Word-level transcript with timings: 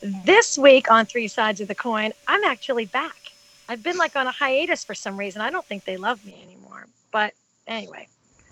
This 0.00 0.56
week 0.56 0.92
on 0.92 1.06
Three 1.06 1.26
Sides 1.26 1.60
of 1.60 1.66
the 1.66 1.74
Coin, 1.74 2.12
I'm 2.28 2.44
actually 2.44 2.86
back. 2.86 3.16
I've 3.68 3.82
been 3.82 3.96
like 3.96 4.14
on 4.14 4.28
a 4.28 4.30
hiatus 4.30 4.84
for 4.84 4.94
some 4.94 5.16
reason. 5.16 5.42
I 5.42 5.50
don't 5.50 5.64
think 5.64 5.84
they 5.84 5.96
love 5.96 6.24
me 6.24 6.40
anymore. 6.40 6.86
But 7.10 7.34
anyway, 7.66 8.06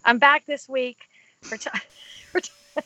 I'm 0.04 0.18
back 0.18 0.44
this 0.46 0.68
week. 0.68 1.08
We're, 1.48 1.58
ta- 1.58 1.80
we're, 2.34 2.40
ta- 2.40 2.52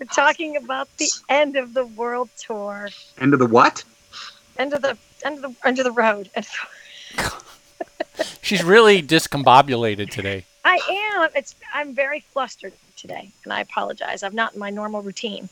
we're 0.00 0.06
talking 0.06 0.56
about 0.56 0.88
the 0.96 1.08
end 1.28 1.54
of 1.54 1.74
the 1.74 1.86
world 1.86 2.28
tour. 2.36 2.88
End 3.20 3.32
of 3.32 3.38
the 3.38 3.46
what? 3.46 3.84
End 4.58 4.72
of 4.72 4.82
the 4.82 4.98
end 5.24 5.44
of 5.44 5.52
the 5.54 5.66
end 5.66 5.78
of 5.78 5.84
the 5.84 5.92
road. 5.92 6.30
She's 8.42 8.64
really 8.64 9.00
discombobulated 9.00 10.10
today. 10.10 10.44
I 10.64 10.80
am. 11.14 11.30
It's 11.36 11.54
I'm 11.72 11.94
very 11.94 12.18
flustered 12.18 12.72
today, 12.96 13.30
and 13.44 13.52
I 13.52 13.60
apologize. 13.60 14.24
I'm 14.24 14.34
not 14.34 14.54
in 14.54 14.58
my 14.58 14.70
normal 14.70 15.02
routine. 15.02 15.48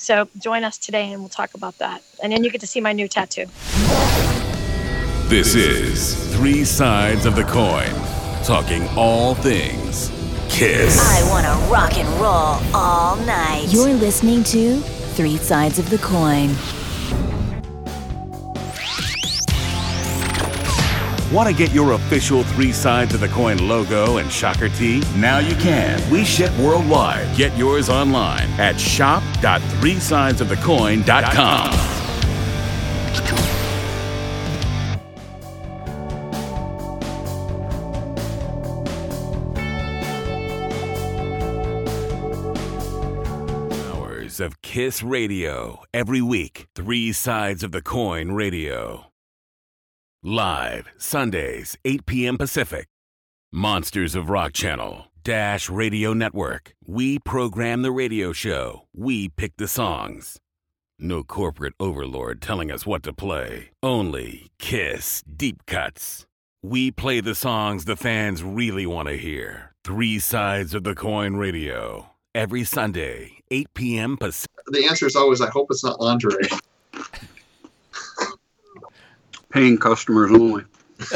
So 0.00 0.28
join 0.38 0.64
us 0.64 0.78
today, 0.78 1.12
and 1.12 1.20
we'll 1.20 1.28
talk 1.28 1.52
about 1.52 1.76
that. 1.76 2.02
And 2.22 2.32
then 2.32 2.42
you 2.42 2.50
get 2.50 2.62
to 2.62 2.66
see 2.66 2.80
my 2.80 2.94
new 2.94 3.06
tattoo. 3.06 3.44
This 5.28 5.54
is 5.54 6.34
Three 6.34 6.64
Sides 6.64 7.26
of 7.26 7.36
the 7.36 7.44
Coin, 7.44 7.92
talking 8.42 8.88
all 8.96 9.34
things 9.34 10.10
Kiss. 10.48 10.98
I 10.98 11.30
want 11.30 11.46
to 11.46 11.72
rock 11.72 11.98
and 11.98 12.08
roll 12.20 12.58
all 12.74 13.16
night. 13.26 13.66
You're 13.68 13.92
listening 13.92 14.42
to 14.44 14.80
Three 14.80 15.36
Sides 15.36 15.78
of 15.78 15.90
the 15.90 15.98
Coin. 15.98 16.48
Want 21.32 21.48
to 21.48 21.54
get 21.54 21.70
your 21.72 21.92
official 21.92 22.42
Three 22.42 22.72
Sides 22.72 23.14
of 23.14 23.20
the 23.20 23.28
Coin 23.28 23.68
logo 23.68 24.16
and 24.16 24.32
shocker 24.32 24.68
tee? 24.68 25.00
Now 25.16 25.38
you 25.38 25.54
can. 25.56 26.00
We 26.10 26.24
ship 26.24 26.50
worldwide. 26.58 27.36
Get 27.36 27.56
yours 27.56 27.88
online 27.88 28.48
at 28.58 28.80
shop.threesidesofthecoin.com. 28.80 31.70
Hours 43.92 44.40
of 44.40 44.60
Kiss 44.62 45.02
Radio 45.02 45.84
every 45.94 46.20
week. 46.20 46.66
Three 46.74 47.12
Sides 47.12 47.62
of 47.62 47.70
the 47.70 47.82
Coin 47.82 48.32
Radio. 48.32 49.09
Live, 50.22 50.86
Sundays, 50.98 51.78
8 51.82 52.04
p.m. 52.04 52.36
Pacific. 52.36 52.88
Monsters 53.50 54.14
of 54.14 54.28
Rock 54.28 54.52
Channel, 54.52 55.06
Dash 55.24 55.70
Radio 55.70 56.12
Network. 56.12 56.74
We 56.86 57.18
program 57.18 57.80
the 57.80 57.90
radio 57.90 58.34
show. 58.34 58.82
We 58.94 59.30
pick 59.30 59.56
the 59.56 59.66
songs. 59.66 60.38
No 60.98 61.24
corporate 61.24 61.72
overlord 61.80 62.42
telling 62.42 62.70
us 62.70 62.84
what 62.84 63.02
to 63.04 63.14
play. 63.14 63.70
Only 63.82 64.50
Kiss 64.58 65.22
Deep 65.22 65.64
Cuts. 65.66 66.26
We 66.62 66.90
play 66.90 67.22
the 67.22 67.34
songs 67.34 67.86
the 67.86 67.96
fans 67.96 68.42
really 68.42 68.84
want 68.84 69.08
to 69.08 69.16
hear. 69.16 69.74
Three 69.84 70.18
Sides 70.18 70.74
of 70.74 70.84
the 70.84 70.94
Coin 70.94 71.36
Radio. 71.36 72.10
Every 72.34 72.64
Sunday, 72.64 73.38
8 73.50 73.72
p.m. 73.72 74.18
Pacific. 74.18 74.50
The 74.66 74.84
answer 74.84 75.06
is 75.06 75.16
always, 75.16 75.40
I 75.40 75.48
hope 75.48 75.68
it's 75.70 75.82
not 75.82 75.98
lingerie. 75.98 76.44
Paying 79.50 79.78
customers 79.78 80.30
only. 80.30 80.64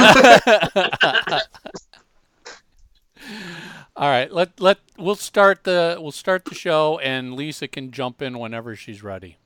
All 3.96 4.08
right, 4.08 4.32
let 4.32 4.60
let 4.60 4.78
we'll 4.98 5.14
start 5.14 5.62
the 5.64 5.98
we'll 6.00 6.10
start 6.10 6.44
the 6.46 6.54
show, 6.54 6.98
and 6.98 7.34
Lisa 7.34 7.68
can 7.68 7.92
jump 7.92 8.20
in 8.20 8.38
whenever 8.38 8.74
she's 8.74 9.02
ready. 9.04 9.36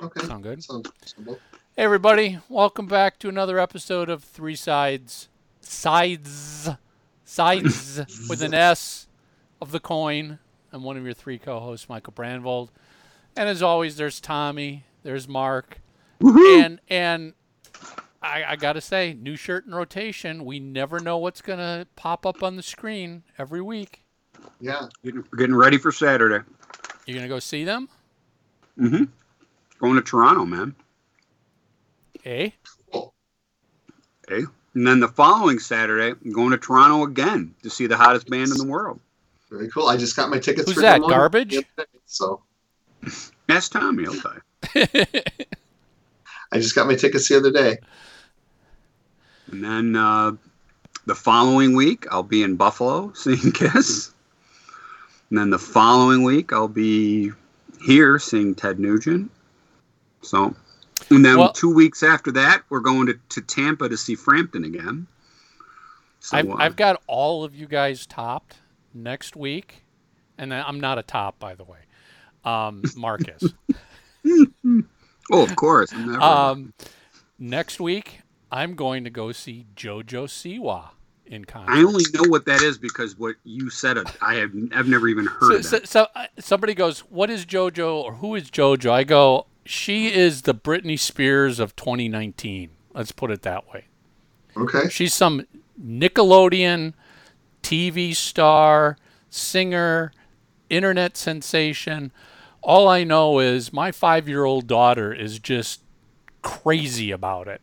Okay. 0.00 0.26
Sound 0.26 0.42
good? 0.44 0.62
Sounds 0.62 0.88
reasonable. 1.02 1.40
Hey 1.76 1.82
everybody, 1.82 2.38
welcome 2.48 2.86
back 2.86 3.18
to 3.18 3.28
another 3.28 3.58
episode 3.58 4.08
of 4.08 4.22
Three 4.22 4.54
Sides, 4.54 5.28
Sides, 5.60 6.70
Sides 7.24 8.26
with 8.28 8.40
an 8.40 8.54
S 8.54 9.08
of 9.60 9.72
the 9.72 9.80
coin. 9.80 10.38
I'm 10.72 10.82
one 10.84 10.96
of 10.96 11.04
your 11.04 11.14
three 11.14 11.38
co-hosts, 11.38 11.88
Michael 11.88 12.12
Brandvold, 12.12 12.68
and 13.36 13.48
as 13.48 13.62
always, 13.62 13.96
there's 13.96 14.20
Tommy, 14.20 14.84
there's 15.02 15.26
Mark, 15.26 15.80
and 16.20 16.80
and 16.88 17.32
I, 18.22 18.44
I 18.44 18.56
gotta 18.56 18.80
say, 18.80 19.14
new 19.18 19.36
shirt 19.36 19.66
in 19.66 19.74
rotation. 19.74 20.44
We 20.44 20.58
never 20.58 20.98
know 21.00 21.18
what's 21.18 21.40
gonna 21.42 21.86
pop 21.96 22.26
up 22.26 22.42
on 22.42 22.56
the 22.56 22.62
screen 22.62 23.22
every 23.38 23.60
week. 23.62 24.02
Yeah. 24.60 24.86
Getting, 25.04 25.24
getting 25.36 25.54
ready 25.54 25.78
for 25.78 25.92
Saturday. 25.92 26.44
You're 27.06 27.16
gonna 27.16 27.28
go 27.28 27.38
see 27.38 27.64
them, 27.64 27.88
Mm-hmm. 28.78 29.04
Going 29.78 29.94
to 29.96 30.02
Toronto, 30.02 30.44
man. 30.44 30.74
eh? 32.24 32.50
Okay. 32.94 34.44
And 34.74 34.86
then 34.86 35.00
the 35.00 35.08
following 35.08 35.58
Saturday, 35.58 36.14
I'm 36.24 36.32
going 36.32 36.50
to 36.50 36.58
Toronto 36.58 37.04
again 37.04 37.54
to 37.62 37.70
see 37.70 37.86
the 37.86 37.96
hottest 37.96 38.28
band 38.28 38.50
in 38.50 38.58
the 38.58 38.64
world. 38.66 39.00
Very 39.50 39.68
cool. 39.70 39.88
I 39.88 39.96
just 39.96 40.16
got 40.16 40.28
my 40.30 40.38
tickets 40.38 40.66
Who's 40.66 40.74
for 40.76 40.80
that, 40.82 41.00
Garbage? 41.00 41.50
day, 41.50 41.84
So 42.06 42.42
That's 43.46 43.68
Tommy, 43.68 44.06
I'll 44.06 44.14
tell 44.14 44.34
you. 44.74 45.04
I 46.52 46.58
just 46.58 46.74
got 46.74 46.86
my 46.86 46.94
tickets 46.94 47.28
the 47.28 47.36
other 47.36 47.50
day. 47.50 47.78
And 49.50 49.62
then 49.62 49.96
uh, 49.96 50.32
the 51.06 51.14
following 51.14 51.74
week, 51.74 52.06
I'll 52.10 52.22
be 52.22 52.42
in 52.42 52.56
Buffalo 52.56 53.12
seeing 53.14 53.52
Kiss. 53.52 54.12
And 55.30 55.38
then 55.38 55.50
the 55.50 55.58
following 55.58 56.22
week, 56.22 56.52
I'll 56.52 56.68
be 56.68 57.32
here 57.84 58.18
seeing 58.18 58.54
Ted 58.54 58.78
Nugent. 58.78 59.30
So, 60.22 60.54
and 61.10 61.24
then 61.24 61.38
Well- 61.38 61.52
two 61.52 61.72
weeks 61.72 62.02
after 62.02 62.32
that, 62.32 62.62
we're 62.68 62.80
going 62.80 63.06
to, 63.06 63.18
to 63.30 63.40
Tampa 63.40 63.88
to 63.88 63.96
see 63.96 64.14
Frampton 64.14 64.64
again. 64.64 65.06
So, 66.20 66.36
I've, 66.36 66.50
uh, 66.50 66.54
I've 66.58 66.76
got 66.76 67.02
all 67.06 67.44
of 67.44 67.54
you 67.54 67.66
guys 67.66 68.06
topped 68.06 68.58
next 68.92 69.36
week, 69.36 69.84
and 70.38 70.52
I'm 70.52 70.80
not 70.80 70.98
a 70.98 71.02
top, 71.02 71.38
by 71.38 71.54
the 71.54 71.64
way. 71.64 71.78
Um, 72.44 72.82
Marcus. 72.96 73.44
oh, 75.30 75.42
of 75.42 75.56
course. 75.56 75.92
Never- 75.92 76.20
um, 76.20 76.74
next 77.38 77.80
week, 77.80 78.20
I'm 78.50 78.74
going 78.74 79.04
to 79.04 79.10
go 79.10 79.32
see 79.32 79.66
JoJo 79.74 80.26
Siwa 80.26 80.90
in 81.26 81.44
concert. 81.44 81.72
I 81.72 81.82
only 81.82 82.04
know 82.14 82.28
what 82.28 82.44
that 82.46 82.62
is 82.62 82.78
because 82.78 83.18
what 83.18 83.36
you 83.44 83.70
said. 83.70 83.98
I 84.20 84.36
have 84.36 84.52
I've 84.74 84.88
never 84.88 85.08
even 85.08 85.26
heard 85.26 85.64
so, 85.64 85.78
that. 85.78 85.88
so, 85.88 86.04
so 86.04 86.06
uh, 86.14 86.26
somebody 86.38 86.74
goes, 86.74 87.00
"What 87.00 87.30
is 87.30 87.44
JoJo 87.44 88.02
or 88.02 88.14
who 88.14 88.34
is 88.34 88.50
JoJo?" 88.50 88.90
I 88.90 89.04
go, 89.04 89.46
"She 89.64 90.12
is 90.12 90.42
the 90.42 90.54
Britney 90.54 90.98
Spears 90.98 91.58
of 91.58 91.74
2019." 91.76 92.70
Let's 92.94 93.12
put 93.12 93.30
it 93.30 93.42
that 93.42 93.68
way. 93.72 93.86
Okay. 94.56 94.88
She's 94.88 95.12
some 95.12 95.46
Nickelodeon 95.82 96.94
TV 97.62 98.14
star, 98.14 98.96
singer, 99.28 100.12
internet 100.70 101.16
sensation. 101.16 102.12
All 102.66 102.88
I 102.88 103.04
know 103.04 103.38
is 103.38 103.72
my 103.72 103.92
five 103.92 104.28
year 104.28 104.44
old 104.44 104.66
daughter 104.66 105.12
is 105.14 105.38
just 105.38 105.82
crazy 106.42 107.12
about 107.12 107.46
it. 107.46 107.60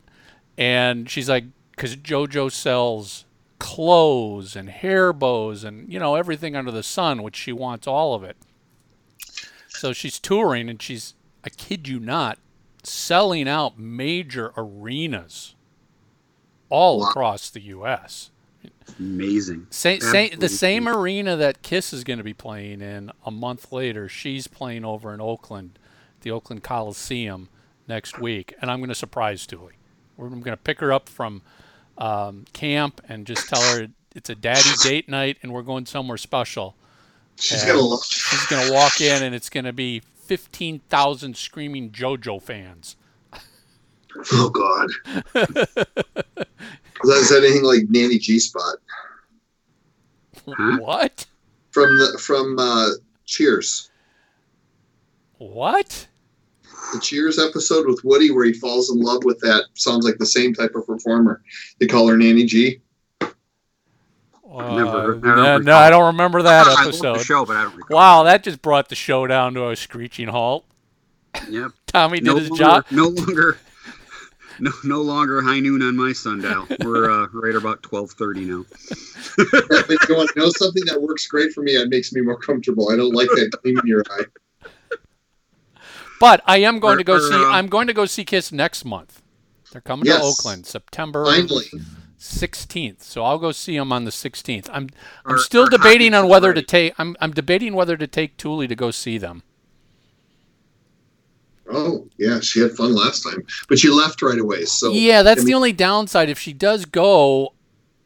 And 0.58 1.10
she's 1.10 1.28
like, 1.28 1.44
because 1.72 1.98
JoJo 1.98 2.50
sells 2.50 3.26
clothes 3.60 4.56
and 4.56 4.70
hair 4.70 5.12
bows 5.12 5.66
and, 5.66 5.92
you 5.92 6.00
know, 6.00 6.16
everything 6.16 6.56
under 6.56 6.72
the 6.72 6.84
sun, 6.84 7.22
which 7.22 7.36
she 7.36 7.52
wants 7.52 7.86
all 7.86 8.14
of 8.14 8.24
it. 8.24 8.38
So 9.68 9.92
she's 9.92 10.20
touring 10.20 10.70
and 10.70 10.82
she's, 10.82 11.16
I 11.44 11.50
kid 11.50 11.86
you 11.86 12.00
not, 12.00 12.40
selling 12.84 13.50
out 13.50 13.78
major 13.78 14.54
arenas 14.56 15.56
all 16.70 17.02
Wow. 17.02 17.10
across 17.10 17.50
the 17.50 17.62
U.S. 17.62 18.32
Amazing. 19.00 19.68
Sa- 19.70 19.98
sa- 20.00 20.12
the 20.12 20.24
Absolutely. 20.24 20.48
same 20.50 20.88
arena 20.88 21.36
that 21.36 21.62
Kiss 21.62 21.94
is 21.94 22.04
going 22.04 22.18
to 22.18 22.24
be 22.24 22.34
playing 22.34 22.82
in 22.82 23.12
a 23.26 23.32
month 23.32 23.72
later, 23.72 24.08
she's 24.10 24.48
playing 24.48 24.86
over 24.86 25.14
in 25.14 25.22
Oakland, 25.22 25.80
the 26.22 26.32
Oakland 26.32 26.64
Coliseum 26.64 27.50
next 27.88 28.20
week, 28.20 28.54
and 28.62 28.72
I'm 28.72 28.80
going 28.80 28.90
to 28.90 28.96
surprise 28.96 29.46
Dooley. 29.46 29.74
We're 30.18 30.28
I'm 30.28 30.42
going 30.42 30.56
to 30.56 30.64
pick 30.64 30.80
her 30.80 30.94
up 30.94 31.10
from 31.10 31.42
um, 31.98 32.46
camp 32.54 33.02
and 33.08 33.26
just 33.26 33.50
tell 33.50 33.62
her 33.62 33.88
it's 34.16 34.30
a 34.30 34.36
daddy 34.36 34.70
date 34.84 35.10
night 35.10 35.38
and 35.42 35.52
we're 35.52 35.64
going 35.64 35.86
somewhere 35.86 36.18
special. 36.18 36.76
She's 37.40 37.64
gonna 37.64 37.82
love. 37.82 38.04
She's 38.06 38.46
going 38.46 38.68
to 38.68 38.74
walk 38.74 39.02
in 39.02 39.24
and 39.24 39.34
it's 39.34 39.50
going 39.50 39.66
to 39.66 39.74
be 39.74 40.02
15,000 40.16 41.36
screaming 41.36 41.90
JoJo 41.90 42.42
fans. 42.42 42.96
Oh 44.32 44.50
God. 44.50 44.90
is, 47.04 47.10
that, 47.10 47.18
is 47.18 47.30
that 47.30 47.44
anything 47.44 47.64
like 47.64 47.84
Nanny 47.90 48.18
G 48.18 48.40
Spot 48.40 48.76
What? 50.80 51.26
from 51.72 51.98
the 51.98 52.20
from 52.22 52.58
uh, 52.60 52.90
Cheers? 53.26 53.90
What? 55.38 56.08
The 56.94 57.00
Cheers 57.00 57.40
episode 57.40 57.88
with 57.88 58.02
Woody, 58.04 58.32
where 58.32 58.46
he 58.46 58.54
falls 58.54 58.92
in 58.92 59.00
love 59.02 59.24
with 59.24 59.40
that 59.40 59.66
sounds 59.74 60.06
like 60.06 60.18
the 60.18 60.26
same 60.26 60.54
type 60.54 60.76
of 60.76 60.86
performer. 60.86 61.42
They 61.80 61.88
call 61.88 62.08
her 62.08 62.18
Nanny 62.18 62.46
G. 62.46 62.80
Uh, 63.22 63.32
Never- 64.76 64.88
I 64.88 65.08
don't 65.08 65.22
no, 65.22 65.58
no. 65.58 65.76
I 65.78 65.90
don't 65.90 66.06
remember 66.06 66.44
that 66.44 66.68
I 66.68 66.84
episode. 66.84 67.16
the 67.18 67.24
show, 67.24 67.44
but 67.46 67.56
I 67.58 67.64
don't 67.64 67.76
recall. 67.76 67.96
Wow, 67.98 68.24
that 68.24 68.44
just 68.44 68.62
brought 68.62 68.90
the 68.90 68.96
show 68.96 69.26
down 69.26 69.56
to 69.56 69.70
a 69.70 69.76
screeching 69.76 70.28
halt. 70.28 70.66
Yep. 71.50 71.72
Tommy 71.88 72.20
did 72.20 72.26
No 72.26 72.36
his 72.36 72.50
longer, 72.52 72.64
job. 72.64 72.86
no 72.92 73.08
longer, 73.08 73.58
no, 74.60 74.72
no 74.84 75.02
longer 75.02 75.42
high 75.42 75.60
noon 75.60 75.82
on 75.82 75.96
my 75.96 76.14
sundial. 76.14 76.68
We're 76.84 77.10
uh, 77.10 77.28
right 77.34 77.56
about 77.56 77.82
twelve 77.84 78.12
thirty 78.12 78.46
now. 78.46 78.66
but 79.38 80.10
you 80.10 80.16
want 80.16 80.30
to 80.34 80.40
know 80.40 80.50
something 80.50 80.84
that 80.86 81.02
works 81.02 81.28
great 81.28 81.52
for 81.54 81.62
me? 81.62 81.74
It 81.74 81.90
makes 81.90 82.14
me 82.14 82.22
more 82.22 82.38
comfortable. 82.38 82.92
I 82.92 82.96
don't 82.96 83.14
like 83.14 83.28
that 83.30 83.58
gleam 83.64 83.78
in 83.80 83.88
your 83.88 84.04
eye. 84.10 84.26
But 86.20 86.42
I 86.46 86.58
am 86.60 86.80
going 86.80 86.98
to 87.00 87.04
go 87.04 87.16
Or- 87.16 87.20
see. 87.20 87.34
or, 87.36 87.46
um, 87.48 87.52
I'm 87.54 87.68
going 87.68 87.88
to 87.88 87.94
go 87.94 88.06
see 88.06 88.24
Kiss 88.24 88.52
next 88.52 88.86
month. 88.86 89.22
They're 89.72 89.82
coming 89.82 90.06
Yes. 90.06 90.20
to 90.22 90.26
Oakland, 90.26 90.66
September 90.66 91.26
16th. 91.26 93.02
So 93.02 93.24
I'll 93.26 93.40
go 93.40 93.52
see 93.52 93.78
them 93.78 93.92
on 93.92 94.06
the 94.06 94.12
16th. 94.12 94.70
I'm 94.72 94.88
I'm 95.26 95.36
Or- 95.36 95.40
still 95.40 95.64
or 95.64 95.70
debating 95.70 96.14
on 96.14 96.30
whether 96.30 96.54
to 96.54 96.62
take. 96.62 96.94
I'm 96.98 97.18
I'm 97.20 97.32
debating 97.32 97.74
whether 97.74 97.98
to 97.98 98.08
take 98.08 98.38
Thule 98.38 98.68
to 98.68 98.76
go 98.76 98.92
see 98.92 99.18
them. 99.18 99.44
Oh 101.72 102.08
yeah, 102.18 102.40
she 102.40 102.60
had 102.60 102.72
fun 102.72 102.94
last 102.94 103.24
time, 103.24 103.46
but 103.68 103.80
she 103.80 103.90
left 103.90 104.22
right 104.22 104.40
away. 104.40 104.66
So 104.66 104.92
yeah, 104.92 105.24
that's 105.24 105.42
I 105.42 105.46
the 105.46 105.54
only 105.54 105.74
downside. 105.74 106.30
If 106.30 106.40
she 106.40 106.54
does 106.54 106.86
go, 106.86 107.54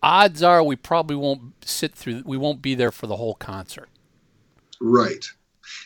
odds 0.01 0.43
are 0.43 0.63
we 0.63 0.75
probably 0.75 1.15
won't 1.15 1.65
sit 1.65 1.93
through. 1.95 2.23
We 2.25 2.37
won't 2.37 2.61
be 2.61 2.75
there 2.75 2.91
for 2.91 3.07
the 3.07 3.17
whole 3.17 3.35
concert. 3.35 3.89
right, 4.79 5.25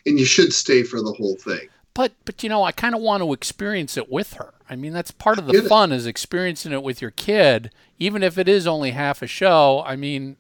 and 0.06 0.20
you 0.20 0.26
should 0.26 0.54
stay 0.54 0.84
for 0.84 1.02
the 1.02 1.14
whole 1.14 1.36
thing. 1.36 1.70
But 1.94 2.14
but 2.26 2.42
you 2.44 2.50
know, 2.50 2.64
I 2.64 2.72
kind 2.72 2.96
of 2.96 3.02
want 3.02 3.22
to 3.22 3.34
experience 3.34 3.98
it 3.98 4.10
with 4.10 4.34
her. 4.34 4.54
I 4.70 4.76
mean, 4.76 4.94
that's 4.94 5.12
part 5.12 5.38
of 5.38 5.48
the 5.48 5.62
fun 5.64 5.92
is 5.92 6.06
experiencing 6.06 6.72
it 6.72 6.84
with 6.84 7.02
your 7.02 7.12
kid, 7.12 7.72
even 8.00 8.24
if 8.24 8.38
it 8.38 8.48
is 8.48 8.66
only 8.66 8.92
half 8.92 9.22
a 9.22 9.28
show. 9.28 9.84
I 9.86 9.98
mean, 9.98 10.38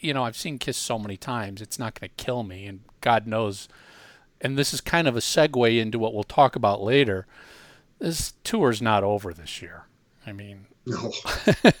you 0.00 0.12
know, 0.12 0.24
I've 0.24 0.36
seen 0.36 0.58
Kiss 0.58 0.76
so 0.76 0.98
many 0.98 1.16
times; 1.16 1.62
it's 1.62 1.78
not 1.78 1.98
going 1.98 2.10
to 2.10 2.24
kill 2.24 2.42
me, 2.42 2.66
and 2.66 2.80
God 3.00 3.26
knows. 3.26 3.68
And 4.40 4.58
this 4.58 4.74
is 4.74 4.80
kind 4.80 5.08
of 5.08 5.16
a 5.16 5.20
segue 5.20 5.78
into 5.80 5.98
what 5.98 6.12
we'll 6.14 6.22
talk 6.24 6.56
about 6.56 6.82
later. 6.82 7.26
This 7.98 8.34
tour's 8.44 8.82
not 8.82 9.02
over 9.02 9.32
this 9.32 9.62
year. 9.62 9.84
I 10.26 10.32
mean, 10.32 10.66
No, 10.84 11.12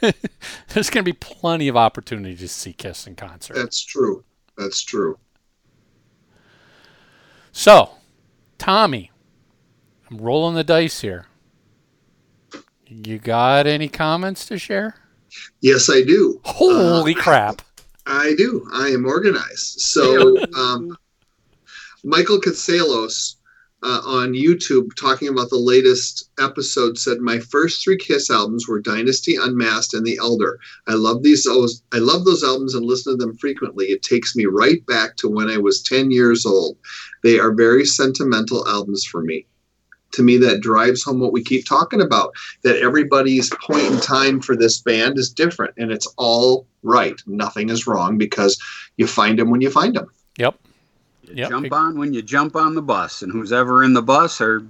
there's 0.68 0.88
going 0.90 1.02
to 1.04 1.12
be 1.12 1.12
plenty 1.12 1.68
of 1.68 1.76
opportunity 1.76 2.34
to 2.36 2.48
see 2.48 2.72
Kiss 2.72 3.06
in 3.06 3.14
concert. 3.14 3.54
that's 3.54 3.84
true. 3.84 4.24
That's 4.56 4.82
true. 4.82 5.18
So, 7.52 7.90
Tommy, 8.58 9.10
I'm 10.10 10.18
rolling 10.18 10.54
the 10.54 10.64
dice 10.64 11.00
here. 11.00 11.26
You 12.86 13.18
got 13.18 13.66
any 13.66 13.88
comments 13.88 14.46
to 14.46 14.58
share? 14.58 14.94
Yes, 15.60 15.90
I 15.90 16.02
do. 16.02 16.40
Holy 16.44 17.14
Uh, 17.14 17.18
crap. 17.20 17.62
I 18.06 18.34
do. 18.38 18.66
I 18.72 18.88
am 18.88 19.04
organized. 19.04 19.80
So, 19.80 20.36
um, 20.56 20.96
Michael 22.06 22.40
Katsalos 22.40 23.34
uh, 23.82 24.00
on 24.04 24.32
YouTube 24.32 24.94
talking 24.94 25.26
about 25.26 25.50
the 25.50 25.58
latest 25.58 26.30
episode 26.38 26.96
said, 26.96 27.18
"My 27.18 27.40
first 27.40 27.82
three 27.82 27.96
Kiss 27.96 28.30
albums 28.30 28.68
were 28.68 28.80
Dynasty, 28.80 29.34
Unmasked, 29.34 29.92
and 29.92 30.06
The 30.06 30.16
Elder. 30.18 30.60
I 30.86 30.94
love 30.94 31.24
these. 31.24 31.48
I 31.92 31.98
love 31.98 32.24
those 32.24 32.44
albums 32.44 32.74
and 32.74 32.86
listen 32.86 33.18
to 33.18 33.24
them 33.24 33.36
frequently. 33.36 33.86
It 33.86 34.02
takes 34.02 34.36
me 34.36 34.46
right 34.46 34.86
back 34.86 35.16
to 35.16 35.28
when 35.28 35.50
I 35.50 35.58
was 35.58 35.82
ten 35.82 36.12
years 36.12 36.46
old. 36.46 36.76
They 37.24 37.40
are 37.40 37.52
very 37.52 37.84
sentimental 37.84 38.66
albums 38.68 39.04
for 39.04 39.20
me." 39.20 39.44
To 40.12 40.22
me, 40.22 40.36
that 40.38 40.60
drives 40.60 41.02
home 41.02 41.18
what 41.18 41.32
we 41.32 41.42
keep 41.42 41.66
talking 41.66 42.00
about 42.00 42.32
that 42.62 42.78
everybody's 42.78 43.50
point 43.60 43.84
in 43.86 44.00
time 44.00 44.40
for 44.40 44.54
this 44.56 44.80
band 44.80 45.18
is 45.18 45.28
different 45.28 45.74
and 45.76 45.90
it's 45.90 46.06
all 46.16 46.68
right. 46.84 47.20
Nothing 47.26 47.68
is 47.68 47.88
wrong 47.88 48.16
because 48.16 48.56
you 48.96 49.08
find 49.08 49.38
them 49.38 49.50
when 49.50 49.60
you 49.60 49.70
find 49.70 49.96
them. 49.96 50.06
Yep. 50.38 50.56
You 51.28 51.34
Yep. 51.36 51.50
jump 51.50 51.72
on 51.72 51.98
when 51.98 52.12
you 52.14 52.22
jump 52.22 52.56
on 52.56 52.74
the 52.74 52.82
bus, 52.82 53.22
and 53.22 53.32
who's 53.32 53.52
ever 53.52 53.82
in 53.84 53.92
the 53.92 54.02
bus, 54.02 54.40
or 54.40 54.64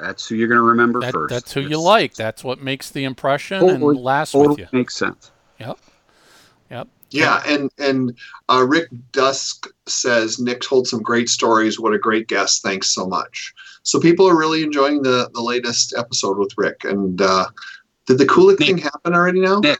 that's 0.00 0.26
who 0.26 0.34
you're 0.34 0.48
going 0.48 0.58
to 0.58 0.62
remember 0.62 1.00
That, 1.00 1.12
first. 1.12 1.32
that's 1.34 1.52
who 1.52 1.60
you 1.62 1.80
like. 1.80 2.14
That's 2.14 2.42
what 2.44 2.60
makes 2.62 2.90
the 2.90 3.04
impression 3.04 3.60
Totally- 3.60 3.96
and 3.96 4.04
lasts 4.04 4.34
with 4.34 4.42
Totally 4.48 4.62
you. 4.62 4.78
makes 4.78 4.94
sense. 4.96 5.30
Yep. 5.60 5.78
Yep. 6.70 6.88
Yeah, 7.10 7.42
and 7.46 7.70
and 7.78 8.14
uh, 8.48 8.64
Rick 8.66 8.88
Dusk 9.12 9.66
says 9.86 10.38
Nick 10.38 10.62
told 10.62 10.88
some 10.88 11.02
great 11.02 11.28
stories. 11.28 11.78
What 11.78 11.92
a 11.92 11.98
great 11.98 12.26
guest! 12.26 12.62
Thanks 12.62 12.88
so 12.94 13.06
much. 13.06 13.52
So 13.82 14.00
people 14.00 14.26
are 14.26 14.36
really 14.38 14.62
enjoying 14.62 15.02
the 15.02 15.28
the 15.34 15.42
latest 15.42 15.92
episode 15.96 16.38
with 16.38 16.52
Rick. 16.56 16.84
And 16.84 17.20
uh, 17.20 17.48
did 18.06 18.16
the 18.16 18.24
Kulick 18.24 18.60
Nick. 18.60 18.68
thing 18.68 18.78
happen 18.78 19.12
already 19.14 19.40
now? 19.40 19.60
Nick. 19.60 19.78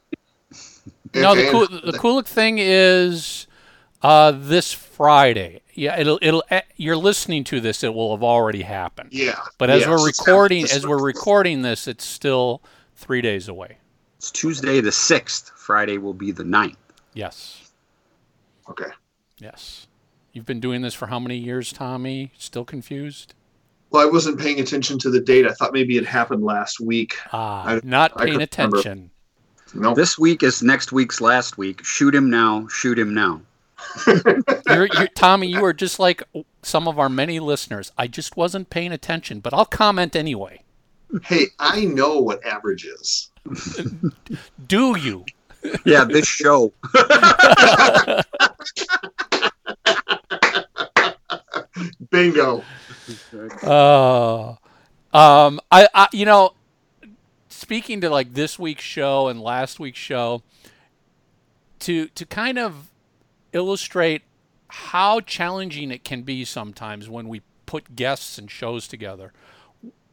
No, 1.14 1.34
the 1.34 1.43
Okay. 1.43 1.50
cool, 1.50 1.67
the 1.90 1.99
Kulick 1.99 2.26
thing 2.26 2.56
is 2.58 3.46
uh, 4.02 4.32
this 4.32 4.75
Friday. 4.75 5.61
Yeah, 5.74 5.98
it'll 5.98 6.19
it'll. 6.22 6.44
eh, 6.50 6.62
You're 6.76 6.96
listening 6.96 7.44
to 7.44 7.60
this; 7.60 7.82
it 7.82 7.94
will 7.94 8.14
have 8.14 8.22
already 8.22 8.62
happened. 8.62 9.10
Yeah, 9.12 9.38
But 9.58 9.70
as 9.70 9.80
yes, 9.80 9.88
we're 9.88 10.04
recording, 10.04 10.64
as 10.64 10.86
we're 10.86 11.02
recording 11.02 11.62
this, 11.62 11.88
it's 11.88 12.04
still 12.04 12.62
three 12.96 13.20
days 13.22 13.48
away. 13.48 13.78
It's 14.19 14.30
Tuesday 14.30 14.80
the 14.80 14.92
sixth. 14.92 15.50
Friday 15.56 15.98
will 15.98 16.14
be 16.14 16.30
the 16.30 16.42
9th. 16.44 16.76
Yes. 17.14 17.70
Okay. 18.69 18.90
Yes. 19.38 19.86
You've 20.32 20.46
been 20.46 20.60
doing 20.60 20.82
this 20.82 20.94
for 20.94 21.06
how 21.06 21.19
many 21.19 21.36
years, 21.36 21.72
Tommy? 21.72 22.32
Still 22.38 22.64
confused? 22.64 23.34
Well, 23.90 24.02
I 24.06 24.10
wasn't 24.10 24.38
paying 24.40 24.60
attention 24.60 24.98
to 25.00 25.10
the 25.10 25.20
date. 25.20 25.46
I 25.46 25.52
thought 25.52 25.72
maybe 25.72 25.96
it 25.96 26.06
happened 26.06 26.42
last 26.44 26.80
week. 26.80 27.16
Ah, 27.32 27.64
I- 27.66 27.80
not 27.84 28.16
paying 28.16 28.40
attention. 28.40 29.10
No, 29.74 29.94
This 29.94 30.19
week 30.19 30.42
is 30.42 30.62
next 30.62 30.92
week's 30.92 31.20
last 31.20 31.56
week. 31.58 31.84
Shoot 31.84 32.14
him 32.14 32.28
now. 32.30 32.66
Shoot 32.69 32.98
him 32.98 33.12
now. 33.14 33.40
You're, 34.06 34.87
you're, 34.87 35.08
Tommy, 35.14 35.49
you 35.49 35.64
are 35.64 35.73
just 35.73 35.99
like 35.99 36.23
some 36.62 36.88
of 36.88 36.99
our 36.99 37.08
many 37.08 37.40
listeners. 37.40 37.93
I 37.99 38.06
just 38.06 38.37
wasn't 38.37 38.70
paying 38.70 38.93
attention, 38.93 39.40
but 39.40 39.52
I'll 39.55 39.67
comment 39.67 40.17
anyway. 40.17 40.62
hey, 41.25 41.46
I 41.58 41.84
know 41.84 42.20
what 42.20 42.44
average 42.44 42.84
is. 42.87 43.31
Do 44.67 44.96
you? 44.99 45.25
Yeah, 45.84 46.05
this 46.05 46.26
show. 46.26 46.73
Bingo. 52.11 52.62
Uh, 53.62 54.55
um, 55.12 55.61
I, 55.70 55.88
I, 55.94 56.08
you 56.12 56.25
know, 56.25 56.55
speaking 57.49 58.00
to 58.00 58.11
like 58.11 58.34
this 58.34 58.58
week's 58.58 58.82
show 58.84 59.29
and 59.29 59.40
last 59.40 59.79
week's 59.81 59.99
show, 59.99 60.43
to 61.81 62.06
to 62.08 62.26
kind 62.26 62.58
of 62.58 62.88
illustrate 63.52 64.22
how 64.69 65.20
challenging 65.20 65.90
it 65.90 66.04
can 66.04 66.22
be 66.22 66.44
sometimes 66.44 67.08
when 67.08 67.28
we 67.28 67.43
put 67.66 67.96
guests 67.96 68.38
and 68.38 68.50
shows 68.50 68.88
together. 68.88 69.32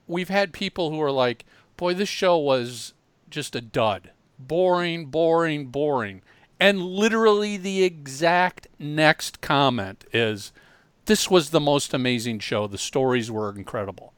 We've 0.08 0.30
had 0.30 0.54
people 0.54 0.90
who 0.92 1.02
are 1.02 1.12
like, 1.12 1.46
"Boy, 1.78 1.94
this 1.94 2.10
show 2.10 2.38
was 2.38 2.94
just 3.30 3.56
a 3.56 3.62
dud, 3.62 4.12
boring, 4.38 5.06
boring, 5.06 5.68
boring," 5.68 6.22
and 6.60 6.82
literally 6.82 7.58
the 7.58 7.84
exact 7.84 8.68
next 8.78 9.42
comment 9.42 10.06
is 10.12 10.52
this 11.06 11.30
was 11.30 11.50
the 11.50 11.60
most 11.60 11.94
amazing 11.94 12.40
show. 12.40 12.68
The 12.68 12.78
stories 12.78 13.32
were 13.32 13.56
incredible. 13.56 14.14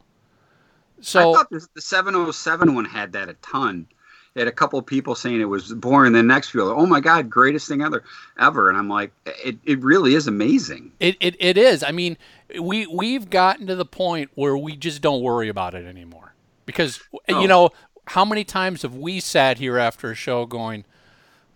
So 1.02 1.32
I 1.32 1.38
thought 1.38 1.50
the 1.50 1.82
707 1.82 2.76
one 2.76 2.86
had 2.86 3.12
that 3.14 3.30
a 3.30 3.34
ton. 3.36 3.88
It 4.34 4.40
had 4.40 4.48
a 4.48 4.52
couple 4.54 4.80
of 4.80 4.86
people 4.86 5.14
saying 5.14 5.42
it 5.42 5.46
was 5.46 5.74
boring. 5.74 6.14
The 6.14 6.24
next 6.24 6.52
people, 6.52 6.70
oh 6.70 6.86
my 6.86 7.02
god, 7.02 7.30
greatest 7.30 7.68
thing 7.68 7.82
ever, 7.82 8.04
ever. 8.40 8.70
And 8.70 8.78
I'm 8.78 8.88
like, 8.88 9.12
it, 9.26 9.58
it 9.66 9.82
really 9.82 10.16
is 10.16 10.26
amazing. 10.28 10.94
it, 11.02 11.18
it, 11.20 11.36
it 11.40 11.58
is. 11.58 11.84
I 11.84 11.92
mean, 11.92 12.18
we 12.60 12.88
we've 12.88 13.30
gotten 13.30 13.68
to 13.68 13.76
the 13.76 13.86
point 13.86 14.32
where 14.36 14.56
we 14.56 14.78
just 14.78 15.02
don't 15.02 15.22
worry 15.22 15.50
about 15.50 15.76
it 15.76 15.86
anymore. 15.86 16.34
Because 16.66 17.02
No. 17.30 17.40
you 17.40 17.46
oh. 17.46 17.48
know, 17.48 17.70
how 18.08 18.24
many 18.24 18.46
times 18.46 18.84
have 18.84 18.96
we 18.96 19.20
sat 19.20 19.58
here 19.58 19.78
after 19.78 20.12
a 20.12 20.16
show 20.16 20.46
going, 20.46 20.86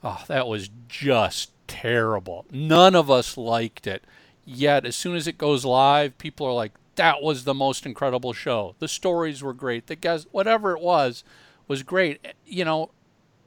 Oh, 0.03 0.24
that 0.27 0.48
was 0.48 0.70
just 0.89 1.51
terrible. 1.67 2.46
None 2.51 2.94
of 2.94 3.10
us 3.10 3.38
liked 3.38 3.88
it. 3.88 4.03
Yet 4.44 4.86
as 4.86 4.96
soon 4.98 5.15
as 5.15 5.27
it 5.27 5.38
goes 5.38 5.63
live, 5.63 6.17
people 6.17 6.46
are 6.46 6.53
like, 6.53 6.74
That 6.96 7.22
was 7.22 7.46
the 7.46 7.53
most 7.53 7.86
incredible 7.86 8.34
show. 8.34 8.75
The 8.79 8.89
stories 8.89 9.41
were 9.41 9.53
great. 9.53 9.88
The 9.88 9.96
guys 9.96 10.27
whatever 10.32 10.75
it 10.75 10.82
was 10.82 11.24
was 11.67 11.84
great. 11.84 12.19
Eh, 12.24 12.31
you 12.45 12.65
know, 12.65 12.91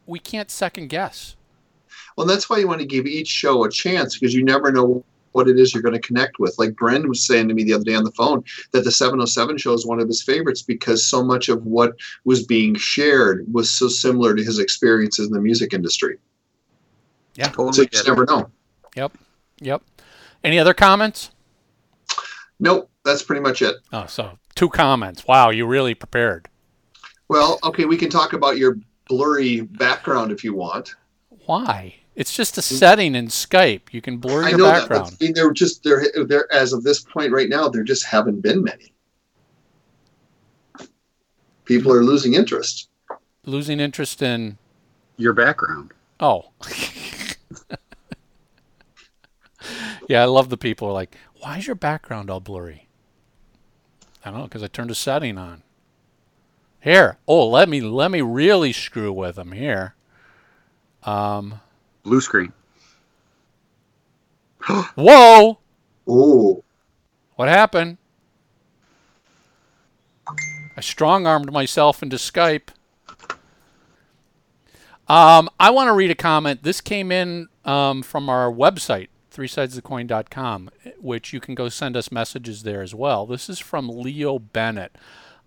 we 0.06 0.18
can't 0.18 0.50
second 0.50 0.88
guess. 0.88 1.37
Well, 2.16 2.26
that's 2.26 2.50
why 2.50 2.58
you 2.58 2.68
want 2.68 2.80
to 2.80 2.87
give 2.87 3.06
each 3.06 3.28
show 3.28 3.64
a 3.64 3.70
chance 3.70 4.18
because 4.18 4.34
you 4.34 4.44
never 4.44 4.72
know 4.72 5.04
what 5.32 5.48
it 5.48 5.58
is 5.58 5.72
you're 5.72 5.82
going 5.82 5.94
to 5.94 6.00
connect 6.00 6.38
with. 6.38 6.58
Like 6.58 6.70
Bren 6.70 7.06
was 7.06 7.25
saying 7.25 7.48
to 7.48 7.54
me 7.54 7.62
the 7.62 7.75
other 7.75 7.84
day 7.84 7.94
on 7.94 8.04
the 8.04 8.10
phone 8.12 8.42
that 8.72 8.84
the 8.84 8.90
707 8.90 9.56
show 9.58 9.72
is 9.72 9.87
one 9.87 10.00
of 10.00 10.08
his 10.08 10.22
favorites 10.22 10.62
because 10.62 11.04
so 11.04 11.22
much 11.22 11.48
of 11.48 11.64
what 11.64 11.94
was 12.25 12.44
being 12.44 12.75
shared 12.75 13.46
was 13.52 13.70
so 13.70 13.88
similar 13.88 14.34
to 14.34 14.42
his 14.42 14.58
experiences 14.58 15.28
in 15.28 15.32
the 15.32 15.40
music 15.40 15.72
industry. 15.72 16.18
Yeah. 17.34 17.48
totally 17.48 17.72
So 17.72 17.82
you 17.82 17.88
just 17.88 18.08
never 18.08 18.25
know. 18.25 18.50
Yep. 18.96 19.16
Yep. 19.60 19.82
Any 20.42 20.58
other 20.58 20.75
comments? 20.75 21.30
Nope, 22.60 22.90
that's 23.04 23.22
pretty 23.22 23.42
much 23.42 23.62
it. 23.62 23.76
Oh, 23.92 24.06
so 24.06 24.38
two 24.54 24.68
comments. 24.68 25.26
Wow, 25.26 25.50
you 25.50 25.66
really 25.66 25.94
prepared. 25.94 26.48
Well, 27.28 27.58
okay, 27.62 27.85
we 27.85 27.97
can 27.97 28.11
talk 28.11 28.32
about 28.32 28.56
your 28.58 28.78
blurry 29.06 29.61
background 29.61 30.32
if 30.32 30.42
you 30.42 30.54
want. 30.54 30.94
Why? 31.47 31.94
It's 32.14 32.35
just 32.35 32.58
a 32.58 32.62
setting 32.62 33.14
in 33.14 33.28
Skype. 33.28 33.92
You 33.92 34.00
can 34.02 34.16
blur 34.18 34.44
I 34.44 34.49
your 34.50 34.58
know 34.58 34.64
that, 34.64 34.80
background. 34.88 35.16
but 35.18 35.25
I 35.25 35.25
mean, 35.26 35.35
there 35.35 35.52
just 35.52 35.85
there 35.85 36.04
there 36.26 36.52
as 36.52 36.73
of 36.73 36.82
this 36.82 37.00
point 37.00 37.32
right 37.32 37.49
now, 37.49 37.68
there 37.68 37.85
just 37.85 38.04
haven't 38.04 38.40
been 38.40 38.64
many. 38.64 38.92
People 41.64 41.92
are 41.92 42.02
losing 42.02 42.35
interest. 42.35 42.88
Losing 43.44 43.78
interest 43.78 44.20
in 44.23 44.58
Your 45.16 45.32
background. 45.32 45.92
oh. 46.20 46.50
yeah, 50.08 50.23
I 50.23 50.26
love 50.26 50.49
the 50.49 50.56
people 50.56 50.88
who 50.88 50.92
are 50.92 50.94
like, 50.94 51.14
why 51.40 51.58
is 51.58 51.66
your 51.66 51.76
background 51.76 52.30
all 52.30 52.40
blurry? 52.40 52.88
I 54.25 54.30
don't 54.30 54.40
know, 54.40 54.47
because 54.47 54.62
I 54.62 54.66
turned 54.66 54.90
a 54.90 54.94
setting 54.94 55.38
on. 55.38 55.62
Here, 56.80 57.18
oh, 57.26 57.49
let 57.49 57.68
me 57.68 57.80
let 57.80 58.11
me 58.11 58.20
really 58.20 58.73
screw 58.73 59.12
with 59.12 59.37
them 59.37 59.52
here. 59.52 59.94
Um, 61.02 61.61
Blue 62.02 62.20
screen. 62.20 62.52
whoa, 64.94 65.58
Oh, 66.08 66.64
what 67.37 67.49
happened? 67.49 67.99
I 70.76 70.80
strong 70.80 71.26
armed 71.26 71.52
myself 71.52 72.02
into 72.02 72.16
Skype. 72.16 72.68
Um, 75.06 75.49
I 75.61 75.70
want 75.70 75.88
to 75.88 75.92
read 75.92 76.11
a 76.11 76.14
comment. 76.14 76.62
This 76.62 76.80
came 76.80 77.11
in 77.12 77.49
um, 77.64 78.02
from 78.02 78.28
our 78.28 78.50
website, 78.50 79.08
threesidesofthecoin.com, 79.35 80.70
which 81.00 81.32
you 81.32 81.40
can 81.40 81.54
go 81.54 81.68
send 81.68 81.97
us 81.97 82.12
messages 82.12 82.62
there 82.62 82.82
as 82.82 82.94
well. 82.94 83.26
This 83.26 83.49
is 83.49 83.58
from 83.58 83.88
Leo 83.88 84.38
Bennett. 84.38 84.97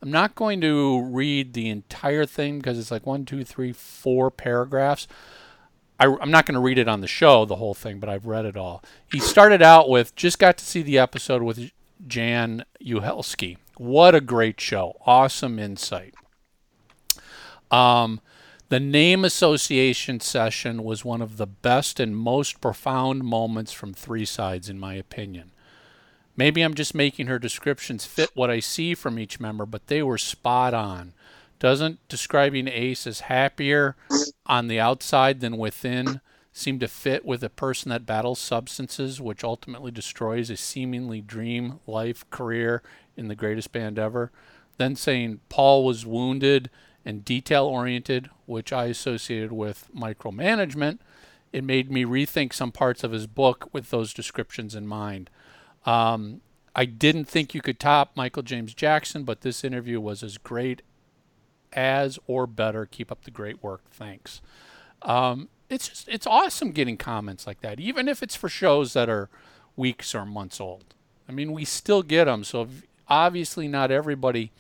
I'm 0.02 0.12
not 0.12 0.34
going 0.34 0.62
to 0.62 1.04
read 1.04 1.54
the 1.54 1.70
entire 1.70 2.26
thing 2.26 2.58
because 2.58 2.80
it's 2.80 2.90
like 2.90 3.06
one, 3.06 3.24
two, 3.24 3.44
three, 3.44 3.72
four 3.72 4.32
paragraphs. 4.32 5.08
I, 6.00 6.06
am 6.06 6.32
not 6.32 6.48
going 6.48 6.56
to 6.56 6.62
read 6.62 6.80
it 6.80 6.88
on 6.88 7.02
the 7.02 7.08
show, 7.08 7.46
the 7.46 7.58
whole 7.58 7.76
thing, 7.76 8.00
but 8.00 8.10
I've 8.10 8.26
read 8.26 8.46
it 8.46 8.58
all. 8.58 8.84
He 9.12 9.20
started 9.20 9.62
out 9.62 9.90
with 9.90 10.16
just 10.16 10.40
got 10.40 10.58
to 10.58 10.66
see 10.66 10.82
the 10.82 10.98
episode 10.98 11.44
with 11.44 11.72
Jaan 12.08 12.64
Uhelszki. 12.84 13.58
What 13.78 14.16
a 14.16 14.22
great 14.22 14.60
show! 14.60 14.98
Awesome 15.06 15.60
insight. 15.60 16.16
Um, 17.70 18.20
the 18.70 18.80
name 18.80 19.24
association 19.24 20.20
session 20.20 20.84
was 20.84 21.06
one 21.06 21.22
of 21.22 21.38
the 21.38 21.46
best 21.46 22.00
and 22.00 22.16
most 22.16 22.62
profound 22.62 23.24
moments 23.24 23.72
from 23.72 23.94
Three 23.94 24.26
Sides, 24.26 24.70
in 24.70 24.80
my 24.80 24.96
opinion. 24.96 25.51
Maybe 26.36 26.62
I'm 26.62 26.74
just 26.74 26.96
making 26.96 27.28
her 27.28 27.40
descriptions 27.40 28.06
fit 28.06 28.32
what 28.34 28.50
I 28.50 28.60
see 28.60 28.96
from 28.96 29.20
each 29.20 29.40
member, 29.40 29.66
but 29.66 29.88
they 29.88 30.02
were 30.02 30.18
spot 30.18 30.74
on. 30.74 31.14
Doesn't 31.60 32.00
describing 32.08 32.68
Ace 32.68 33.06
as 33.06 33.22
happier 33.22 33.96
on 34.46 34.68
the 34.68 34.80
outside 34.80 35.42
than 35.42 35.58
within 35.58 36.22
seem 36.54 36.80
to 36.80 36.88
fit 36.88 37.24
with 37.24 37.44
a 37.44 37.50
person 37.50 37.90
that 37.90 38.06
battles 38.06 38.40
substances, 38.40 39.22
which 39.22 39.44
ultimately 39.44 39.92
destroys 39.92 40.50
a 40.50 40.58
seemingly 40.58 41.22
dream 41.22 41.80
life 41.86 42.30
career 42.30 42.82
in 43.16 43.28
the 43.28 43.36
greatest 43.36 43.72
band 43.72 44.00
ever? 44.00 44.32
Then 44.78 44.96
saying 44.96 45.42
Paul 45.50 45.86
was 45.86 46.06
wounded 46.06 46.70
and 47.06 47.26
detail 47.26 47.66
oriented, 47.66 48.30
which 48.46 48.74
I 48.74 48.86
associated 48.86 49.52
with 49.52 49.88
micromanagement, 49.96 51.00
it 51.54 51.64
made 51.64 51.92
me 51.92 52.06
rethink 52.06 52.54
some 52.54 52.72
parts 52.72 53.04
of 53.04 53.12
his 53.12 53.28
book 53.28 53.70
with 53.74 53.90
those 53.90 54.14
descriptions 54.14 54.76
in 54.76 54.88
mind. 54.88 55.30
Um, 55.86 56.42
I 56.76 56.86
didn't 56.86 57.26
think 57.26 57.54
you 57.54 57.62
could 57.62 57.80
top 57.80 58.12
Michael 58.16 58.44
James 58.44 58.74
Jackson, 58.74 59.24
but 59.24 59.42
this 59.42 59.64
interview 59.64 60.00
was 60.00 60.24
as 60.24 60.38
great 60.38 60.82
as 61.74 62.18
or 62.28 62.48
better. 62.48 62.86
Keep 62.86 63.12
up 63.12 63.24
the 63.24 63.32
great 63.32 63.64
work. 63.64 63.82
Thanks. 63.92 64.42
Um, 65.02 65.50
it's 65.70 65.88
just 65.88 66.08
it's 66.08 66.28
awesome 66.28 66.72
getting 66.72 66.98
comments 66.98 67.48
like 67.48 67.62
that, 67.62 67.80
even 67.80 68.08
if 68.08 68.22
it's 68.22 68.36
for 68.36 68.50
shows 68.50 68.94
that 68.94 69.10
are 69.10 69.30
weeks 69.76 70.14
or 70.14 70.26
months 70.26 70.60
old. 70.62 70.94
I 71.28 71.32
mean, 71.32 71.54
we 71.54 71.66
still 71.66 72.04
get 72.04 72.26
them. 72.26 72.44
So 72.44 72.68
obviously, 73.08 73.68
not 73.68 73.92
everybody 73.92 74.52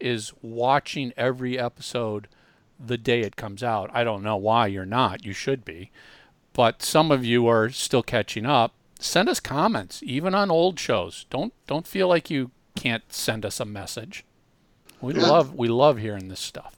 is 0.00 0.32
watching 0.42 1.12
every 1.16 1.58
episode 1.58 2.28
the 2.84 2.98
day 2.98 3.20
it 3.20 3.36
comes 3.36 3.62
out. 3.62 3.90
I 3.92 4.04
don't 4.04 4.22
know 4.22 4.36
why 4.36 4.66
you're 4.66 4.84
not. 4.84 5.24
You 5.24 5.32
should 5.32 5.64
be. 5.64 5.90
But 6.52 6.82
some 6.82 7.10
of 7.10 7.24
you 7.24 7.46
are 7.46 7.68
still 7.70 8.02
catching 8.02 8.46
up. 8.46 8.72
Send 8.98 9.28
us 9.28 9.40
comments, 9.40 10.02
even 10.02 10.34
on 10.34 10.50
old 10.50 10.78
shows. 10.78 11.26
Don't 11.30 11.52
don't 11.66 11.86
feel 11.86 12.08
like 12.08 12.30
you 12.30 12.50
can't 12.74 13.04
send 13.12 13.44
us 13.44 13.60
a 13.60 13.64
message. 13.64 14.24
We 15.00 15.14
Yeah. 15.14 15.26
love 15.26 15.54
we 15.54 15.68
love 15.68 15.98
hearing 15.98 16.28
this 16.28 16.40
stuff. 16.40 16.76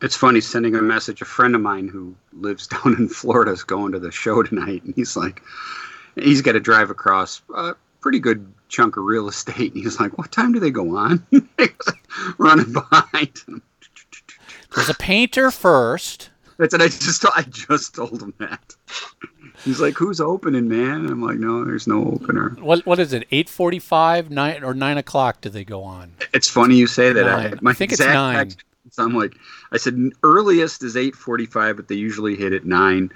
It's 0.00 0.16
funny 0.16 0.40
sending 0.40 0.74
a 0.76 0.82
message. 0.82 1.22
A 1.22 1.24
friend 1.24 1.54
of 1.54 1.60
mine 1.60 1.88
who 1.88 2.14
lives 2.32 2.66
down 2.68 2.94
in 2.98 3.08
Florida 3.08 3.50
is 3.52 3.64
going 3.64 3.92
to 3.92 3.98
the 3.98 4.10
show 4.12 4.42
tonight, 4.42 4.82
and 4.84 4.94
he's 4.94 5.16
like, 5.16 5.42
he's 6.16 6.42
got 6.42 6.52
to 6.52 6.60
drive 6.60 6.90
across 6.90 7.40
a 7.54 7.74
pretty 8.00 8.18
good 8.20 8.46
chunk 8.68 8.96
of 8.96 9.04
real 9.04 9.28
estate. 9.28 9.74
And 9.74 9.82
he's 9.82 9.98
like, 10.00 10.18
"What 10.18 10.30
time 10.32 10.52
do 10.52 10.60
they 10.60 10.70
go 10.70 10.96
on?" 10.96 11.26
Running 12.38 12.72
behind. 12.72 13.40
There's 14.74 14.88
a 14.90 14.94
painter 14.94 15.50
first. 15.50 16.30
That's 16.58 16.74
what 16.74 16.82
I 16.82 16.88
just 16.88 17.24
I 17.36 17.42
just 17.42 17.94
told 17.94 18.20
him 18.22 18.34
that. 18.38 18.74
He's 19.64 19.80
like, 19.80 19.94
"Who's 19.94 20.20
opening, 20.20 20.68
man?" 20.68 21.04
And 21.04 21.10
I'm 21.10 21.22
like, 21.22 21.38
"No, 21.38 21.64
there's 21.64 21.86
no 21.86 22.04
opener." 22.04 22.50
What 22.60 22.86
what 22.86 22.98
is 22.98 23.12
it? 23.12 23.26
Eight 23.30 23.48
forty 23.48 23.78
five, 23.78 24.30
nine 24.30 24.62
or 24.62 24.74
nine 24.74 24.98
o'clock? 24.98 25.40
Do 25.40 25.48
they 25.48 25.64
go 25.64 25.82
on? 25.82 26.12
It's 26.32 26.48
funny 26.48 26.76
you 26.76 26.86
say 26.86 27.12
that. 27.12 27.62
My 27.62 27.72
I 27.72 27.74
think 27.74 27.92
it's 27.92 28.00
nine. 28.00 28.50
so 28.90 29.04
I'm 29.04 29.14
like, 29.14 29.34
I 29.72 29.76
said 29.76 29.96
earliest 30.22 30.82
is 30.82 30.96
8:45, 30.96 31.76
but 31.76 31.88
they 31.88 31.96
usually 31.96 32.36
hit 32.36 32.52
at 32.52 32.64
nine. 32.64 33.10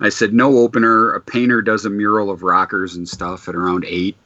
I 0.00 0.08
said 0.08 0.32
no 0.32 0.58
opener. 0.58 1.12
A 1.12 1.20
painter 1.20 1.60
does 1.60 1.84
a 1.84 1.90
mural 1.90 2.30
of 2.30 2.42
rockers 2.42 2.94
and 2.94 3.08
stuff 3.08 3.48
at 3.48 3.54
around 3.54 3.84
eight. 3.86 4.16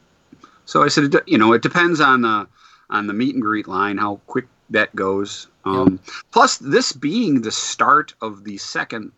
So 0.65 0.83
I 0.83 0.87
said, 0.87 1.13
you 1.25 1.37
know, 1.37 1.53
it 1.53 1.61
depends 1.61 1.99
on 1.99 2.21
the 2.21 2.47
on 2.89 3.07
the 3.07 3.13
meet 3.13 3.33
and 3.33 3.41
greet 3.41 3.67
line 3.67 3.97
how 3.97 4.21
quick 4.27 4.45
that 4.69 4.95
goes. 4.95 5.47
Um, 5.65 5.99
Plus, 6.31 6.57
this 6.57 6.91
being 6.91 7.41
the 7.41 7.51
start 7.51 8.13
of 8.21 8.43
the 8.43 8.57
second 8.57 9.11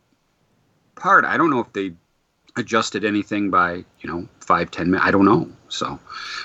part, 0.96 1.26
I 1.26 1.38
don't 1.38 1.50
know 1.50 1.60
if 1.60 1.74
they 1.74 1.94
adjusted 2.58 3.06
anything 3.06 3.50
by 3.50 3.76
you 4.02 4.10
know 4.10 4.28
five 4.42 4.72
ten 4.72 4.92
minutes. 4.92 5.08
I 5.08 5.12
don't 5.12 5.26
know. 5.26 5.50
So, 5.70 6.00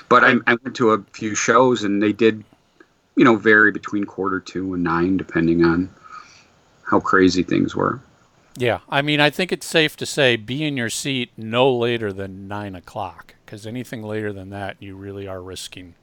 but 0.09 0.23
I, 0.23 0.35
I 0.47 0.55
went 0.63 0.75
to 0.77 0.91
a 0.91 1.03
few 1.13 1.35
shows 1.35 1.83
and 1.83 2.01
they 2.01 2.13
did 2.13 2.43
you 3.17 3.25
know, 3.25 3.35
vary 3.35 3.71
between 3.71 4.05
quarter 4.05 4.39
two 4.39 4.73
and 4.73 4.83
nine, 4.83 5.17
depending 5.17 5.63
on 5.65 5.89
how 6.83 6.99
crazy 6.99 7.43
things 7.43 7.75
were. 7.75 8.01
Yeah, 8.57 8.79
I 8.89 9.01
mean, 9.01 9.19
I 9.21 9.29
think 9.29 9.51
it's 9.51 9.65
safe 9.65 9.95
to 9.97 10.05
say 10.05 10.35
be 10.35 10.63
in 10.63 10.75
your 10.77 10.89
seat 10.89 11.31
no 11.37 11.71
later 11.73 12.11
than 12.11 12.47
nine 12.47 12.75
o'clock, 12.75 13.35
because 13.45 13.65
anything 13.65 14.03
later 14.03 14.33
than 14.33 14.49
that, 14.49 14.81
you 14.81 14.95
really 14.95 15.27
are 15.27 15.41
risking 15.41 15.95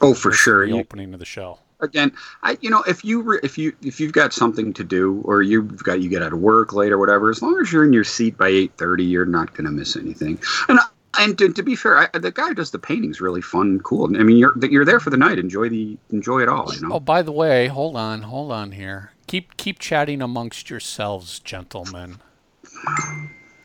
Oh, 0.00 0.14
for 0.14 0.32
risking 0.32 0.32
sure. 0.32 0.64
the 0.64 0.72
You, 0.72 0.74
opening 0.74 1.14
of 1.14 1.20
the 1.20 1.26
show. 1.26 1.60
Again, 1.80 2.12
I, 2.42 2.58
you 2.60 2.70
know, 2.70 2.82
if 2.82 3.04
you 3.04 3.22
re, 3.22 3.40
if 3.42 3.58
you 3.58 3.74
if 3.82 4.00
you've 4.00 4.12
got 4.12 4.32
something 4.32 4.72
to 4.74 4.84
do, 4.84 5.22
or 5.24 5.42
you've 5.42 5.82
got 5.82 6.00
you 6.00 6.08
get 6.08 6.22
out 6.22 6.32
of 6.32 6.38
work 6.38 6.72
late 6.72 6.92
or 6.92 6.98
whatever, 6.98 7.30
as 7.30 7.42
long 7.42 7.58
as 7.60 7.72
you're 7.72 7.84
in 7.84 7.92
your 7.92 8.04
seat 8.04 8.36
by 8.36 8.48
eight 8.48 8.72
thirty, 8.76 9.04
you're 9.04 9.26
not 9.26 9.54
going 9.54 9.64
to 9.64 9.70
miss 9.70 9.96
anything. 9.96 10.38
And 10.68 10.78
and 11.18 11.38
to, 11.38 11.52
to 11.52 11.62
be 11.62 11.74
fair, 11.76 11.98
I, 11.98 12.18
the 12.18 12.30
guy 12.30 12.48
who 12.48 12.54
does 12.54 12.70
the 12.70 12.78
paintings 12.78 13.20
really 13.20 13.42
fun, 13.42 13.68
and 13.68 13.84
cool. 13.84 14.04
I 14.16 14.22
mean, 14.22 14.36
you're 14.36 14.54
you're 14.66 14.84
there 14.84 15.00
for 15.00 15.10
the 15.10 15.16
night. 15.16 15.38
Enjoy 15.38 15.68
the 15.68 15.96
enjoy 16.10 16.42
it 16.42 16.48
all. 16.48 16.72
You 16.74 16.82
know. 16.82 16.94
Oh, 16.94 17.00
by 17.00 17.22
the 17.22 17.32
way, 17.32 17.68
hold 17.68 17.96
on, 17.96 18.22
hold 18.22 18.52
on 18.52 18.72
here. 18.72 19.12
Keep 19.26 19.56
keep 19.56 19.78
chatting 19.78 20.22
amongst 20.22 20.70
yourselves, 20.70 21.38
gentlemen. 21.40 22.18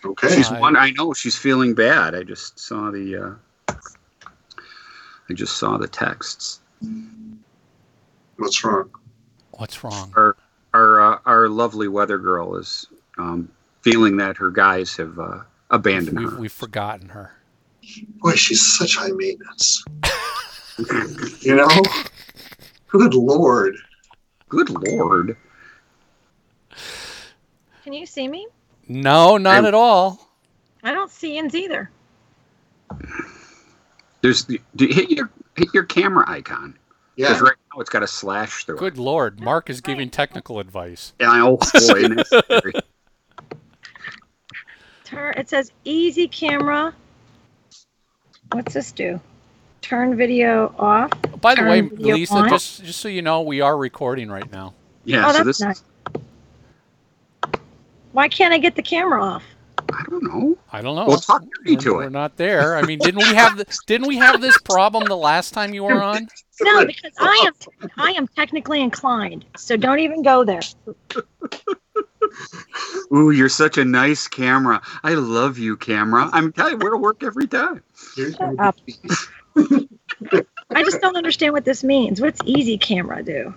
okay. 0.06 0.36
She's 0.36 0.52
I- 0.52 0.60
one. 0.60 0.76
I 0.76 0.92
know 0.92 1.14
she's 1.14 1.38
feeling 1.38 1.74
bad. 1.74 2.16
I 2.16 2.24
just 2.24 2.60
saw 2.60 2.92
the. 2.92 3.38
Uh, 3.70 3.76
I 5.30 5.34
just 5.34 5.58
saw 5.58 5.78
the 5.78 5.88
texts. 5.88 6.60
What's 8.42 8.64
wrong? 8.64 8.90
What's 9.52 9.84
wrong? 9.84 10.12
Our 10.16 10.36
our 10.74 11.00
uh, 11.14 11.20
our 11.28 11.48
lovely 11.48 11.88
weather 11.88 12.18
girl 12.18 12.56
is 12.56 12.88
um, 13.20 13.52
feeling 13.82 14.18
that 14.18 14.36
her 14.38 14.50
guys 14.50 14.96
have 14.98 15.20
uh, 15.20 15.42
abandoned 15.70 16.18
We've, 16.20 16.32
her. 16.32 16.40
we've 16.40 16.52
forgotten 16.52 17.10
her. 17.10 17.34
Boy, 18.20 18.32
she's 18.34 18.66
such 18.78 18.96
high 18.98 19.10
maintenance. 19.12 19.84
you 21.46 21.56
know? 21.56 21.68
Good 22.88 23.14
lord. 23.14 23.76
Good 24.50 24.70
lord! 24.72 25.38
Can 27.84 27.94
you 27.94 28.08
see 28.08 28.28
me? 28.28 28.48
No, 28.88 29.38
not 29.38 29.54
I'm- 29.56 29.66
at 29.66 29.74
all. 29.76 30.28
I 30.84 30.94
don't 30.94 31.12
see 31.12 31.36
Ian's 31.36 31.54
either. 31.54 31.92
There's 34.22 34.46
do 34.46 34.58
you 34.80 34.88
hit 34.94 35.12
your 35.12 35.30
hit 35.56 35.68
your 35.76 35.84
camera 35.84 36.26
icon 36.28 36.76
Yeah. 37.18 37.40
right 37.40 37.54
now 37.74 37.80
it's 37.82 37.90
got 37.90 38.04
a 38.04 38.08
slash 38.08 38.66
through 38.66 38.78
it. 38.78 38.80
Good 38.80 38.98
lord, 38.98 39.40
Mark 39.40 39.70
is 39.70 39.82
giving 39.82 40.10
technical 40.10 40.60
advice. 40.60 41.14
Yeah, 41.20 41.44
oh 41.44 41.58
boy, 41.58 42.04
and 42.06 42.20
it's 42.20 42.30
scary. 42.30 42.74
Turn. 45.06 45.34
It 45.38 45.50
says 45.50 45.72
easy 45.84 46.28
camera. 46.28 46.94
What's 48.52 48.74
this 48.74 48.92
do? 48.92 49.20
Turn 49.82 50.16
video 50.16 50.74
off. 50.78 51.12
By 51.42 51.56
the 51.56 51.64
way, 51.64 51.82
video 51.82 52.16
Lisa, 52.16 52.36
on. 52.36 52.50
just 52.50 52.84
just 52.84 53.00
so 53.00 53.08
you 53.08 53.22
know, 53.22 53.42
we 53.42 53.62
are 53.62 53.78
recording 53.78 54.30
right 54.30 54.50
now. 54.52 54.74
Yeah, 55.04 55.28
Oh, 55.28 55.32
so 55.32 55.44
that's 55.44 55.60
this 55.60 55.62
nice. 55.62 55.84
Why 58.12 58.28
can't 58.28 58.54
I 58.54 58.58
get 58.58 58.76
the 58.76 58.84
camera 58.84 59.24
off? 59.24 59.44
I 59.94 60.02
I 60.02 60.06
don't 60.10 60.24
know. 60.24 60.58
I 60.72 60.82
don't 60.82 60.96
know. 60.96 61.06
Well, 61.06 61.20
talk 61.20 61.44
me 61.44 61.50
we're, 61.66 61.78
to 61.78 61.94
we're 61.94 62.04
it. 62.04 62.12
not 62.12 62.38
there. 62.38 62.78
I 62.78 62.84
mean, 62.84 63.00
didn't 63.00 63.20
we 63.20 63.36
have 63.36 63.58
the, 63.58 63.66
didn't 63.88 64.08
we 64.08 64.18
have 64.18 64.42
this 64.42 64.58
problem 64.60 65.06
the 65.06 65.18
last 65.18 65.54
time 65.54 65.74
you 65.74 65.84
were 65.84 66.02
on? 66.04 66.28
No, 66.62 66.86
because 66.86 67.12
I 67.20 67.44
am 67.46 67.54
I 67.98 68.12
am 68.12 68.28
technically 68.28 68.82
inclined, 68.82 69.46
so 69.56 69.78
don't 69.78 70.00
even 70.00 70.22
go 70.22 70.44
there. 70.44 70.62
Ooh, 73.14 73.32
you're 73.32 73.50
such 73.50 73.78
a 73.78 73.86
nice 73.86 74.28
camera. 74.28 74.82
I 75.04 75.16
love 75.16 75.58
you, 75.58 75.76
camera. 75.76 76.30
I'm 76.32 76.54
telling 76.54 76.74
you, 76.74 76.80
we're 76.80 76.92
to 76.92 76.98
work 76.98 77.24
every 77.24 77.48
time. 77.48 77.84
Here's 78.16 78.36
Shut 78.36 78.56
my. 78.56 78.72
I 80.74 80.84
just 80.84 81.02
don't 81.02 81.18
understand 81.18 81.54
what 81.54 81.66
this 81.66 81.84
means. 81.84 82.22
What's 82.22 82.40
easy 82.46 82.78
camera 82.78 83.24
do? 83.24 83.54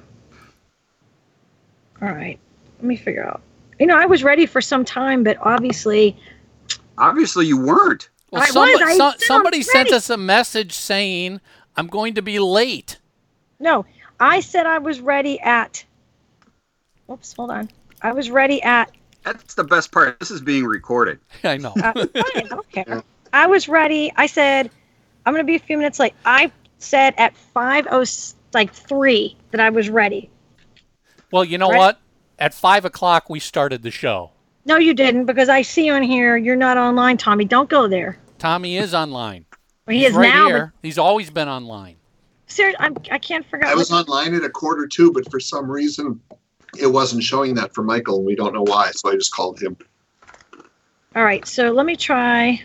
All 2.03 2.09
right, 2.09 2.39
let 2.79 2.85
me 2.85 2.97
figure 2.97 3.25
out. 3.25 3.41
You 3.79 3.87
know, 3.87 3.97
I 3.97 4.07
was 4.07 4.23
ready 4.23 4.47
for 4.47 4.61
some 4.61 4.85
time, 4.85 5.25
but 5.25 5.37
obviously, 5.41 6.17
Obviously, 6.97 7.47
you 7.47 7.59
weren't. 7.61 8.09
Well, 8.31 8.43
I 8.43 8.47
somebody, 8.47 8.73
was, 8.73 8.83
I 8.83 8.97
so- 8.97 9.11
said 9.11 9.15
I'm 9.15 9.19
somebody 9.21 9.63
sent 9.63 9.87
ready. 9.87 9.97
us 9.97 10.11
a 10.11 10.17
message 10.17 10.73
saying 10.73 11.41
I'm 11.77 11.89
going 11.89 12.15
to 12.15 12.23
be 12.23 12.39
late. 12.39 12.99
no. 13.59 13.85
I 14.21 14.39
said 14.41 14.65
I 14.65 14.79
was 14.79 15.01
ready 15.01 15.41
at. 15.41 15.85
Oops, 17.11 17.33
hold 17.33 17.51
on. 17.51 17.69
I 18.01 18.13
was 18.13 18.31
ready 18.31 18.63
at. 18.63 18.93
That's 19.25 19.55
the 19.55 19.65
best 19.65 19.91
part. 19.91 20.21
This 20.21 20.31
is 20.31 20.41
being 20.41 20.65
recorded. 20.65 21.19
I 21.45 21.57
know. 21.57 21.73
Uh, 21.77 21.93
fine, 21.93 22.09
I 22.37 22.43
don't 22.49 22.71
care. 22.71 23.03
I 23.33 23.47
was 23.49 23.69
ready. 23.69 24.13
I 24.15 24.27
said, 24.27 24.71
I'm 25.27 25.33
going 25.35 25.43
to 25.45 25.47
be 25.47 25.57
a 25.57 25.59
few 25.59 25.77
minutes 25.77 25.99
late. 25.99 26.15
I 26.25 26.53
said 26.79 27.15
at 27.19 27.37
five 27.37 27.89
oh 27.91 28.05
like 28.53 28.73
three 28.73 29.37
that 29.51 29.61
I 29.61 29.71
was 29.71 29.91
ready. 29.91 30.31
Well, 31.33 31.45
you 31.45 31.59
know 31.59 31.71
Right. 31.71 31.79
what? 31.79 32.01
At 32.39 32.53
five 32.55 32.85
o'clock 32.85 33.29
we 33.31 33.39
started 33.41 33.83
the 33.83 33.91
show. 33.91 34.31
No, 34.67 34.77
you 34.79 34.95
didn't, 34.95 35.27
because 35.27 35.49
I 35.49 35.63
see 35.63 35.91
on 35.91 36.03
here 36.03 36.37
you're 36.37 36.57
not 36.57 36.77
online, 36.77 37.17
Tommy. 37.17 37.45
Don't 37.45 37.69
go 37.69 37.87
there. 37.87 38.19
Tommy 38.39 38.77
is 38.77 38.95
online. 38.95 39.45
Well, 39.87 39.95
he 39.95 40.01
He's 40.03 40.11
is 40.11 40.17
right 40.17 40.35
now. 40.35 40.47
here. 40.47 40.73
He's 40.83 40.99
always 40.99 41.31
been 41.31 41.49
online. 41.49 41.97
But 42.47 42.53
seriously, 42.53 42.79
I'm, 42.85 42.97
I 43.11 43.19
can't 43.19 43.45
figure 43.47 43.67
I 43.67 43.75
was 43.75 43.91
what- 43.91 44.09
online 44.09 44.35
at 44.35 44.43
a 44.43 44.51
quarter 44.51 44.87
two, 44.87 45.13
but 45.13 45.31
for 45.31 45.39
some 45.41 45.71
reason 45.71 46.21
it 46.79 46.87
wasn't 46.89 47.23
showing 47.23 47.55
that 47.55 47.73
for 47.75 47.83
Michael, 47.85 48.17
and 48.19 48.27
we 48.27 48.35
don't 48.35 48.53
know 48.53 48.63
why. 48.65 48.91
So 48.93 49.11
I 49.11 49.15
just 49.15 49.33
called 49.33 49.61
him. 49.63 49.77
All 51.15 51.23
right, 51.25 51.47
so 51.47 51.71
let 51.71 51.87
me 51.87 51.95
try 51.95 52.61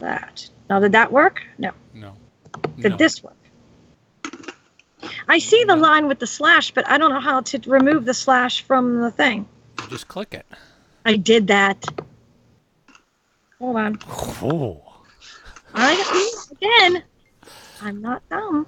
that. 0.00 0.48
Now, 0.68 0.80
did 0.80 0.92
that 0.92 1.10
work? 1.10 1.42
No. 1.58 1.70
No. 1.94 2.14
Did 2.78 2.92
No. 2.92 2.96
this 2.96 3.22
work? 3.22 3.34
I 5.28 5.38
see 5.38 5.64
the 5.64 5.76
line 5.76 6.08
with 6.08 6.18
the 6.18 6.26
slash, 6.26 6.72
but 6.72 6.88
I 6.88 6.98
don't 6.98 7.10
know 7.10 7.20
how 7.20 7.40
to 7.40 7.60
remove 7.66 8.04
the 8.04 8.14
slash 8.14 8.62
from 8.62 9.00
the 9.00 9.10
thing. 9.10 9.46
Just 9.88 10.08
click 10.08 10.34
it. 10.34 10.46
I 11.04 11.16
did 11.16 11.46
that. 11.48 11.84
Hold 13.58 13.76
on. 13.76 13.98
Oh. 14.42 14.82
I 15.74 16.40
again. 16.50 17.02
I'm 17.80 18.00
not 18.00 18.22
dumb. 18.28 18.66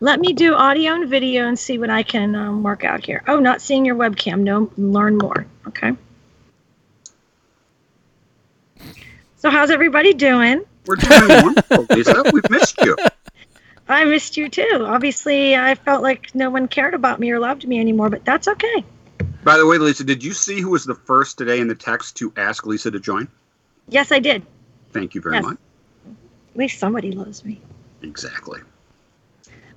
Let 0.00 0.20
me 0.20 0.32
do 0.32 0.54
audio 0.54 0.92
and 0.92 1.08
video 1.08 1.46
and 1.48 1.58
see 1.58 1.78
what 1.78 1.88
I 1.88 2.02
can 2.02 2.34
um, 2.34 2.62
work 2.62 2.84
out 2.84 3.04
here. 3.04 3.22
Oh, 3.26 3.38
not 3.38 3.62
seeing 3.62 3.84
your 3.84 3.96
webcam. 3.96 4.40
No, 4.40 4.70
learn 4.76 5.16
more. 5.16 5.46
Okay. 5.66 5.92
So 9.36 9.50
how's 9.50 9.70
everybody 9.70 10.12
doing? 10.12 10.64
We're 10.86 10.96
doing 10.96 11.28
wonderful, 11.28 11.86
Lisa. 11.90 12.24
We've 12.32 12.50
missed 12.50 12.80
you. 12.82 12.96
I 13.88 14.04
missed 14.04 14.36
you 14.36 14.48
too. 14.48 14.84
Obviously, 14.84 15.54
I 15.56 15.74
felt 15.74 16.02
like 16.02 16.34
no 16.34 16.50
one 16.50 16.66
cared 16.68 16.94
about 16.94 17.20
me 17.20 17.30
or 17.30 17.38
loved 17.38 17.66
me 17.66 17.78
anymore, 17.78 18.10
but 18.10 18.24
that's 18.24 18.48
okay. 18.48 18.84
By 19.44 19.56
the 19.58 19.66
way, 19.66 19.78
Lisa, 19.78 20.02
did 20.02 20.24
you 20.24 20.32
see 20.32 20.60
who 20.60 20.70
was 20.70 20.84
the 20.84 20.94
first 20.94 21.38
today 21.38 21.60
in 21.60 21.68
the 21.68 21.74
text 21.74 22.16
to 22.16 22.32
ask 22.36 22.66
Lisa 22.66 22.90
to 22.90 22.98
join? 22.98 23.28
Yes, 23.88 24.10
I 24.10 24.18
did. 24.18 24.44
Thank 24.90 25.14
you 25.14 25.20
very 25.20 25.36
Yes. 25.36 25.44
much. 25.44 25.58
At 26.06 26.56
least 26.56 26.78
somebody 26.80 27.12
loves 27.12 27.44
me. 27.44 27.60
Exactly. 28.02 28.60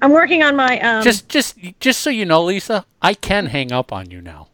I'm 0.02 0.12
working 0.12 0.44
on 0.44 0.56
my. 0.56 0.80
Um, 0.80 1.04
just 1.04 1.30
just 1.30 1.58
just 1.80 2.00
so 2.00 2.10
you 2.10 2.26
know, 2.26 2.44
Lisa, 2.44 2.86
I 3.02 3.14
can 3.14 3.48
hang 3.48 3.72
up 3.72 3.92
on 3.92 4.10
you 4.10 4.22
now. 4.22 4.48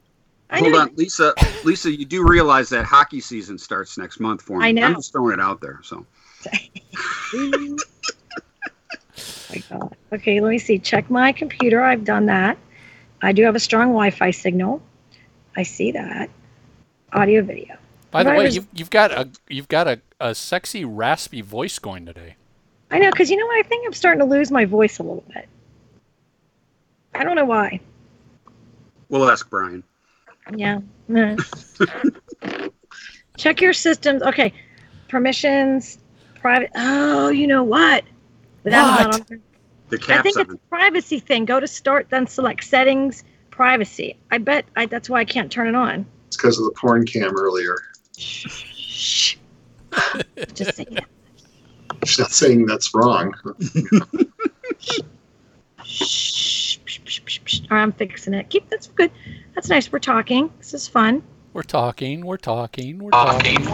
I 0.50 0.60
Hold 0.60 0.74
know 0.74 0.80
on, 0.80 0.96
Lisa. 0.96 1.34
Lisa, 1.64 1.92
you 1.92 2.06
do 2.06 2.28
realize 2.28 2.70
that 2.70 2.86
hockey 2.86 3.22
season 3.22 3.58
starts 3.58 3.98
next 3.98 4.20
month 4.20 4.42
for 4.42 4.60
me. 4.60 4.66
I 4.66 4.72
know. 4.72 4.84
I'm 4.84 4.96
just 4.96 5.12
throwing 5.12 5.34
it 5.34 5.40
out 5.40 5.62
there. 5.62 5.80
So 5.84 6.06
my 9.50 9.64
God. 9.70 9.96
Okay, 10.14 10.40
let 10.42 10.50
me 10.50 10.58
see. 10.60 10.80
Check 10.80 11.10
my 11.10 11.32
computer. 11.32 11.82
I've 11.82 12.04
done 12.04 12.26
that. 12.28 12.58
I 13.22 13.32
do 13.32 13.44
have 13.44 13.56
a 13.56 13.60
strong 13.60 13.88
Wi-Fi 13.90 14.32
signal. 14.32 14.82
I 15.56 15.64
see 15.64 15.92
that. 15.94 16.30
Audio, 17.14 17.42
video. 17.42 17.78
By 18.12 18.24
the 18.24 18.30
Right, 18.32 18.38
way, 18.40 18.46
was- 18.46 18.56
you've 18.56 18.68
you've 18.74 18.90
got 18.90 19.12
a 19.12 19.30
you've 19.50 19.68
got 19.68 19.88
a, 19.88 20.02
a 20.20 20.36
sexy 20.36 20.84
raspy 20.86 21.42
voice 21.42 21.80
going 21.80 22.06
today. 22.06 22.36
I 22.92 23.00
know, 23.00 23.10
because 23.12 23.30
you 23.32 23.38
know 23.38 23.46
what? 23.48 23.58
I 23.66 23.68
think 23.68 23.86
I'm 23.86 23.94
starting 23.94 24.20
to 24.20 24.26
lose 24.26 24.52
my 24.52 24.66
voice 24.66 25.00
a 25.00 25.04
little 25.04 25.24
bit. 25.34 25.48
I 27.14 27.24
don't 27.24 27.36
know 27.36 27.46
why. 27.46 27.80
we'll 29.10 29.30
ask 29.30 29.50
Brian. 29.50 29.84
Yeah. 30.56 30.80
Check 33.38 33.62
your 33.62 33.74
systems. 33.74 34.22
Okay. 34.22 34.54
Permissions. 35.10 35.98
Private. 36.42 36.72
Oh, 36.76 37.30
you 37.30 37.48
know 37.48 37.64
what? 37.64 38.04
That's 38.72 39.04
not 39.04 39.14
on 39.14 39.26
there. 39.28 39.40
The 39.90 39.98
I 40.10 40.22
think 40.22 40.38
it's 40.38 40.52
a 40.52 40.58
privacy 40.70 41.20
thing. 41.20 41.46
Go 41.46 41.60
to 41.60 41.68
start, 41.68 42.08
then 42.10 42.26
select 42.26 42.64
settings, 42.64 43.24
privacy. 43.52 44.18
I 44.32 44.40
bet 44.40 44.66
I, 44.76 44.88
that's 44.88 45.10
why 45.10 45.20
I 45.20 45.26
can't 45.26 45.52
turn 45.52 45.68
it 45.68 45.76
on. 45.76 46.06
It's 46.28 46.38
because 46.38 46.58
of 46.58 46.66
the 46.66 46.72
porn 46.72 47.06
cam 47.06 47.36
earlier. 47.38 47.78
Shh. 48.18 49.36
Just 50.54 50.76
say 50.76 50.86
it. 50.90 51.06
She's 52.06 52.20
not 52.20 52.32
saying 52.32 52.66
that's 52.66 52.94
wrong. 52.94 53.34
Shh. 55.84 56.80
Right, 57.70 57.82
I'm 57.82 57.92
fixing 57.92 58.34
it. 58.34 58.50
Keep 58.50 58.70
that's 58.70 58.88
good. 58.88 59.12
That's 59.54 59.70
nice. 59.70 59.92
We're 59.92 60.00
talking. 60.00 60.52
This 60.58 60.74
is 60.74 60.88
fun. 60.88 61.22
We're 61.54 61.64
talking, 61.64 62.26
we're 62.26 62.38
talking, 62.38 63.00
we're 63.00 63.12
talking. 63.12 63.70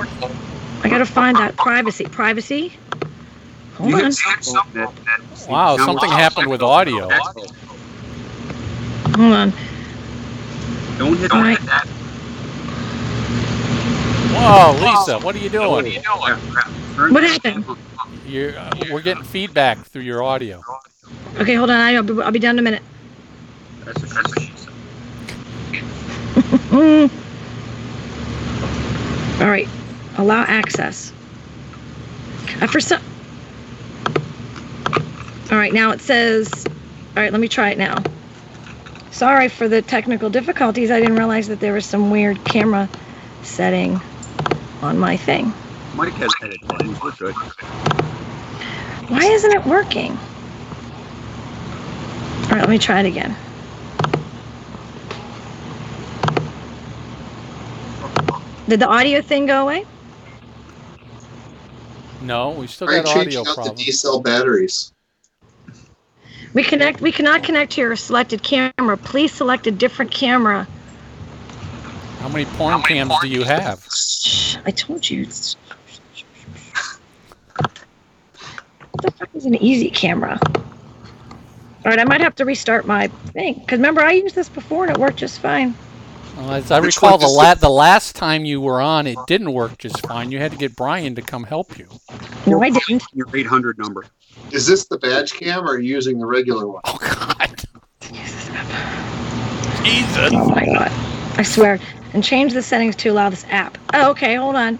I 0.83 0.89
gotta 0.89 1.05
find 1.05 1.37
that 1.37 1.55
privacy. 1.55 2.05
Privacy. 2.05 2.73
Hold 3.81 3.91
You 3.93 3.97
on. 3.97 4.03
hit 4.05 4.13
something 4.13 4.53
that- 4.73 4.95
that- 4.95 5.49
Wow, 5.49 5.75
Now, 5.75 5.85
something 5.85 6.11
happened 6.11 6.49
with 6.51 6.61
audio. 6.61 7.09
Hold 7.09 7.47
on. 9.33 9.53
Don't 10.99 11.17
hit 11.17 11.31
All 11.31 11.41
right. 11.41 11.59
that. 11.65 11.87
Whoa, 14.33 14.73
Lisa, 14.79 15.17
what 15.19 15.35
are 15.35 15.39
you 15.39 15.49
doing? 15.49 15.91
Turn 16.95 17.11
What 17.11 17.23
happened? 17.23 17.65
You're, 18.27 18.57
uh, 18.57 18.69
we're 18.91 19.01
getting 19.01 19.23
feedback 19.23 19.79
through 19.79 20.03
your 20.03 20.21
audio. 20.21 20.63
Okay, 21.39 21.55
hold 21.55 21.71
on. 21.71 21.79
I'll 21.79 22.03
be, 22.03 22.21
I'll 22.21 22.31
be 22.31 22.39
done 22.39 22.55
in 22.55 22.59
a 22.59 22.61
minute. 22.61 22.83
That's 23.83 23.99
what 24.03 24.39
she 24.39 24.51
said. 24.55 24.71
All 29.41 29.47
right. 29.47 29.67
Allow 30.17 30.43
access. 30.43 31.11
Uh, 32.61 32.67
for 32.67 32.79
some. 32.79 33.01
All 35.51 35.57
right. 35.57 35.73
Now 35.73 35.91
it 35.91 36.01
says. 36.01 36.65
All 36.65 37.23
right. 37.23 37.31
Let 37.31 37.41
me 37.41 37.47
try 37.47 37.71
it 37.71 37.77
now. 37.77 37.97
Sorry 39.11 39.49
for 39.49 39.67
the 39.67 39.81
technical 39.81 40.29
difficulties. 40.29 40.89
I 40.89 40.99
didn't 40.99 41.17
realize 41.17 41.47
that 41.49 41.59
there 41.59 41.73
was 41.73 41.85
some 41.85 42.09
weird 42.09 42.43
camera 42.45 42.89
setting 43.43 43.99
on 44.81 44.97
my 44.97 45.17
thing. 45.17 45.53
Mike 45.95 46.13
has 46.13 46.33
edit 46.41 46.65
buttons. 46.67 47.01
We're 47.01 47.11
good. 47.11 47.35
Why 49.09 49.25
isn't 49.25 49.51
it 49.51 49.65
working? 49.65 50.17
All 52.43 52.51
right. 52.51 52.61
Let 52.61 52.69
me 52.69 52.79
try 52.79 53.01
it 53.01 53.05
again. 53.05 53.35
Did 58.69 58.79
the 58.79 58.87
audio 58.87 59.21
thing 59.21 59.47
go 59.47 59.63
away? 59.63 59.85
No, 62.21 62.51
we 62.51 62.67
still 62.67 62.87
Try 62.87 63.01
got 63.01 63.13
changing 63.13 63.39
audio 63.39 63.39
out 63.41 63.45
the 63.47 63.53
problems. 63.53 63.85
D 63.85 63.91
cell 63.91 64.21
batteries. 64.21 64.93
We 66.53 66.63
connect. 66.63 67.01
We 67.01 67.11
cannot 67.11 67.43
connect 67.43 67.73
to 67.73 67.81
your 67.81 67.95
selected 67.95 68.43
camera. 68.43 68.97
Please 68.97 69.31
select 69.31 69.67
a 69.67 69.71
different 69.71 70.11
camera. 70.11 70.67
How 72.19 72.29
many 72.29 72.45
porn 72.45 72.81
cams 72.83 73.13
do 73.21 73.27
you 73.27 73.43
have? 73.43 73.87
I 74.65 74.71
told 74.71 75.09
you. 75.09 75.23
It's... 75.23 75.55
What 78.91 79.01
the 79.01 79.11
fuck 79.11 79.29
is 79.33 79.45
an 79.45 79.55
easy 79.55 79.89
camera? 79.89 80.39
All 80.43 81.89
right, 81.89 81.99
I 81.99 82.03
might 82.03 82.21
have 82.21 82.35
to 82.35 82.45
restart 82.45 82.85
my 82.85 83.07
thing 83.07 83.55
because 83.55 83.79
remember 83.79 84.01
I 84.01 84.11
used 84.11 84.35
this 84.35 84.49
before 84.49 84.83
and 84.83 84.91
it 84.91 84.99
worked 84.99 85.17
just 85.17 85.39
fine. 85.39 85.73
Well, 86.37 86.53
as 86.53 86.71
I 86.71 86.79
Which 86.79 86.95
recall, 86.95 87.17
the 87.17 87.27
la- 87.27 87.55
the 87.55 87.69
last 87.69 88.15
time 88.15 88.45
you 88.45 88.61
were 88.61 88.81
on, 88.81 89.05
it 89.05 89.17
didn't 89.27 89.51
work 89.53 89.77
just 89.77 90.05
fine. 90.07 90.31
You 90.31 90.39
had 90.39 90.51
to 90.51 90.57
get 90.57 90.75
Brian 90.75 91.15
to 91.15 91.21
come 91.21 91.43
help 91.43 91.77
you. 91.77 91.87
No, 92.47 92.61
I 92.61 92.69
didn't. 92.69 93.03
Your 93.13 93.27
800 93.33 93.77
number. 93.77 94.05
Is 94.51 94.65
this 94.65 94.85
the 94.87 94.97
badge 94.97 95.33
cam 95.33 95.65
or 95.65 95.73
are 95.73 95.79
you 95.79 95.93
using 95.93 96.19
the 96.19 96.25
regular 96.25 96.67
one? 96.67 96.81
Oh 96.85 96.97
God, 96.99 97.63
Jesus. 98.01 98.47
Jesus! 99.83 100.31
Oh 100.33 100.49
my 100.49 100.65
god. 100.65 100.91
I 101.37 101.43
swear. 101.43 101.79
And 102.13 102.23
change 102.23 102.53
the 102.53 102.61
settings 102.61 102.95
to 102.97 103.09
allow 103.09 103.29
this 103.29 103.45
app. 103.49 103.77
Oh, 103.93 104.11
okay, 104.11 104.35
hold 104.35 104.55
on. 104.55 104.77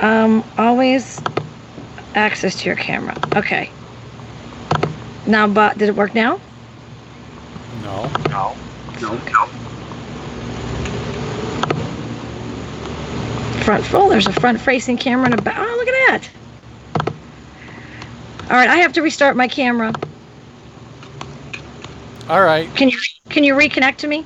Um, 0.00 0.44
always 0.58 1.20
access 2.14 2.60
to 2.60 2.66
your 2.66 2.76
camera. 2.76 3.16
Okay. 3.34 3.70
Now, 5.26 5.48
but 5.48 5.78
did 5.78 5.88
it 5.88 5.96
work 5.96 6.14
now? 6.14 6.40
No. 7.82 8.08
No. 8.28 8.56
No. 9.04 9.12
No. 9.14 9.46
Front 13.64 13.84
full. 13.84 14.08
There's 14.08 14.26
a 14.26 14.32
front-facing 14.32 14.96
camera 14.96 15.26
and 15.26 15.38
a 15.38 15.42
back. 15.42 15.56
Oh, 15.58 15.76
look 15.76 15.88
at 15.88 16.10
that. 16.10 16.30
All 18.44 18.56
right, 18.56 18.68
I 18.68 18.76
have 18.76 18.92
to 18.94 19.02
restart 19.02 19.36
my 19.36 19.48
camera. 19.48 19.92
All 22.28 22.42
right. 22.42 22.74
Can 22.74 22.88
you 22.88 22.98
can 23.28 23.44
you 23.44 23.54
reconnect 23.54 23.96
to 23.98 24.06
me 24.06 24.24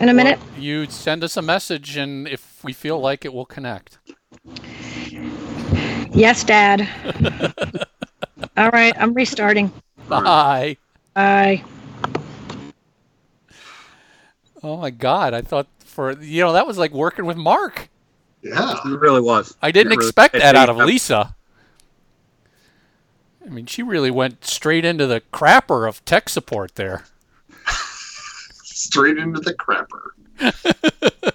in 0.00 0.08
a 0.08 0.14
minute? 0.14 0.38
You 0.56 0.86
send 0.86 1.22
us 1.22 1.36
a 1.36 1.42
message, 1.42 1.96
and 1.96 2.26
if 2.26 2.62
we 2.64 2.72
feel 2.72 2.98
like 2.98 3.24
it, 3.24 3.32
we'll 3.32 3.44
connect. 3.44 3.98
Yes, 6.12 6.42
Dad. 6.42 6.88
All 8.56 8.70
right, 8.70 8.94
I'm 8.98 9.14
restarting. 9.14 9.72
Bye. 10.08 10.76
Bye. 11.14 11.62
Oh 14.62 14.76
my 14.76 14.90
God! 14.90 15.34
I 15.34 15.40
thought 15.42 15.66
for 15.84 16.12
you 16.20 16.42
know 16.42 16.52
that 16.52 16.66
was 16.66 16.78
like 16.78 16.92
working 16.92 17.24
with 17.26 17.36
Mark. 17.36 17.88
Yeah. 18.42 18.76
It 18.84 18.88
really 19.00 19.20
was. 19.20 19.56
I 19.62 19.70
didn't 19.70 19.92
It 19.92 19.96
really- 19.96 20.08
expect 20.08 20.34
I 20.36 20.38
that 20.40 20.54
out 20.56 20.68
of 20.68 20.76
Lisa. 20.76 21.34
I 23.44 23.50
mean, 23.50 23.66
she 23.66 23.82
really 23.82 24.10
went 24.10 24.44
straight 24.44 24.84
into 24.84 25.06
the 25.06 25.22
crapper 25.32 25.88
of 25.88 26.04
tech 26.04 26.28
support 26.28 26.74
there. 26.74 27.04
Straight 28.52 29.16
into 29.16 29.40
the 29.40 29.54
crapper. 29.54 30.10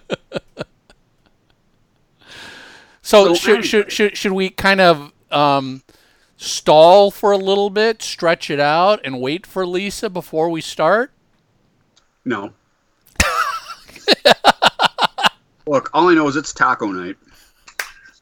So, 3.02 3.28
So 3.30 3.36
should, 3.36 3.50
anyway. 3.50 3.64
should 3.68 3.92
should 3.92 4.18
should 4.18 4.32
we 4.32 4.50
kind 4.50 4.80
of 4.80 5.12
um, 5.30 5.84
stall 6.38 7.12
for 7.12 7.32
a 7.34 7.38
little 7.38 7.70
bit, 7.70 8.02
stretch 8.02 8.50
it 8.50 8.60
out, 8.62 9.02
and 9.04 9.20
wait 9.20 9.46
for 9.46 9.66
Lisa 9.68 10.10
before 10.10 10.50
we 10.50 10.62
start? 10.62 11.12
No. 12.24 12.54
Look, 15.68 15.90
all 15.94 16.10
I 16.10 16.14
know 16.14 16.28
is 16.28 16.36
it's 16.36 16.54
taco 16.54 16.88
night, 16.88 17.16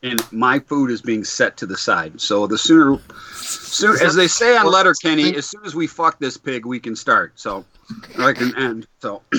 and 0.04 0.22
my 0.32 0.60
food 0.60 0.92
is 0.92 1.02
being 1.02 1.24
set 1.24 1.58
to 1.58 1.66
the 1.66 1.78
side. 1.78 2.22
So 2.22 2.46
the 2.46 2.58
sooner, 2.58 3.00
soon 3.34 3.98
as 4.02 4.16
they 4.16 4.28
say 4.28 4.56
on 4.58 4.68
Letterkenny, 4.68 5.36
as 5.36 5.48
soon 5.48 5.66
as 5.66 5.74
we 5.74 5.88
fuck 5.88 6.20
this 6.20 6.38
pig, 6.38 6.66
we 6.66 6.80
can 6.80 6.96
start. 6.96 7.34
So, 7.40 7.66
or 8.18 8.26
I 8.26 8.34
can 8.34 8.56
end. 8.58 8.88
So, 9.00 9.24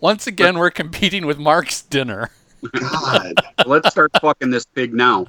Once 0.00 0.26
again, 0.26 0.58
we're 0.58 0.70
competing 0.70 1.26
with 1.26 1.38
Mark's 1.38 1.82
dinner. 1.82 2.30
God. 2.72 3.34
let's 3.66 3.90
start 3.90 4.10
fucking 4.20 4.50
this 4.50 4.64
pig 4.64 4.94
now. 4.94 5.26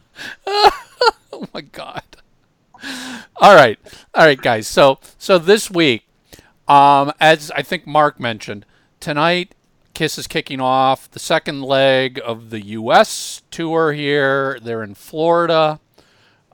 Oh 1.34 1.50
my 1.54 1.60
god. 1.60 2.02
All 3.42 3.54
right. 3.54 3.78
All 4.14 4.26
right, 4.26 4.42
guys. 4.42 4.70
So 4.70 5.00
so 5.18 5.38
this 5.38 5.70
week, 5.70 6.08
um, 6.66 7.12
as 7.20 7.52
I 7.52 7.62
think 7.62 7.86
Mark 7.86 8.22
mentioned, 8.22 8.66
tonight 9.02 9.54
Kiss 9.96 10.18
is 10.18 10.28
kicking 10.28 10.60
off 10.60 11.10
the 11.10 11.20
second 11.20 11.62
leg 11.62 12.20
of 12.24 12.50
the 12.50 12.60
US 12.66 13.42
tour 13.50 13.94
here. 13.94 14.60
They're 14.62 14.84
in 14.84 14.94
Florida. 14.94 15.80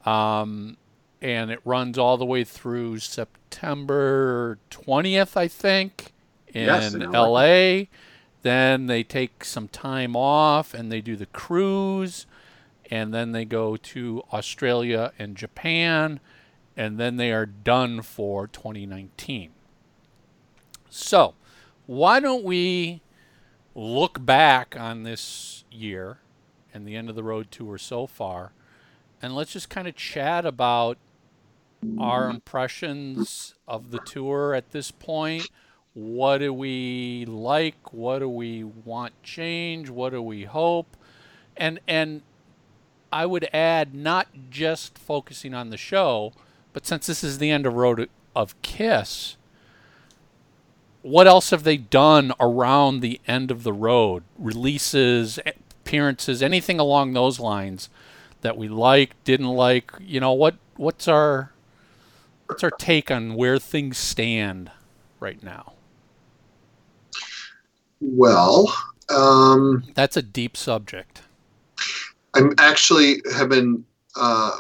Um, 0.06 0.78
and 1.22 1.50
it 1.50 1.60
runs 1.66 1.98
all 1.98 2.18
the 2.18 2.26
way 2.26 2.44
through 2.44 3.00
September 3.00 4.60
20th, 4.70 5.36
I 5.36 5.48
think, 5.48 6.14
in 6.48 6.66
Yes, 6.66 6.94
in 6.94 7.12
LA. 7.12 7.86
Then 8.44 8.86
they 8.86 9.04
take 9.04 9.44
some 9.44 9.68
time 9.68 10.16
off 10.16 10.74
and 10.76 10.92
they 10.92 11.02
do 11.02 11.16
the 11.16 11.26
cruise 11.26 12.28
and 12.92 13.12
then 13.12 13.32
they 13.32 13.46
go 13.46 13.76
to 13.76 14.22
Australia 14.34 15.14
and 15.18 15.38
Japan, 15.38 16.20
and 16.76 17.00
then 17.00 17.16
they 17.16 17.32
are 17.32 17.46
done 17.46 18.02
for 18.02 18.48
2019. 18.48 19.52
So, 20.90 21.34
why 21.86 22.20
don't 22.20 22.44
we 22.44 23.02
look 23.76 24.26
back 24.26 24.76
on 24.78 25.04
this 25.04 25.64
year 25.72 26.20
and 26.74 26.88
the 26.88 26.96
end 26.96 27.10
of 27.10 27.16
the 27.16 27.24
road 27.24 27.52
tour 27.52 27.78
so 27.78 28.08
far, 28.08 28.54
and 29.22 29.36
let's 29.36 29.54
just 29.54 29.70
kind 29.70 29.88
of 29.88 29.96
chat 29.96 30.46
about 30.46 30.98
our 32.00 32.30
impressions 32.30 33.56
of 33.68 33.92
the 33.92 34.00
tour 34.00 34.54
at 34.54 34.72
this 34.72 34.92
point. 34.92 35.50
What 35.94 36.38
do 36.38 36.54
we 36.54 37.26
like? 37.26 37.92
What 37.94 38.20
do 38.20 38.30
we 38.30 38.64
want 38.64 39.14
change? 39.24 39.90
What 39.90 40.12
do 40.12 40.22
we 40.22 40.44
hope? 40.44 40.96
And 41.58 41.80
and 41.88 42.22
I 43.12 43.26
would 43.26 43.50
add 43.52 43.94
not 43.94 44.28
just 44.50 44.98
focusing 44.98 45.54
on 45.54 45.70
the 45.70 45.78
show, 45.78 46.32
but 46.72 46.86
since 46.86 47.08
this 47.08 47.24
is 47.24 47.40
the 47.40 47.52
end 47.52 47.66
of 47.66 47.74
Road 47.74 48.10
of 48.36 48.60
Kiss, 48.62 49.36
what 51.02 51.28
else 51.28 51.50
have 51.50 51.64
they 51.64 51.78
done 51.78 52.34
around 52.40 53.00
the 53.00 53.20
end 53.28 53.52
of 53.52 53.64
the 53.64 53.74
road? 53.74 54.24
Releases, 54.38 55.40
appearances, 55.46 56.42
anything 56.42 56.80
along 56.80 57.14
those 57.14 57.40
lines 57.40 57.90
that 58.42 58.58
we 58.58 58.68
like, 58.68 59.22
didn't 59.24 59.48
like? 59.48 59.92
You 60.00 60.20
know 60.20 60.34
what? 60.34 60.56
What's 60.78 61.08
our 61.08 61.52
what's 62.48 62.64
our 62.64 62.72
take 62.72 63.10
on 63.10 63.36
where 63.36 63.58
things 63.58 63.98
stand 63.98 64.72
right 65.20 65.42
now? 65.42 65.74
Well, 68.02 68.74
um, 69.10 69.84
That's 69.94 70.18
a 70.18 70.22
deep 70.22 70.58
subject. 70.58 71.22
I'm 72.34 72.54
actually 72.58 73.22
have 73.34 73.50
been 73.50 73.86
uh, 74.16 74.58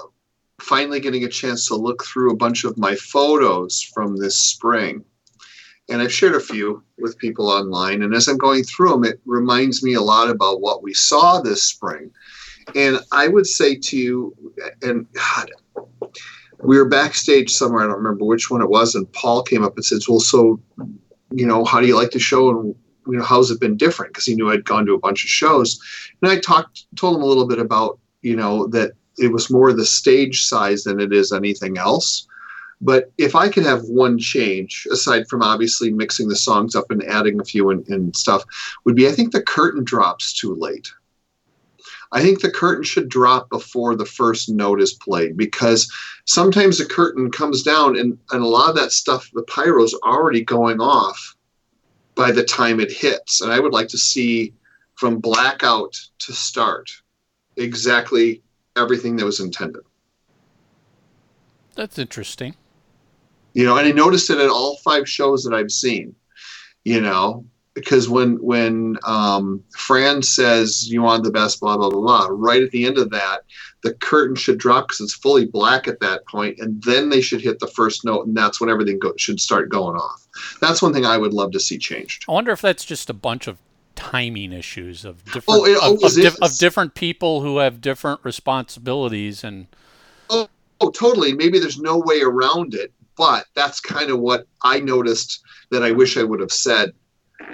finally 0.60 1.00
getting 1.00 1.24
a 1.24 1.30
chance 1.30 1.68
to 1.68 1.76
look 1.76 2.04
through 2.04 2.32
a 2.32 2.36
bunch 2.36 2.64
of 2.64 2.78
my 2.78 2.96
photos 2.96 3.82
from 3.82 4.18
this 4.18 4.40
spring. 4.40 5.04
And 5.92 6.02
I've 6.02 6.14
shared 6.14 6.36
a 6.36 6.40
few 6.40 6.82
with 6.98 7.18
people 7.18 7.50
online. 7.50 8.02
And 8.02 8.16
as 8.16 8.28
I'm 8.28 8.38
going 8.38 8.64
through 8.64 8.92
them, 8.92 9.04
it 9.04 9.20
reminds 9.26 9.84
me 9.84 9.94
a 9.94 10.02
lot 10.02 10.30
about 10.30 10.62
what 10.62 10.82
we 10.82 10.94
saw 10.94 11.42
this 11.42 11.64
spring. 11.64 12.12
And 12.76 13.00
I 13.12 13.28
would 13.28 13.46
say 13.46 13.76
to 13.76 13.98
you, 13.98 14.36
and 14.82 15.06
God, 15.12 15.52
we 16.64 16.78
were 16.78 16.88
backstage 16.88 17.50
somewhere, 17.52 17.84
I 17.84 17.88
don't 17.88 17.98
remember 17.98 18.24
which 18.24 18.50
one 18.50 18.62
it 18.62 18.70
was, 18.70 18.96
and 18.96 19.12
Paul 19.14 19.44
came 19.44 19.64
up 19.64 19.76
and 19.76 19.84
says, 19.84 20.08
Well, 20.08 20.20
so, 20.20 20.62
you 21.32 21.46
know, 21.46 21.66
how 21.66 21.82
do 21.82 21.88
you 21.88 21.96
like 21.96 22.12
the 22.12 22.20
show? 22.20 22.50
And, 22.50 22.76
you 23.08 23.18
know, 23.18 23.24
how's 23.24 23.52
it 23.52 23.60
been 23.60 23.78
different? 23.78 24.14
Because 24.14 24.26
he 24.26 24.36
knew 24.36 24.50
I'd 24.50 24.64
gone 24.64 24.86
to 24.86 24.94
a 24.94 25.00
bunch 25.00 25.24
of 25.24 25.30
shows. 25.30 25.80
And 26.22 26.32
I 26.32 26.40
talked, 26.40 26.86
told 26.96 27.16
him 27.18 27.24
a 27.24 27.26
little 27.26 27.48
bit 27.48 27.60
about, 27.60 28.00
you 28.22 28.36
know, 28.36 28.68
that 28.68 28.92
it 29.18 29.32
was 29.32 29.50
more 29.50 29.74
the 29.74 29.86
stage 29.86 30.44
size 30.46 30.84
than 30.84 31.00
it 31.00 31.12
is 31.12 31.32
anything 31.32 31.78
else. 31.78 32.28
But 32.82 33.12
if 33.20 33.36
I 33.36 33.48
could 33.48 33.63
have 33.63 33.84
one 33.84 34.17
change, 34.17 34.88
aside 34.91 35.28
from 35.28 35.44
obviously 35.44 35.91
mixing 35.91 36.28
the 36.28 36.36
songs 36.36 36.76
up 36.76 36.89
and 36.89 37.04
adding 37.04 37.39
a 37.39 37.46
few 37.46 37.70
and, 37.70 37.88
and 37.88 38.15
stuff, 38.15 38.44
would 38.86 38.96
be 38.96 39.08
I 39.08 39.12
think 39.12 39.32
the 39.32 39.44
curtain 39.44 39.84
drops 39.84 40.34
too 40.34 40.56
late. 40.56 40.91
I 42.12 42.22
think 42.22 42.41
the 42.41 42.52
curtain 42.52 42.84
should 42.84 43.08
drop 43.08 43.50
before 43.50 43.96
the 43.96 44.06
first 44.06 44.50
note 44.50 44.82
is 44.82 44.94
played 44.94 45.38
because 45.38 45.89
sometimes 46.26 46.78
the 46.78 46.86
curtain 46.86 47.32
comes 47.32 47.63
down 47.63 47.98
and, 47.98 48.17
and 48.32 48.44
a 48.44 48.48
lot 48.48 48.70
of 48.70 48.76
that 48.76 48.91
stuff, 48.91 49.30
the 49.34 49.44
pyro's 49.44 49.94
already 50.04 50.44
going 50.44 50.82
off 50.82 51.36
by 52.15 52.32
the 52.32 52.44
time 52.44 52.80
it 52.80 52.91
hits. 52.91 53.41
And 53.41 53.52
I 53.52 53.60
would 53.60 53.72
like 53.72 53.88
to 53.89 53.98
see 53.98 54.54
from 54.96 55.20
blackout 55.20 55.96
to 56.20 56.34
start 56.34 56.89
exactly 57.56 58.41
everything 58.76 59.15
that 59.17 59.26
was 59.26 59.39
intended. 59.39 59.84
That's 61.76 61.98
interesting. 61.98 62.56
You 63.54 63.64
know 63.66 63.78
and 63.78 63.88
i 63.88 63.92
noticed 63.92 64.30
it 64.30 64.38
at 64.40 64.50
all 64.50 64.78
five 64.78 65.08
shows 65.08 65.44
that 65.44 65.54
i've 65.54 65.72
seen 65.72 66.14
you 66.84 67.00
know 67.02 67.46
because 67.74 68.10
when 68.10 68.36
when 68.44 68.98
um, 69.06 69.64
fran 69.78 70.22
says 70.22 70.90
you 70.90 71.02
want 71.02 71.24
the 71.24 71.32
best 71.32 71.60
blah 71.62 71.78
blah 71.78 71.90
blah 71.90 72.02
blah 72.02 72.28
right 72.32 72.64
at 72.64 72.72
the 72.72 72.86
end 72.86 72.98
of 72.98 73.10
that 73.12 73.42
the 73.84 73.94
curtain 73.96 74.36
should 74.36 74.58
drop 74.58 74.88
because 74.88 75.00
it's 75.02 75.14
fully 75.14 75.46
black 75.46 75.88
at 75.88 76.00
that 76.02 76.26
point 76.28 76.60
and 76.60 76.84
then 76.84 77.10
they 77.10 77.22
should 77.22 77.42
hit 77.42 77.60
the 77.60 77.68
first 77.68 78.04
note 78.06 78.28
and 78.28 78.36
that's 78.36 78.60
when 78.60 78.70
everything 78.70 79.00
go- 79.00 79.14
should 79.18 79.40
start 79.40 79.70
going 79.70 79.96
off. 79.96 80.28
That's 80.60 80.82
one 80.82 80.94
thing 80.94 81.06
i 81.06 81.18
would 81.18 81.34
love 81.34 81.52
to 81.54 81.60
see 81.60 81.78
changed. 81.80 82.26
I 82.30 82.34
wonder 82.34 82.52
if 82.52 82.62
that's 82.62 82.86
just 82.86 83.10
a 83.10 83.14
bunch 83.14 83.48
of 83.48 83.58
timing 83.96 84.52
issues 84.54 85.04
of 85.06 85.24
different 85.26 85.46
Oh, 85.48 85.66
it 85.66 85.78
of, 85.78 86.04
of, 86.04 86.18
is. 86.18 86.36
of 86.40 86.58
different 86.58 86.94
people 86.94 87.42
who 87.42 87.58
have 87.58 87.82
different 87.82 88.20
responsibilities 88.24 89.44
and 89.44 89.68
Oh, 90.30 90.48
oh 90.82 90.92
totally. 90.92 91.34
Maybe 91.34 91.58
there's 91.58 91.80
no 91.80 91.98
way 91.98 92.22
around 92.22 92.74
it 92.74 92.94
but 93.22 93.46
that's 93.54 93.80
kind 93.80 94.10
of 94.10 94.20
what 94.20 94.48
i 94.64 94.80
noticed 94.80 95.44
that 95.70 95.84
i 95.84 95.92
wish 95.92 96.18
i 96.18 96.24
would 96.24 96.40
have 96.40 96.52
said 96.52 96.92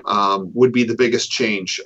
um, 0.05 0.49
would 0.53 0.71
be 0.71 0.85
the 0.85 0.95
biggest 0.95 1.29
change 1.29 1.81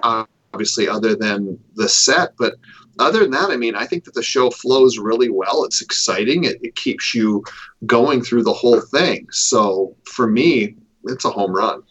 obviously 0.53 0.87
other 0.87 1.15
than 1.15 1.57
the 1.75 1.87
set. 1.89 2.33
But 2.37 2.55
other 2.99 3.19
than 3.19 3.31
that 3.31 3.49
i 3.49 3.57
mean 3.57 3.73
i 3.73 3.85
think 3.87 4.03
that 4.03 4.13
the 4.13 4.21
show 4.21 4.51
flows 4.51 4.99
really 4.99 5.29
well. 5.29 5.63
It's 5.63 5.81
exciting. 5.81 6.43
It, 6.43 6.57
it 6.61 6.75
keeps 6.75 7.15
you 7.15 7.43
going 7.85 8.21
through 8.21 8.43
the 8.43 8.53
whole 8.53 8.81
thing. 8.81 9.27
So 9.31 9.95
for 10.03 10.27
me 10.27 10.75
it's 11.05 11.25
a 11.25 11.31
home 11.31 11.53
run. 11.53 11.81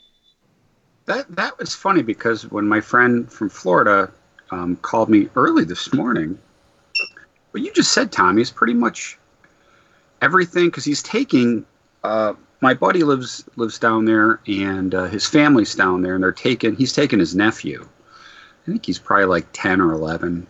That 1.07 1.35
that 1.35 1.59
was 1.59 1.75
funny 1.75 2.03
because 2.03 2.49
when 2.51 2.69
my 2.69 2.81
friend 2.81 3.33
from 3.33 3.49
Florida 3.49 4.13
um, 4.53 4.77
called 4.77 5.09
me 5.09 5.29
early 5.35 5.65
this 5.65 5.93
morning, 5.93 6.39
what 7.51 7.65
you 7.65 7.73
just 7.73 7.93
said, 7.93 8.13
Tommy, 8.13 8.43
is 8.43 8.51
pretty 8.51 8.75
much 8.75 9.19
everything 10.23 10.67
because 10.67 10.85
he's 10.85 11.03
taking. 11.03 11.67
Uh, 12.03 12.35
my 12.61 12.75
buddy 12.75 13.03
lives 13.03 13.45
lives 13.57 13.79
down 13.79 14.05
there, 14.05 14.41
and 14.47 14.95
uh, 14.95 15.05
his 15.05 15.27
family's 15.27 15.75
down 15.75 16.03
there, 16.03 16.15
and 16.15 16.23
they're 16.23 16.33
taking. 16.33 16.77
He's 16.77 16.93
taking 16.93 17.19
his 17.19 17.35
nephew. 17.35 17.87
I 18.67 18.71
think 18.71 18.85
he's 18.85 18.99
probably 18.99 19.27
like 19.27 19.47
ten 19.53 19.81
or 19.81 19.93
eleven. 19.93 20.47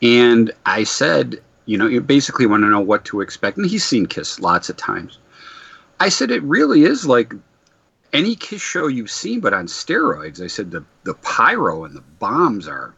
And 0.00 0.52
I 0.64 0.84
said, 0.84 1.42
you 1.66 1.76
know, 1.76 1.88
you 1.88 2.00
basically 2.00 2.46
want 2.46 2.62
to 2.62 2.70
know 2.70 2.80
what 2.80 3.04
to 3.06 3.20
expect, 3.20 3.56
and 3.56 3.66
he's 3.66 3.84
seen 3.84 4.06
Kiss 4.06 4.38
lots 4.38 4.68
of 4.68 4.76
times. 4.76 5.18
I 6.00 6.08
said 6.08 6.30
it 6.30 6.42
really 6.44 6.84
is 6.84 7.04
like 7.04 7.32
any 8.12 8.36
Kiss 8.36 8.62
show 8.62 8.86
you've 8.86 9.10
seen, 9.10 9.40
but 9.40 9.52
on 9.52 9.66
steroids. 9.66 10.40
I 10.42 10.46
said 10.46 10.70
the 10.70 10.84
the 11.02 11.14
pyro 11.14 11.84
and 11.84 11.96
the 11.96 12.04
bombs 12.20 12.68
are. 12.68 12.94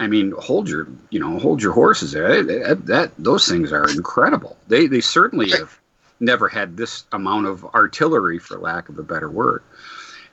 I 0.00 0.06
mean, 0.06 0.32
hold 0.32 0.68
your 0.68 0.88
you 1.10 1.20
know 1.20 1.38
hold 1.38 1.62
your 1.62 1.72
horses 1.72 2.12
there. 2.12 2.42
That, 2.42 2.86
that 2.86 3.12
those 3.18 3.46
things 3.46 3.70
are 3.70 3.88
incredible. 3.88 4.56
They 4.66 4.86
they 4.86 5.02
certainly 5.02 5.50
have 5.50 5.78
never 6.20 6.48
had 6.48 6.76
this 6.76 7.04
amount 7.12 7.46
of 7.46 7.64
artillery, 7.66 8.38
for 8.38 8.58
lack 8.58 8.88
of 8.88 8.98
a 8.98 9.02
better 9.02 9.30
word. 9.30 9.62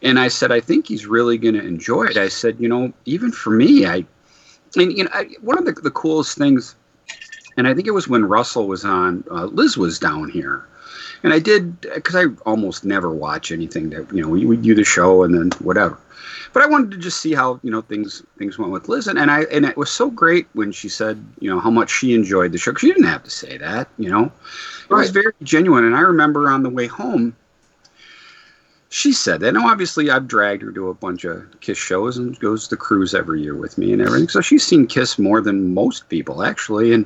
And 0.01 0.19
I 0.19 0.27
said, 0.27 0.51
I 0.51 0.59
think 0.59 0.87
he's 0.87 1.05
really 1.05 1.37
going 1.37 1.55
to 1.55 1.65
enjoy 1.65 2.05
it. 2.05 2.17
I 2.17 2.27
said, 2.27 2.59
you 2.59 2.69
know, 2.69 2.93
even 3.05 3.31
for 3.31 3.49
me, 3.49 3.85
I, 3.85 4.05
and 4.75 4.95
you 4.95 5.05
know, 5.05 5.09
I, 5.13 5.29
one 5.41 5.57
of 5.57 5.65
the, 5.65 5.71
the 5.71 5.91
coolest 5.91 6.37
things, 6.37 6.75
and 7.57 7.67
I 7.67 7.73
think 7.73 7.87
it 7.87 7.91
was 7.91 8.07
when 8.07 8.25
Russell 8.25 8.67
was 8.67 8.85
on, 8.85 9.23
uh, 9.31 9.45
Liz 9.45 9.75
was 9.75 9.97
down 9.97 10.29
here, 10.29 10.65
and 11.23 11.33
I 11.33 11.39
did 11.39 11.81
because 11.81 12.15
I 12.15 12.25
almost 12.45 12.85
never 12.85 13.11
watch 13.11 13.51
anything 13.51 13.89
that 13.89 14.13
you 14.13 14.21
know 14.21 14.29
we, 14.29 14.45
we 14.45 14.55
do 14.55 14.75
the 14.75 14.83
show 14.83 15.23
and 15.23 15.33
then 15.33 15.49
whatever. 15.59 15.97
But 16.53 16.63
I 16.63 16.67
wanted 16.67 16.91
to 16.91 16.97
just 16.97 17.21
see 17.21 17.33
how 17.33 17.59
you 17.63 17.71
know 17.71 17.81
things 17.81 18.23
things 18.37 18.57
went 18.57 18.71
with 18.71 18.89
Liz, 18.89 19.07
and, 19.07 19.19
and 19.19 19.29
I 19.29 19.43
and 19.43 19.65
it 19.65 19.77
was 19.77 19.89
so 19.89 20.09
great 20.09 20.47
when 20.53 20.71
she 20.71 20.89
said 20.89 21.23
you 21.39 21.49
know 21.49 21.59
how 21.59 21.69
much 21.69 21.89
she 21.89 22.13
enjoyed 22.13 22.51
the 22.51 22.57
show. 22.57 22.71
Cause 22.71 22.81
she 22.81 22.87
didn't 22.87 23.03
have 23.03 23.23
to 23.23 23.29
say 23.29 23.57
that, 23.57 23.87
you 23.97 24.09
know, 24.09 24.31
it 24.89 24.93
was 24.93 25.09
very 25.11 25.33
genuine. 25.43 25.85
And 25.85 25.95
I 25.95 26.01
remember 26.01 26.49
on 26.49 26.63
the 26.63 26.69
way 26.69 26.87
home, 26.87 27.35
she 28.89 29.11
said 29.11 29.41
that. 29.41 29.53
Now, 29.53 29.67
obviously, 29.67 30.09
I've 30.09 30.27
dragged 30.27 30.61
her 30.61 30.71
to 30.71 30.89
a 30.89 30.93
bunch 30.93 31.25
of 31.25 31.45
Kiss 31.61 31.77
shows 31.77 32.17
and 32.17 32.39
goes 32.39 32.65
to 32.65 32.69
the 32.71 32.77
cruise 32.77 33.13
every 33.13 33.41
year 33.41 33.55
with 33.55 33.77
me 33.77 33.93
and 33.93 34.01
everything. 34.01 34.29
So 34.29 34.41
she's 34.41 34.65
seen 34.65 34.87
Kiss 34.87 35.19
more 35.19 35.41
than 35.41 35.73
most 35.73 36.09
people, 36.09 36.43
actually. 36.43 36.93
And 36.93 37.05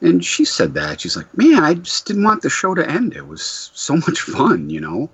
and 0.00 0.24
she 0.24 0.44
said 0.44 0.74
that 0.74 1.00
she's 1.00 1.16
like, 1.16 1.36
man, 1.36 1.62
I 1.62 1.74
just 1.74 2.06
didn't 2.06 2.24
want 2.24 2.42
the 2.42 2.50
show 2.50 2.74
to 2.74 2.88
end. 2.88 3.14
It 3.14 3.26
was 3.26 3.70
so 3.74 3.96
much 3.96 4.20
fun, 4.20 4.70
you 4.70 4.80
know. 4.80 5.10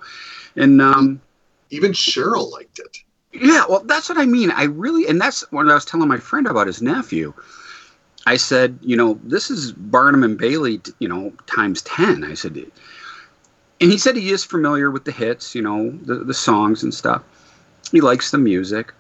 And 0.57 0.83
um, 0.83 1.21
Even 1.71 1.93
Cheryl 1.93 2.51
liked 2.51 2.79
it. 2.79 2.99
Yeah, 3.33 3.65
well, 3.69 3.81
that's 3.85 4.09
what 4.09 4.19
I 4.19 4.27
mean. 4.27 4.51
I 4.51 4.65
really, 4.65 5.07
and 5.09 5.21
that's 5.21 5.51
when 5.53 5.71
I 5.71 5.75
was 5.75 5.85
telling 5.85 6.09
my 6.09 6.19
friend 6.19 6.47
about 6.47 6.67
his 6.67 6.83
nephew. 6.83 7.33
I 8.27 8.37
said, 8.37 8.79
you 8.83 8.97
know, 8.97 9.19
this 9.25 9.51
is 9.51 9.73
Barnum 9.73 10.23
and 10.23 10.39
Bailey, 10.39 10.81
you 11.01 11.09
know, 11.09 11.33
times 11.47 11.83
ten. 11.83 12.25
I 12.25 12.35
said, 12.35 12.57
and 12.57 13.91
he 13.91 13.99
said 13.99 14.17
he 14.17 14.31
is 14.31 14.45
familiar 14.45 14.91
with 14.91 15.05
the 15.05 15.13
hits, 15.13 15.55
you 15.55 15.63
know, 15.63 15.91
the 16.03 16.17
the 16.17 16.35
songs 16.35 16.83
and 16.83 16.95
stuff. 16.95 17.23
He 17.91 18.01
likes 18.01 18.31
the 18.31 18.39
music, 18.39 18.93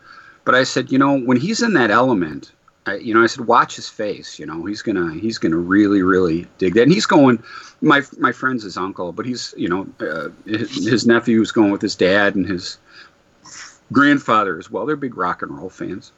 but 0.45 0.55
I 0.55 0.64
said, 0.64 0.90
you 0.90 0.99
know, 0.99 1.18
when 1.21 1.37
he's 1.37 1.62
in 1.62 1.75
that 1.75 1.90
element, 1.90 2.53
I, 2.87 2.97
you 2.97 3.14
know, 3.14 3.23
I 3.23 3.27
said, 3.27 3.47
watch 3.47 3.77
his 3.77 3.88
face. 3.88 4.38
You 4.38 4.47
know, 4.47 4.64
he's 4.64 4.83
gonna 4.83 5.14
he's 5.14 5.38
gonna 5.38 5.57
really 5.57 6.03
really 6.03 6.47
dig 6.59 6.75
that. 6.75 6.83
And 6.83 6.92
he's 6.92 7.07
going. 7.07 7.42
My 7.81 8.03
my 8.18 8.33
friend's 8.33 8.62
his 8.62 8.77
uncle, 8.77 9.12
but 9.12 9.27
he's 9.27 9.55
you 9.57 9.68
know 9.68 9.87
uh, 10.01 10.29
his, 10.47 10.87
his 10.87 11.07
nephew 11.07 11.40
is 11.42 11.53
going 11.53 11.71
with 11.71 11.83
his 11.83 11.97
dad 11.97 12.35
and 12.35 12.47
his 12.47 12.79
grandfather 13.92 14.59
as 14.59 14.70
well. 14.70 14.87
They're 14.87 14.96
big 14.96 15.16
rock 15.16 15.42
and 15.42 15.57
roll 15.57 15.70
fans, 15.70 16.12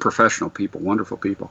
professional 0.00 0.50
people, 0.50 0.80
wonderful 0.80 1.16
people, 1.16 1.50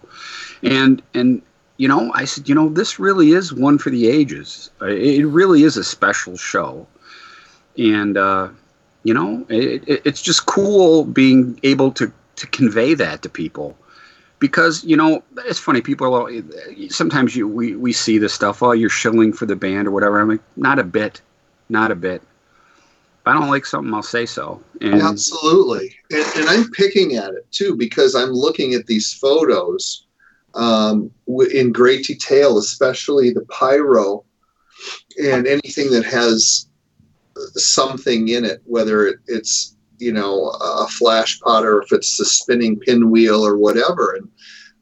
and 0.64 1.02
and 1.14 1.42
you 1.80 1.88
know, 1.88 2.12
I 2.14 2.26
said, 2.26 2.50
you 2.50 2.56
know, 2.56 2.68
this 2.68 3.00
really 3.00 3.32
is 3.32 3.54
one 3.54 3.78
for 3.78 3.90
the 3.90 4.10
ages. 4.10 4.70
It 4.82 5.26
really 5.26 5.64
is 5.64 5.78
a 5.78 5.84
special 5.84 6.36
show, 6.36 6.86
and 7.78 8.18
uh, 8.18 8.50
you 9.04 9.14
know, 9.14 9.46
it, 9.48 9.88
it, 9.88 10.02
it's 10.04 10.22
just 10.22 10.46
cool 10.46 11.06
being 11.06 11.58
able 11.64 11.92
to 11.94 12.12
to 12.36 12.48
convey 12.48 12.94
that 12.96 13.22
to 13.22 13.30
people. 13.30 13.78
Because 14.40 14.84
you 14.84 14.96
know 14.96 15.24
it's 15.40 15.60
funny 15.60 15.82
people 15.82 16.14
are 16.14 16.32
sometimes 16.90 17.36
you 17.36 17.48
we, 17.48 17.76
we 17.76 17.92
see 17.92 18.18
this 18.18 18.34
stuff 18.34 18.64
oh 18.64 18.72
you're 18.72 18.90
shilling 18.90 19.34
for 19.34 19.46
the 19.46 19.56
band 19.56 19.88
or 19.88 19.92
whatever. 19.92 20.20
I'm 20.20 20.30
like 20.30 20.42
not 20.56 20.80
a 20.80 20.84
bit 20.84 21.22
not 21.70 21.92
a 21.92 21.96
bit 21.96 22.22
if 23.20 23.28
i 23.28 23.34
don't 23.34 23.50
like 23.50 23.66
something 23.66 23.94
i'll 23.94 24.02
say 24.02 24.26
so 24.26 24.62
and 24.82 25.02
Absolutely. 25.02 25.96
And, 26.12 26.26
and 26.38 26.50
I'm 26.50 26.72
picking 26.72 27.16
at 27.16 27.34
it 27.34 27.52
too 27.52 27.76
because 27.76 28.16
I'm 28.16 28.32
looking 28.32 28.74
at 28.74 28.86
these 28.86 29.14
photos 29.14 30.06
um, 30.56 31.12
in 31.52 31.72
great 31.72 32.06
detail, 32.06 32.58
especially 32.58 33.32
the 33.32 33.46
pyro 33.46 34.24
and 35.22 35.48
anything 35.48 35.92
that 35.92 36.06
has 36.06 36.68
something 37.56 38.30
in 38.30 38.46
it, 38.46 38.62
whether 38.66 39.06
it, 39.06 39.20
it's 39.28 39.76
you 39.98 40.14
know 40.14 40.50
a 40.62 40.88
flash 40.88 41.40
pot 41.42 41.66
or 41.66 41.82
if 41.82 41.92
it's 41.92 42.18
the 42.18 42.26
spinning 42.26 42.80
pinwheel 42.80 43.46
or 43.46 43.58
whatever. 43.58 44.16
And 44.16 44.30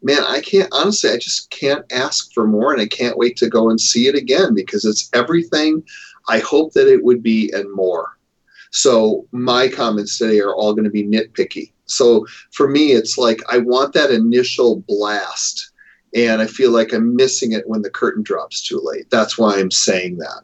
man, 0.03 0.23
I 0.27 0.41
can't 0.41 0.69
honestly, 0.71 1.09
I 1.09 1.17
just 1.17 1.49
can't 1.49 1.91
ask 1.91 2.31
for 2.33 2.45
more, 2.45 2.71
and 2.71 2.81
I 2.81 2.87
can't 2.87 3.17
wait 3.17 3.35
to 3.37 3.49
go 3.49 3.71
and 3.71 3.81
see 3.81 4.07
it 4.07 4.15
again 4.15 4.53
because 4.53 4.85
it's 4.85 5.09
everything 5.13 5.83
I 6.29 6.37
hope 6.39 6.73
that 6.73 6.91
it 6.91 7.03
would 7.03 7.23
be 7.23 7.51
and 7.51 7.71
more. 7.73 8.16
So 8.71 9.25
my 9.31 9.67
comments 9.67 10.17
today 10.17 10.39
are 10.39 10.53
all 10.53 10.73
going 10.73 10.83
to 10.85 10.89
be 10.89 11.03
nitpicky. 11.03 11.71
So 11.85 12.25
for 12.51 12.67
me, 12.67 12.91
it's 12.91 13.17
like 13.17 13.41
I 13.49 13.59
want 13.59 13.93
that 13.93 14.11
initial 14.11 14.83
blast, 14.87 15.71
and 16.13 16.41
I 16.41 16.47
feel 16.47 16.71
like 16.71 16.93
I'm 16.93 17.15
missing 17.15 17.53
it 17.53 17.67
when 17.67 17.81
the 17.81 17.89
curtain 17.89 18.23
drops 18.23 18.61
too 18.67 18.79
late. 18.83 19.09
That's 19.09 19.37
why 19.37 19.57
I'm 19.57 19.71
saying 19.71 20.17
that. 20.17 20.41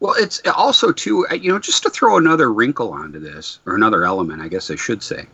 well 0.00 0.14
it's 0.18 0.40
also 0.54 0.92
too 0.92 1.26
you 1.40 1.50
know 1.50 1.58
just 1.58 1.82
to 1.82 1.90
throw 1.90 2.16
another 2.16 2.52
wrinkle 2.52 2.92
onto 2.92 3.18
this 3.18 3.60
or 3.66 3.74
another 3.74 4.04
element 4.04 4.42
i 4.42 4.48
guess 4.48 4.70
i 4.70 4.76
should 4.76 5.02
say 5.02 5.26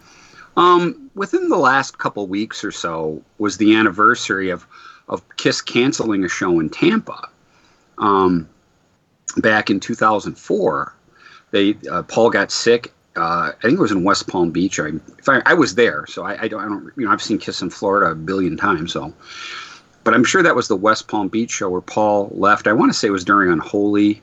um, 0.57 1.11
within 1.15 1.49
the 1.49 1.57
last 1.57 1.97
couple 1.99 2.27
weeks 2.27 2.63
or 2.63 2.71
so 2.71 3.23
was 3.39 3.57
the 3.57 3.75
anniversary 3.75 4.51
of 4.51 4.67
of 5.09 5.23
kiss 5.37 5.61
canceling 5.61 6.25
a 6.25 6.29
show 6.29 6.61
in 6.61 6.69
tampa 6.69 7.29
um, 7.99 8.49
back 9.39 9.71
in 9.71 9.81
2004 9.81 10.95
they 11.53 11.77
uh, 11.91 12.03
paul 12.03 12.29
got 12.29 12.51
sick 12.51 12.93
uh, 13.17 13.53
I 13.57 13.63
think 13.63 13.75
it 13.79 13.83
was 13.83 13.93
in 13.93 14.05
West 14.05 14.27
Palm 14.27 14.51
Beach. 14.51 14.81
I, 14.81 14.89
if 15.19 15.29
I, 15.29 15.43
I 15.45 15.55
was 15.55 15.75
there, 15.75 16.07
so 16.07 16.25
I, 16.25 16.43
I 16.43 16.49
don't, 16.49 16.61
I 16.61 16.65
don't, 16.65 16.91
you 16.97 17.05
know, 17.05 17.13
I've 17.13 17.23
seen 17.23 17.39
Kiss 17.39 17.61
in 17.61 17.69
Florida 17.69 18.13
a 18.13 18.15
billion 18.15 18.57
times. 18.57 18.93
So, 18.93 19.13
but 20.03 20.15
I'm 20.15 20.25
sure 20.25 20.43
that 20.43 20.57
was 20.57 20.69
the 20.69 20.77
West 20.77 21.09
Palm 21.09 21.29
Beach 21.29 21.51
show 21.51 21.69
where 21.69 21.83
Paul 21.83 22.31
left. 22.33 22.67
I 22.67 22.73
want 22.73 22.91
to 22.91 22.99
say 22.99 23.09
it 23.09 23.13
was 23.13 23.25
during 23.25 23.51
Unholy. 23.51 24.23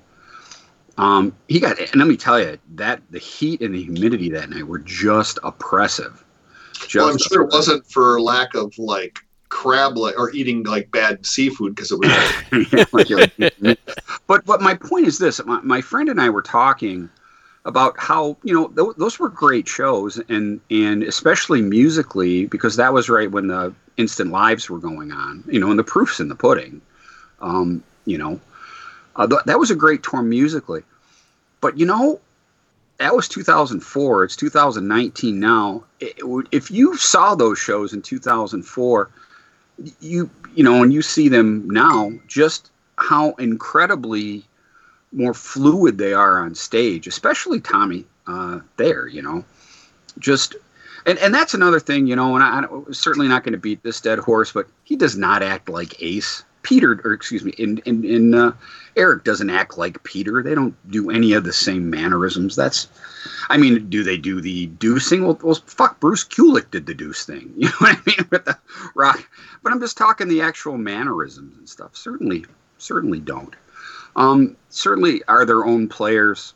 Um, 0.98 1.36
he 1.48 1.60
got, 1.60 1.80
and 1.80 1.96
let 1.96 2.08
me 2.08 2.18
tell 2.18 2.40
you 2.40 2.58
that 2.76 3.02
the 3.12 3.20
heat 3.20 3.62
and 3.62 3.74
the 3.74 3.84
humidity 3.84 4.30
that 4.32 4.50
night 4.50 4.68
were 4.68 4.80
just 4.80 5.38
oppressive. 5.44 6.26
Just 6.74 6.96
Well, 6.96 7.10
I'm 7.10 7.18
sure 7.18 7.44
it 7.44 7.52
wasn't 7.52 7.86
for 7.86 8.20
lack 8.20 8.56
of 8.56 8.78
like 8.80 9.20
crab 9.50 9.98
leg 9.98 10.16
or 10.18 10.32
eating 10.32 10.64
like 10.64 10.92
bad 10.92 11.26
seafood 11.26 11.76
because 11.76 11.92
it 11.92 12.00
was 12.00 12.10
Yeah, 12.72 12.86
like 12.92 13.78
but 14.28 14.46
but 14.46 14.62
my 14.62 14.74
point 14.74 15.08
is 15.08 15.18
this: 15.18 15.44
my, 15.46 15.62
my 15.62 15.80
friend 15.80 16.10
and 16.10 16.20
I 16.20 16.30
were 16.30 16.42
talking 16.42 17.10
about 17.66 17.96
how 18.00 18.38
you 18.44 18.54
know 18.54 18.68
th- 18.70 18.98
those 18.98 19.20
were 19.20 19.30
great 19.30 19.68
shows, 19.68 20.20
and 20.30 20.60
and 20.72 21.04
especially 21.04 21.62
musically 21.62 22.46
because 22.46 22.76
that 22.78 22.94
was 22.94 23.10
right 23.10 23.32
when 23.32 23.48
the 23.48 23.74
instant 23.98 24.32
lives 24.32 24.70
were 24.70 24.80
going 24.80 25.12
on, 25.12 25.44
you 25.48 25.60
know, 25.60 25.70
and 25.70 25.78
the 25.80 25.84
proofs 25.84 26.20
in 26.20 26.30
the 26.30 26.36
pudding, 26.36 26.82
um, 27.42 27.84
you 28.06 28.18
know, 28.18 28.40
uh, 29.18 29.28
th- 29.28 29.42
that 29.46 29.60
was 29.60 29.72
a 29.72 29.76
great 29.76 30.04
tour 30.04 30.22
musically, 30.22 30.84
but 31.62 31.78
you 31.78 31.86
know. 31.86 32.20
That 32.98 33.16
was 33.16 33.30
2004. 33.30 34.26
It's 34.26 34.36
2019 34.36 35.40
now. 35.40 35.86
It- 36.02 36.16
it- 36.18 36.48
if 36.52 36.70
you 36.70 36.98
saw 36.98 37.34
those 37.34 37.58
shows 37.58 37.94
in 37.94 38.02
2004, 38.02 39.10
you 40.02 40.30
you 40.56 40.64
know, 40.64 40.84
and 40.84 40.92
you 40.92 41.02
see 41.02 41.30
them 41.30 41.70
now, 41.70 42.12
just 42.28 42.72
how 42.98 43.32
incredibly 43.40 44.44
more 45.12 45.34
fluid 45.34 45.98
they 45.98 46.14
are 46.14 46.40
on 46.40 46.56
stage, 46.56 47.08
especially 47.08 47.60
Tommy 47.60 48.06
uh, 48.28 48.60
there, 48.78 49.08
you 49.08 49.22
know, 49.22 49.44
just 50.20 50.56
and 51.06 51.18
and 51.20 51.34
that's 51.34 51.54
another 51.54 51.80
thing, 51.80 52.08
you 52.08 52.16
know, 52.16 52.36
and 52.36 52.44
I, 52.44 52.60
I'm 52.60 52.94
certainly 52.94 53.28
not 53.28 53.44
going 53.44 53.54
to 53.54 53.60
beat 53.60 53.84
this 53.84 54.02
dead 54.02 54.20
horse, 54.20 54.52
but 54.52 54.68
he 54.84 54.96
does 54.96 55.18
not 55.18 55.44
act 55.44 55.70
like 55.70 56.02
Ace. 56.02 56.44
Peter, 56.62 57.00
or 57.06 57.14
excuse 57.14 57.44
me, 57.44 57.54
in 57.58 57.78
in, 57.86 58.04
in 58.04 58.34
uh, 58.34 58.52
Eric 58.96 59.24
doesn't 59.24 59.50
act 59.50 59.78
like 59.78 60.04
Peter. 60.04 60.44
They 60.44 60.54
don't 60.54 60.76
do 60.92 61.10
any 61.10 61.32
of 61.32 61.46
the 61.46 61.54
same 61.54 61.90
mannerisms. 61.90 62.56
That's, 62.56 62.90
I 63.50 63.58
mean, 63.58 63.90
do 63.90 64.04
they 64.04 64.18
do 64.18 64.42
the 64.42 64.68
deucing? 64.68 65.24
Well, 65.24 65.40
well 65.42 65.56
fuck, 65.66 66.02
Bruce 66.02 66.26
Kulick 66.26 66.70
did 66.70 66.86
the 66.86 66.94
deuce 66.94 67.26
thing. 67.26 67.54
You 67.58 67.70
know 67.70 67.76
what 67.80 67.98
I 67.98 68.02
mean 68.06 68.28
with 68.30 68.46
the 68.46 68.58
rock. 68.94 69.26
But 69.64 69.72
I'm 69.72 69.80
just 69.80 69.98
talking 69.98 70.28
the 70.28 70.42
actual 70.42 70.78
mannerisms 70.78 71.58
and 71.58 71.70
stuff. 71.70 71.96
Certainly, 71.96 72.46
certainly 72.78 73.20
don't. 73.20 73.56
Um, 74.16 74.56
certainly 74.70 75.22
are 75.28 75.46
their 75.46 75.66
own 75.66 75.88
players. 75.88 76.54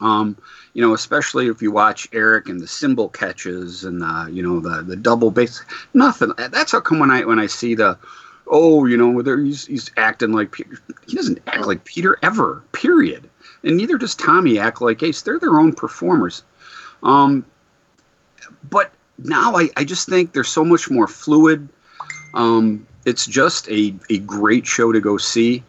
Um, 0.00 0.36
you 0.74 0.82
know, 0.82 0.94
especially 0.94 1.48
if 1.48 1.62
you 1.62 1.70
watch 1.70 2.08
Eric 2.12 2.48
and 2.48 2.60
the 2.60 2.66
cymbal 2.66 3.08
catches 3.08 3.84
and 3.84 4.02
the, 4.02 4.28
you 4.30 4.42
know, 4.42 4.60
the 4.60 4.82
the 4.82 4.96
double 4.96 5.30
bass. 5.30 5.64
Nothing. 5.94 6.32
That's 6.36 6.72
how 6.72 6.80
come 6.80 6.98
when 6.98 7.10
I 7.10 7.24
when 7.24 7.38
I 7.38 7.46
see 7.46 7.74
the, 7.74 7.98
oh, 8.46 8.84
you 8.84 8.96
know, 8.96 9.18
he's 9.42 9.66
he's 9.66 9.90
acting 9.96 10.32
like 10.32 10.52
Peter. 10.52 10.78
He 11.06 11.16
doesn't 11.16 11.40
act 11.46 11.66
like 11.66 11.84
Peter 11.84 12.18
ever. 12.22 12.62
Period. 12.72 13.28
And 13.62 13.76
neither 13.76 13.96
does 13.96 14.14
Tommy 14.14 14.58
act 14.58 14.82
like 14.82 15.02
Ace. 15.02 15.22
They're 15.22 15.38
their 15.38 15.58
own 15.58 15.72
performers. 15.72 16.42
Um, 17.02 17.44
but 18.68 18.92
now 19.18 19.56
I, 19.56 19.68
I 19.76 19.84
just 19.84 20.08
think 20.08 20.32
they're 20.32 20.44
so 20.44 20.64
much 20.64 20.90
more 20.90 21.06
fluid. 21.06 21.68
Um, 22.34 22.86
it's 23.06 23.26
just 23.26 23.68
a, 23.68 23.94
a 24.10 24.18
great 24.18 24.66
show 24.66 24.92
to 24.92 25.00
go 25.00 25.16
see. 25.16 25.62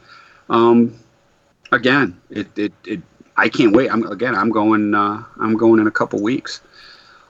Um, 0.49 0.99
again, 1.71 2.19
it, 2.29 2.47
it, 2.57 2.73
it 2.85 3.01
I 3.35 3.49
can't 3.49 3.75
wait. 3.75 3.91
I'm 3.91 4.05
again. 4.07 4.35
I'm 4.35 4.49
going. 4.49 4.95
Uh, 4.95 5.23
I'm 5.39 5.55
going 5.55 5.79
in 5.79 5.87
a 5.87 5.91
couple 5.91 6.21
weeks, 6.21 6.61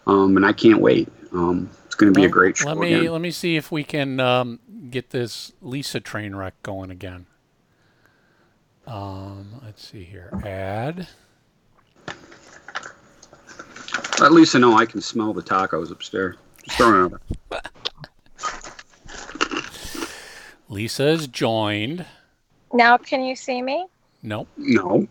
um, 0.06 0.38
and 0.38 0.46
I 0.46 0.54
can't 0.54 0.80
wait. 0.80 1.10
Um, 1.34 1.70
it's 1.86 1.96
going 1.96 2.14
to 2.14 2.18
be 2.18 2.26
a 2.26 2.30
great 2.30 2.58
show. 2.58 2.68
Let 2.68 2.78
me 2.78 2.94
again. 2.94 3.12
let 3.12 3.22
me 3.22 3.32
see 3.32 3.58
if 3.58 3.72
we 3.72 3.84
can 3.84 4.20
um, 4.20 4.60
get 4.90 5.10
this 5.10 5.52
Lisa 5.62 6.00
train 6.00 6.36
wreck 6.36 6.54
going 6.64 6.92
again. 6.92 7.26
Um, 8.86 9.60
let's 9.64 9.86
see 9.86 10.06
here. 10.06 10.32
Add. 10.46 11.08
Let 14.20 14.32
Lisa 14.32 14.58
know 14.58 14.78
I 14.78 14.86
can 14.86 15.02
smell 15.02 15.34
the 15.34 15.44
tacos 15.44 15.92
upstairs. 15.92 16.38
Just 16.64 16.78
throwing 16.78 17.12
it 17.12 17.22
out. 17.52 17.62
Lisa 20.70 21.08
is 21.08 21.28
joined. 21.28 22.06
Now, 22.74 22.98
can 22.98 23.24
you 23.24 23.36
see 23.36 23.62
me? 23.62 23.86
No. 24.24 24.48
No. 24.58 25.08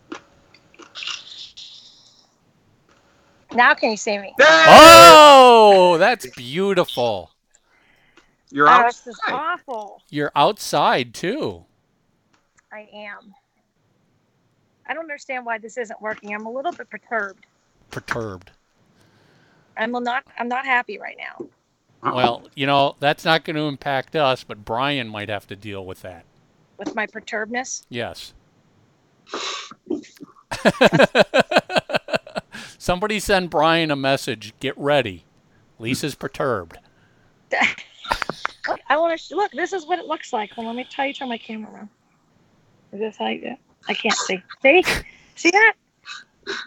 Now, 3.53 3.73
can 3.73 3.91
you 3.91 3.97
see 3.97 4.17
me? 4.17 4.33
Oh, 4.39 5.97
that's 5.97 6.27
beautiful. 6.35 7.31
You're 8.51 8.67
Oh, 8.67 8.71
out. 8.71 8.85
this 8.87 9.07
is 9.07 9.19
awful. 9.27 10.01
You're 10.09 10.31
outside 10.35 11.13
too. 11.13 11.65
I 12.71 12.87
am. 12.93 13.33
I 14.87 14.93
don't 14.93 15.03
understand 15.03 15.45
why 15.45 15.57
this 15.57 15.77
isn't 15.77 16.01
working. 16.01 16.33
I'm 16.33 16.45
a 16.45 16.51
little 16.51 16.71
bit 16.71 16.89
perturbed. 16.89 17.45
Perturbed. 17.91 18.51
I'm 19.75 19.91
not. 19.91 20.23
I'm 20.37 20.47
not 20.47 20.65
happy 20.65 20.97
right 20.97 21.17
now. 21.17 21.47
Well, 22.13 22.47
you 22.55 22.65
know 22.65 22.95
that's 22.99 23.25
not 23.25 23.43
going 23.43 23.55
to 23.55 23.63
impact 23.63 24.15
us, 24.15 24.43
but 24.43 24.63
Brian 24.63 25.07
might 25.07 25.29
have 25.29 25.47
to 25.47 25.55
deal 25.55 25.85
with 25.85 26.01
that. 26.03 26.25
With 26.77 26.95
my 26.95 27.07
perturbedness. 27.07 27.85
Yes. 27.89 28.33
Somebody 32.77 33.19
send 33.19 33.49
Brian 33.49 33.91
a 33.91 33.95
message. 33.95 34.53
Get 34.59 34.77
ready. 34.77 35.25
Lisa's 35.79 36.15
perturbed. 36.15 36.77
Look, 38.67 38.79
I 38.89 38.97
want 38.97 39.19
to 39.19 39.35
look. 39.35 39.51
This 39.51 39.73
is 39.73 39.85
what 39.85 39.99
it 39.99 40.05
looks 40.05 40.33
like. 40.33 40.51
Well, 40.57 40.67
let 40.67 40.75
me 40.75 40.85
tell 40.89 41.05
you. 41.05 41.13
Turn 41.13 41.29
my 41.29 41.37
camera 41.37 41.71
around. 41.71 41.89
Is 42.93 42.99
this 42.99 43.17
how 43.17 43.27
you 43.27 43.41
do? 43.41 43.47
it? 43.47 43.57
I 43.87 43.93
can't 43.93 44.15
see. 44.15 44.41
See? 44.61 44.83
See 45.35 45.51
that? 45.51 45.73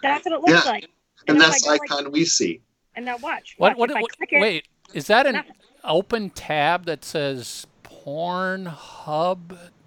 That's 0.01 0.25
what 0.25 0.33
it 0.33 0.41
looks 0.41 0.65
Yeah. 0.65 0.71
like. 0.71 0.89
And 1.27 1.37
if 1.37 1.43
I 1.43 1.47
that's 1.47 1.61
the 1.61 1.65
go 1.65 1.71
like- 1.71 1.81
icon 1.91 2.11
we 2.11 2.25
see. 2.25 2.61
and 2.95 3.05
now 3.05 3.17
watch. 3.17 3.55
What? 3.57 3.77
watch. 3.77 3.89
What? 3.89 4.01
What 4.01 4.11
it- 4.31 4.41
wait, 4.41 4.67
is 4.93 5.07
that 5.07 5.25
an 5.27 5.33
Nothing. 5.33 5.51
open 5.83 6.29
tab 6.31 6.85
that 6.85 7.03
says 7.05 7.67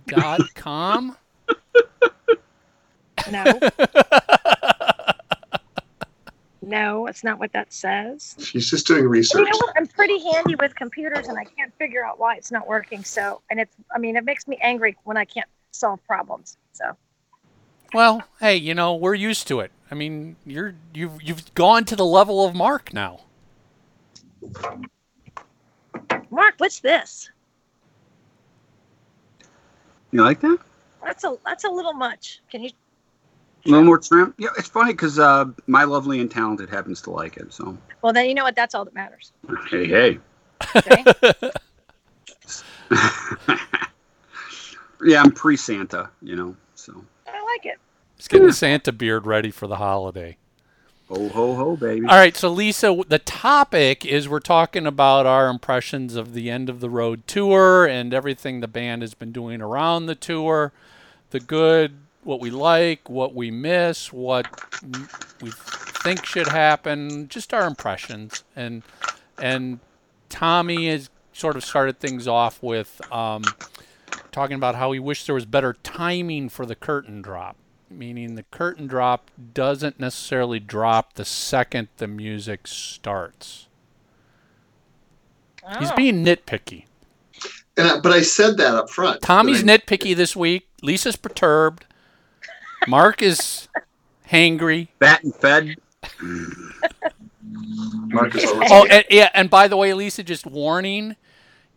pornhub.com? 0.06 1.16
No. 3.30 3.44
no, 6.62 7.06
it's 7.06 7.24
not 7.24 7.38
what 7.38 7.52
that 7.52 7.72
says. 7.72 8.36
She's 8.38 8.68
just 8.70 8.86
doing 8.86 9.00
And 9.00 9.04
you 9.06 9.10
research. 9.10 9.46
know 9.50 9.58
what? 9.58 9.74
I'm 9.76 9.86
pretty 9.86 10.18
handy 10.32 10.54
with 10.56 10.74
computers, 10.74 11.28
and 11.28 11.38
I 11.38 11.44
can't 11.44 11.72
figure 11.78 12.04
out 12.04 12.18
why 12.18 12.36
it's 12.36 12.50
not 12.50 12.66
working. 12.66 13.04
So, 13.04 13.40
and 13.50 13.60
it's. 13.60 13.74
I 13.94 13.98
mean, 13.98 14.16
it 14.16 14.24
makes 14.24 14.46
me 14.48 14.58
angry 14.60 14.96
when 15.04 15.16
I 15.16 15.24
can't 15.24 15.48
solve 15.72 16.04
problems. 16.06 16.56
So. 16.72 16.96
well, 17.94 18.22
hey, 18.40 18.56
you 18.56 18.74
know 18.74 18.94
we're 18.94 19.14
used 19.14 19.46
to 19.48 19.60
it. 19.60 19.70
I 19.90 19.94
mean, 19.94 20.36
you're 20.44 20.74
you've 20.92 21.22
you've 21.22 21.54
gone 21.54 21.84
to 21.86 21.96
the 21.96 22.04
level 22.06 22.44
of 22.46 22.54
Mark 22.54 22.92
now. 22.92 23.20
Mark, 26.30 26.54
what's 26.58 26.80
this? 26.80 27.30
You 30.14 30.22
like 30.22 30.40
that? 30.42 30.58
That's 31.02 31.24
a 31.24 31.36
that's 31.44 31.64
a 31.64 31.68
little 31.68 31.92
much. 31.92 32.40
Can 32.48 32.62
you? 32.62 32.70
A 33.66 33.68
little 33.68 33.84
more 33.84 33.98
trim. 33.98 34.32
Yeah, 34.38 34.50
it's 34.56 34.68
funny 34.68 34.92
because 34.92 35.18
uh, 35.18 35.46
my 35.66 35.82
lovely 35.82 36.20
and 36.20 36.30
talented 36.30 36.70
happens 36.70 37.02
to 37.02 37.10
like 37.10 37.36
it. 37.36 37.52
So 37.52 37.76
Well, 38.00 38.12
then 38.12 38.26
you 38.28 38.34
know 38.34 38.44
what? 38.44 38.54
That's 38.54 38.76
all 38.76 38.84
that 38.84 38.94
matters. 38.94 39.32
hey, 39.68 39.88
hey. 39.88 40.18
Okay? 40.76 41.04
yeah, 45.04 45.20
I'm 45.20 45.32
pre 45.32 45.56
Santa. 45.56 46.08
You 46.22 46.36
know. 46.36 46.54
So 46.76 47.04
I 47.26 47.42
like 47.42 47.66
it. 47.66 47.80
He's 48.14 48.28
getting 48.28 48.46
the 48.46 48.52
Santa 48.52 48.92
beard 48.92 49.26
ready 49.26 49.50
for 49.50 49.66
the 49.66 49.76
holiday. 49.76 50.36
Ho 51.08 51.28
ho 51.28 51.54
ho, 51.54 51.76
baby. 51.76 52.06
All 52.06 52.16
right, 52.16 52.36
so 52.36 52.48
Lisa, 52.48 53.02
the 53.08 53.18
topic 53.18 54.04
is 54.04 54.28
we're 54.28 54.40
talking 54.40 54.86
about 54.86 55.26
our 55.26 55.48
impressions 55.48 56.16
of 56.16 56.34
the 56.34 56.50
end 56.50 56.68
of 56.68 56.80
the 56.80 56.90
road 56.90 57.26
tour 57.26 57.86
and 57.86 58.14
everything 58.14 58.60
the 58.60 58.68
band 58.68 59.02
has 59.02 59.14
been 59.14 59.32
doing 59.32 59.60
around 59.60 60.06
the 60.06 60.14
tour, 60.14 60.72
the 61.30 61.40
good, 61.40 61.96
what 62.22 62.40
we 62.40 62.50
like, 62.50 63.08
what 63.08 63.34
we 63.34 63.50
miss, 63.50 64.12
what 64.12 64.46
we 65.40 65.50
think 65.52 66.24
should 66.24 66.48
happen, 66.48 67.28
just 67.28 67.52
our 67.52 67.66
impressions. 67.66 68.44
And 68.56 68.82
and 69.38 69.80
Tommy 70.28 70.88
has 70.88 71.10
sort 71.32 71.56
of 71.56 71.64
started 71.64 71.98
things 71.98 72.26
off 72.26 72.62
with 72.62 73.00
um, 73.12 73.42
talking 74.32 74.56
about 74.56 74.76
how 74.76 74.92
he 74.92 74.98
wished 74.98 75.26
there 75.26 75.34
was 75.34 75.44
better 75.44 75.74
timing 75.82 76.48
for 76.48 76.64
the 76.64 76.74
curtain 76.74 77.20
drop 77.20 77.56
meaning 77.96 78.34
the 78.34 78.42
curtain 78.44 78.86
drop 78.86 79.30
doesn't 79.54 79.98
necessarily 80.00 80.60
drop 80.60 81.14
the 81.14 81.24
second 81.24 81.88
the 81.98 82.06
music 82.06 82.66
starts. 82.66 83.66
He's 85.78 85.90
Oh. 85.90 85.96
being 85.96 86.24
nitpicky. 86.24 86.84
And 87.76 87.88
I, 87.88 88.00
but 88.00 88.12
I 88.12 88.20
said 88.22 88.56
that 88.58 88.74
up 88.74 88.90
front. 88.90 89.22
Tommy's 89.22 89.62
I- 89.62 89.66
nitpicky 89.66 90.14
this 90.14 90.36
week. 90.36 90.68
Lisa's 90.82 91.16
perturbed. 91.16 91.86
Mark 92.86 93.22
is 93.22 93.68
hangry. 94.30 94.88
Fat 95.00 95.24
and 95.24 95.34
fed. 95.34 95.76
Marcus 97.42 98.44
always- 98.52 98.70
Oh, 98.70 98.86
and, 98.86 99.04
yeah, 99.10 99.30
and 99.34 99.48
by 99.50 99.68
the 99.68 99.76
way, 99.76 99.94
Lisa, 99.94 100.22
just 100.22 100.46
warning. 100.46 101.16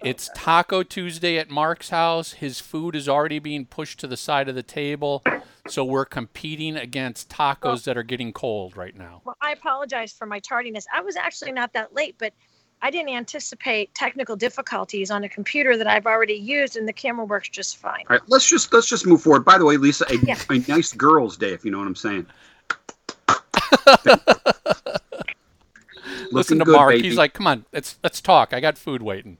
It's 0.01 0.29
Taco 0.35 0.83
Tuesday 0.83 1.37
at 1.37 1.49
Mark's 1.49 1.89
house. 1.89 2.33
His 2.33 2.59
food 2.59 2.95
is 2.95 3.09
already 3.09 3.39
being 3.39 3.65
pushed 3.65 3.99
to 4.01 4.07
the 4.07 4.15
side 4.17 4.47
of 4.47 4.53
the 4.55 4.61
table, 4.63 5.23
so 5.67 5.83
we're 5.83 6.05
competing 6.05 6.77
against 6.77 7.29
tacos 7.29 7.83
that 7.85 7.97
are 7.97 8.03
getting 8.03 8.31
cold 8.31 8.77
right 8.77 8.95
now. 8.95 9.21
Well, 9.25 9.35
I 9.41 9.51
apologize 9.53 10.13
for 10.13 10.27
my 10.27 10.39
tardiness. 10.39 10.85
I 10.93 11.01
was 11.01 11.15
actually 11.15 11.51
not 11.51 11.73
that 11.73 11.95
late, 11.95 12.15
but 12.19 12.31
I 12.81 12.91
didn't 12.91 13.09
anticipate 13.09 13.93
technical 13.95 14.35
difficulties 14.35 15.09
on 15.09 15.23
a 15.23 15.29
computer 15.29 15.75
that 15.77 15.87
I've 15.87 16.05
already 16.05 16.35
used, 16.35 16.77
and 16.77 16.87
the 16.87 16.93
camera 16.93 17.25
works 17.25 17.49
just 17.49 17.77
fine. 17.77 18.03
All 18.07 18.17
right, 18.17 18.21
let's 18.27 18.47
just 18.47 18.71
let's 18.71 18.87
just 18.87 19.07
move 19.07 19.23
forward. 19.23 19.45
By 19.45 19.57
the 19.57 19.65
way, 19.65 19.77
Lisa, 19.77 20.05
a, 20.11 20.17
Yeah. 20.17 20.37
a 20.51 20.59
nice 20.69 20.93
girls' 20.93 21.37
day, 21.37 21.53
if 21.53 21.65
you 21.65 21.71
know 21.71 21.79
what 21.79 21.87
I'm 21.87 21.95
saying. 21.95 22.27
Listen 26.31 26.59
to 26.59 26.65
good, 26.65 26.71
Mark. 26.73 26.91
baby. 26.91 27.07
He's 27.07 27.17
like, 27.17 27.33
"Come 27.33 27.47
on, 27.47 27.65
let's 27.73 27.97
let's 28.03 28.21
talk. 28.21 28.53
I 28.53 28.59
got 28.59 28.77
food 28.77 29.01
waiting." 29.01 29.37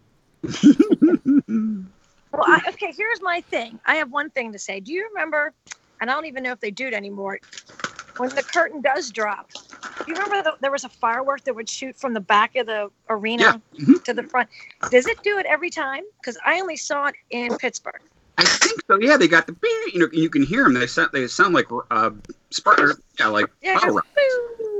Well, 2.34 2.44
I, 2.46 2.62
okay, 2.70 2.94
here's 2.96 3.22
my 3.22 3.42
thing. 3.50 3.80
I 3.86 3.96
have 3.96 4.12
one 4.12 4.30
thing 4.30 4.52
to 4.52 4.60
say. 4.60 4.80
Do 4.80 4.92
you 4.92 5.08
remember, 5.14 5.54
and 6.02 6.12
I 6.12 6.14
don't 6.14 6.26
even 6.26 6.44
know 6.44 6.52
if 6.52 6.60
they 6.60 6.72
do 6.72 6.88
it 6.88 6.94
anymore, 6.94 7.40
when 8.18 8.30
the 8.30 8.44
curtain 8.44 8.82
does 8.82 9.12
drop? 9.12 9.50
Do 9.54 10.04
you 10.08 10.14
remember 10.14 10.44
the, 10.44 10.54
there 10.62 10.72
was 10.72 10.84
a 10.84 10.90
firework 10.90 11.44
that 11.46 11.56
would 11.56 11.70
shoot 11.70 11.98
from 11.98 12.14
the 12.14 12.20
back 12.20 12.56
of 12.56 12.68
the 12.68 12.90
arena 13.10 13.62
Yeah. 13.74 13.86
Mhm. 13.86 14.04
to 14.04 14.14
the 14.14 14.24
front? 14.24 14.50
Does 14.92 15.08
it 15.08 15.18
do 15.24 15.40
it 15.40 15.46
every 15.46 15.70
time? 15.70 16.04
Because 16.22 16.38
I 16.46 16.60
only 16.60 16.78
saw 16.78 17.08
it 17.08 17.16
in 17.32 17.58
Pittsburgh. 17.58 18.02
I 18.38 18.44
think 18.46 18.82
so. 18.88 19.00
Yeah, 19.00 19.18
they 19.18 19.28
got 19.28 19.48
the 19.48 19.56
you 19.94 20.00
know 20.00 20.10
you 20.12 20.30
can 20.30 20.44
hear 20.44 20.64
them. 20.64 20.74
They 20.76 20.86
sound 20.86 21.10
they 21.12 21.28
sound 21.28 21.56
like 21.56 21.68
uh 21.90 22.12
Spartan. 22.52 22.94
Yeah, 23.20 23.28
like 23.28 23.48
Yeah, 23.62 23.80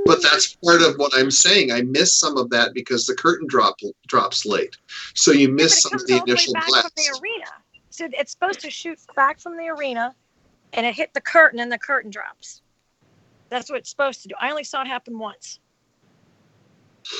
it 0.04 0.06
bottle 0.06 0.16
goes, 0.16 0.24
rockets. 0.24 0.24
"Boo." 0.24 0.30
But 0.30 0.30
that's 0.30 0.56
part 0.56 0.82
of 0.82 0.96
what 0.96 1.12
I'm 1.16 1.30
saying. 1.30 1.72
I 1.72 1.82
miss 1.82 2.14
some 2.18 2.36
of 2.36 2.50
that 2.50 2.74
because 2.74 3.06
the 3.06 3.14
curtain 3.14 3.46
drop 3.46 3.76
drops 4.06 4.46
late, 4.46 4.76
so 5.14 5.32
you 5.32 5.48
miss 5.48 5.82
but 5.82 5.90
some 5.90 5.92
it 5.92 6.02
of 6.02 6.06
comes 6.06 6.08
the 6.08 6.14
all 6.14 6.18
the 6.18 6.24
way 6.24 6.32
initial 6.32 6.52
back 6.54 6.66
blast. 6.68 6.82
from 6.82 6.92
the 6.96 7.20
arena. 7.20 7.46
So 7.90 8.08
it's 8.12 8.32
supposed 8.32 8.60
to 8.60 8.70
shoot 8.70 8.98
back 9.16 9.40
from 9.40 9.56
the 9.56 9.68
arena, 9.68 10.14
and 10.72 10.86
it 10.86 10.94
hit 10.94 11.12
the 11.14 11.20
curtain, 11.20 11.58
and 11.60 11.70
the 11.70 11.78
curtain 11.78 12.10
drops. 12.10 12.62
That's 13.48 13.70
what 13.70 13.78
it's 13.80 13.90
supposed 13.90 14.22
to 14.22 14.28
do. 14.28 14.34
I 14.40 14.50
only 14.50 14.64
saw 14.64 14.82
it 14.82 14.86
happen 14.88 15.18
once. 15.18 15.58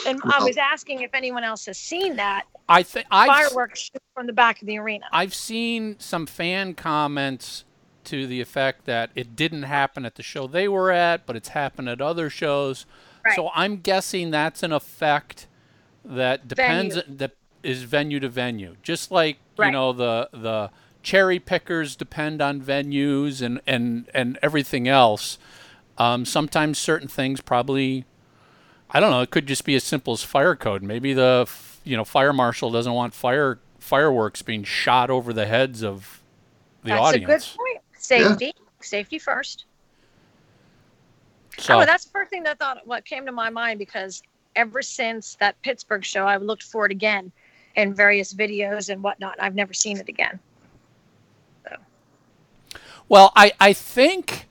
And 0.07 0.21
I 0.25 0.43
was 0.45 0.59
asking 0.59 1.01
if 1.01 1.15
anyone 1.15 1.45
else 1.45 1.65
has 1.65 1.79
seen 1.79 2.17
that 2.17 2.45
I 2.69 2.83
think 2.83 3.07
I've 3.11 3.27
fireworks 3.27 3.91
from 4.15 4.27
the 4.27 4.35
back 4.35 4.61
of 4.61 4.67
the 4.67 4.79
arena. 4.79 5.07
I've 5.13 5.35
seen 5.35 5.99
some 5.99 6.27
fan 6.27 6.75
comments 6.75 7.65
to 8.09 8.27
the 8.27 8.41
effect 8.41 8.85
that 8.87 9.11
it 9.15 9.37
didn't 9.37 9.65
happen 9.65 10.05
at 10.05 10.15
the 10.17 10.23
show 10.23 10.47
they 10.47 10.69
were 10.69 10.91
at, 10.91 11.27
but 11.27 11.37
it's 11.37 11.51
happened 11.51 11.89
at 11.89 12.01
other 12.01 12.31
shows. 12.31 12.87
Right. 13.25 13.35
So 13.35 13.51
I'm 13.55 13.79
guessing 13.79 14.31
that's 14.31 14.63
an 14.63 14.73
effect 14.73 15.47
that 16.05 16.49
depends 16.49 16.95
Venue. 16.97 17.17
that 17.19 17.33
is 17.63 17.83
venue 17.83 18.21
to 18.21 18.29
venue. 18.29 18.77
Just 18.83 19.11
like 19.11 19.39
you 19.59 19.71
know 19.71 19.93
the 19.93 20.29
the 20.33 20.71
cherry 21.03 21.39
pickers 21.39 21.97
depend 21.97 22.41
on 22.41 22.61
venues 22.61 23.43
and 23.43 23.61
and 23.67 24.09
and 24.15 24.39
everything 24.43 24.89
else. 24.89 25.39
Um, 25.99 26.25
sometimes 26.25 26.79
certain 26.79 27.09
things 27.09 27.41
probably 27.41 28.05
I 28.91 29.01
don't 29.01 29.11
know. 29.11 29.21
It 29.21 29.31
could 29.31 29.47
just 29.47 29.65
be 29.65 29.75
as 29.75 29.85
simple 29.85 30.13
as 30.13 30.23
fire 30.23 30.57
code. 30.57 30.83
Maybe 30.83 31.13
the 31.13 31.49
you 31.85 31.97
know 31.97 32.05
fire 32.05 32.33
marshal 32.33 32.71
doesn't 32.71 32.93
want 32.93 33.15
fire 33.15 33.59
fireworks 33.79 34.43
being 34.43 34.65
shot 34.65 35.11
over 35.11 35.33
the 35.33 35.47
heads 35.47 35.83
of 35.83 36.23
the 36.83 36.91
That's 36.91 37.01
audience. 37.01 37.27
Good 38.07 38.27
point. 38.27 38.39
Safety, 38.39 38.55
safety 38.81 39.19
first. 39.19 39.65
So 41.59 41.81
oh, 41.81 41.85
that's 41.85 42.05
the 42.05 42.11
first 42.11 42.31
thing 42.31 42.45
that 42.45 42.59
thought 42.59 42.87
what 42.87 43.05
came 43.05 43.27
to 43.27 43.33
my 43.33 43.51
mind 43.51 43.79
because 43.79 44.23
ever 44.55 44.83
since 44.83 45.37
that 45.41 45.61
Pittsburgh 45.63 46.05
show, 46.05 46.27
I've 46.27 46.43
looked 46.43 46.63
for 46.63 46.87
it 46.87 46.93
again 46.93 47.33
in 47.75 47.95
various 47.95 48.33
videos 48.33 48.89
and 48.91 49.03
whatnot. 49.03 49.37
I've 49.41 49.55
never 49.55 49.73
seen 49.73 49.99
it 49.99 50.09
again. 50.09 50.39
Well, 53.09 53.33
I, 53.35 53.53
I 53.59 53.73
think 53.73 54.49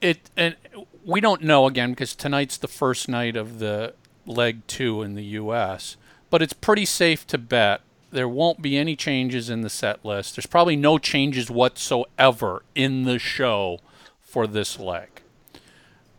it, 0.00 0.30
and 0.36 0.56
we 1.04 1.20
don't 1.20 1.42
know 1.42 1.66
again 1.66 1.90
because 1.90 2.14
tonight's 2.14 2.56
the 2.56 2.68
first 2.68 3.08
night 3.08 3.36
of 3.36 3.58
the 3.58 3.94
leg 4.24 4.66
two 4.66 5.02
in 5.02 5.14
the 5.14 5.24
U.S., 5.24 5.96
but 6.30 6.40
it's 6.40 6.52
pretty 6.52 6.86
safe 6.86 7.26
to 7.28 7.38
bet 7.38 7.82
there 8.10 8.28
won't 8.28 8.62
be 8.62 8.76
any 8.76 8.96
changes 8.96 9.50
in 9.50 9.62
the 9.62 9.70
set 9.70 10.04
list. 10.04 10.36
There's 10.36 10.46
probably 10.46 10.76
no 10.76 10.98
changes 10.98 11.50
whatsoever 11.50 12.62
in 12.74 13.04
the 13.04 13.18
show 13.18 13.80
for 14.20 14.46
this 14.46 14.78
leg. 14.78 15.08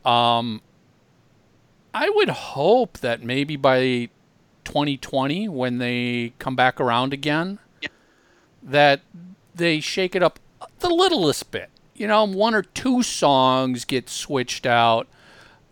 Um, 0.05 0.61
I 1.93 2.09
would 2.09 2.29
hope 2.29 2.99
that 2.99 3.23
maybe 3.23 3.55
by 3.55 4.09
2020, 4.65 5.47
when 5.49 5.77
they 5.77 6.33
come 6.39 6.55
back 6.55 6.79
around 6.79 7.13
again, 7.13 7.59
that 8.61 9.01
they 9.55 9.79
shake 9.79 10.15
it 10.15 10.21
up 10.21 10.39
the 10.79 10.89
littlest 10.89 11.51
bit. 11.51 11.69
You 11.95 12.07
know, 12.07 12.25
one 12.25 12.53
or 12.53 12.61
two 12.61 13.01
songs 13.01 13.85
get 13.85 14.09
switched 14.09 14.65
out. 14.65 15.07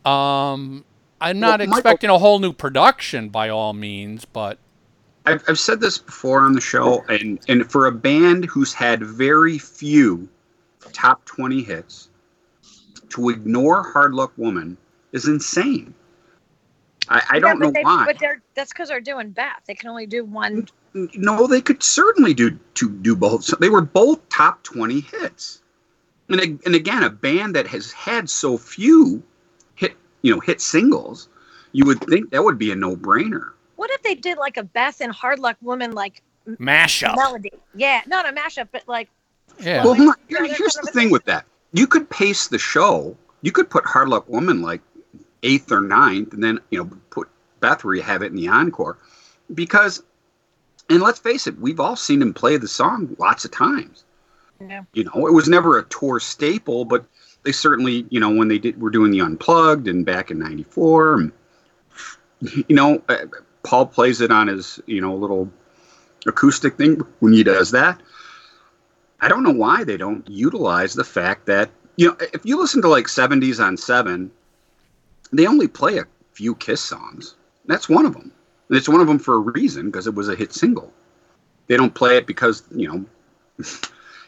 Um, 0.04 0.86
I'm 1.22 1.40
not 1.40 1.60
Well, 1.60 1.68
Michael- 1.68 1.80
expecting 1.80 2.10
a 2.10 2.18
whole 2.20 2.40
new 2.40 2.54
production 2.54 3.30
by 3.30 3.50
all 3.50 3.74
means, 3.74 4.26
but 4.26 4.58
I've, 5.26 5.44
I've 5.48 5.60
said 5.60 5.80
this 5.80 5.98
before 5.98 6.42
on 6.42 6.54
the 6.54 6.62
show, 6.62 7.04
and, 7.10 7.40
and 7.48 7.70
for 7.70 7.88
a 7.88 7.92
band 7.92 8.46
who's 8.46 8.74
had 8.74 9.04
very 9.04 9.58
few 9.58 10.30
top 10.94 11.26
20 11.26 11.64
hits, 11.64 12.10
to 13.10 13.30
ignore 13.30 13.84
Hard 13.84 14.14
Luck 14.14 14.34
Woman 14.38 14.78
is 15.12 15.28
insane. 15.28 15.94
I, 17.08 17.22
I 17.32 17.40
don't 17.40 17.60
yeah, 17.60 17.66
know 17.66 17.72
they, 17.72 17.82
why. 17.82 18.06
But 18.06 18.20
they're 18.20 18.42
that's 18.56 18.74
because 18.74 18.90
they're 18.90 19.00
doing 19.00 19.30
Beth. 19.30 19.62
They 19.68 19.76
can 19.76 19.90
only 19.90 20.06
do 20.06 20.26
one. 20.26 20.68
No, 20.94 21.48
they 21.48 21.62
could 21.62 21.84
certainly 21.84 22.34
do 22.34 22.58
to 22.76 22.90
do 22.90 23.16
both. 23.16 23.44
So 23.44 23.58
they 23.60 23.70
were 23.70 23.82
both 23.82 24.28
top 24.30 24.64
20 24.64 25.02
hits. 25.02 25.62
And, 26.30 26.40
and 26.66 26.74
again, 26.74 27.04
a 27.04 27.10
band 27.10 27.56
that 27.56 27.68
has 27.68 27.92
had 27.92 28.30
so 28.30 28.58
few 28.58 29.22
hit, 29.76 29.96
you 30.22 30.34
know, 30.34 30.40
hit 30.40 30.62
singles, 30.62 31.30
you 31.74 31.86
would 31.86 32.02
think 32.02 32.32
that 32.32 32.44
would 32.44 32.58
be 32.58 32.72
a 32.72 32.76
no-brainer. 32.76 33.52
What 33.76 33.92
if 33.92 34.02
they 34.04 34.16
did 34.16 34.38
like 34.38 34.58
a 34.58 34.64
Beth 34.64 35.02
and 35.02 35.12
Hard 35.12 35.40
Luck 35.40 35.58
Woman 35.62 35.92
like 35.94 36.22
mashup. 36.48 37.16
melody? 37.16 37.52
Yeah, 37.76 38.02
not 38.08 38.28
a 38.28 38.34
mashup, 38.34 38.70
but 38.72 38.88
like 38.88 39.10
Yeah. 39.60 39.84
Well, 39.84 39.96
hold 39.96 40.10
on. 40.10 40.16
Yeah, 40.30 40.38
Here- 40.46 40.56
here's 40.56 40.58
kind 40.58 40.70
the 40.74 40.80
of 40.80 40.88
a 40.90 40.92
thing 40.92 41.04
thing. 41.06 41.12
with 41.12 41.26
that. 41.26 41.46
You 41.74 41.88
could 41.88 42.10
pace 42.10 42.48
the 42.48 42.58
show. 42.60 43.18
You 43.42 43.52
could 43.52 43.70
put 43.70 43.86
Hard 43.86 44.10
Luck 44.10 44.28
Woman 44.30 44.62
like 44.62 44.82
eighth 45.44 45.72
or 45.72 45.82
ninth, 45.82 46.34
and 46.34 46.44
then 46.44 46.60
you 46.72 46.80
know 46.84 46.90
put 47.10 47.28
Beth 47.60 47.84
where 47.84 47.96
you 47.96 48.02
have 48.02 48.22
it 48.22 48.28
in 48.28 48.36
the 48.36 48.48
encore, 48.48 48.98
because. 49.54 50.04
And 50.88 51.02
let's 51.02 51.18
face 51.18 51.48
it, 51.48 51.58
we've 51.60 51.80
all 51.80 51.96
seen 51.96 52.22
him 52.22 52.32
play 52.32 52.58
the 52.58 52.68
song 52.68 53.16
lots 53.18 53.44
of 53.44 53.50
times. 53.50 54.04
Yeah. 54.62 54.84
You 54.94 55.06
know, 55.06 55.26
it 55.26 55.34
was 55.34 55.50
never 55.50 55.80
a 55.80 55.84
tour 55.86 56.20
staple, 56.20 56.86
but 56.86 57.04
they 57.42 57.52
certainly, 57.52 58.06
you 58.12 58.20
know, 58.20 58.30
when 58.30 58.50
they 58.50 58.60
did, 58.60 58.80
were 58.80 58.92
doing 58.92 59.10
the 59.10 59.20
Unplugged 59.20 59.88
and 59.88 60.06
back 60.06 60.30
in 60.30 60.38
'94, 60.38 61.14
and, 61.16 61.32
you 62.70 62.76
know, 62.76 63.02
uh, 63.10 63.18
Paul 63.66 63.88
plays 63.88 64.22
it 64.22 64.32
on 64.32 64.48
his, 64.48 64.80
you 64.86 65.02
know, 65.02 65.16
little 65.16 65.50
acoustic 66.26 66.78
thing. 66.78 67.02
When 67.20 67.34
he 67.34 67.44
does 67.44 67.72
that. 67.72 68.02
I 69.22 69.28
don't 69.28 69.44
know 69.44 69.52
why 69.52 69.84
they 69.84 69.98
don't 69.98 70.28
utilize 70.30 70.94
the 70.94 71.04
fact 71.04 71.46
that 71.48 71.70
you 71.96 72.08
know 72.10 72.18
if 72.34 72.46
you 72.46 72.60
listen 72.60 72.82
to 72.84 72.90
like 72.90 73.06
70s 73.08 73.64
on 73.64 73.78
7 73.78 74.30
they 75.32 75.48
only 75.48 75.68
play 75.68 75.98
a 75.98 76.04
few 76.34 76.54
kiss 76.56 76.82
songs. 76.82 77.36
That's 77.66 77.90
one 77.90 78.06
of 78.06 78.14
them. 78.14 78.32
And 78.70 78.78
it's 78.78 78.90
one 78.90 79.02
of 79.02 79.08
them 79.08 79.18
for 79.20 79.36
a 79.36 79.40
reason 79.40 79.88
because 79.88 80.06
it 80.06 80.14
was 80.14 80.30
a 80.30 80.36
hit 80.36 80.54
single. 80.54 80.92
They 81.68 81.78
don't 81.78 81.94
play 81.96 82.18
it 82.18 82.28
because 82.28 82.64
you 82.76 82.88
know 82.88 83.06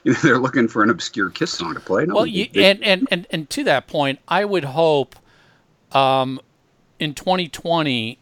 they're 0.23 0.39
looking 0.39 0.67
for 0.67 0.83
an 0.83 0.89
obscure 0.89 1.29
kiss 1.29 1.51
song 1.51 1.73
to 1.75 1.79
play. 1.79 2.05
No, 2.05 2.15
Well, 2.15 2.25
you, 2.25 2.47
they- 2.53 2.71
and, 2.71 2.83
and, 2.83 3.07
and, 3.11 3.27
and 3.29 3.49
to 3.51 3.63
that 3.65 3.87
point, 3.87 4.19
I 4.27 4.45
would 4.45 4.63
hope 4.63 5.15
um, 5.91 6.39
in 6.99 7.13
2020, 7.13 8.17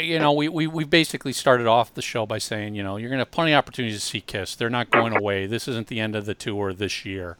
you 0.00 0.18
know, 0.18 0.32
we, 0.32 0.48
we, 0.48 0.66
we 0.66 0.84
basically 0.84 1.32
started 1.32 1.66
off 1.66 1.94
the 1.94 2.02
show 2.02 2.26
by 2.26 2.38
saying, 2.38 2.74
you 2.74 2.82
know, 2.82 2.96
you're 2.96 3.10
going 3.10 3.18
to 3.18 3.22
have 3.22 3.30
plenty 3.30 3.52
of 3.52 3.58
opportunities 3.58 4.00
to 4.00 4.06
see 4.06 4.20
Kiss. 4.20 4.54
They're 4.54 4.70
not 4.70 4.90
going 4.90 5.16
away. 5.16 5.46
This 5.46 5.68
isn't 5.68 5.88
the 5.88 6.00
end 6.00 6.16
of 6.16 6.26
the 6.26 6.34
tour 6.34 6.72
this 6.72 7.04
year. 7.04 7.36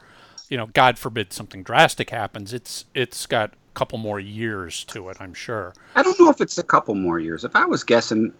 You 0.48 0.56
know, 0.56 0.66
God 0.66 0.98
forbid 0.98 1.32
something 1.32 1.62
drastic 1.62 2.10
happens. 2.10 2.52
It's 2.52 2.86
It's 2.94 3.26
got 3.26 3.50
a 3.52 3.74
couple 3.74 3.98
more 3.98 4.18
years 4.18 4.84
to 4.84 5.08
it, 5.10 5.18
I'm 5.20 5.34
sure. 5.34 5.74
I 5.94 6.02
don't 6.02 6.18
know 6.18 6.30
if 6.30 6.40
it's 6.40 6.58
a 6.58 6.62
couple 6.62 6.94
more 6.94 7.18
years 7.18 7.44
if 7.44 7.54
i 7.54 7.64
was 7.64 7.84
guessing 7.84 8.32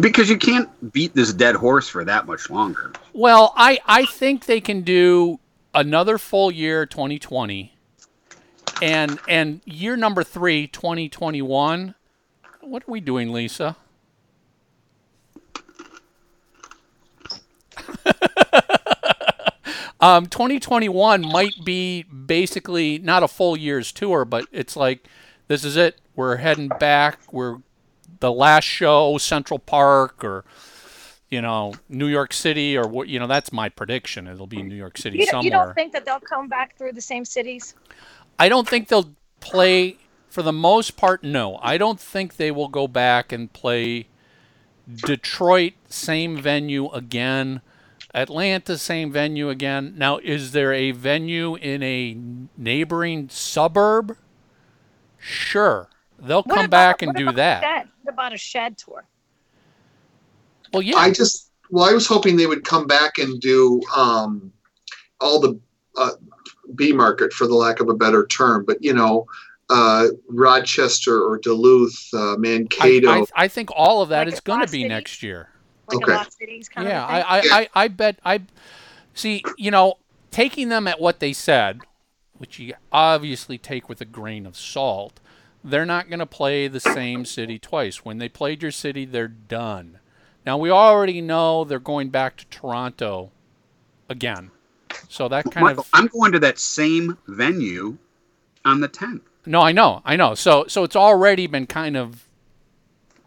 because 0.00 0.30
you 0.30 0.38
can't 0.38 0.92
beat 0.92 1.14
this 1.14 1.32
dead 1.32 1.54
horse 1.54 1.88
for 1.88 2.04
that 2.04 2.26
much 2.26 2.48
longer 2.48 2.92
Well, 3.12 3.52
I, 3.56 3.78
I 3.86 4.06
think 4.06 4.46
they 4.46 4.60
can 4.60 4.82
do 4.82 5.40
another 5.74 6.18
full 6.18 6.50
year 6.50 6.86
2020 6.86 7.73
and 8.84 9.18
and 9.26 9.60
year 9.64 9.96
number 9.96 10.22
3 10.22 10.66
2021 10.66 11.94
what 12.60 12.82
are 12.82 12.90
we 12.90 13.00
doing 13.00 13.32
Lisa 13.32 13.76
um 20.00 20.26
2021 20.26 21.22
might 21.22 21.54
be 21.64 22.02
basically 22.02 22.98
not 22.98 23.22
a 23.22 23.28
full 23.28 23.56
year's 23.56 23.90
tour 23.90 24.26
but 24.26 24.44
it's 24.52 24.76
like 24.76 25.08
this 25.48 25.64
is 25.64 25.78
it 25.78 25.98
we're 26.14 26.36
heading 26.36 26.68
back 26.68 27.20
we're 27.32 27.56
the 28.20 28.30
last 28.30 28.64
show 28.64 29.16
Central 29.16 29.58
Park 29.58 30.22
or 30.22 30.44
you 31.30 31.42
know, 31.42 31.74
New 31.88 32.06
York 32.06 32.32
City 32.32 32.76
or 32.78 32.86
what, 32.86 33.08
you 33.08 33.18
know, 33.18 33.26
that's 33.26 33.52
my 33.52 33.68
prediction. 33.68 34.28
It'll 34.28 34.46
be 34.46 34.62
New 34.62 34.76
York 34.76 34.96
City 34.96 35.18
you, 35.18 35.26
somewhere. 35.26 35.44
you 35.44 35.50
don't 35.50 35.74
think 35.74 35.92
that 35.92 36.04
they'll 36.04 36.20
come 36.20 36.46
back 36.46 36.78
through 36.78 36.92
the 36.92 37.00
same 37.00 37.24
cities? 37.24 37.74
I 38.38 38.48
don't 38.48 38.68
think 38.68 38.88
they'll 38.88 39.14
play, 39.40 39.96
for 40.28 40.42
the 40.42 40.52
most 40.52 40.96
part, 40.96 41.22
no. 41.22 41.58
I 41.62 41.78
don't 41.78 42.00
think 42.00 42.36
they 42.36 42.50
will 42.50 42.68
go 42.68 42.86
back 42.88 43.32
and 43.32 43.52
play 43.52 44.08
Detroit, 44.92 45.74
same 45.88 46.36
venue 46.40 46.90
again. 46.90 47.60
Atlanta, 48.14 48.78
same 48.78 49.10
venue 49.10 49.48
again. 49.48 49.94
Now, 49.96 50.18
is 50.18 50.52
there 50.52 50.72
a 50.72 50.92
venue 50.92 51.56
in 51.56 51.82
a 51.82 52.16
neighboring 52.56 53.28
suburb? 53.28 54.16
Sure. 55.18 55.88
They'll 56.18 56.42
What 56.42 56.54
come 56.54 56.64
about- 56.66 56.70
back 56.70 57.02
and 57.02 57.08
what 57.10 57.16
do 57.16 57.22
about 57.24 57.36
that. 57.36 57.62
Shed? 57.62 57.88
What 58.02 58.12
about 58.12 58.32
a 58.32 58.36
shed 58.36 58.78
tour? 58.78 59.04
Well, 60.72 60.82
yeah. 60.82 60.96
I 60.96 61.10
just 61.10 61.50
well, 61.70 61.84
I 61.88 61.92
was 61.92 62.06
hoping 62.06 62.36
they 62.36 62.46
would 62.46 62.64
come 62.64 62.86
back 62.86 63.18
and 63.18 63.40
do 63.40 63.80
um, 63.96 64.52
all 65.20 65.40
the 65.40 65.58
uh, 65.96 66.10
B 66.74 66.92
market, 66.92 67.32
for 67.32 67.46
the 67.46 67.54
lack 67.54 67.80
of 67.80 67.88
a 67.88 67.94
better 67.94 68.26
term, 68.26 68.64
but 68.64 68.82
you 68.82 68.92
know, 68.92 69.26
uh, 69.70 70.08
Rochester 70.28 71.22
or 71.22 71.38
Duluth, 71.38 72.08
uh, 72.12 72.36
Mankato. 72.38 73.10
I, 73.10 73.26
I 73.34 73.48
think 73.48 73.70
all 73.74 74.02
of 74.02 74.10
that 74.10 74.26
Like 74.26 74.34
is 74.34 74.40
going 74.40 74.60
to 74.60 74.66
be 74.66 74.80
City? 74.82 74.88
next 74.88 75.22
year. 75.22 75.48
Like 75.88 75.96
Okay. 75.96 76.12
a 76.12 76.16
Lost 76.16 76.38
Cities 76.38 76.68
kind 76.68 76.88
yeah, 76.88 77.02
of 77.02 77.08
thing? 77.08 77.16
I, 77.16 77.20
I, 77.20 77.42
Yeah. 77.42 77.54
I, 77.58 77.68
I 77.74 77.88
bet 77.88 78.18
I 78.24 78.40
see. 79.14 79.42
You 79.56 79.70
know, 79.70 79.94
taking 80.30 80.68
them 80.68 80.86
at 80.86 81.00
what 81.00 81.20
they 81.20 81.32
said, 81.32 81.80
which 82.36 82.58
you 82.58 82.74
obviously 82.92 83.58
take 83.58 83.88
with 83.88 84.00
a 84.00 84.06
grain 84.06 84.46
of 84.46 84.56
salt. 84.56 85.20
They're 85.66 85.86
not 85.86 86.08
going 86.10 86.18
to 86.18 86.26
play 86.26 86.68
the 86.68 86.80
same 86.80 87.24
city 87.24 87.58
twice. 87.58 88.04
When 88.04 88.18
they 88.18 88.28
played 88.28 88.62
your 88.62 88.70
city, 88.70 89.06
they're 89.06 89.28
done. 89.28 89.98
Now 90.44 90.58
we 90.58 90.70
already 90.70 91.22
know 91.22 91.64
they're 91.64 91.78
going 91.78 92.10
back 92.10 92.36
to 92.36 92.46
Toronto 92.46 93.30
again, 94.10 94.50
so 95.08 95.28
that 95.28 95.50
kind 95.50 95.64
Michael, 95.64 95.86
of 95.86 95.88
i'm 95.92 96.06
going 96.08 96.32
to 96.32 96.38
that 96.38 96.58
same 96.58 97.18
venue 97.28 97.96
on 98.64 98.80
the 98.80 98.88
10th 98.88 99.22
no, 99.46 99.60
I 99.60 99.72
know, 99.72 100.00
I 100.04 100.16
know. 100.16 100.34
So 100.34 100.64
so 100.68 100.84
it's 100.84 100.96
already 100.96 101.46
been 101.46 101.66
kind 101.66 101.96
of 101.96 102.28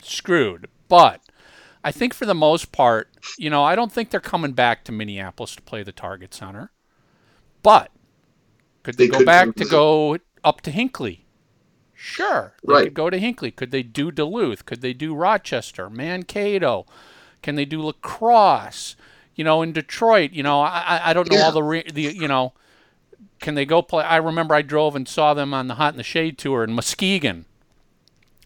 screwed. 0.02 0.68
But 0.88 1.22
I 1.84 1.92
think 1.92 2.14
for 2.14 2.26
the 2.26 2.34
most 2.36 2.72
part, 2.72 3.10
you 3.38 3.50
know, 3.50 3.64
I 3.64 3.76
don't 3.76 3.92
think 3.92 4.10
they're 4.10 4.20
coming 4.20 4.54
back 4.54 4.84
to 4.86 4.92
Minneapolis 4.92 5.56
to 5.56 5.62
play 5.62 5.84
the 5.84 5.92
Target 5.92 6.34
Center. 6.34 6.72
But 7.64 7.92
could 8.84 8.98
they, 8.98 9.06
They 9.06 9.08
go 9.08 9.18
could 9.18 9.26
back 9.26 9.56
to 9.56 9.66
go 9.66 10.18
up 10.44 10.62
to 10.62 10.72
Hinckley? 10.72 11.26
Sure. 11.94 12.54
They 12.64 12.74
Right. 12.74 12.84
could 12.84 12.94
go 12.94 13.10
to 13.10 13.20
Hinckley. 13.20 13.52
Could 13.52 13.72
they 13.72 13.84
do 13.84 14.12
Duluth? 14.12 14.66
Could 14.66 14.82
they 14.82 14.94
do 14.94 15.16
Rochester, 15.16 15.90
Mankato? 15.90 16.86
Can 17.42 17.56
they 17.56 17.66
do 17.66 17.82
La 17.82 17.94
Crosse? 17.94 18.96
You 19.38 19.44
know, 19.46 19.62
in 19.62 19.72
Detroit, 19.72 20.32
you 20.34 20.44
know, 20.44 20.60
I 20.62 20.84
I- 20.86 21.10
I 21.12 21.14
don't 21.14 21.32
know 21.32 21.42
all 21.42 21.52
the 21.54 21.64
re- 21.64 21.90
the 21.90 22.02
you 22.02 22.28
know, 22.28 22.54
can 23.40 23.56
they 23.56 23.66
go 23.66 23.82
play? 23.82 24.04
I 24.04 24.18
remember 24.18 24.54
I 24.56 24.62
drove 24.64 24.96
and 24.96 25.08
saw 25.08 25.34
them 25.34 25.54
on 25.54 25.68
the 25.68 25.76
Hot 25.76 25.94
in 25.94 25.98
the 25.98 26.04
Shade 26.04 26.38
tour 26.38 26.64
in 26.64 26.74
Muskegon 26.74 27.46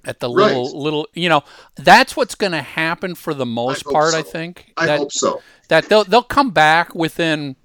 at 0.04 0.20
the 0.20 0.30
Right. 0.30 0.48
little 0.48 0.82
little 0.82 1.08
you 1.14 1.30
know 1.30 1.44
that's 1.76 2.16
what's 2.18 2.36
going 2.36 2.52
to 2.54 2.62
happen 2.62 3.14
for 3.16 3.34
the 3.34 3.46
most 3.46 3.84
hope 3.86 3.94
part 3.94 4.14
I 4.16 4.22
think 4.24 4.74
I 4.76 4.86
that 4.88 4.98
hope 5.00 5.12
so. 5.12 5.42
that 5.70 5.90
they'll 5.90 6.04
they'll 6.04 6.24
come 6.24 6.50
back 6.50 6.94
within 6.96 7.56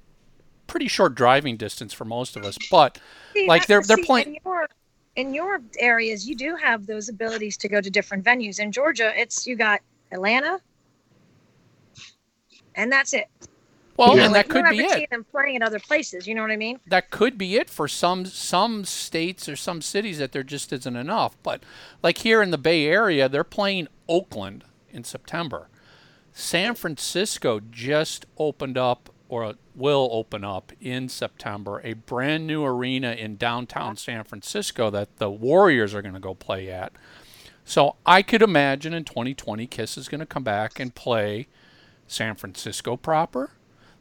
pretty 0.66 0.86
short 0.86 1.14
driving 1.14 1.56
distance 1.56 1.92
for 1.94 2.04
most 2.04 2.36
of 2.36 2.44
us 2.44 2.58
but 2.70 2.98
See, 3.32 3.46
Like, 3.48 3.66
they're- 3.66 3.82
they're 3.82 3.96
see, 3.98 4.02
playing- 4.02 4.26
In 4.34 4.36
your, 4.44 4.68
in 5.16 5.34
your 5.34 5.60
areas, 5.78 6.26
you 6.28 6.34
do 6.36 6.56
have 6.56 6.86
those 6.86 7.08
abilities 7.08 7.56
to 7.58 7.68
go 7.68 7.80
to 7.82 7.90
different 7.90 8.24
venues. 8.24 8.58
In 8.60 8.70
Georgia, 8.72 9.12
it's 9.18 9.46
you 9.46 9.56
got 9.56 9.80
Atlanta, 10.12 10.58
and 12.76 12.90
that's 12.92 13.12
it. 13.12 13.28
well 13.96 14.16
Yeah. 14.16 14.24
and 14.24 14.32
Like, 14.32 14.48
that 14.48 14.52
could 14.52 14.64
you 14.66 14.82
be 14.82 14.88
never 14.88 15.00
it 15.00 15.10
them 15.10 15.24
playing 15.30 15.56
at 15.56 15.62
other 15.62 15.80
places. 15.80 16.26
You 16.26 16.34
know 16.34 16.42
what 16.42 16.50
I 16.50 16.56
mean? 16.56 16.80
that 16.86 17.10
could 17.10 17.36
be 17.38 17.56
it 17.56 17.68
for 17.70 17.88
some 17.88 18.26
some 18.26 18.84
states 18.84 19.48
or 19.48 19.56
some 19.56 19.82
cities 19.82 20.18
that 20.18 20.32
there 20.32 20.42
just 20.42 20.72
isn't 20.72 20.96
enough. 20.96 21.36
But 21.42 21.62
like 22.02 22.18
here 22.18 22.42
in 22.42 22.50
the 22.50 22.58
Bay 22.58 22.86
Area, 22.86 23.28
they're 23.28 23.44
playing 23.44 23.88
Oakland 24.08 24.64
in 24.90 25.04
September. 25.04 25.68
San 26.32 26.74
Francisco 26.74 27.60
just 27.70 28.26
opened 28.36 28.76
up 28.76 29.08
or 29.28 29.54
will 29.74 30.08
open 30.12 30.44
up 30.44 30.72
in 30.80 31.08
September 31.08 31.80
a 31.82 31.94
brand 31.94 32.46
new 32.46 32.64
arena 32.64 33.12
in 33.12 33.36
downtown 33.36 33.96
San 33.96 34.22
Francisco 34.22 34.90
that 34.90 35.16
the 35.16 35.30
Warriors 35.30 35.94
are 35.94 36.02
going 36.02 36.14
to 36.14 36.20
go 36.20 36.34
play 36.34 36.70
at. 36.70 36.92
So 37.64 37.96
I 38.04 38.22
could 38.22 38.42
imagine 38.42 38.92
in 38.94 39.04
2020 39.04 39.66
Kiss 39.66 39.98
is 39.98 40.08
going 40.08 40.20
to 40.20 40.26
come 40.26 40.44
back 40.44 40.78
and 40.78 40.94
play 40.94 41.48
San 42.06 42.34
Francisco 42.34 42.96
proper. 42.96 43.50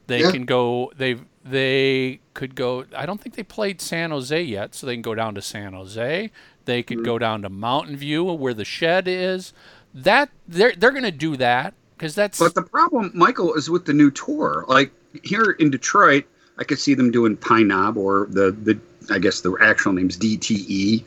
They 0.08 0.22
Yeah. 0.22 0.32
can 0.32 0.45
go. 0.45 0.91
They 0.97 1.18
they 1.43 2.20
could 2.34 2.56
go. 2.56 2.86
I 2.95 3.06
don't 3.06 3.22
think 3.22 3.36
they 3.36 3.43
played 3.43 3.82
San 3.82 4.12
Jose 4.12 4.41
yet, 4.41 4.76
so 4.76 4.86
they 4.88 4.95
can 4.95 5.01
go 5.01 5.16
down 5.16 5.36
to 5.36 5.41
San 5.41 5.74
Jose. 5.74 6.32
They 6.66 6.84
could 6.84 7.03
go 7.03 7.20
down 7.20 7.41
to 7.43 7.49
Mountain 7.49 7.97
View, 7.97 8.24
where 8.24 8.53
the 8.53 8.66
shed 8.66 9.08
is. 9.08 9.53
That 9.93 10.30
they're 10.47 10.74
they're 10.76 10.91
going 10.91 11.03
to 11.03 11.12
do 11.12 11.36
that 11.38 11.74
because 11.97 12.16
that's 12.16 12.39
But 12.39 12.56
the 12.56 12.62
problem, 12.64 13.12
Michael, 13.14 13.53
is 13.53 13.70
with 13.70 13.86
the 13.86 13.93
new 13.93 14.12
tour. 14.12 14.66
Like 14.68 14.91
here 15.24 15.51
in 15.60 15.70
Detroit, 15.70 16.26
I 16.58 16.64
could 16.64 16.80
see 16.80 16.93
them 16.93 17.12
doing 17.12 17.38
Pine 17.38 17.68
Knob 17.68 17.97
or 17.97 18.28
the 18.30 18.51
the 18.51 18.78
I 19.14 19.20
guess 19.20 19.41
the 19.41 19.56
actual 19.62 19.93
name's 19.93 20.18
DTE. 20.18 21.03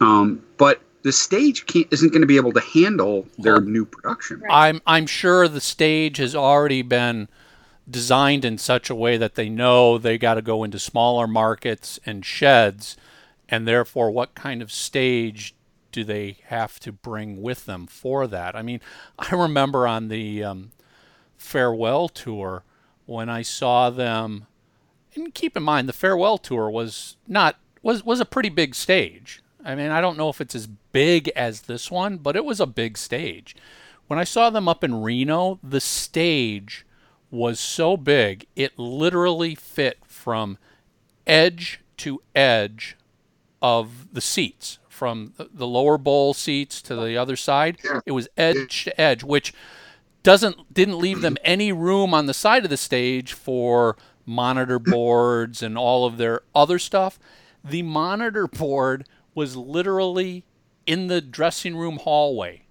Um, 0.00 0.42
but 0.58 0.80
the 1.02 1.12
stage 1.12 1.66
can't, 1.66 1.86
isn't 1.90 2.10
going 2.10 2.22
to 2.22 2.26
be 2.26 2.36
able 2.36 2.52
to 2.52 2.60
handle 2.60 3.26
their 3.38 3.60
new 3.60 3.84
production. 3.84 4.40
Right. 4.40 4.50
I'm 4.52 4.82
I'm 4.86 5.06
sure 5.06 5.48
the 5.48 5.60
stage 5.60 6.18
has 6.18 6.34
already 6.34 6.82
been 6.82 7.28
designed 7.90 8.44
in 8.44 8.58
such 8.58 8.88
a 8.88 8.94
way 8.94 9.16
that 9.16 9.34
they 9.34 9.48
know 9.48 9.98
they 9.98 10.18
got 10.18 10.34
to 10.34 10.42
go 10.42 10.64
into 10.64 10.78
smaller 10.78 11.26
markets 11.26 11.98
and 12.06 12.24
sheds, 12.24 12.96
and 13.48 13.66
therefore, 13.66 14.10
what 14.10 14.34
kind 14.34 14.62
of 14.62 14.70
stage 14.70 15.54
do 15.90 16.04
they 16.04 16.38
have 16.46 16.80
to 16.80 16.92
bring 16.92 17.42
with 17.42 17.66
them 17.66 17.86
for 17.86 18.26
that? 18.26 18.56
I 18.56 18.62
mean, 18.62 18.80
I 19.18 19.34
remember 19.34 19.86
on 19.86 20.08
the 20.08 20.42
um, 20.42 20.72
farewell 21.36 22.08
tour 22.08 22.64
when 23.06 23.28
I 23.28 23.42
saw 23.42 23.90
them, 23.90 24.46
and 25.14 25.34
keep 25.34 25.56
in 25.56 25.62
mind 25.62 25.88
the 25.88 25.92
farewell 25.92 26.38
tour 26.38 26.70
was 26.70 27.16
not 27.26 27.56
was 27.82 28.04
was 28.04 28.20
a 28.20 28.24
pretty 28.24 28.48
big 28.48 28.74
stage. 28.74 29.41
I 29.64 29.74
mean, 29.74 29.90
I 29.90 30.00
don't 30.00 30.16
know 30.18 30.28
if 30.28 30.40
it's 30.40 30.54
as 30.54 30.66
big 30.66 31.28
as 31.30 31.62
this 31.62 31.90
one, 31.90 32.16
but 32.18 32.36
it 32.36 32.44
was 32.44 32.60
a 32.60 32.66
big 32.66 32.98
stage. 32.98 33.54
When 34.08 34.18
I 34.18 34.24
saw 34.24 34.50
them 34.50 34.68
up 34.68 34.82
in 34.84 35.02
Reno, 35.02 35.58
the 35.62 35.80
stage 35.80 36.84
was 37.30 37.58
so 37.60 37.96
big, 37.96 38.46
it 38.56 38.78
literally 38.78 39.54
fit 39.54 39.98
from 40.06 40.58
edge 41.26 41.80
to 41.98 42.20
edge 42.34 42.96
of 43.62 44.12
the 44.12 44.20
seats, 44.20 44.78
from 44.88 45.32
the- 45.38 45.66
lower 45.66 45.96
bowl 45.96 46.34
seats 46.34 46.82
to 46.82 46.96
the 46.96 47.16
other 47.16 47.36
side. 47.36 47.78
Yeah. 47.84 48.00
It 48.04 48.12
was 48.12 48.28
edge 48.36 48.84
to 48.84 49.00
edge, 49.00 49.22
which 49.22 49.54
doesn't 50.22 50.72
didn't 50.74 50.98
leave 50.98 51.20
them 51.22 51.36
any 51.44 51.72
room 51.72 52.12
on 52.12 52.26
the 52.26 52.34
side 52.34 52.64
of 52.64 52.70
the 52.70 52.76
stage 52.76 53.32
for 53.32 53.96
monitor 54.26 54.78
boards 54.78 55.62
and 55.62 55.78
all 55.78 56.04
of 56.04 56.16
their 56.16 56.42
other 56.54 56.78
stuff. 56.78 57.18
The 57.64 57.82
monitor 57.82 58.46
board 58.46 59.06
was 59.34 59.56
literally 59.56 60.44
in 60.86 61.06
the 61.08 61.20
dressing 61.20 61.76
room 61.76 61.98
hallway. 61.98 62.64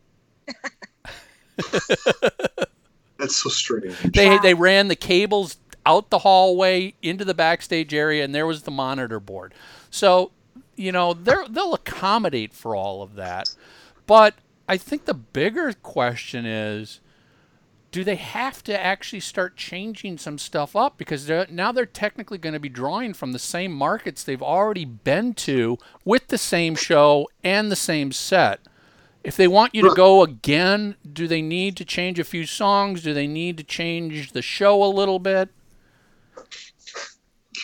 That's 3.18 3.36
so 3.36 3.50
strange. 3.50 3.98
They 4.00 4.38
they 4.40 4.54
ran 4.54 4.88
the 4.88 4.96
cables 4.96 5.58
out 5.86 6.10
the 6.10 6.20
hallway 6.20 6.94
into 7.02 7.26
the 7.26 7.34
backstage 7.34 7.94
area, 7.94 8.24
and 8.24 8.34
there 8.34 8.48
was 8.48 8.64
the 8.64 8.72
monitor 8.72 9.20
board. 9.20 9.54
So, 9.90 10.32
you 10.76 10.92
know, 10.92 11.14
they're, 11.14 11.46
they'll 11.50 11.74
accommodate 11.74 12.54
for 12.54 12.76
all 12.76 13.02
of 13.02 13.16
that. 13.16 13.54
But 14.06 14.36
I 14.68 14.78
think 14.78 15.06
the 15.06 15.14
bigger 15.14 15.74
question 15.74 16.46
is, 16.46 17.00
do 17.92 18.04
they 18.04 18.16
have 18.16 18.64
to 18.64 18.80
actually 18.80 19.20
start 19.20 19.58
changing 19.58 20.18
some 20.18 20.38
stuff 20.38 20.76
up 20.76 20.98
because 20.98 21.26
they're, 21.26 21.46
now 21.50 21.72
they're 21.72 21.86
technically 21.86 22.38
going 22.38 22.54
to 22.54 22.60
be 22.60 22.70
drawing 22.70 23.14
from 23.14 23.34
the 23.34 23.40
same 23.40 23.74
markets 23.74 24.24
they've 24.24 24.42
already 24.42 24.86
been 24.86 25.34
to 25.34 25.78
with 26.06 26.28
the 26.28 26.38
same 26.38 26.76
show 26.76 27.28
and 27.44 27.70
the 27.72 27.76
same 27.76 28.12
set. 28.12 28.62
If 29.24 29.36
they 29.38 29.48
want 29.48 29.76
you 29.76 29.88
to 29.88 29.94
go 29.94 30.24
again, 30.24 30.96
do 31.12 31.28
they 31.28 31.42
need 31.42 31.78
to 31.78 31.86
change 31.86 32.18
a 32.18 32.24
few 32.24 32.46
songs? 32.46 33.04
Do 33.04 33.14
they 33.14 33.28
need 33.28 33.58
to 33.58 33.64
change 33.64 34.32
the 34.32 34.42
show 34.42 34.84
a 34.84 34.86
little 34.86 35.20
bit? 35.20 35.50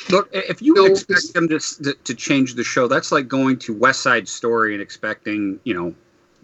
Look, 0.10 0.30
if 0.32 0.62
you 0.62 0.86
expect 0.86 1.34
them 1.34 1.48
to, 1.50 1.60
to 1.60 1.94
to 1.94 2.14
change 2.14 2.54
the 2.54 2.64
show, 2.64 2.88
that's 2.88 3.12
like 3.12 3.28
going 3.28 3.58
to 3.60 3.74
West 3.74 4.02
Side 4.02 4.28
Story 4.28 4.74
and 4.74 4.82
expecting, 4.82 5.60
you 5.64 5.74
know, 5.74 5.96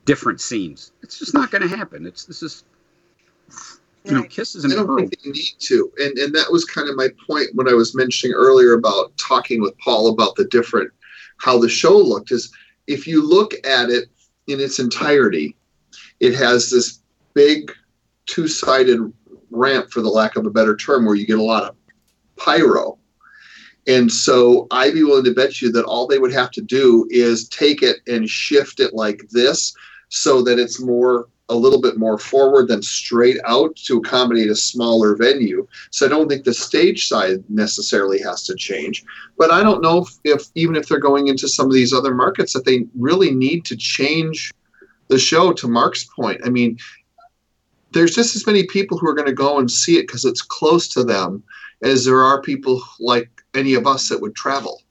different 0.06 0.42
scenes. 0.42 0.92
It's 1.02 1.20
just 1.20 1.34
not 1.34 1.52
going 1.52 1.62
to 1.62 1.68
happen. 1.68 2.06
It's 2.06 2.26
this 2.26 2.42
is, 2.42 2.64
you 4.06 4.12
know, 4.12 4.22
Right. 4.22 4.30
Kiss 4.30 4.56
is 4.56 4.66
I 4.66 4.76
don't 4.76 4.98
think 4.98 5.22
they 5.22 5.32
need 5.32 5.56
to. 5.60 5.92
And 5.98 6.18
and 6.18 6.36
that 6.36 6.52
was 6.52 6.66
kind 6.66 6.90
of 6.90 6.96
my 6.96 7.10
point 7.28 7.50
when 7.54 7.70
I 7.70 7.74
was 7.74 7.96
mentioning 7.96 8.36
earlier 8.36 8.74
about 8.74 9.16
talking 9.18 9.62
with 9.62 9.78
Paul 9.78 10.10
about 10.10 10.36
the 10.36 10.46
different 10.46 10.92
how 11.38 11.58
the 11.58 11.70
show 11.70 11.98
looked 11.98 12.32
is 12.32 12.52
if 12.88 13.08
you 13.08 13.28
look 13.28 13.54
at 13.66 13.90
it 13.90 14.10
in 14.48 14.60
its 14.60 14.80
entirety, 14.80 15.56
it 16.20 16.36
has 16.36 16.70
this 16.70 17.00
big 17.34 17.72
two-sided 18.26 19.00
ramp 19.52 19.90
for 19.90 20.02
the 20.02 20.10
lack 20.10 20.36
of 20.36 20.46
a 20.46 20.50
better 20.50 20.76
term 20.76 21.06
where 21.06 21.16
you 21.16 21.26
get 21.26 21.40
a 21.40 21.44
lot 21.44 21.64
of 21.64 21.76
pyro. 22.38 22.98
And 23.88 24.12
so 24.12 24.68
I'd 24.72 24.94
be 24.94 25.04
willing 25.04 25.26
to 25.26 25.34
bet 25.34 25.62
you 25.62 25.72
that 25.74 25.86
all 25.86 26.08
they 26.08 26.20
would 26.20 26.32
have 26.32 26.52
to 26.52 26.62
do 26.62 27.06
is 27.10 27.50
take 27.50 27.84
it 27.84 27.98
and 28.08 28.30
shift 28.30 28.80
it 28.80 28.94
like 28.94 29.28
this 29.32 29.74
so 30.10 30.42
that 30.44 30.60
it's 30.60 30.80
more 30.80 31.28
a 31.50 31.56
little 31.56 31.82
bit 31.82 31.98
more 31.98 32.18
forward 32.18 32.70
than 32.70 32.82
straight 32.82 33.38
out 33.46 33.76
to 33.76 33.98
accommodate 33.98 34.50
a 34.50 34.56
smaller 34.56 35.16
venue. 35.16 35.68
So 35.92 36.06
I 36.06 36.10
don't 36.10 36.30
think 36.30 36.46
the 36.46 36.54
stage 36.54 37.08
side 37.08 37.44
necessarily 37.50 38.22
has 38.22 38.44
to 38.44 38.56
change. 38.56 39.04
But 39.38 39.52
I 39.52 39.62
don't 39.62 39.82
know 39.82 40.00
if, 40.00 40.10
if 40.24 40.48
even 40.56 40.76
if 40.76 40.88
they're 40.88 41.00
going 41.00 41.28
into 41.28 41.48
some 41.48 41.68
of 41.68 41.74
these 41.74 41.94
other 41.94 42.14
markets 42.14 42.54
that 42.54 42.66
they 42.66 42.86
really 42.98 43.32
need 43.32 43.66
to 43.66 43.76
change 43.76 44.54
the 45.10 45.20
show 45.20 45.52
to 45.54 45.68
Mark's 45.68 46.06
point. 46.06 46.42
I 46.46 46.50
mean, 46.50 46.78
there's 47.92 48.16
just 48.16 48.36
as 48.36 48.48
many 48.48 48.66
people 48.66 48.98
who 48.98 49.08
are 49.10 49.14
going 49.14 49.28
to 49.28 49.34
go 49.34 49.60
and 49.60 49.70
see 49.70 49.98
it 49.98 50.08
because 50.08 50.26
it's 50.26 50.42
close 50.42 50.88
to 50.90 51.04
them 51.04 51.44
as 51.84 52.06
there 52.06 52.24
are 52.24 52.42
people 52.42 52.82
like 53.00 53.30
any 53.54 53.74
of 53.74 53.86
us 53.86 54.08
that 54.10 54.22
would 54.22 54.34
travel. 54.34 54.82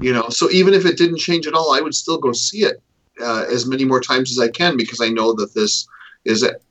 You 0.00 0.12
know, 0.12 0.28
so 0.28 0.48
even 0.50 0.74
if 0.74 0.86
it 0.86 0.96
didn't 0.96 1.18
change 1.18 1.46
at 1.46 1.54
all, 1.54 1.74
I 1.74 1.80
would 1.80 1.94
still 1.94 2.18
go 2.18 2.32
see 2.32 2.64
it 2.64 2.80
uh, 3.22 3.44
as 3.50 3.66
many 3.66 3.84
more 3.84 4.00
times 4.00 4.30
as 4.30 4.38
I 4.38 4.48
can 4.48 4.76
because 4.76 5.00
I 5.00 5.08
know 5.08 5.32
that 5.34 5.54
this 5.54 5.86
is 6.24 6.42
it. 6.42 6.62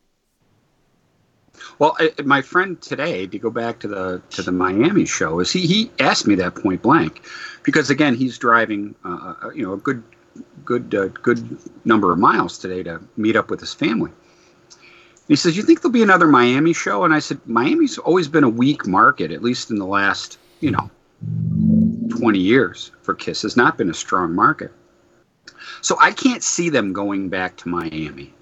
Well, 1.79 1.95
I, 1.99 2.11
my 2.23 2.41
friend 2.41 2.79
today, 2.79 3.25
to 3.25 3.39
go 3.39 3.49
back 3.49 3.79
to 3.79 3.87
the 3.87 4.21
to 4.31 4.43
the 4.43 4.51
Miami 4.51 5.05
show, 5.05 5.39
is 5.39 5.51
he 5.51 5.65
he 5.65 5.91
asked 5.99 6.27
me 6.27 6.35
that 6.35 6.55
point 6.55 6.81
blank, 6.81 7.25
because 7.63 7.89
again 7.89 8.13
he's 8.15 8.37
driving, 8.37 8.93
uh, 9.03 9.33
uh, 9.43 9.49
you 9.49 9.63
know, 9.63 9.73
a 9.73 9.77
good 9.77 10.03
good 10.63 10.93
uh, 10.93 11.07
good 11.07 11.57
number 11.83 12.11
of 12.11 12.19
miles 12.19 12.57
today 12.57 12.83
to 12.83 13.01
meet 13.17 13.35
up 13.35 13.49
with 13.49 13.59
his 13.59 13.73
family. 13.73 14.11
He 15.27 15.35
says, 15.35 15.57
"You 15.57 15.63
think 15.63 15.81
there'll 15.81 15.91
be 15.91 16.03
another 16.03 16.27
Miami 16.27 16.73
show?" 16.73 17.03
And 17.03 17.13
I 17.13 17.19
said, 17.19 17.39
"Miami's 17.47 17.97
always 17.97 18.27
been 18.27 18.43
a 18.43 18.49
weak 18.49 18.85
market, 18.85 19.31
at 19.31 19.41
least 19.41 19.71
in 19.71 19.77
the 19.77 19.85
last, 19.85 20.37
you 20.59 20.71
know, 20.71 20.89
twenty 22.09 22.39
years 22.39 22.91
for 23.01 23.15
Kiss. 23.15 23.41
Has 23.41 23.57
not 23.57 23.77
been 23.77 23.89
a 23.89 23.93
strong 23.93 24.35
market. 24.35 24.71
So 25.81 25.97
I 25.99 26.11
can't 26.11 26.43
see 26.43 26.69
them 26.69 26.93
going 26.93 27.29
back 27.29 27.57
to 27.57 27.69
Miami." 27.69 28.33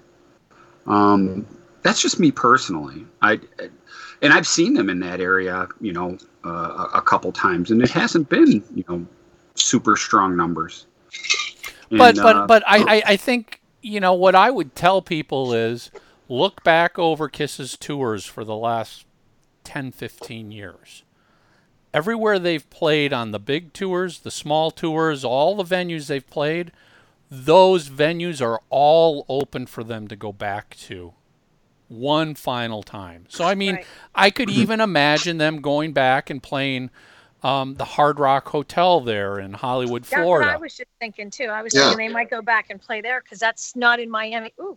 Um, 0.86 1.46
that's 1.82 2.00
just 2.00 2.20
me 2.20 2.30
personally. 2.30 3.06
I 3.22 3.40
and 4.22 4.32
I've 4.32 4.46
seen 4.46 4.74
them 4.74 4.90
in 4.90 5.00
that 5.00 5.20
area, 5.20 5.68
you 5.80 5.92
know, 5.92 6.18
uh, 6.44 6.88
a 6.94 7.02
couple 7.02 7.32
times, 7.32 7.70
and 7.70 7.82
it 7.82 7.90
hasn't 7.90 8.28
been, 8.28 8.62
you 8.74 8.84
know, 8.88 9.06
super 9.54 9.96
strong 9.96 10.36
numbers. 10.36 10.86
But 11.90 12.16
And, 12.16 12.22
but 12.22 12.36
uh, 12.36 12.46
but 12.46 12.62
I, 12.66 12.96
I 12.96 13.02
I 13.06 13.16
think 13.16 13.60
you 13.82 14.00
know 14.00 14.14
what 14.14 14.34
I 14.34 14.50
would 14.50 14.74
tell 14.74 15.02
people 15.02 15.54
is 15.54 15.90
look 16.28 16.62
back 16.62 16.98
over 16.98 17.28
Kiss's 17.28 17.76
tours 17.76 18.24
for 18.24 18.44
the 18.44 18.56
last 18.56 19.04
10, 19.64 19.90
15 19.92 20.52
years. 20.52 21.02
Everywhere 21.92 22.38
they've 22.38 22.68
played 22.70 23.12
on 23.12 23.32
the 23.32 23.40
big 23.40 23.72
tours, 23.72 24.20
the 24.20 24.30
small 24.30 24.70
tours, 24.70 25.24
all 25.24 25.56
the 25.56 25.64
venues 25.64 26.06
they've 26.06 26.28
played, 26.28 26.70
those 27.30 27.88
venues 27.88 28.44
are 28.44 28.60
all 28.70 29.24
open 29.28 29.66
for 29.66 29.84
them 29.84 30.08
to 30.08 30.16
go 30.16 30.32
back 30.32 30.74
to 30.76 31.12
one 31.88 32.34
final 32.34 32.82
time. 32.82 33.26
So 33.28 33.44
I 33.44 33.54
mean, 33.54 33.76
Right. 33.76 33.86
I 34.14 34.30
could 34.30 34.50
even 34.50 34.80
imagine 34.80 35.38
them 35.38 35.60
going 35.60 35.92
back 35.92 36.30
and 36.30 36.42
playing 36.42 36.90
um, 37.42 37.74
the 37.76 37.84
Hard 37.84 38.18
Rock 38.20 38.48
Hotel 38.48 39.00
there 39.00 39.38
in 39.38 39.54
Hollywood, 39.54 40.02
That's 40.02 40.12
what 40.12 40.22
Florida. 40.22 40.52
I 40.52 40.56
was 40.56 40.76
just 40.76 40.90
thinking 41.00 41.30
too. 41.30 41.46
I 41.46 41.62
was 41.62 41.74
Yeah. 41.74 41.88
thinking 41.88 42.08
they 42.08 42.12
might 42.12 42.28
go 42.30 42.42
back 42.42 42.66
and 42.70 42.80
play 42.80 43.00
there 43.00 43.22
because 43.22 43.38
that's 43.38 43.74
not 43.74 43.98
in 43.98 44.10
Miami. 44.10 44.52
Ooh, 44.60 44.76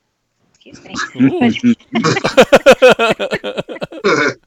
excuse 0.54 0.82
me. 0.84 0.96
Ooh. 1.18 1.76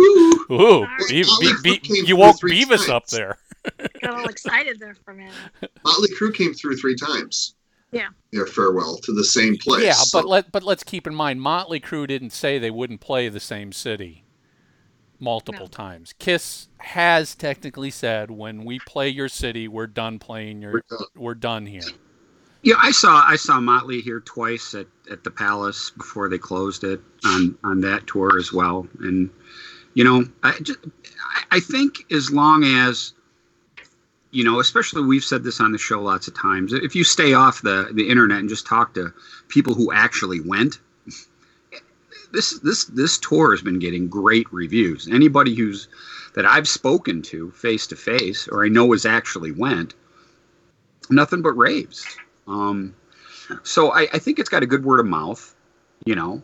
Ooh, 0.00 0.46
Ooh, 0.50 0.86
Be- 1.08 1.24
Be- 1.40 1.54
Be- 1.62 1.80
you 1.82 2.06
through 2.06 2.16
woke 2.16 2.38
three 2.38 2.64
Beavis 2.64 2.88
up 2.88 3.06
there. 3.08 3.36
Got 4.02 4.14
all 4.20 4.28
excited 4.28 4.78
there 4.80 4.94
for 5.04 5.12
a 5.12 5.14
minute. 5.14 5.34
Motley 5.84 6.08
Crue 6.18 6.34
came 6.34 6.54
through 6.54 6.76
three 6.76 6.96
times. 6.96 7.54
Yeah. 7.92 8.08
Their 8.32 8.46
farewell 8.46 8.98
to 9.04 9.12
the 9.14 9.24
same 9.24 9.56
place. 9.56 9.84
yeah, 9.84 9.92
so- 9.94 10.20
but 10.20 10.28
let 10.28 10.52
but 10.52 10.62
let's 10.62 10.84
keep 10.84 11.06
in 11.06 11.14
mind, 11.14 11.40
Motley 11.40 11.80
Crue 11.80 12.06
didn't 12.06 12.30
say 12.30 12.58
they 12.58 12.70
wouldn't 12.70 13.00
play 13.00 13.28
the 13.28 13.40
same 13.40 13.72
city 13.72 14.24
multiple 15.20 15.62
No. 15.66 15.68
times. 15.68 16.14
Kiss 16.18 16.68
has 16.78 17.34
technically 17.34 17.90
said, 17.90 18.30
when 18.30 18.64
we 18.64 18.78
play 18.86 19.08
your 19.08 19.28
city, 19.28 19.66
we're 19.66 19.86
done 19.88 20.18
playing 20.18 20.62
your, 20.62 20.72
We're 20.74 20.82
done. 20.88 21.06
we're 21.16 21.34
done 21.34 21.66
here. 21.66 21.82
Yeah, 22.62 22.74
I 22.78 22.90
saw 22.90 23.24
I 23.26 23.36
saw 23.36 23.60
Motley 23.60 24.00
here 24.00 24.20
twice 24.20 24.74
at, 24.74 24.86
at 25.10 25.22
the 25.24 25.30
Palace 25.30 25.90
before 25.96 26.28
they 26.28 26.38
closed 26.38 26.82
it 26.84 27.00
on 27.24 27.56
on 27.64 27.80
that 27.82 28.06
tour 28.06 28.36
as 28.38 28.52
well. 28.52 28.86
And 29.00 29.30
you 29.94 30.02
know, 30.04 30.24
I 30.42 30.58
just 30.60 30.78
I, 31.34 31.56
I 31.56 31.60
think 31.60 32.12
as 32.12 32.30
long 32.32 32.64
as 32.64 33.14
you 34.30 34.44
know, 34.44 34.60
especially 34.60 35.02
we've 35.02 35.24
said 35.24 35.42
this 35.42 35.60
on 35.60 35.72
the 35.72 35.78
show 35.78 36.00
lots 36.00 36.28
of 36.28 36.34
times. 36.34 36.72
If 36.72 36.94
you 36.94 37.04
stay 37.04 37.34
off 37.34 37.62
the 37.62 37.90
the 37.92 38.08
internet 38.08 38.40
and 38.40 38.48
just 38.48 38.66
talk 38.66 38.94
to 38.94 39.12
people 39.48 39.74
who 39.74 39.92
actually 39.92 40.40
went, 40.40 40.78
this 42.32 42.58
this 42.60 42.84
this 42.84 43.18
tour 43.18 43.52
has 43.52 43.62
been 43.62 43.78
getting 43.78 44.08
great 44.08 44.52
reviews. 44.52 45.08
Anybody 45.08 45.54
who's 45.54 45.88
that 46.34 46.44
I've 46.44 46.68
spoken 46.68 47.22
to 47.22 47.50
face 47.52 47.86
to 47.88 47.96
face 47.96 48.48
or 48.48 48.64
I 48.64 48.68
know 48.68 48.92
has 48.92 49.06
actually 49.06 49.52
went, 49.52 49.94
nothing 51.10 51.42
but 51.42 51.52
raves. 51.52 52.06
Um, 52.46 52.94
so 53.62 53.92
I, 53.92 54.02
I 54.12 54.18
think 54.18 54.38
it's 54.38 54.48
got 54.48 54.62
a 54.62 54.66
good 54.66 54.84
word 54.84 55.00
of 55.00 55.06
mouth. 55.06 55.54
You 56.04 56.14
know, 56.14 56.42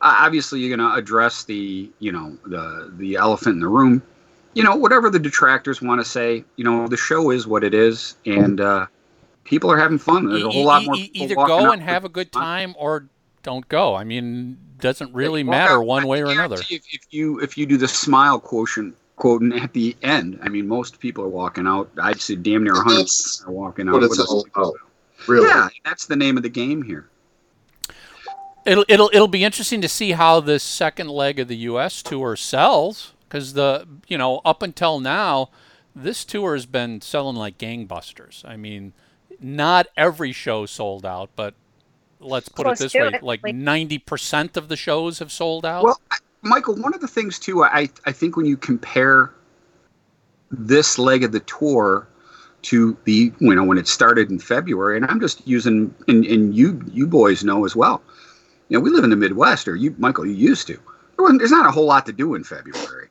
uh, 0.00 0.16
obviously 0.20 0.60
you're 0.60 0.76
going 0.76 0.90
to 0.90 0.96
address 0.96 1.44
the 1.44 1.90
you 1.98 2.12
know 2.12 2.36
the 2.46 2.92
the 2.96 3.16
elephant 3.16 3.54
in 3.54 3.60
the 3.60 3.68
room. 3.68 4.02
You 4.54 4.64
know, 4.64 4.74
whatever 4.76 5.10
the 5.10 5.18
detractors 5.18 5.80
want 5.80 6.00
to 6.00 6.04
say. 6.04 6.44
You 6.56 6.64
know, 6.64 6.88
the 6.88 6.96
show 6.96 7.30
is 7.30 7.46
what 7.46 7.62
it 7.62 7.72
is, 7.74 8.16
and 8.26 8.60
uh, 8.60 8.86
people 9.44 9.70
are 9.70 9.78
having 9.78 9.98
fun. 9.98 10.28
There's 10.28 10.42
a 10.42 10.48
E- 10.48 10.52
whole 10.52 10.64
lot 10.64 10.82
e- 10.82 10.86
more. 10.86 10.96
e- 10.96 11.10
either 11.14 11.34
go 11.36 11.70
and 11.70 11.80
have 11.82 12.04
a 12.04 12.08
good 12.08 12.32
time 12.32 12.74
or 12.78 13.06
don't 13.42 13.66
go. 13.68 13.94
I 13.94 14.02
mean, 14.04 14.58
doesn't 14.80 15.14
really 15.14 15.44
Well, 15.44 15.50
matter 15.58 15.74
I- 15.74 15.84
one 15.84 16.02
I 16.02 16.06
way 16.06 16.22
or 16.22 16.30
another. 16.30 16.56
If, 16.68 16.70
if 16.92 17.02
you 17.10 17.38
if 17.40 17.56
you 17.56 17.64
do 17.66 17.76
the 17.76 17.86
smile 17.88 18.40
quotient 18.40 18.96
quotient 19.16 19.54
at 19.54 19.72
the 19.72 19.96
end, 20.02 20.38
I 20.42 20.48
mean, 20.48 20.66
most 20.66 20.98
people 20.98 21.22
are 21.24 21.28
walking 21.28 21.66
out. 21.68 21.88
I'd 22.02 22.20
say 22.20 22.34
damn 22.34 22.64
near 22.64 22.74
100 22.74 23.06
are 23.46 23.52
walking 23.52 23.88
out. 23.88 23.92
what 23.92 24.02
with 24.02 24.12
it's 24.18 24.20
all 24.20 24.46
about. 24.54 24.74
Really. 25.28 25.46
Yeah, 25.46 25.68
that's 25.84 26.06
the 26.06 26.16
name 26.16 26.36
of 26.38 26.42
the 26.42 26.48
game 26.48 26.82
here. 26.82 27.06
It'll 28.66 28.84
it'll 28.88 29.10
it'll 29.12 29.28
be 29.28 29.44
interesting 29.44 29.80
to 29.80 29.88
see 29.88 30.12
how 30.12 30.40
this 30.40 30.62
second 30.62 31.08
leg 31.08 31.38
of 31.38 31.48
the 31.48 31.56
U.S. 31.58 32.02
tour 32.02 32.34
sells 32.36 33.12
because 33.30 33.52
the 33.52 33.86
you 34.08 34.18
know 34.18 34.40
up 34.44 34.62
until 34.62 35.00
now, 35.00 35.50
this 35.94 36.24
tour 36.24 36.54
has 36.54 36.66
been 36.66 37.00
selling 37.00 37.36
like 37.36 37.56
gangbusters. 37.56 38.44
I 38.44 38.56
mean, 38.56 38.92
not 39.40 39.86
every 39.96 40.32
show 40.32 40.66
sold 40.66 41.06
out, 41.06 41.30
but 41.36 41.54
let's 42.18 42.48
put 42.48 42.64
Close 42.66 42.80
it 42.80 42.84
this 42.84 42.94
way: 42.94 43.10
it, 43.14 43.22
like 43.22 43.42
like- 43.42 43.54
ninety 43.54 43.98
percent 43.98 44.56
of 44.56 44.68
the 44.68 44.76
shows 44.76 45.20
have 45.20 45.32
sold 45.32 45.64
out. 45.64 45.84
Well, 45.84 46.00
I, 46.10 46.18
Michael, 46.42 46.76
one 46.76 46.92
of 46.92 47.00
the 47.00 47.08
things 47.08 47.38
too, 47.38 47.62
I 47.62 47.88
I 48.04 48.12
think 48.12 48.36
when 48.36 48.46
you 48.46 48.56
compare 48.56 49.32
this 50.50 50.98
leg 50.98 51.22
of 51.22 51.30
the 51.30 51.40
tour 51.40 52.08
to 52.62 52.96
the 53.04 53.32
you 53.38 53.54
know 53.54 53.64
when 53.64 53.78
it 53.78 53.86
started 53.86 54.30
in 54.30 54.38
February, 54.38 54.96
and 54.96 55.06
I'm 55.06 55.20
just 55.20 55.46
using 55.46 55.94
and, 56.08 56.24
and 56.26 56.54
you 56.54 56.82
you 56.92 57.06
boys 57.06 57.44
know 57.44 57.64
as 57.64 57.76
well. 57.76 58.02
You 58.68 58.78
know, 58.78 58.84
we 58.84 58.90
live 58.90 59.02
in 59.02 59.10
the 59.10 59.16
Midwest, 59.16 59.66
or 59.66 59.74
you, 59.74 59.96
Michael, 59.98 60.24
you 60.24 60.32
used 60.32 60.68
to. 60.68 60.74
There 60.74 61.24
wasn't, 61.24 61.40
there's 61.40 61.50
not 61.50 61.66
a 61.66 61.72
whole 61.72 61.86
lot 61.86 62.06
to 62.06 62.12
do 62.12 62.36
in 62.36 62.44
February. 62.44 63.09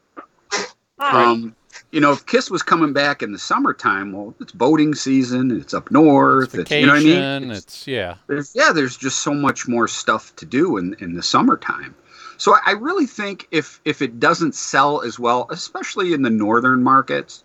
Um, 1.00 1.56
you 1.92 2.02
know, 2.02 2.12
if 2.12 2.26
Kiss 2.26 2.52
was 2.52 2.62
coming 2.62 2.94
back 2.94 3.22
in 3.24 3.32
the 3.32 3.40
summertime, 3.40 4.12
well, 4.12 4.36
it's 4.40 4.52
boating 4.52 4.94
season. 4.96 5.52
It's 5.52 5.74
up 5.74 5.92
north. 5.92 6.56
It's, 6.56 6.70
Vacation, 6.70 6.82
you 6.82 6.88
know 6.88 6.94
what 6.94 7.02
I 7.02 7.40
mean? 7.40 7.52
it's 7.52 7.88
yeah. 7.88 8.16
there's 8.28 8.56
yeah 8.56 8.72
there's 8.74 8.98
just 8.98 9.20
so 9.20 9.34
much 9.34 9.68
more 9.68 9.88
stuff 9.88 10.36
to 10.38 10.46
do 10.46 10.78
in, 10.78 10.96
in 11.00 11.14
the 11.14 11.24
summertime 11.24 11.96
so 12.40 12.56
I, 12.66 12.72
really 12.72 13.06
think 13.06 13.48
if 13.52 13.82
if 13.86 14.02
it 14.02 14.20
doesn't 14.20 14.56
sell 14.56 15.02
as 15.02 15.20
well 15.20 15.48
especially 15.52 16.14
in 16.14 16.22
the 16.22 16.30
northern 16.30 16.84
markets 16.84 17.44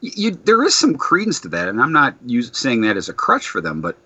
you, 0.00 0.32
there 0.32 0.62
is 0.64 0.74
some 0.74 0.96
credence 0.96 1.40
to 1.40 1.48
that 1.48 1.68
and 1.68 1.80
i'm 1.80 1.92
not 1.92 2.16
use, 2.26 2.50
saying 2.52 2.82
that 2.82 2.96
as 2.96 3.08
a 3.08 3.14
crutch 3.14 3.48
for 3.48 3.60
them 3.60 3.80
but 3.80 3.96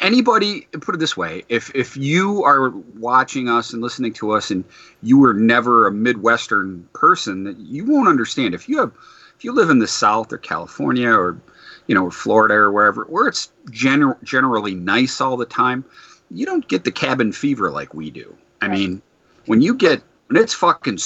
anybody 0.00 0.62
put 0.80 0.94
it 0.94 0.98
this 0.98 1.16
way 1.16 1.44
if 1.48 1.74
if 1.74 1.96
you 1.96 2.44
are 2.44 2.70
watching 2.98 3.48
us 3.48 3.72
and 3.72 3.82
listening 3.82 4.12
to 4.14 4.30
us 4.32 4.50
and 4.50 4.64
you 5.02 5.18
were 5.18 5.34
never 5.34 5.86
a 5.86 5.92
midwestern 5.92 6.88
person 6.92 7.44
that 7.44 7.58
you 7.58 7.84
won't 7.84 8.08
understand. 8.08 8.54
If 8.54 8.68
you 8.68 8.78
have 8.78 8.92
if 9.36 9.44
you 9.44 9.52
live 9.52 9.70
in 9.70 9.78
the 9.78 9.88
south 9.88 10.32
or 10.32 10.38
california 10.38 11.10
or 11.10 11.38
you 11.86 11.94
know 11.94 12.04
or 12.04 12.10
florida 12.10 12.54
or 12.54 12.72
wherever 12.72 13.04
where 13.04 13.26
it's 13.26 13.50
gener- 13.70 14.22
generally 14.22 14.74
nice 14.74 15.20
all 15.20 15.36
the 15.36 15.44
time 15.44 15.84
you 16.30 16.46
don't 16.46 16.66
get 16.68 16.84
the 16.84 16.92
cabin 16.92 17.32
fever 17.32 17.70
like 17.70 17.94
we 17.94 18.10
do. 18.10 18.36
I 18.60 18.68
mean 18.68 19.02
when 19.46 19.60
you 19.60 19.74
get 19.74 20.02
when 20.28 20.42
it's 20.42 20.54
fucking 20.54 20.98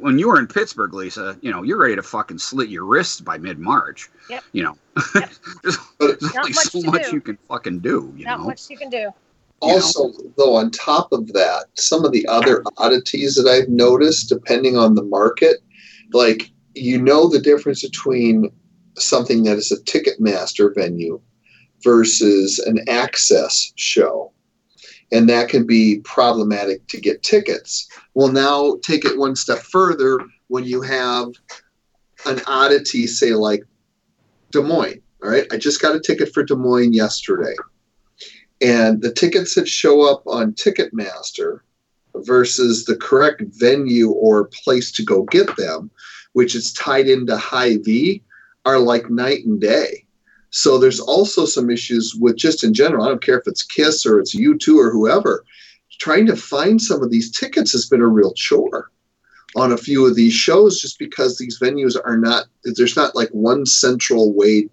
when 0.00 0.18
you 0.18 0.28
were 0.28 0.38
in 0.38 0.46
pittsburgh 0.46 0.92
lisa 0.92 1.36
you 1.40 1.50
know 1.50 1.62
you're 1.62 1.78
ready 1.78 1.94
to 1.96 2.02
fucking 2.02 2.38
slit 2.38 2.68
your 2.68 2.84
wrists 2.84 3.20
by 3.20 3.38
mid-march 3.38 4.10
Yep. 4.28 4.42
you 4.52 4.62
know 4.62 4.76
Yep. 5.14 5.30
there's, 5.62 5.78
there's 6.00 6.36
only 6.36 6.52
much 6.52 6.54
so 6.54 6.80
much 6.82 7.06
do. 7.06 7.12
you 7.12 7.20
can 7.20 7.38
fucking 7.48 7.78
do 7.80 8.12
you 8.16 8.24
not 8.24 8.40
know 8.40 8.46
much 8.46 8.68
you 8.70 8.76
can 8.76 8.90
do. 8.90 9.10
Also, 9.60 10.12
though, 10.36 10.54
on 10.54 10.70
top 10.70 11.10
of 11.12 11.32
that, 11.32 11.64
some 11.78 12.04
of 12.04 12.12
the 12.12 12.26
other 12.28 12.62
oddities 12.76 13.36
that 13.36 13.48
I've 13.48 13.70
noticed, 13.70 14.28
depending 14.28 14.76
on 14.76 14.94
the 14.94 15.02
market, 15.02 15.60
like 16.12 16.50
you 16.74 17.00
know 17.00 17.26
the 17.26 17.40
difference 17.40 17.80
between 17.82 18.50
something 18.98 19.44
that 19.44 19.56
is 19.56 19.72
a 19.72 19.80
Ticketmaster 19.84 20.74
venue 20.74 21.18
versus 21.82 22.58
an 22.58 22.80
AXS 22.86 23.72
show. 23.76 24.30
And 25.12 25.28
that 25.28 25.48
can 25.48 25.66
be 25.66 26.00
problematic 26.04 26.86
to 26.88 27.00
get 27.00 27.22
tickets. 27.22 27.88
Well, 28.14 28.28
now 28.28 28.78
take 28.82 29.04
it 29.04 29.18
one 29.18 29.36
step 29.36 29.58
further 29.58 30.18
when 30.48 30.64
you 30.64 30.82
have 30.82 31.28
an 32.24 32.40
oddity, 32.46 33.06
say, 33.06 33.32
like 33.32 33.62
Des 34.50 34.62
Moines. 34.62 35.00
All 35.22 35.30
right. 35.30 35.46
I 35.52 35.56
just 35.56 35.80
got 35.80 35.94
a 35.94 36.00
ticket 36.00 36.32
for 36.34 36.42
Des 36.42 36.56
Moines 36.56 36.92
yesterday 36.92 37.54
and 38.60 39.02
the 39.02 39.12
tickets 39.12 39.54
that 39.54 39.68
show 39.68 40.10
up 40.10 40.22
on 40.26 40.52
Ticketmaster 40.52 41.60
versus 42.14 42.84
the 42.84 42.96
correct 42.96 43.42
venue 43.58 44.10
or 44.10 44.50
place 44.64 44.90
to 44.92 45.04
go 45.04 45.24
get 45.24 45.54
them, 45.56 45.90
which 46.32 46.54
is 46.54 46.72
tied 46.72 47.08
into 47.08 47.36
Hy-Vee, 47.36 48.22
are 48.64 48.78
like 48.78 49.10
night 49.10 49.44
and 49.44 49.60
day. 49.60 50.05
So 50.50 50.78
there's 50.78 51.00
also 51.00 51.44
some 51.44 51.70
issues 51.70 52.14
with 52.14 52.36
just 52.36 52.64
in 52.64 52.72
general. 52.72 53.04
I 53.04 53.08
don't 53.08 53.22
care 53.22 53.38
if 53.38 53.46
it's 53.46 53.62
Kiss 53.62 54.06
or 54.06 54.18
it's 54.18 54.34
U2 54.34 54.76
or 54.76 54.90
whoever. 54.90 55.44
Trying 55.98 56.26
to 56.26 56.36
find 56.36 56.80
some 56.80 57.02
of 57.02 57.10
these 57.10 57.30
tickets 57.30 57.72
has 57.72 57.86
been 57.86 58.00
a 58.00 58.06
real 58.06 58.32
chore 58.34 58.90
on 59.54 59.72
a 59.72 59.76
few 59.76 60.06
of 60.06 60.14
these 60.14 60.34
shows 60.34 60.80
just 60.80 60.98
because 60.98 61.38
these 61.38 61.58
venues 61.58 61.96
are 62.04 62.18
not, 62.18 62.46
there's 62.64 62.96
not 62.96 63.14
like 63.14 63.30
one 63.30 63.64
central 63.64 64.32
way 64.34 64.68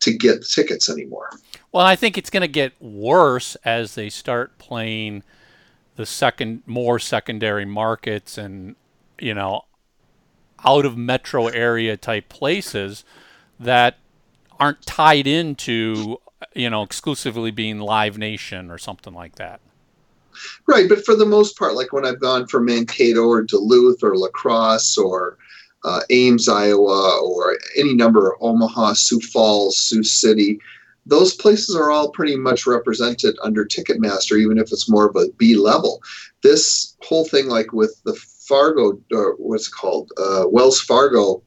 to 0.00 0.12
get 0.16 0.44
tickets 0.46 0.88
anymore. 0.88 1.28
Well, 1.72 1.84
I 1.84 1.96
think 1.96 2.18
it's 2.18 2.30
going 2.30 2.42
to 2.42 2.48
get 2.48 2.72
worse 2.80 3.56
as 3.64 3.94
they 3.94 4.08
start 4.08 4.58
playing 4.58 5.22
the 5.96 6.06
second, 6.06 6.62
more 6.66 6.98
secondary 6.98 7.64
markets 7.64 8.38
and, 8.38 8.76
you 9.18 9.34
know, 9.34 9.62
out 10.64 10.84
of 10.84 10.96
metro 10.96 11.48
area 11.48 11.96
type 11.96 12.28
places 12.28 13.04
that 13.60 13.98
aren't 14.60 14.84
tied 14.86 15.26
into, 15.26 16.18
you 16.54 16.70
know, 16.70 16.82
exclusively 16.82 17.50
being 17.50 17.78
Live 17.78 18.18
Nation 18.18 18.70
or 18.70 18.78
something 18.78 19.14
like 19.14 19.36
that. 19.36 19.60
Right, 20.66 20.88
but 20.88 21.04
for 21.04 21.14
the 21.14 21.26
most 21.26 21.58
part, 21.58 21.74
like 21.74 21.92
when 21.92 22.06
I've 22.06 22.20
gone 22.20 22.46
for 22.46 22.60
Mankato 22.60 23.24
or 23.24 23.42
Duluth 23.42 24.02
or 24.02 24.16
La 24.16 24.28
Crosse 24.28 24.96
or 24.96 25.36
uh, 25.84 26.00
Ames, 26.10 26.48
Iowa, 26.48 27.20
or 27.22 27.58
any 27.76 27.94
number 27.94 28.32
of 28.32 28.38
Omaha, 28.40 28.94
Sioux 28.94 29.20
Falls, 29.20 29.76
Sioux 29.76 30.04
City, 30.04 30.58
those 31.06 31.34
places 31.34 31.74
are 31.74 31.90
all 31.90 32.10
pretty 32.10 32.36
much 32.36 32.66
represented 32.66 33.36
under 33.42 33.64
Ticketmaster, 33.64 34.38
even 34.38 34.58
if 34.58 34.70
it's 34.70 34.88
more 34.88 35.08
of 35.08 35.16
a 35.16 35.28
B 35.36 35.56
level. 35.56 36.00
This 36.42 36.96
whole 37.02 37.24
thing, 37.24 37.48
like 37.48 37.72
with 37.72 38.00
the 38.04 38.14
Fargo, 38.14 39.00
or 39.12 39.34
what's 39.38 39.68
it 39.68 39.72
called, 39.72 40.12
uh, 40.18 40.44
Wells 40.48 40.80
Fargo 40.80 41.42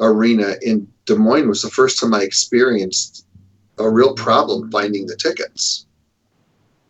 Arena 0.00 0.54
in 0.62 0.86
Des 1.06 1.16
Moines, 1.16 1.48
was 1.48 1.62
the 1.62 1.70
first 1.70 2.00
time 2.00 2.14
I 2.14 2.22
experienced 2.22 3.26
a 3.78 3.88
real 3.88 4.14
problem 4.14 4.70
finding 4.70 5.06
the 5.06 5.16
tickets. 5.16 5.86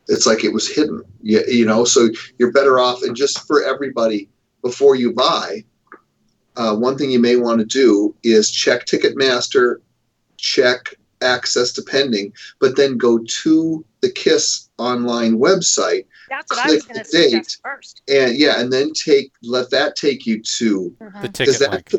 It's 0.08 0.26
like 0.26 0.44
it 0.44 0.52
was 0.52 0.68
hidden, 0.72 1.02
you, 1.22 1.42
you 1.48 1.66
know. 1.66 1.84
So 1.84 2.08
you're 2.38 2.52
better 2.52 2.78
off, 2.78 3.02
and 3.02 3.16
just 3.16 3.46
for 3.46 3.64
everybody, 3.64 4.28
before 4.62 4.94
you 4.94 5.12
buy, 5.12 5.64
uh, 6.56 6.76
one 6.76 6.96
thing 6.96 7.10
you 7.10 7.18
may 7.20 7.36
want 7.36 7.58
to 7.58 7.64
do 7.66 8.14
is 8.22 8.50
check 8.50 8.86
Ticketmaster, 8.86 9.76
check 10.36 10.94
access 11.22 11.72
to 11.72 11.82
pending, 11.82 12.32
but 12.60 12.76
then 12.76 12.96
go 12.96 13.18
to 13.42 13.84
the 14.00 14.10
KISS 14.10 14.68
online 14.78 15.38
website 15.38 16.04
That's 16.28 16.50
what 16.54 16.66
I 16.66 16.72
was 16.74 16.82
Click 16.84 16.94
going 16.94 17.04
to 17.04 17.10
the 17.10 17.18
date. 17.18 17.30
suggest 17.30 17.60
first. 17.62 18.02
and 18.08 18.36
yeah, 18.36 18.60
and 18.60 18.72
then 18.72 18.92
take 18.92 19.32
let 19.42 19.70
that 19.70 19.96
take 19.96 20.26
you 20.26 20.40
to 20.42 20.94
Mhm. 21.00 21.22
The 21.22 21.28
ticket 21.30 21.58
that 21.60 21.70
link. 21.72 21.94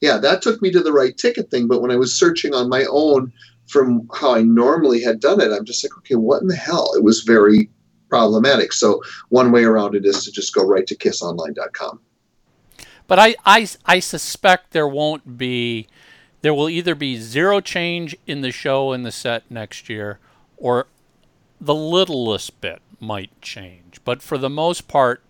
Yeah 0.00 0.18
that 0.18 0.42
took 0.42 0.60
me 0.62 0.70
to 0.70 0.80
the 0.80 0.92
right 0.92 1.16
ticket 1.16 1.50
thing. 1.50 1.66
But 1.66 1.82
when 1.82 1.90
I 1.90 1.96
was 1.96 2.14
searching 2.14 2.54
on 2.54 2.68
my 2.68 2.84
own 2.90 3.32
from 3.66 4.08
how 4.14 4.34
I 4.34 4.42
normally 4.42 5.02
had 5.02 5.20
done 5.20 5.40
it, 5.40 5.52
I'm 5.52 5.64
just 5.64 5.84
like, 5.84 5.96
okay, 5.98 6.14
what 6.14 6.42
in 6.42 6.48
the 6.48 6.56
hell? 6.56 6.92
It 6.96 7.04
was 7.04 7.22
very 7.22 7.70
problematic. 8.08 8.72
So 8.72 9.02
one 9.28 9.52
way 9.52 9.64
around 9.64 9.94
it 9.94 10.04
is 10.04 10.24
to 10.24 10.32
just 10.32 10.54
go 10.54 10.64
right 10.64 10.86
to 10.86 10.96
kissonline.com. 10.96 12.00
But 13.06 13.18
I, 13.18 13.36
I, 13.44 13.66
I 13.86 14.00
suspect 14.00 14.72
there 14.72 14.88
won't 14.88 15.38
be, 15.38 15.86
there 16.42 16.54
will 16.54 16.68
either 16.68 16.94
be 16.94 17.18
zero 17.18 17.60
change 17.60 18.16
in 18.26 18.42
the 18.42 18.52
show 18.52 18.92
and 18.92 19.04
the 19.04 19.12
set 19.12 19.50
next 19.50 19.88
year, 19.88 20.18
or 20.56 20.86
the 21.60 21.74
littlest 21.74 22.60
bit 22.60 22.80
might 23.00 23.30
change. 23.40 24.00
But 24.04 24.22
for 24.22 24.36
the 24.36 24.50
most 24.50 24.88
part, 24.88 25.22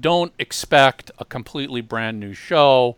don't 0.00 0.32
expect 0.38 1.10
a 1.18 1.24
completely 1.24 1.80
brand 1.80 2.18
new 2.18 2.32
show. 2.32 2.96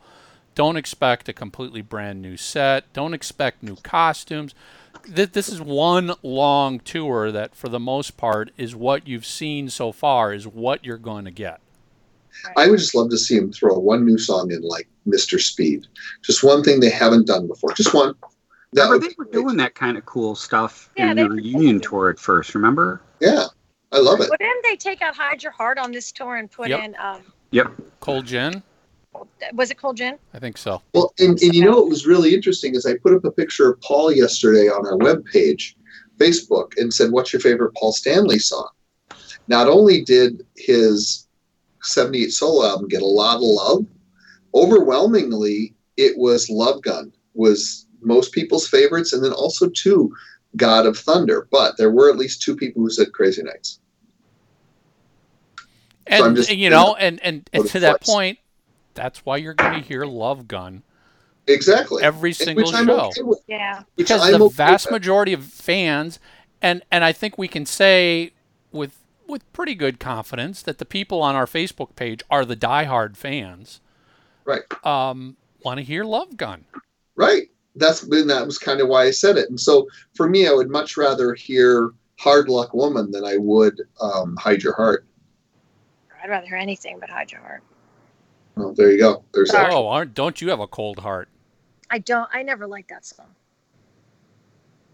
Don't 0.54 0.76
expect 0.76 1.28
a 1.28 1.32
completely 1.32 1.80
brand 1.82 2.20
new 2.20 2.36
set. 2.36 2.92
Don't 2.92 3.14
expect 3.14 3.62
new 3.62 3.76
costumes. 3.76 4.54
This 5.08 5.48
is 5.48 5.60
one 5.60 6.12
long 6.22 6.78
tour 6.80 7.32
that, 7.32 7.54
for 7.54 7.68
the 7.68 7.80
most 7.80 8.16
part, 8.16 8.50
is 8.56 8.76
what 8.76 9.08
you've 9.08 9.26
seen 9.26 9.68
so 9.70 9.90
far, 9.92 10.32
is 10.32 10.46
what 10.46 10.84
you're 10.84 10.98
going 10.98 11.24
to 11.24 11.30
get. 11.30 11.60
I 12.56 12.68
would 12.68 12.78
just 12.78 12.94
love 12.94 13.10
to 13.10 13.18
see 13.18 13.36
him 13.36 13.52
throw 13.52 13.78
one 13.78 14.04
new 14.04 14.18
song 14.18 14.50
in 14.52 14.62
like 14.62 14.88
Mr. 15.06 15.40
Speed. 15.40 15.86
Just 16.22 16.42
one 16.44 16.62
thing 16.62 16.80
they 16.80 16.90
haven't 16.90 17.26
done 17.26 17.46
before. 17.46 17.72
Just 17.72 17.94
one. 17.94 18.14
That 18.74 18.84
Remember, 18.84 19.06
they 19.06 19.14
were 19.18 19.24
great. 19.24 19.32
doing 19.32 19.56
that 19.58 19.74
kind 19.74 19.98
of 19.98 20.06
cool 20.06 20.34
stuff 20.34 20.88
Yeah, 20.96 21.10
in 21.10 21.16
the 21.18 21.28
reunion 21.28 21.60
doing- 21.60 21.80
tour 21.80 22.08
at 22.10 22.18
first. 22.18 22.54
Remember? 22.54 23.02
Yeah, 23.20 23.46
I 23.92 23.98
love 23.98 24.20
it. 24.20 24.28
But 24.30 24.38
didn't 24.38 24.62
they 24.62 24.76
take 24.76 25.02
out 25.02 25.14
Hide 25.14 25.42
Your 25.42 25.52
Heart 25.52 25.78
on 25.78 25.92
this 25.92 26.10
tour 26.10 26.36
and 26.36 26.50
put 26.50 26.68
Yep. 26.70 26.80
in, 26.84 26.96
um, 26.98 27.20
Yep. 27.50 27.72
Cold 28.00 28.24
Gin? 28.24 28.62
Was 29.52 29.70
it 29.70 29.78
Cold 29.78 29.96
Gin? 29.96 30.18
I 30.34 30.38
think 30.38 30.56
so. 30.56 30.82
Well, 30.94 31.12
and, 31.18 31.40
and 31.42 31.54
you 31.54 31.64
know 31.64 31.72
what 31.76 31.88
was 31.88 32.06
really 32.06 32.34
interesting 32.34 32.74
is 32.74 32.86
I 32.86 32.96
put 32.96 33.14
up 33.14 33.24
a 33.24 33.30
picture 33.30 33.70
of 33.70 33.80
Paul 33.80 34.12
yesterday 34.12 34.68
on 34.68 34.86
our 34.86 34.96
webpage, 34.98 35.74
Facebook, 36.18 36.72
and 36.76 36.92
said, 36.92 37.10
What's 37.12 37.32
your 37.32 37.40
favorite 37.40 37.74
Paul 37.74 37.92
Stanley 37.92 38.38
song? 38.38 38.68
Not 39.48 39.68
only 39.68 40.02
did 40.02 40.46
his 40.56 41.26
78 41.82 42.32
solo 42.32 42.66
album 42.66 42.88
get 42.88 43.02
a 43.02 43.06
lot 43.06 43.36
of 43.36 43.42
love, 43.42 43.86
overwhelmingly, 44.54 45.74
it 45.96 46.16
was 46.16 46.48
Love 46.48 46.82
Gun, 46.82 47.12
was 47.34 47.86
most 48.00 48.32
people's 48.32 48.66
favorites, 48.66 49.12
and 49.12 49.22
then 49.24 49.32
also 49.32 49.68
two, 49.70 50.14
God 50.56 50.86
of 50.86 50.96
Thunder. 50.96 51.48
But 51.50 51.76
there 51.76 51.90
were 51.90 52.10
at 52.10 52.16
least 52.16 52.42
two 52.42 52.56
people 52.56 52.82
who 52.82 52.90
said 52.90 53.12
Crazy 53.12 53.42
Nights. 53.42 53.78
And 56.06 56.24
I'm 56.24 56.34
just- 56.34 56.50
you 56.50 56.70
know, 56.70 56.96
and 56.96 57.20
and, 57.22 57.48
and 57.52 57.66
to 57.68 57.80
that 57.80 58.04
flex. 58.04 58.08
point, 58.08 58.38
that's 58.94 59.24
why 59.24 59.36
you're 59.36 59.54
going 59.54 59.80
to 59.80 59.86
hear 59.86 60.04
Love 60.04 60.48
Gun 60.48 60.82
Exactly. 61.46 62.02
every 62.02 62.32
single 62.32 62.64
which 62.64 62.74
I'm 62.74 62.86
show. 62.86 63.06
okay 63.06 63.22
with. 63.22 63.40
Yeah. 63.46 63.78
Which 63.94 64.06
because 64.08 64.22
I'm 64.22 64.38
the 64.38 64.44
okay 64.46 64.54
vast 64.54 64.86
with. 64.86 64.92
majority 64.92 65.32
of 65.32 65.44
fans, 65.44 66.18
and 66.60 66.82
and 66.90 67.04
I 67.04 67.12
think 67.12 67.36
we 67.36 67.48
can 67.48 67.66
say 67.66 68.32
with 68.70 68.98
with 69.26 69.50
pretty 69.52 69.74
good 69.74 69.98
confidence 69.98 70.62
that 70.62 70.78
the 70.78 70.84
people 70.84 71.22
on 71.22 71.34
our 71.34 71.46
Facebook 71.46 71.96
page 71.96 72.22
are 72.30 72.44
the 72.44 72.56
diehard 72.56 73.16
fans. 73.16 73.80
Right. 74.44 74.62
Um, 74.84 75.36
want 75.64 75.78
to 75.78 75.84
hear 75.84 76.04
Love 76.04 76.36
Gun? 76.36 76.64
Right. 77.16 77.50
That's 77.74 78.02
and 78.02 78.28
that 78.30 78.44
was 78.46 78.58
kind 78.58 78.80
of 78.80 78.88
why 78.88 79.04
I 79.04 79.10
said 79.10 79.36
it. 79.38 79.48
And 79.48 79.58
so 79.58 79.88
for 80.14 80.28
me, 80.28 80.46
I 80.46 80.52
would 80.52 80.70
much 80.70 80.96
rather 80.96 81.34
hear 81.34 81.90
"Hard 82.18 82.48
Luck 82.48 82.74
Woman" 82.74 83.10
than 83.10 83.24
I 83.24 83.36
would 83.38 83.80
um, 84.00 84.36
"Hide 84.36 84.62
Your 84.62 84.74
Heart." 84.74 85.06
I'd 86.22 86.30
rather 86.30 86.46
hear 86.46 86.56
anything 86.56 86.98
but 87.00 87.10
Hide 87.10 87.32
Your 87.32 87.40
Heart. 87.40 87.62
Well, 88.56 88.72
there 88.74 88.90
you 88.90 88.98
go. 88.98 89.24
There's 89.32 89.48
that. 89.50 89.70
Sorry. 89.70 89.74
Oh, 89.74 89.88
aren't 89.88 90.14
don't 90.14 90.40
you 90.40 90.50
have 90.50 90.60
a 90.60 90.66
cold 90.66 90.98
heart? 90.98 91.28
I 91.90 91.98
don't. 91.98 92.28
I 92.32 92.42
never 92.42 92.66
liked 92.66 92.88
that 92.90 93.04
song. 93.04 93.26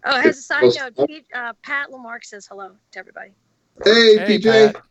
Oh, 0.05 0.17
as 0.17 0.37
a 0.37 0.41
side 0.41 0.63
note, 0.77 1.07
Pete, 1.07 1.25
uh, 1.35 1.53
Pat 1.63 1.91
Lamarck 1.91 2.23
says 2.23 2.47
hello 2.47 2.71
to 2.91 2.99
everybody. 2.99 3.31
Hey, 3.83 4.17
Hey, 4.17 4.37
PJ. 4.39 4.73
Pat. 4.73 4.81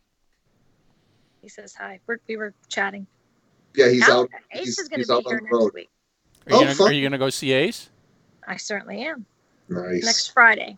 He 1.41 1.49
says 1.49 1.73
hi. 1.73 1.99
We're, 2.05 2.19
we 2.27 2.37
were 2.37 2.53
chatting. 2.67 3.07
Yeah, 3.75 3.89
he's 3.89 4.07
Al- 4.07 4.21
out. 4.21 4.29
Ace 4.51 4.59
he's- 4.65 4.79
is 4.79 4.87
going 4.89 5.03
to 5.03 5.13
out 5.13 5.23
be 5.23 5.29
here 5.29 5.37
the 5.39 5.43
next 5.45 5.53
road. 5.53 5.73
week. 5.73 5.89
Are 6.47 6.51
you, 6.53 6.57
Oh, 6.57 6.73
gonna, 6.75 6.83
are 6.89 6.91
you 6.93 7.03
gonna 7.03 7.17
go 7.17 7.29
see 7.29 7.51
Ace? 7.51 7.89
I 8.47 8.57
certainly 8.57 9.01
am. 9.05 9.25
Nice. 9.67 10.03
Next 10.03 10.27
Friday. 10.33 10.77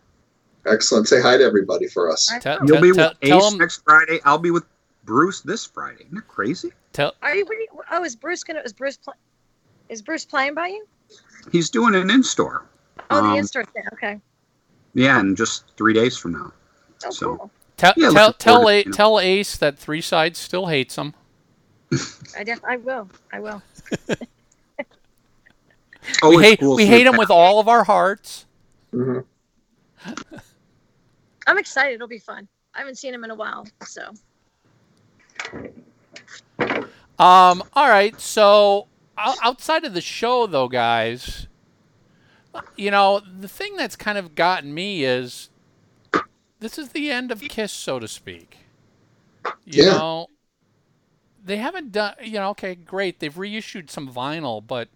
Excellent. 0.66 1.08
Say 1.08 1.20
hi 1.20 1.36
to 1.38 1.44
everybody 1.44 1.88
for 1.88 2.10
us. 2.10 2.30
I 2.30 2.38
Tell. 2.38 2.58
You'll 2.58 2.68
tell, 2.76 2.82
be 2.82 2.92
tell, 2.92 3.08
with 3.08 3.18
Ace 3.22 3.52
him, 3.52 3.58
next 3.58 3.82
Friday. 3.84 4.20
I'll 4.24 4.38
be 4.38 4.50
with 4.50 4.64
Bruce 5.04 5.40
this 5.40 5.66
Friday. 5.66 6.04
Isn't 6.04 6.14
that 6.14 6.28
crazy? 6.28 6.72
tell, 6.92 7.14
Are 7.22 7.34
you? 7.34 7.44
what 7.44 7.56
are 7.56 7.60
you- 7.60 7.82
Oh, 7.90 8.04
is 8.04 8.16
Bruce 8.16 8.44
gonna? 8.44 8.60
Is 8.60 8.72
Bruce? 8.72 8.96
Pl- 8.96 9.14
is 9.88 10.02
Bruce 10.02 10.24
playing 10.24 10.54
by 10.54 10.68
you? 10.68 10.86
He's 11.50 11.70
doing 11.70 11.94
an 11.94 12.10
in 12.10 12.22
store. 12.22 12.66
Oh, 13.10 13.18
Um, 13.18 13.32
the 13.32 13.38
in-store 13.38 13.64
thing. 13.64 13.82
Okay. 13.94 14.20
Yeah, 14.94 15.18
and 15.18 15.36
just 15.36 15.64
three 15.76 15.92
days 15.92 16.16
from 16.16 16.32
now. 16.32 16.52
Oh, 17.04 17.10
so- 17.10 17.36
cool. 17.36 17.50
tell, 17.76 17.92
Yeah, 17.96 18.10
tell, 18.10 18.32
tell, 18.32 18.62
to 18.62 18.68
A, 18.68 18.78
you 18.78 18.84
know. 18.86 18.92
tell 18.92 19.20
Ace 19.20 19.56
that 19.56 19.78
Three 19.78 20.00
Sides 20.00 20.38
still 20.38 20.66
hates 20.66 20.96
him. 20.96 21.14
I 22.38 22.44
def- 22.44 22.64
I 22.64 22.76
will. 22.76 23.08
I 23.32 23.40
will. 23.40 23.62
Oh, 26.20 26.30
we 26.36 26.42
hate 26.42 26.58
cool 26.58 26.74
we 26.74 26.84
hate 26.84 27.06
him 27.06 27.16
with 27.16 27.30
all 27.30 27.60
of 27.60 27.68
our 27.68 27.84
hearts. 27.84 28.44
hmm 28.90 29.20
I'm 31.46 31.58
excited. 31.58 31.94
It'll 31.94 32.08
be 32.08 32.18
fun. 32.18 32.48
I 32.74 32.78
haven't 32.80 32.96
seen 32.98 33.14
him 33.14 33.22
in 33.22 33.30
a 33.30 33.34
while, 33.36 33.66
so 33.86 34.10
Um, 37.18 37.62
all 37.74 37.88
right. 37.88 38.18
So 38.20 38.88
outside 39.16 39.84
of 39.84 39.94
the 39.94 40.00
show, 40.00 40.46
though, 40.46 40.68
guys, 40.68 41.46
you 42.76 42.90
know 42.90 43.20
the 43.20 43.48
thing 43.48 43.76
that's 43.76 43.96
kind 43.96 44.18
of 44.18 44.34
gotten 44.34 44.74
me 44.74 45.04
is 45.04 45.50
this 46.60 46.78
is 46.78 46.90
the 46.90 47.10
end 47.10 47.30
of 47.30 47.40
Kiss, 47.40 47.72
so 47.72 47.98
to 47.98 48.08
speak. 48.08 48.58
You 49.64 49.84
Yeah. 49.84 49.90
know, 49.92 50.26
they 51.44 51.56
haven't 51.58 51.92
done. 51.92 52.14
You 52.22 52.34
know, 52.34 52.50
okay, 52.50 52.74
great. 52.74 53.20
They've 53.20 53.36
reissued 53.36 53.90
some 53.90 54.12
vinyl, 54.12 54.64
but 54.66 54.88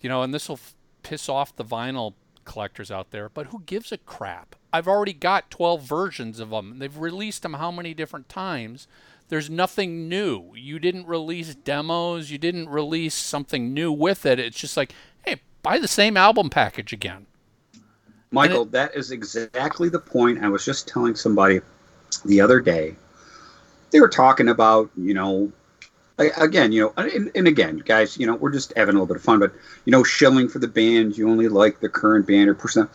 you 0.00 0.08
know, 0.08 0.22
and 0.22 0.32
this 0.32 0.48
will 0.48 0.56
f- 0.56 0.74
piss 1.02 1.28
off 1.28 1.54
the 1.56 1.64
vinyl 1.64 2.14
collectors 2.44 2.90
out 2.90 3.10
there. 3.10 3.28
But 3.28 3.46
who 3.48 3.62
gives 3.66 3.90
a 3.92 3.98
crap? 3.98 4.56
I've 4.72 4.86
already 4.88 5.12
got 5.14 5.50
12 5.50 5.82
versions 5.82 6.38
of 6.38 6.50
them. 6.50 6.78
They've 6.78 6.96
released 6.96 7.42
them 7.42 7.54
how 7.54 7.70
many 7.70 7.94
different 7.94 8.28
times? 8.28 8.86
There's 9.28 9.50
nothing 9.50 10.08
new. 10.08 10.52
You 10.54 10.78
didn't 10.78 11.06
release 11.06 11.54
demos. 11.54 12.30
You 12.30 12.38
didn't 12.38 12.68
release 12.68 13.14
something 13.14 13.74
new 13.74 13.90
with 13.90 14.24
it. 14.24 14.38
It's 14.38 14.58
just 14.58 14.76
like, 14.76 14.92
hey, 15.24 15.40
buy 15.62 15.78
the 15.78 15.88
same 15.88 16.16
album 16.16 16.48
package 16.48 16.92
again. 16.92 17.26
Michael, 18.30 18.64
that 18.66 18.94
is 18.94 19.10
exactly 19.10 19.88
the 19.88 19.98
point 19.98 20.42
I 20.42 20.48
was 20.48 20.64
just 20.64 20.88
telling 20.88 21.14
somebody 21.14 21.60
the 22.24 22.40
other 22.40 22.60
day. 22.60 22.94
They 23.90 24.00
were 24.00 24.08
talking 24.08 24.48
about, 24.48 24.90
you 24.96 25.14
know, 25.14 25.52
again, 26.18 26.72
you 26.72 26.82
know, 26.82 26.92
and, 26.96 27.30
and 27.34 27.48
again, 27.48 27.78
guys, 27.78 28.16
you 28.18 28.26
know, 28.26 28.34
we're 28.34 28.52
just 28.52 28.72
having 28.76 28.94
a 28.94 28.98
little 28.98 29.06
bit 29.06 29.16
of 29.16 29.22
fun, 29.22 29.38
but, 29.38 29.52
you 29.84 29.90
know, 29.90 30.02
shilling 30.04 30.48
for 30.48 30.58
the 30.58 30.68
band, 30.68 31.16
you 31.16 31.28
only 31.30 31.48
like 31.48 31.80
the 31.80 31.88
current 31.88 32.26
band 32.26 32.48
or 32.48 32.54
person. 32.54 32.88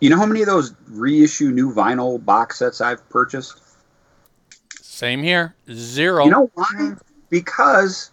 You 0.00 0.08
know 0.08 0.16
how 0.16 0.26
many 0.26 0.40
of 0.40 0.46
those 0.46 0.74
reissue 0.88 1.50
new 1.50 1.72
vinyl 1.72 2.22
box 2.24 2.58
sets 2.58 2.80
I've 2.80 3.06
purchased? 3.10 3.60
Same 5.00 5.22
here. 5.22 5.54
Zero. 5.72 6.26
You 6.26 6.30
know 6.30 6.50
why? 6.52 6.92
Because 7.30 8.10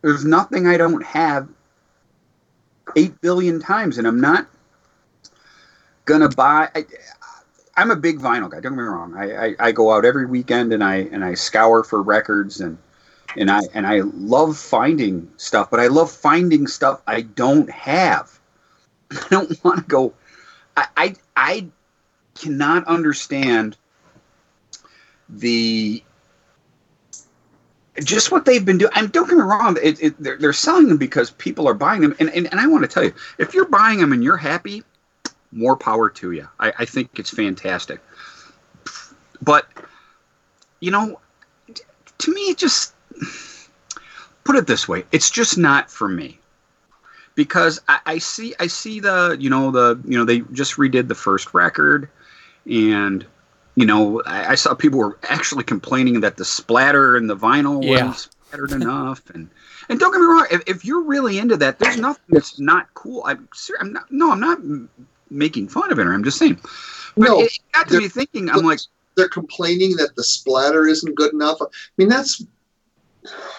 there's 0.00 0.24
nothing 0.24 0.66
I 0.66 0.78
don't 0.78 1.04
have 1.04 1.50
eight 2.96 3.20
billion 3.20 3.60
times, 3.60 3.98
and 3.98 4.06
I'm 4.06 4.22
not 4.22 4.46
gonna 6.06 6.30
buy. 6.30 6.70
I, 6.74 6.86
I'm 7.76 7.90
a 7.90 7.96
big 7.96 8.20
vinyl 8.20 8.50
guy. 8.50 8.60
Don't 8.60 8.72
get 8.72 8.78
me 8.78 8.84
wrong. 8.84 9.14
I, 9.14 9.48
I, 9.48 9.54
I 9.60 9.72
go 9.72 9.92
out 9.92 10.06
every 10.06 10.24
weekend 10.24 10.72
and 10.72 10.82
I 10.82 10.96
and 11.12 11.22
I 11.22 11.34
scour 11.34 11.84
for 11.84 12.00
records 12.00 12.62
and 12.62 12.78
and 13.36 13.50
I 13.50 13.60
and 13.74 13.86
I 13.86 14.00
love 14.00 14.56
finding 14.56 15.30
stuff, 15.36 15.70
but 15.70 15.78
I 15.78 15.88
love 15.88 16.10
finding 16.10 16.68
stuff 16.68 17.02
I 17.06 17.20
don't 17.20 17.68
have. 17.68 18.40
I 19.10 19.26
don't 19.28 19.62
want 19.62 19.80
to 19.80 19.84
go. 19.84 20.14
I, 20.74 20.86
I 20.96 21.14
I 21.36 21.66
cannot 22.34 22.86
understand 22.86 23.76
the 25.30 26.02
just 28.02 28.30
what 28.32 28.44
they've 28.44 28.64
been 28.64 28.78
doing. 28.78 28.92
And 28.94 29.12
don't 29.12 29.28
get 29.28 29.36
me 29.36 29.42
wrong, 29.42 29.76
it, 29.82 30.02
it, 30.02 30.22
they're, 30.22 30.38
they're 30.38 30.52
selling 30.52 30.88
them 30.88 30.96
because 30.96 31.30
people 31.32 31.68
are 31.68 31.74
buying 31.74 32.00
them. 32.00 32.14
And, 32.18 32.30
and, 32.30 32.46
and 32.50 32.58
I 32.60 32.66
want 32.66 32.82
to 32.82 32.88
tell 32.88 33.04
you, 33.04 33.12
if 33.38 33.52
you're 33.52 33.66
buying 33.66 33.98
them 33.98 34.12
and 34.12 34.24
you're 34.24 34.36
happy, 34.36 34.82
more 35.52 35.76
power 35.76 36.08
to 36.08 36.32
you. 36.32 36.48
I, 36.58 36.72
I 36.78 36.84
think 36.84 37.18
it's 37.18 37.30
fantastic. 37.30 38.00
But, 39.42 39.68
you 40.80 40.90
know, 40.90 41.20
to 42.18 42.32
me, 42.32 42.42
it 42.42 42.58
just 42.58 42.94
put 44.44 44.56
it 44.56 44.66
this 44.66 44.88
way 44.88 45.04
it's 45.12 45.30
just 45.30 45.58
not 45.58 45.90
for 45.90 46.08
me 46.08 46.38
because 47.34 47.80
I, 47.88 48.00
I, 48.06 48.18
see 48.18 48.54
I 48.58 48.66
see 48.66 49.00
the 49.00 49.36
you 49.38 49.50
know 49.50 49.70
the 49.70 50.00
you 50.04 50.18
know 50.18 50.24
they 50.24 50.40
just 50.52 50.76
redid 50.76 51.08
the 51.08 51.14
first 51.14 51.54
record 51.54 52.08
and 52.68 53.24
you 53.80 53.86
know 53.86 54.22
I, 54.26 54.52
I 54.52 54.54
saw 54.54 54.74
people 54.74 54.98
were 54.98 55.18
actually 55.24 55.64
complaining 55.64 56.20
that 56.20 56.36
the 56.36 56.44
splatter 56.44 57.16
and 57.16 57.28
the 57.28 57.36
vinyl 57.36 57.82
Yeah. 57.82 58.06
wasn't 58.06 58.16
splattered 58.16 58.72
enough 58.72 59.28
and 59.30 59.48
and 59.88 59.98
don't 59.98 60.12
get 60.12 60.20
me 60.20 60.26
wrong 60.26 60.46
if, 60.50 60.62
if 60.66 60.84
you're 60.84 61.02
really 61.02 61.38
into 61.38 61.56
that 61.56 61.78
there's 61.78 61.96
nothing 61.96 62.24
that's 62.28 62.58
not 62.58 62.92
cool 62.94 63.22
I'm, 63.26 63.48
ser- 63.54 63.78
I'm 63.80 63.92
not 63.92 64.10
no 64.10 64.32
I'm 64.32 64.40
not 64.40 64.58
making 65.30 65.68
fun 65.68 65.90
of 65.92 65.98
it 65.98 66.06
I'm 66.06 66.24
just 66.24 66.38
saying 66.38 66.60
but 67.16 67.28
No, 67.28 67.40
it 67.40 67.52
got 67.72 67.88
to 67.88 67.98
me 67.98 68.08
thinking 68.08 68.50
I'm 68.50 68.62
like 68.62 68.80
They're 69.16 69.28
complaining 69.28 69.96
that 69.96 70.14
the 70.16 70.22
splatter 70.22 70.86
isn't 70.86 71.16
good 71.16 71.32
enough. 71.32 71.58
I 71.60 71.66
mean, 71.96 72.08
that's 72.08 72.44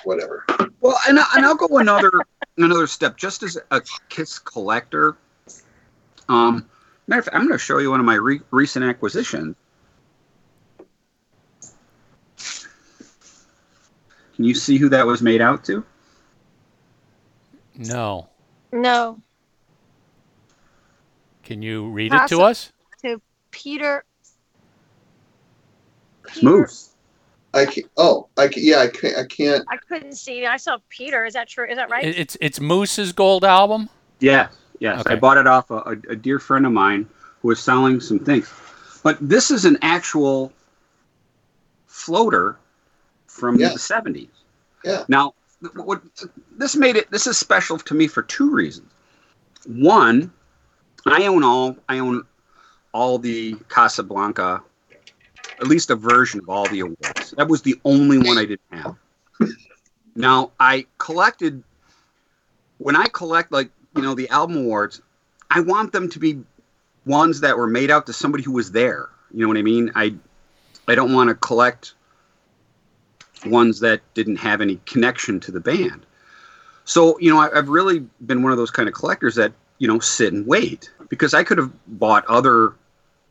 whatever. 0.05 0.45
Well, 0.79 0.97
and, 1.07 1.19
I, 1.19 1.25
and 1.35 1.45
I'll 1.45 1.55
go 1.55 1.77
another 1.77 2.11
another 2.57 2.87
step. 2.87 3.17
Just 3.17 3.43
as 3.43 3.57
a 3.69 3.81
Kiss 4.09 4.39
collector, 4.39 5.17
um, 6.29 6.67
matter 7.07 7.19
of 7.19 7.25
fact, 7.25 7.35
I'm 7.35 7.41
going 7.43 7.51
to 7.51 7.63
show 7.63 7.77
you 7.79 7.91
one 7.91 7.99
of 7.99 8.05
my 8.05 8.15
re- 8.15 8.41
recent 8.51 8.85
acquisitions. 8.85 9.55
Can 14.41 14.47
you 14.47 14.55
see 14.55 14.77
who 14.79 14.89
that 14.89 15.05
was 15.05 15.21
made 15.21 15.39
out 15.39 15.63
to? 15.65 15.85
No. 17.75 18.27
No, 18.73 19.19
Can 21.43 21.61
you 21.61 21.87
read 21.89 22.07
it 22.11 22.15
to 22.15 22.37
Possible. 22.37 22.43
us? 22.45 22.71
Peter. 23.51 24.03
Smooth. 26.33 26.73
I 27.53 27.65
can 27.65 27.83
Oh, 27.97 28.29
I 28.35 28.47
can, 28.47 28.63
yeah, 28.65 28.79
I 28.79 28.87
can't. 28.87 29.15
I 29.15 29.25
can't. 29.25 29.63
I 29.69 29.77
couldn't 29.77 30.13
see. 30.15 30.43
I 30.47 30.57
saw 30.57 30.79
Peter. 30.89 31.23
Is 31.23 31.33
that 31.35 31.47
true? 31.47 31.67
Is 31.69 31.75
that 31.75 31.91
right? 31.91 32.03
It- 32.03 32.17
It's 32.17 32.35
it's 32.41 32.59
Moose's 32.59 33.11
gold 33.13 33.45
album. 33.45 33.89
Yes, 34.21 34.51
yes. 34.79 35.01
Okay. 35.01 35.13
I 35.13 35.17
bought 35.19 35.37
it 35.37 35.45
off 35.45 35.69
a, 35.69 35.75
a, 35.75 35.91
a 36.09 36.15
dear 36.15 36.39
friend 36.39 36.65
of 36.65 36.71
mine 36.71 37.07
who 37.43 37.49
was 37.49 37.59
selling 37.61 37.99
some 37.99 38.17
things. 38.17 38.51
But 39.03 39.17
this 39.21 39.51
is 39.51 39.65
an 39.65 39.77
actual 39.83 40.51
floater 41.85 42.57
from 43.31 43.59
Yeah. 43.59 43.69
the 43.69 43.79
70s. 43.79 44.29
Yeah. 44.83 45.05
Now, 45.07 45.33
what 45.75 46.01
this 46.57 46.75
made 46.75 46.95
it 46.95 47.09
this 47.11 47.27
is 47.27 47.37
special 47.37 47.77
to 47.77 47.93
me 47.93 48.07
for 48.07 48.23
two 48.23 48.49
reasons. 48.51 48.89
One, 49.65 50.31
I 51.05 51.27
own 51.27 51.43
all 51.43 51.77
I 51.87 51.99
own 51.99 52.23
all 52.93 53.17
the 53.19 53.55
Casablanca 53.69 54.61
at 55.59 55.67
least 55.67 55.91
a 55.91 55.95
version 55.95 56.39
of 56.39 56.49
all 56.49 56.67
the 56.67 56.79
awards. 56.81 57.31
That 57.37 57.47
was 57.47 57.61
the 57.61 57.79
only 57.85 58.17
one 58.17 58.37
I 58.39 58.45
didn't 58.45 58.61
have. 58.71 58.95
Now, 60.15 60.51
I 60.59 60.87
collected 60.97 61.63
when 62.79 62.95
I 62.95 63.05
collect 63.05 63.51
like, 63.51 63.69
you 63.95 64.01
know, 64.01 64.15
the 64.15 64.27
album 64.29 64.57
awards, 64.57 65.01
I 65.51 65.59
want 65.61 65.93
them 65.93 66.09
to 66.09 66.19
be 66.19 66.39
ones 67.05 67.41
that 67.41 67.55
were 67.55 67.67
made 67.67 67.91
out 67.91 68.07
to 68.07 68.13
somebody 68.13 68.43
who 68.43 68.53
was 68.53 68.71
there. 68.71 69.09
You 69.31 69.41
know 69.41 69.47
what 69.47 69.57
I 69.57 69.61
mean? 69.61 69.91
I 69.95 70.15
I 70.87 70.95
don't 70.95 71.13
want 71.13 71.29
to 71.29 71.35
collect 71.35 71.93
ones 73.45 73.79
that 73.79 74.01
didn't 74.13 74.37
have 74.37 74.61
any 74.61 74.79
connection 74.85 75.39
to 75.41 75.51
the 75.51 75.59
band. 75.59 76.05
So, 76.85 77.17
you 77.19 77.33
know, 77.33 77.39
I, 77.39 77.57
I've 77.57 77.69
really 77.69 77.99
been 78.25 78.43
one 78.43 78.51
of 78.51 78.57
those 78.57 78.71
kind 78.71 78.87
of 78.87 78.95
collectors 78.95 79.35
that, 79.35 79.53
you 79.77 79.87
know, 79.87 79.99
sit 79.99 80.33
and 80.33 80.45
wait 80.45 80.91
because 81.09 81.33
I 81.33 81.43
could 81.43 81.57
have 81.57 81.71
bought 81.87 82.25
other, 82.25 82.73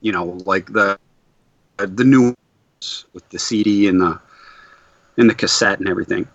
you 0.01 0.13
know, 0.13 0.39
like 0.45 0.73
the 0.73 0.99
the 1.77 2.05
new 2.05 2.23
ones 2.23 3.07
with 3.13 3.29
the 3.31 3.39
CD 3.39 3.89
and 3.89 4.01
the 4.01 4.21
and 5.17 5.29
the 5.29 5.35
cassette 5.35 5.79
and 5.79 5.89
everything. 5.89 6.27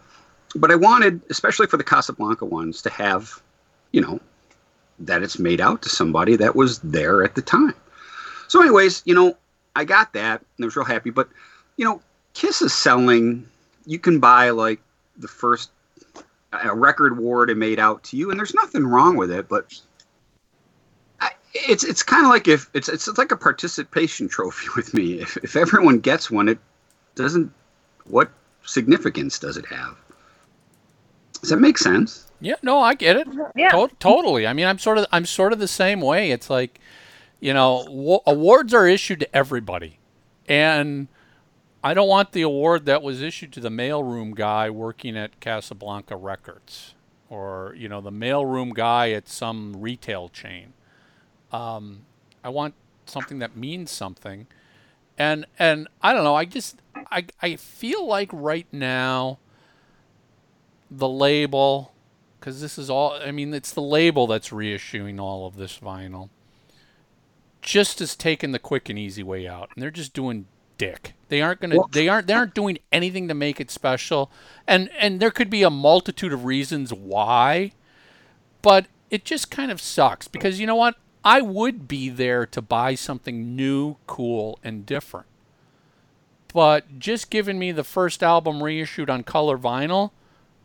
But 0.55 0.71
I 0.71 0.75
wanted, 0.75 1.21
especially 1.29 1.67
for 1.67 1.77
the 1.77 1.83
Casablanca 1.83 2.45
ones, 2.45 2.81
to 2.83 2.89
have, 2.89 3.41
you 3.91 4.01
know, 4.01 4.19
that 4.99 5.21
it's 5.21 5.37
made 5.37 5.59
out 5.59 5.81
to 5.81 5.89
somebody 5.89 6.35
that 6.37 6.55
was 6.55 6.79
there 6.79 7.23
at 7.23 7.35
the 7.35 7.41
time. 7.41 7.73
So, 8.47 8.61
anyways, 8.61 9.01
you 9.05 9.13
know, 9.13 9.35
I 9.75 9.83
got 9.83 10.13
that 10.13 10.41
and 10.57 10.63
I 10.63 10.65
was 10.65 10.75
real 10.75 10.85
happy. 10.85 11.09
But, 11.09 11.27
you 11.77 11.85
know, 11.85 12.01
Kiss 12.33 12.61
is 12.61 12.73
selling, 12.73 13.47
you 13.85 13.99
can 13.99 14.19
buy 14.19 14.49
like 14.49 14.81
the 15.17 15.27
first 15.27 15.71
a 16.63 16.73
record 16.75 17.13
award 17.13 17.49
and 17.49 17.59
made 17.59 17.79
out 17.79 18.03
to 18.05 18.17
you, 18.17 18.29
and 18.31 18.39
there's 18.39 18.53
nothing 18.53 18.85
wrong 18.85 19.17
with 19.17 19.31
it, 19.31 19.49
but 19.49 19.79
I, 21.19 21.31
it's 21.53 21.83
it's 21.83 22.03
kind 22.03 22.25
of 22.25 22.29
like 22.29 22.47
if 22.47 22.69
it's 22.73 22.89
it's 22.89 23.07
like 23.17 23.31
a 23.31 23.37
participation 23.37 24.27
trophy 24.29 24.67
with 24.75 24.93
me. 24.93 25.19
If 25.21 25.37
if 25.37 25.55
everyone 25.55 25.99
gets 25.99 26.29
one, 26.31 26.49
it 26.49 26.59
doesn't. 27.15 27.51
What 28.05 28.29
significance 28.65 29.39
does 29.39 29.57
it 29.57 29.65
have? 29.67 29.97
Does 31.41 31.49
that 31.49 31.57
make 31.57 31.77
sense? 31.77 32.27
Yeah, 32.41 32.55
no, 32.61 32.79
I 32.79 32.93
get 32.95 33.17
it. 33.17 33.27
yeah. 33.55 33.69
To- 33.69 33.89
totally. 33.99 34.45
I 34.45 34.53
mean, 34.53 34.65
I'm 34.65 34.79
sort 34.79 34.97
of 34.97 35.05
I'm 35.11 35.25
sort 35.25 35.53
of 35.53 35.59
the 35.59 35.67
same 35.67 36.01
way. 36.01 36.31
It's 36.31 36.49
like, 36.49 36.79
you 37.39 37.53
know, 37.53 37.85
wa- 37.89 38.21
awards 38.27 38.73
are 38.73 38.87
issued 38.87 39.19
to 39.21 39.35
everybody, 39.35 39.99
and 40.47 41.07
I 41.85 41.93
don't 41.93 42.07
want 42.07 42.31
the 42.31 42.41
award 42.41 42.87
that 42.87 43.03
was 43.03 43.21
issued 43.21 43.53
to 43.53 43.59
the 43.59 43.69
mailroom 43.69 44.33
guy 44.33 44.71
working 44.71 45.15
at 45.15 45.39
Casablanca 45.39 46.15
Records, 46.15 46.95
or 47.29 47.75
you 47.77 47.87
know, 47.87 48.01
the 48.01 48.11
mailroom 48.11 48.73
guy 48.73 49.11
at 49.11 49.29
some 49.29 49.79
retail 49.79 50.29
chain. 50.29 50.73
Um, 51.51 52.07
I 52.43 52.49
want 52.49 52.73
something 53.05 53.37
that 53.37 53.55
means 53.55 53.91
something, 53.91 54.47
and 55.15 55.45
and 55.59 55.87
I 56.01 56.13
don't 56.13 56.23
know. 56.23 56.33
I 56.33 56.45
just 56.45 56.81
I 57.11 57.27
I 57.39 57.55
feel 57.55 58.07
like 58.07 58.31
right 58.33 58.67
now 58.71 59.37
the 60.89 61.07
label 61.07 61.93
because 62.39 62.61
this 62.61 62.77
is 62.77 62.91
all 62.91 63.13
i 63.13 63.31
mean 63.31 63.51
it's 63.55 63.71
the 63.71 63.81
label 63.81 64.27
that's 64.27 64.49
reissuing 64.49 65.19
all 65.19 65.47
of 65.47 65.55
this 65.55 65.79
vinyl 65.79 66.29
just 67.63 67.97
has 67.97 68.15
taken 68.15 68.51
the 68.51 68.59
quick 68.59 68.87
and 68.87 68.99
easy 68.99 69.23
way 69.23 69.47
out 69.47 69.71
and 69.73 69.81
they're 69.81 69.89
just 69.89 70.13
doing 70.13 70.45
dick. 70.77 71.13
They 71.29 71.41
aren't 71.41 71.61
gonna 71.61 71.77
Well- 71.77 71.89
they 71.91 72.07
aren't 72.07 72.27
they 72.27 72.33
aren't 72.33 72.53
doing 72.53 72.77
anything 72.91 73.27
to 73.27 73.33
make 73.33 73.59
it 73.59 73.71
special. 73.71 74.31
And 74.67 74.89
and 74.97 75.19
there 75.19 75.31
could 75.31 75.49
be 75.49 75.63
a 75.63 75.69
multitude 75.69 76.33
of 76.33 76.45
reasons 76.45 76.93
why 76.93 77.71
but 78.61 78.87
it 79.11 79.23
just 79.25 79.51
kind 79.51 79.71
of 79.71 79.79
sucks 79.79 80.27
because 80.27 80.59
you 80.59 80.65
know 80.65 80.75
what? 80.75 80.95
I 81.23 81.41
would 81.41 81.87
be 81.87 82.09
there 82.09 82.45
to 82.47 82.61
buy 82.61 82.95
something 82.95 83.55
new 83.55 83.97
cool 84.07 84.59
and 84.63 84.85
different. 84.85 85.27
But 86.53 86.99
just 86.99 87.29
giving 87.29 87.59
me 87.59 87.71
the 87.71 87.83
first 87.83 88.23
album 88.23 88.63
reissued 88.63 89.09
on 89.09 89.23
color 89.23 89.57
vinyl 89.57 90.11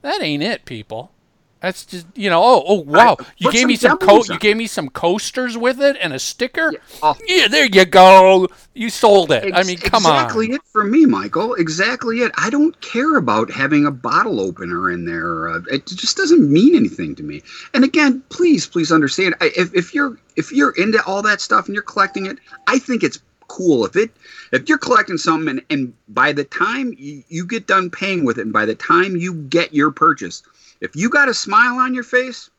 that 0.03 0.23
ain't 0.23 0.43
it, 0.43 0.65
people. 0.65 1.13
That's 1.61 1.85
just 1.85 2.07
you 2.15 2.31
know. 2.31 2.43
Oh, 2.43 2.65
oh 2.67 2.81
wow! 2.81 3.17
I- 3.21 3.25
You 3.37 3.53
gave 3.53 3.61
some 3.61 3.69
me 3.69 3.77
some 3.77 3.99
co- 3.99 4.25
You 4.25 4.39
gave 4.39 4.57
me 4.57 4.67
some 4.67 4.89
coasters 4.89 5.59
with 5.59 5.81
it 5.81 5.97
and 6.01 6.13
a 6.15 6.19
sticker. 6.19 6.73
Yeah. 6.73 6.79
Oh. 7.03 7.17
Yeah, 7.29 7.49
there 7.49 7.67
you 7.67 7.85
go. 7.85 8.49
You 8.73 8.89
sold 8.89 9.31
it. 9.31 9.55
I 9.55 9.63
mean, 9.65 9.77
come 9.77 10.05
exactly 10.05 10.09
on. 10.11 10.15
Exactly 10.25 10.47
it 10.53 10.63
for 10.73 10.85
me, 10.85 11.05
Michael. 11.05 11.55
Exactly 11.55 12.21
it. 12.21 12.33
I 12.39 12.49
don't 12.49 12.81
care 12.81 13.17
about 13.17 13.51
having 13.51 13.85
a 13.85 13.91
bottle 13.91 14.41
opener 14.41 14.91
in 14.91 15.05
there. 15.05 15.49
Uh, 15.49 15.61
it 15.71 15.87
just 15.87 16.17
doesn't 16.17 16.51
mean 16.51 16.75
anything 16.75 17.15
to 17.17 17.23
me. 17.23 17.43
And 17.75 17.85
again, 17.85 18.23
please, 18.31 18.67
please 18.67 18.91
understand. 18.91 19.35
I, 19.43 19.51
if, 19.55 19.75
if 19.75 19.95
you're 19.95 20.17
if 20.37 20.51
you're 20.53 20.73
into 20.77 21.05
all 21.05 21.21
that 21.23 21.43
stuff 21.43 21.67
and 21.67 21.75
you're 21.75 21.83
collecting 21.83 22.25
it, 22.25 22.39
I 22.69 22.79
think 22.79 23.03
it's 23.03 23.19
cool. 23.49 23.85
If 23.85 23.97
it 23.97 24.11
if 24.53 24.67
you're 24.67 24.79
collecting 24.79 25.19
something 25.19 25.49
and, 25.59 25.63
and 25.69 25.93
by 26.09 26.33
the 26.33 26.45
time 26.45 26.95
you, 26.97 27.23
you 27.29 27.45
get 27.47 27.67
done 27.67 27.91
paying 27.91 28.25
with 28.25 28.39
it, 28.39 28.43
and 28.43 28.53
by 28.53 28.65
the 28.65 28.75
time 28.75 29.17
you 29.17 29.35
get 29.35 29.75
your 29.75 29.91
purchase, 29.91 30.43
if 30.81 30.97
you 30.97 31.09
got 31.09 31.29
a 31.29 31.35
smile 31.35 31.79
on 31.79 31.95
your 31.95 32.05
face, 32.05 32.51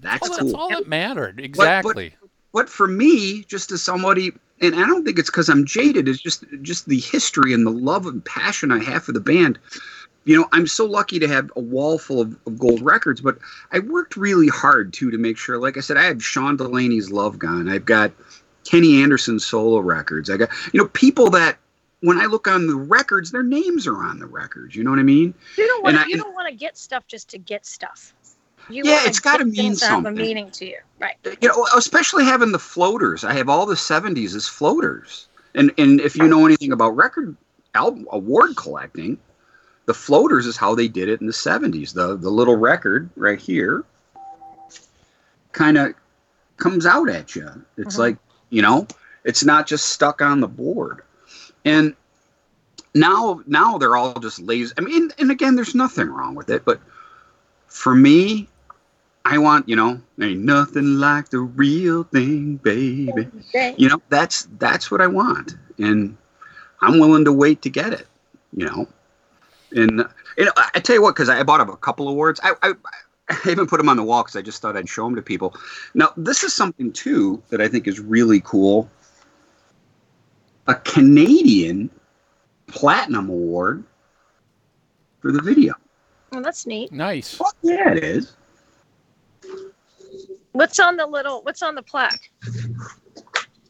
that's 0.00 0.26
cool. 0.26 0.36
that's 0.36 0.54
all 0.54 0.68
that 0.70 0.88
mattered. 0.88 1.40
Exactly. 1.40 2.14
But 2.52 2.68
for 2.68 2.88
me, 2.88 3.44
just 3.44 3.70
as 3.72 3.82
somebody, 3.82 4.32
and 4.60 4.74
I 4.74 4.86
don't 4.86 5.04
think 5.04 5.18
it's 5.18 5.30
because 5.30 5.48
I'm 5.48 5.66
jaded, 5.66 6.08
it's 6.08 6.20
just 6.20 6.44
just 6.62 6.86
the 6.86 7.00
history 7.00 7.52
and 7.52 7.66
the 7.66 7.70
love 7.70 8.06
and 8.06 8.24
passion 8.24 8.72
I 8.72 8.82
have 8.82 9.04
for 9.04 9.12
the 9.12 9.20
band. 9.20 9.58
You 10.24 10.36
know, 10.36 10.48
I'm 10.52 10.66
so 10.66 10.84
lucky 10.86 11.20
to 11.20 11.28
have 11.28 11.52
a 11.54 11.60
wall 11.60 11.98
full 11.98 12.20
of, 12.20 12.36
of 12.46 12.58
gold 12.58 12.82
records, 12.82 13.20
but 13.20 13.38
I 13.70 13.78
worked 13.78 14.16
really 14.16 14.48
hard 14.48 14.92
too 14.92 15.10
to 15.10 15.18
make 15.18 15.36
sure. 15.38 15.58
Like 15.58 15.76
I 15.76 15.80
said, 15.80 15.96
I 15.96 16.04
have 16.04 16.24
Sean 16.24 16.56
Delaney's 16.56 17.12
Love 17.12 17.38
Gun. 17.38 17.68
I've 17.68 17.84
got 17.84 18.10
Kenny 18.64 19.02
Anderson 19.02 19.38
solo 19.38 19.78
records. 19.78 20.30
I 20.30 20.36
got 20.36 20.48
you 20.72 20.80
know 20.80 20.88
people 20.88 21.30
that 21.30 21.58
when 22.00 22.18
I 22.18 22.26
look 22.26 22.46
on 22.46 22.66
the 22.66 22.76
records, 22.76 23.30
their 23.30 23.42
names 23.42 23.86
are 23.86 24.02
on 24.02 24.18
the 24.18 24.26
records. 24.26 24.74
You 24.76 24.84
know 24.84 24.90
what 24.90 24.98
I 24.98 25.04
mean? 25.04 25.34
You 25.56 25.66
don't 25.66 25.82
want 25.82 25.96
to. 25.96 26.08
You 26.08 26.16
don't 26.16 26.34
want 26.34 26.48
to 26.48 26.54
get 26.54 26.76
stuff 26.76 27.06
just 27.06 27.30
to 27.30 27.38
get 27.38 27.66
stuff. 27.66 28.14
You 28.68 28.84
Yeah, 28.84 29.00
it's 29.06 29.20
gotta 29.20 29.44
mean 29.44 29.54
things 29.54 29.80
that 29.80 29.90
have 29.90 30.06
a 30.06 30.10
meaning 30.10 30.50
to 30.52 30.66
you, 30.66 30.78
right? 30.98 31.14
you 31.40 31.48
know, 31.48 31.66
especially 31.76 32.24
having 32.24 32.52
the 32.52 32.58
floaters. 32.58 33.24
I 33.24 33.32
have 33.34 33.48
all 33.48 33.66
the 33.66 33.76
'70s 33.76 34.34
as 34.34 34.48
floaters, 34.48 35.28
and 35.54 35.72
and 35.78 36.00
if 36.00 36.16
you 36.16 36.28
know 36.28 36.46
anything 36.46 36.72
about 36.72 36.96
record 36.96 37.36
album 37.74 38.06
award 38.10 38.56
collecting, 38.56 39.18
the 39.86 39.94
floaters 39.94 40.46
is 40.46 40.56
how 40.56 40.74
they 40.74 40.88
did 40.88 41.08
it 41.08 41.20
in 41.20 41.26
the 41.26 41.32
'70s. 41.32 41.92
The 41.92 42.16
the 42.16 42.30
little 42.30 42.56
record 42.56 43.08
right 43.16 43.40
here, 43.40 43.84
kind 45.52 45.78
of 45.78 45.94
comes 46.56 46.86
out 46.86 47.08
at 47.08 47.34
you. 47.36 47.48
It's 47.76 47.96
Mhm. 47.96 48.00
like 48.00 48.16
you 48.50 48.62
know, 48.62 48.86
it's 49.24 49.44
not 49.44 49.66
just 49.66 49.86
stuck 49.86 50.20
on 50.20 50.40
the 50.40 50.48
board, 50.48 51.02
and 51.66 51.94
now 52.94 53.42
now 53.46 53.76
they're 53.76 53.96
all 53.96 54.18
just 54.20 54.40
lazy. 54.40 54.72
I 54.78 54.80
mean, 54.80 55.10
and 55.18 55.30
again, 55.30 55.56
there's 55.56 55.74
nothing 55.74 56.08
wrong 56.08 56.34
with 56.34 56.48
it, 56.48 56.64
but 56.64 56.80
for 57.66 57.94
me, 57.94 58.48
I 59.26 59.36
want, 59.38 59.68
you 59.68 59.76
know, 59.76 60.00
ain't 60.20 60.40
nothing 60.40 60.98
like 60.98 61.28
the 61.28 61.40
real 61.40 62.04
thing, 62.04 62.56
baby. 62.56 63.28
You 63.76 63.88
know, 63.90 64.00
that's 64.08 64.48
that's 64.58 64.90
what 64.90 65.02
I 65.02 65.08
want, 65.08 65.56
and 65.78 66.16
I'm 66.80 66.98
willing 67.00 67.24
to 67.26 67.32
wait 67.32 67.60
to 67.62 67.70
get 67.70 67.92
it. 67.92 68.06
You 68.56 68.66
know, 68.66 68.88
and 69.72 70.00
and 70.38 70.50
I 70.56 70.70
I 70.76 70.80
tell 70.80 70.96
you 70.96 71.02
what, 71.02 71.16
because 71.16 71.28
I 71.28 71.42
bought 71.42 71.60
a 71.60 71.76
couple 71.76 72.08
awards. 72.08 72.40
I, 72.42 72.54
I 72.62 72.74
I 73.28 73.50
even 73.50 73.66
put 73.66 73.78
them 73.78 73.88
on 73.88 73.96
the 73.96 74.04
wall 74.04 74.22
because 74.22 74.36
I 74.36 74.42
just 74.42 74.62
thought 74.62 74.76
I'd 74.76 74.88
show 74.88 75.04
them 75.04 75.16
to 75.16 75.22
people. 75.22 75.54
Now, 75.94 76.10
this 76.16 76.44
is 76.44 76.54
something 76.54 76.92
too 76.92 77.42
that 77.48 77.60
I 77.60 77.66
think 77.66 77.88
is 77.88 77.98
really 77.98 78.40
cool. 78.40 78.88
A 80.68 80.74
Canadian 80.74 81.90
Platinum 82.66 83.28
Award 83.28 83.84
for 85.20 85.32
the 85.32 85.40
video. 85.40 85.74
Well, 86.32 86.42
that's 86.42 86.66
neat. 86.66 86.92
Nice. 86.92 87.34
Fuck 87.34 87.56
yeah, 87.62 87.92
it 87.92 88.02
is. 88.02 88.36
What's 90.52 90.80
on 90.80 90.96
the 90.96 91.06
little? 91.06 91.42
What's 91.42 91.62
on 91.62 91.74
the 91.74 91.82
plaque? 91.82 92.30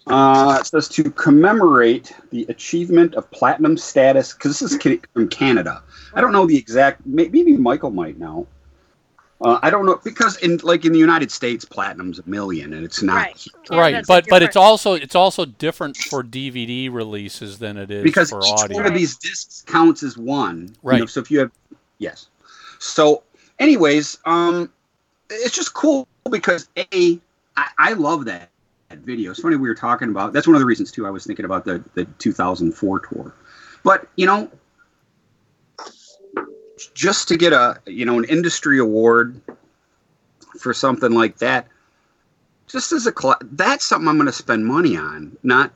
Uh, 0.07 0.59
it 0.61 0.67
says 0.67 0.89
to 0.89 1.11
commemorate 1.11 2.15
the 2.31 2.47
achievement 2.49 3.15
of 3.17 3.29
platinum 3.33 3.77
status 3.77 4.33
because 4.33 4.59
this 4.59 4.73
is 4.73 4.99
from 5.13 5.29
Canada. 5.29 5.83
I 6.15 6.21
don't 6.21 6.33
know 6.33 6.47
the 6.47 6.57
exact. 6.57 7.05
Maybe 7.05 7.43
Michael 7.57 7.91
might 7.91 8.19
know. 8.19 8.47
Uh, 9.41 9.59
I 9.63 9.69
don't 9.69 9.85
know 9.85 10.01
because 10.03 10.39
in 10.39 10.59
like 10.63 10.85
in 10.87 10.93
the 10.93 10.99
United 10.99 11.31
States, 11.31 11.65
platinum's 11.65 12.19
a 12.19 12.29
million, 12.29 12.73
and 12.73 12.85
it's 12.85 13.03
not 13.03 13.29
Right. 13.71 13.71
right, 13.71 14.07
but 14.07 14.27
but 14.29 14.43
it's 14.43 14.57
also 14.57 14.95
it's 14.95 15.15
also 15.15 15.45
different 15.45 15.97
for 15.99 16.23
DVD 16.23 16.91
releases 16.91 17.59
than 17.59 17.77
it 17.77 17.91
is 17.91 18.03
because 18.03 18.31
for 18.31 18.41
each 18.41 18.53
audio. 18.53 18.77
one 18.77 18.87
of 18.87 18.95
these 18.95 19.17
discs 19.17 19.63
counts 19.67 20.03
as 20.03 20.17
one. 20.17 20.69
you 20.69 20.75
Right. 20.83 21.01
know, 21.01 21.07
so 21.07 21.21
if 21.21 21.31
you 21.31 21.41
have, 21.41 21.51
yes. 21.99 22.29
So, 22.79 23.25
anyways, 23.59 24.19
um, 24.25 24.73
it's 25.29 25.55
just 25.55 25.75
cool 25.75 26.09
because 26.31 26.69
a 26.79 27.21
I, 27.59 27.69
I 27.79 27.93
love 27.93 28.25
that, 28.25 28.49
that 28.89 28.99
video. 29.01 29.33
It's 29.33 29.41
funny 29.41 29.57
we 29.57 29.69
were 29.69 29.75
talking 29.75 30.09
about. 30.09 30.33
That's 30.33 30.47
one 30.47 30.55
of 30.57 30.61
the 30.61 30.67
reasons 30.67 30.91
too. 30.91 31.07
I 31.07 31.11
was 31.11 31.27
thinking 31.27 31.45
about 31.45 31.67
the 31.67 31.85
the 31.93 32.07
2004 32.19 33.01
tour, 33.01 33.35
but 33.83 34.09
you 34.17 34.25
know, 34.25 34.51
just 36.95 37.29
to 37.29 37.37
get 37.37 37.53
a 37.53 37.81
you 37.87 38.05
know 38.05 38.19
an 38.19 38.25
industry 38.25 38.79
award 38.79 39.41
for 40.59 40.75
something 40.75 41.13
like 41.13 41.39
that, 41.39 41.67
just 42.67 42.93
as 42.93 43.07
a 43.07 43.13
cl- 43.17 43.39
that's 43.43 43.85
something 43.85 44.09
I'm 44.09 44.17
going 44.17 44.27
to 44.27 44.33
spend 44.33 44.67
money 44.67 44.97
on, 44.97 45.37
not 45.43 45.73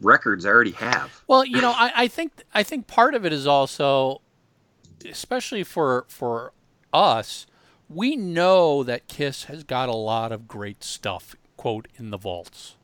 records 0.00 0.44
I 0.44 0.50
already 0.50 0.72
have. 0.72 1.22
Well, 1.26 1.44
you 1.44 1.60
know, 1.60 1.72
I, 1.72 1.92
I 1.94 2.08
think 2.08 2.32
I 2.52 2.62
think 2.62 2.86
part 2.86 3.14
of 3.14 3.24
it 3.24 3.32
is 3.32 3.46
also, 3.46 4.20
especially 5.08 5.64
for 5.64 6.04
for 6.08 6.52
us, 6.92 7.46
we 7.88 8.16
know 8.16 8.82
that 8.82 9.08
Kiss 9.08 9.44
has 9.44 9.64
got 9.64 9.88
a 9.88 9.94
lot 9.94 10.32
of 10.32 10.48
great 10.48 10.82
stuff, 10.82 11.34
quote, 11.56 11.88
in 11.96 12.10
the 12.10 12.18
vaults. 12.18 12.76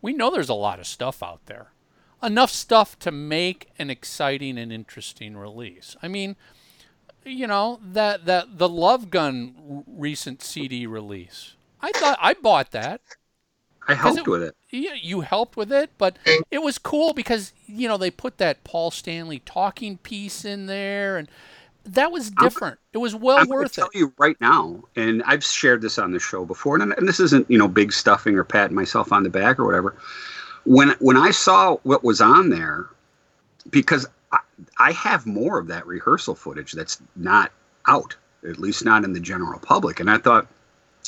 We 0.00 0.12
know 0.12 0.30
there's 0.30 0.48
a 0.48 0.54
lot 0.54 0.78
of 0.78 0.86
stuff 0.86 1.22
out 1.22 1.40
there. 1.46 1.72
Enough 2.22 2.50
stuff 2.50 2.98
to 3.00 3.12
make 3.12 3.68
an 3.78 3.90
exciting 3.90 4.58
and 4.58 4.72
interesting 4.72 5.36
release. 5.36 5.96
I 6.02 6.08
mean, 6.08 6.34
you 7.24 7.46
know, 7.46 7.78
that 7.92 8.24
that 8.26 8.58
the 8.58 8.68
Love 8.68 9.10
Gun 9.10 9.84
recent 9.86 10.42
CD 10.42 10.86
release. 10.86 11.54
I 11.80 11.92
thought 11.92 12.18
I 12.20 12.34
bought 12.34 12.72
that. 12.72 13.00
I 13.86 13.94
helped 13.94 14.18
it- 14.20 14.26
with 14.26 14.42
it. 14.42 14.54
Yeah, 14.70 14.94
you 15.00 15.22
helped 15.22 15.56
with 15.56 15.72
it, 15.72 15.90
but 15.96 16.18
it 16.50 16.62
was 16.62 16.76
cool 16.76 17.14
because 17.14 17.52
you 17.66 17.88
know 17.88 17.96
they 17.96 18.10
put 18.10 18.36
that 18.38 18.64
Paul 18.64 18.90
Stanley 18.90 19.38
talking 19.46 19.96
piece 19.98 20.44
in 20.44 20.66
there, 20.66 21.16
and 21.16 21.28
that 21.84 22.12
was 22.12 22.30
different. 22.30 22.78
it 22.92 22.98
was 22.98 23.14
well 23.14 23.38
I'm 23.38 23.48
worth 23.48 23.72
tell 23.74 23.86
it. 23.86 23.94
you 23.94 24.12
right 24.18 24.36
now, 24.42 24.82
and 24.96 25.22
I've 25.24 25.42
shared 25.44 25.80
this 25.80 25.98
on 25.98 26.10
the 26.12 26.18
show 26.18 26.44
before, 26.44 26.74
and, 26.76 26.92
and 26.92 27.08
this 27.08 27.18
isn't 27.20 27.50
you 27.50 27.56
know 27.56 27.68
big 27.68 27.92
stuffing 27.92 28.36
or 28.36 28.44
patting 28.44 28.74
myself 28.74 29.10
on 29.12 29.22
the 29.22 29.30
back 29.30 29.58
or 29.58 29.64
whatever. 29.64 29.96
When 30.64 30.90
when 31.00 31.16
I 31.16 31.30
saw 31.30 31.76
what 31.82 32.04
was 32.04 32.20
on 32.20 32.50
there, 32.50 32.86
because 33.70 34.06
I, 34.32 34.40
I 34.78 34.92
have 34.92 35.26
more 35.26 35.58
of 35.58 35.66
that 35.68 35.86
rehearsal 35.86 36.34
footage 36.34 36.72
that's 36.72 37.00
not 37.16 37.52
out, 37.86 38.16
at 38.48 38.58
least 38.58 38.84
not 38.84 39.04
in 39.04 39.12
the 39.12 39.20
general 39.20 39.58
public, 39.60 40.00
and 40.00 40.10
I 40.10 40.18
thought 40.18 40.46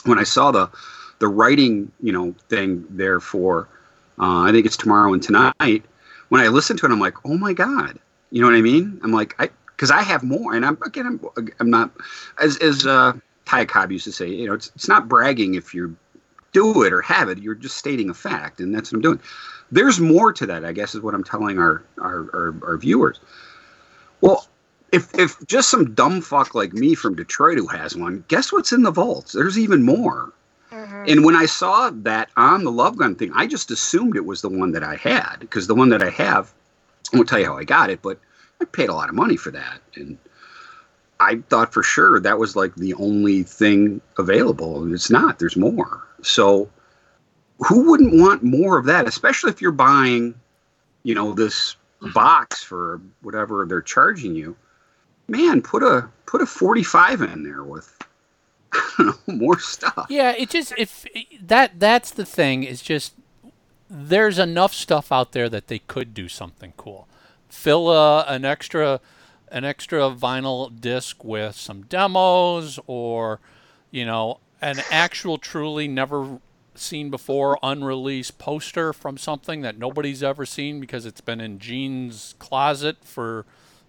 when 0.04 0.18
I 0.18 0.24
saw 0.24 0.50
the 0.50 0.70
the 1.18 1.28
writing 1.28 1.92
you 2.00 2.12
know 2.12 2.34
thing 2.48 2.86
there 2.90 3.20
for 3.20 3.68
uh, 4.18 4.42
I 4.42 4.52
think 4.52 4.66
it's 4.66 4.76
tomorrow 4.76 5.12
and 5.12 5.22
tonight. 5.22 5.82
When 6.28 6.40
I 6.40 6.48
listened 6.48 6.78
to 6.80 6.86
it, 6.86 6.92
I'm 6.92 7.00
like, 7.00 7.16
oh 7.24 7.36
my 7.36 7.52
god, 7.52 7.98
you 8.30 8.40
know 8.40 8.46
what 8.46 8.56
I 8.56 8.62
mean? 8.62 9.00
I'm 9.02 9.12
like, 9.12 9.34
I 9.38 9.50
because 9.66 9.90
I 9.90 10.02
have 10.02 10.22
more, 10.22 10.54
and 10.54 10.64
I'm 10.64 10.78
again, 10.84 11.06
I'm, 11.06 11.48
I'm 11.58 11.70
not 11.70 11.90
as 12.40 12.56
as 12.58 12.86
uh, 12.86 13.14
Ty 13.46 13.64
Cobb 13.64 13.90
used 13.90 14.04
to 14.04 14.12
say, 14.12 14.28
you 14.28 14.46
know, 14.46 14.54
it's 14.54 14.70
it's 14.74 14.88
not 14.88 15.08
bragging 15.08 15.54
if 15.54 15.74
you 15.74 15.96
do 16.52 16.82
it 16.82 16.92
or 16.92 17.02
have 17.02 17.28
it. 17.28 17.38
You're 17.38 17.54
just 17.54 17.76
stating 17.76 18.10
a 18.10 18.14
fact, 18.14 18.60
and 18.60 18.74
that's 18.74 18.90
what 18.90 18.96
I'm 18.96 19.02
doing. 19.02 19.20
There's 19.70 20.00
more 20.00 20.32
to 20.32 20.46
that, 20.46 20.64
I 20.64 20.72
guess, 20.72 20.94
is 20.94 21.00
what 21.00 21.14
I'm 21.14 21.24
telling 21.24 21.58
our 21.58 21.82
our, 21.98 22.28
our, 22.34 22.54
our 22.64 22.76
viewers. 22.76 23.20
Well, 24.20 24.46
if 24.92 25.16
if 25.18 25.36
just 25.46 25.70
some 25.70 25.94
dumb 25.94 26.20
fuck 26.20 26.54
like 26.54 26.72
me 26.72 26.94
from 26.94 27.14
Detroit 27.14 27.58
who 27.58 27.66
has 27.68 27.96
one, 27.96 28.24
guess 28.28 28.52
what's 28.52 28.72
in 28.72 28.82
the 28.82 28.90
vaults? 28.90 29.32
There's 29.32 29.58
even 29.58 29.82
more. 29.82 30.32
Mhm. 30.72 31.10
And 31.10 31.24
when 31.24 31.34
I 31.34 31.46
saw 31.46 31.90
that 31.90 32.30
on 32.36 32.64
the 32.64 32.70
Love 32.72 32.96
Gun 32.96 33.14
thing, 33.14 33.32
I 33.34 33.46
just 33.46 33.70
assumed 33.70 34.16
it 34.16 34.24
was 34.24 34.42
the 34.42 34.48
one 34.48 34.72
that 34.72 34.84
I 34.84 34.96
had 34.96 35.36
because 35.40 35.66
the 35.66 35.74
one 35.74 35.88
that 35.88 36.02
I 36.02 36.10
have, 36.10 36.52
I 37.12 37.16
won't 37.16 37.28
tell 37.28 37.40
you 37.40 37.46
how 37.46 37.56
I 37.58 37.64
got 37.64 37.90
it, 37.90 38.02
but 38.02 38.18
I 38.60 38.64
paid 38.66 38.88
a 38.88 38.94
lot 38.94 39.08
of 39.08 39.14
money 39.14 39.36
for 39.36 39.50
that, 39.50 39.80
and 39.96 40.16
I 41.18 41.36
thought 41.48 41.72
for 41.72 41.82
sure 41.82 42.20
that 42.20 42.38
was 42.38 42.56
like 42.56 42.74
the 42.76 42.94
only 42.94 43.42
thing 43.42 44.00
available, 44.16 44.82
and 44.82 44.92
it's 44.94 45.10
not. 45.10 45.38
There's 45.38 45.56
more. 45.56 46.02
So, 46.22 46.70
who 47.58 47.90
wouldn't 47.90 48.20
want 48.20 48.42
more 48.42 48.78
of 48.78 48.86
that, 48.86 49.06
especially 49.06 49.50
if 49.50 49.60
you're 49.60 49.72
buying, 49.72 50.34
you 51.02 51.14
know, 51.14 51.32
this 51.32 51.76
box 52.14 52.62
for 52.62 53.00
whatever 53.22 53.66
they're 53.66 53.82
charging 53.82 54.34
you? 54.34 54.56
Man, 55.28 55.62
put 55.62 55.82
a 55.82 56.08
put 56.26 56.42
a 56.42 56.46
45 56.46 57.22
in 57.22 57.42
there 57.44 57.62
with 57.62 57.96
know, 58.98 59.14
more 59.26 59.58
stuff. 59.58 60.06
Yeah, 60.08 60.32
it 60.32 60.50
just 60.50 60.72
if 60.76 61.06
that 61.42 61.78
that's 61.78 62.10
the 62.10 62.24
thing 62.24 62.64
is 62.64 62.82
just 62.82 63.14
there's 63.88 64.38
enough 64.38 64.72
stuff 64.72 65.10
out 65.10 65.32
there 65.32 65.48
that 65.48 65.66
they 65.66 65.80
could 65.80 66.14
do 66.14 66.28
something 66.28 66.72
cool. 66.76 67.08
Fill 67.48 67.88
uh, 67.88 68.24
an 68.26 68.44
extra 68.44 69.00
an 69.48 69.64
extra 69.64 70.02
vinyl 70.10 70.80
disc 70.80 71.24
with 71.24 71.56
some 71.56 71.82
demos 71.82 72.78
or 72.86 73.40
you 73.90 74.04
know 74.04 74.38
an 74.60 74.80
actual 74.90 75.38
truly 75.38 75.88
never 75.88 76.40
seen 76.74 77.10
before 77.10 77.58
unreleased 77.62 78.38
poster 78.38 78.92
from 78.92 79.18
something 79.18 79.60
that 79.62 79.78
nobody's 79.78 80.22
ever 80.22 80.46
seen 80.46 80.80
because 80.80 81.04
it's 81.04 81.20
been 81.20 81.40
in 81.40 81.58
Gene's 81.58 82.34
closet 82.38 82.96
for 83.02 83.44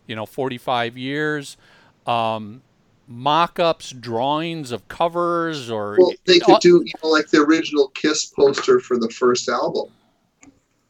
you 0.07 0.15
know 0.15 0.25
45 0.25 0.97
years 0.97 1.57
um, 2.05 2.61
mock-ups 3.07 3.91
drawings 3.91 4.71
of 4.71 4.87
covers 4.87 5.69
or 5.69 5.95
Well, 5.99 6.13
they 6.25 6.39
could 6.39 6.59
do 6.59 6.83
you 6.85 6.93
know, 7.03 7.09
like 7.09 7.29
the 7.29 7.39
original 7.39 7.89
Kiss 7.89 8.25
poster 8.25 8.79
for 8.79 8.97
the 8.97 9.09
first 9.09 9.47
album. 9.49 9.89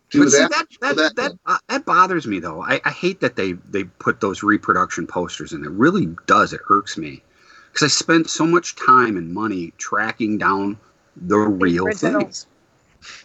Do 0.09 0.23
But 0.23 0.31
see, 0.31 0.39
that. 0.39 0.51
that 0.51 0.67
that 0.81 0.95
that 0.95 1.15
that, 1.15 1.31
uh, 1.45 1.57
that 1.69 1.85
bothers 1.85 2.27
me 2.27 2.39
though. 2.39 2.61
I, 2.61 2.81
I 2.83 2.91
hate 2.91 3.21
that 3.21 3.35
they 3.35 3.53
they 3.53 3.85
put 3.85 4.19
those 4.19 4.43
reproduction 4.43 5.07
posters 5.07 5.53
in. 5.53 5.63
It 5.63 5.71
really 5.71 6.15
does. 6.27 6.53
It 6.53 6.61
irks 6.69 6.97
me 6.97 7.23
because 7.71 7.85
I 7.85 7.89
spent 7.89 8.29
so 8.29 8.45
much 8.45 8.75
time 8.75 9.17
and 9.17 9.33
money 9.33 9.73
tracking 9.77 10.37
down 10.37 10.77
the 11.15 11.37
real 11.37 11.85
thing. 11.93 12.15
Originals. 12.15 12.47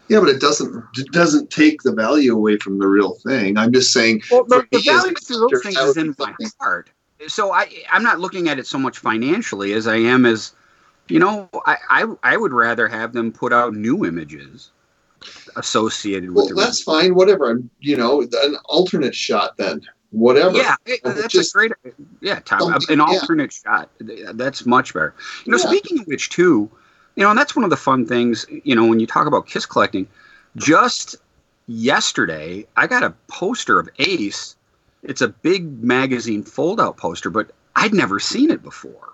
Yeah, 0.09 0.21
but 0.21 0.29
it 0.29 0.41
doesn't 0.41 0.85
it 0.97 1.13
doesn't 1.13 1.51
take 1.51 1.83
the 1.83 1.93
value 1.93 2.35
away 2.35 2.57
from 2.59 2.79
the 2.79 2.87
real 2.87 3.15
thing. 3.15 3.59
I'm 3.59 3.73
just 3.73 3.93
saying. 3.93 4.23
Well, 4.31 4.45
the, 4.45 4.61
for 4.61 4.67
the 4.71 4.79
me 4.79 4.85
value 4.85 5.13
a 5.13 5.15
to 5.15 5.33
those 5.35 5.39
collector, 5.39 5.61
things 5.61 5.75
that 5.75 5.83
is 5.83 5.97
would 5.97 6.07
in 6.07 6.13
be 6.13 6.25
my 6.25 6.35
heart. 6.61 6.91
So 7.29 7.53
I 7.53 7.69
I'm 7.91 8.03
not 8.03 8.21
looking 8.21 8.49
at 8.49 8.59
it 8.59 8.67
so 8.67 8.79
much 8.79 8.99
financially 8.99 9.73
as 9.73 9.87
I 9.87 9.97
am 9.97 10.25
as, 10.25 10.53
you 11.09 11.19
know, 11.19 11.49
I 11.67 11.77
I, 11.89 12.15
I 12.23 12.37
would 12.37 12.53
rather 12.53 12.89
have 12.89 13.13
them 13.13 13.33
put 13.33 13.53
out 13.53 13.75
new 13.75 14.07
images 14.07 14.71
associated 15.57 16.33
Well, 16.33 16.47
with 16.47 16.55
the 16.55 16.61
that's 16.61 16.83
fine. 16.83 17.15
Whatever. 17.15 17.51
I'm, 17.51 17.69
you 17.81 17.97
know, 17.97 18.23
an 18.23 18.57
alternate 18.67 19.15
shot 19.15 19.57
then. 19.57 19.81
Whatever. 20.11 20.57
Yeah, 20.57 20.77
it- 20.87 21.01
that's 21.03 21.33
just 21.33 21.55
a 21.55 21.59
great. 21.59 21.73
Yeah, 22.21 22.41
Tom, 22.41 22.61
something- 22.61 22.93
an 22.93 22.99
yeah. 22.99 23.05
alternate 23.19 23.53
shot. 23.53 23.91
That's 24.01 24.65
much 24.67 24.95
better. 24.95 25.15
You 25.45 25.53
know, 25.53 25.59
Yeah. 25.59 25.67
speaking 25.69 26.01
of 26.01 26.07
which, 26.07 26.31
too, 26.31 26.71
you 27.17 27.25
know, 27.25 27.31
and 27.31 27.39
that's 27.39 27.57
one 27.57 27.65
of 27.65 27.71
the 27.71 27.77
fun 27.77 28.07
things. 28.07 28.47
You 28.49 28.75
know, 28.77 28.87
when 28.87 29.01
you 29.01 29.07
talk 29.07 29.27
about 29.27 29.47
kiss 29.47 29.67
collecting, 29.67 30.07
just 30.57 31.17
yesterday 31.67 32.67
I 32.77 32.87
got 32.87 33.03
a 33.03 33.13
poster 33.29 33.79
of 33.79 33.89
Ace. 33.99 34.55
It's 35.03 35.21
a 35.21 35.29
big 35.29 35.83
magazine 35.83 36.43
fold-out 36.43 36.97
poster, 36.97 37.31
but 37.31 37.51
I'd 37.77 37.95
never 37.95 38.19
seen 38.21 38.51
it 38.51 38.63
before. 38.63 39.13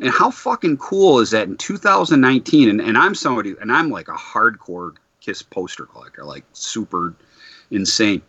And 0.00 0.10
how 0.10 0.30
fucking 0.30 0.78
cool 0.78 1.20
is 1.20 1.30
that 1.30 1.46
in 1.48 1.56
2019? 1.56 2.68
And, 2.68 2.80
and 2.80 2.98
I'm 2.98 3.14
somebody, 3.14 3.54
and 3.60 3.70
I'm 3.72 3.90
like 3.90 4.08
a 4.08 4.12
hardcore 4.14 4.96
Kiss 5.20 5.40
poster 5.42 5.86
collector, 5.86 6.24
like 6.24 6.44
super 6.52 7.14
insane. 7.70 8.20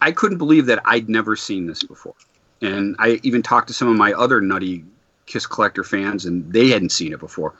I 0.00 0.12
couldn't 0.12 0.38
believe 0.38 0.66
that 0.66 0.80
I'd 0.84 1.08
never 1.08 1.36
seen 1.36 1.66
this 1.66 1.82
before. 1.82 2.14
And 2.62 2.96
I 2.98 3.20
even 3.22 3.42
talked 3.42 3.68
to 3.68 3.74
some 3.74 3.88
of 3.88 3.96
my 3.96 4.12
other 4.12 4.40
nutty 4.40 4.84
Kiss 5.26 5.46
collector 5.46 5.84
fans, 5.84 6.26
and 6.26 6.52
they 6.52 6.68
hadn't 6.68 6.90
seen 6.90 7.12
it 7.12 7.20
before. 7.20 7.54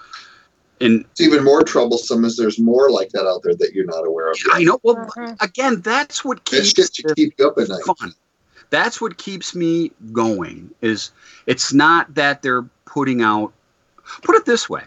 And 0.81 1.05
It's 1.13 1.21
even 1.21 1.45
more 1.45 1.63
troublesome 1.63 2.25
as 2.25 2.37
there's 2.37 2.59
more 2.59 2.91
like 2.91 3.11
that 3.11 3.27
out 3.27 3.43
there 3.43 3.55
that 3.55 3.75
you're 3.75 3.85
not 3.85 4.07
aware 4.07 4.31
of. 4.31 4.39
I 4.53 4.65
know, 4.65 4.81
well, 4.83 4.97
Mhm. 4.97 5.37
again, 5.41 5.81
that's 5.83 6.25
what 6.25 6.45
That's 6.47 6.73
keeps 6.73 6.73
just 6.73 6.95
to 6.97 7.15
keep 7.15 7.35
you 7.39 7.47
up 7.47 7.59
at 7.59 7.69
night. 7.69 7.85
fun. 7.85 8.15
That's 8.71 9.01
what 9.01 9.19
keeps 9.19 9.55
me 9.55 9.93
going. 10.13 10.71
Is 10.81 11.11
it's 11.47 11.73
not 11.73 12.15
that 12.15 12.43
they're 12.43 12.63
putting 12.87 13.23
out. 13.23 13.53
Put 14.23 14.37
it 14.37 14.45
this 14.47 14.69
way: 14.69 14.85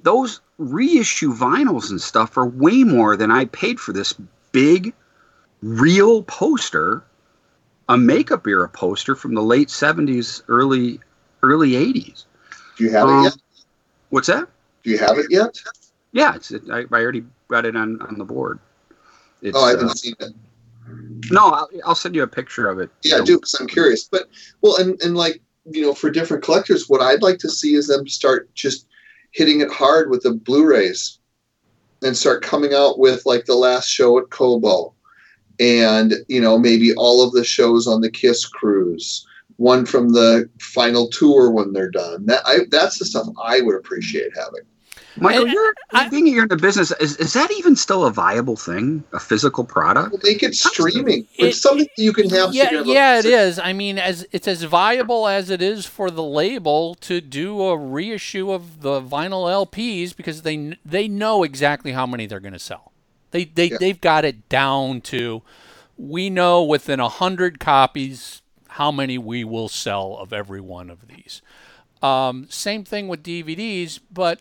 those 0.00 0.40
reissue 0.58 1.32
vinyls 1.34 1.90
and 1.90 2.00
stuff 2.00 2.36
are 2.36 2.46
way 2.46 2.84
more 2.84 3.16
than 3.16 3.30
I 3.30 3.44
paid 3.46 3.78
for 3.78 3.92
this 3.92 4.14
big, 4.52 4.94
real 5.62 6.22
poster, 6.24 7.04
a 7.88 7.96
makeup 7.96 8.46
era 8.46 8.68
poster 8.68 9.14
from 9.14 9.34
the 9.34 9.42
late 9.42 9.68
'70s, 9.68 10.42
early 10.48 11.00
early 11.42 11.70
'80s. 11.72 12.24
Do 12.76 12.84
you 12.84 12.90
have 12.90 13.08
Um, 13.08 13.20
it 13.20 13.24
yet? 13.24 13.36
What's 14.10 14.26
that? 14.28 14.48
Do 14.84 14.90
you 14.90 14.98
have 14.98 15.18
it 15.18 15.26
yet? 15.30 15.58
Yeah, 16.12 16.34
it's. 16.36 16.52
I, 16.52 16.80
I 16.80 17.02
already 17.02 17.24
got 17.48 17.66
it 17.66 17.76
on 17.76 18.00
on 18.02 18.18
the 18.18 18.24
board. 18.24 18.58
It's, 19.42 19.56
Oh, 19.56 19.64
I 19.64 19.68
uh, 19.68 19.70
haven't 19.72 19.98
seen 19.98 20.14
it. 20.20 20.32
no, 21.30 21.48
I'll, 21.48 21.68
I'll 21.84 21.94
send 21.94 22.14
you 22.14 22.22
a 22.22 22.26
picture 22.26 22.68
of 22.68 22.78
it. 22.78 22.90
Yeah, 23.02 23.16
I 23.16 23.24
do 23.24 23.36
because 23.36 23.54
I'm 23.54 23.66
curious. 23.66 24.04
But 24.04 24.28
well, 24.62 24.76
and 24.78 25.00
and 25.02 25.16
like 25.16 25.42
you 25.70 25.82
know, 25.82 25.94
for 25.94 26.10
different 26.10 26.42
collectors, 26.42 26.88
what 26.88 27.02
I'd 27.02 27.22
like 27.22 27.38
to 27.38 27.50
see 27.50 27.74
is 27.74 27.88
them 27.88 28.08
start 28.08 28.52
just 28.54 28.86
hitting 29.32 29.60
it 29.60 29.70
hard 29.70 30.10
with 30.10 30.22
the 30.22 30.32
Blu-rays, 30.32 31.18
and 32.02 32.16
start 32.16 32.42
coming 32.42 32.72
out 32.72 32.98
with 32.98 33.26
like 33.26 33.44
the 33.44 33.54
last 33.54 33.88
show 33.88 34.18
at 34.18 34.30
Cobo, 34.30 34.94
and 35.60 36.14
you 36.28 36.40
know 36.40 36.58
maybe 36.58 36.94
all 36.94 37.22
of 37.26 37.32
the 37.32 37.44
shows 37.44 37.86
on 37.86 38.00
the 38.00 38.10
Kiss 38.10 38.46
cruise, 38.46 39.26
one 39.56 39.84
from 39.86 40.10
the 40.10 40.48
final 40.60 41.08
tour 41.08 41.50
when 41.50 41.72
they're 41.72 41.90
done. 41.90 42.26
That 42.26 42.42
I 42.46 42.58
that's 42.70 42.98
the 42.98 43.04
stuff 43.04 43.26
I 43.42 43.60
would 43.60 43.76
appreciate 43.76 44.30
having. 44.36 44.62
Michael, 45.20 45.44
And 45.46 45.52
you're 45.52 45.74
I- 45.92 46.08
being 46.08 46.28
you're 46.28 46.44
in 46.44 46.48
the 46.48 46.56
business. 46.56 46.92
Is, 47.00 47.16
is 47.16 47.32
that 47.32 47.50
even 47.58 47.74
still 47.74 48.06
a 48.06 48.12
viable 48.12 48.54
thing? 48.54 49.02
A 49.12 49.18
physical 49.18 49.64
product? 49.64 50.12
Well, 50.12 50.20
make 50.22 50.44
it 50.44 50.54
streaming. 50.54 51.26
It- 51.36 51.46
it's 51.46 51.60
something 51.60 51.88
that 51.96 52.00
you 52.00 52.12
can 52.12 52.30
have. 52.30 52.54
yeah, 52.54 52.70
you 52.70 52.76
have 52.78 52.86
a- 52.86 52.90
yeah, 52.90 53.18
it 53.18 53.24
is. 53.24 53.58
I 53.58 53.72
mean, 53.72 53.98
as 53.98 54.28
it's 54.30 54.46
as 54.46 54.62
viable 54.62 55.26
as 55.26 55.50
it 55.50 55.60
is 55.60 55.86
for 55.86 56.08
the 56.12 56.22
label 56.22 56.94
to 57.00 57.20
do 57.20 57.60
a 57.62 57.76
reissue 57.76 58.52
of 58.52 58.82
the 58.82 59.00
vinyl 59.00 59.50
LPs 59.66 60.14
because 60.14 60.42
they 60.42 60.76
they 60.84 61.08
know 61.08 61.42
exactly 61.42 61.90
how 61.92 62.06
many 62.06 62.26
they're 62.26 62.38
going 62.38 62.52
to 62.52 62.58
sell. 62.60 62.92
They 63.30 63.44
they 63.44 63.70
Yeah. 63.70 63.76
they've 63.78 64.00
got 64.00 64.24
it 64.24 64.48
down 64.48 65.00
to 65.02 65.42
we 65.96 66.30
know 66.30 66.62
within 66.62 67.00
a 67.00 67.08
hundred 67.08 67.58
copies 67.58 68.42
how 68.68 68.92
many 68.92 69.18
we 69.18 69.42
will 69.44 69.68
sell 69.68 70.16
of 70.18 70.32
every 70.32 70.60
one 70.60 70.90
of 70.90 71.08
these. 71.08 71.42
Um, 72.02 72.46
same 72.48 72.84
thing 72.84 73.08
with 73.08 73.24
DVDs, 73.24 73.98
but 74.12 74.40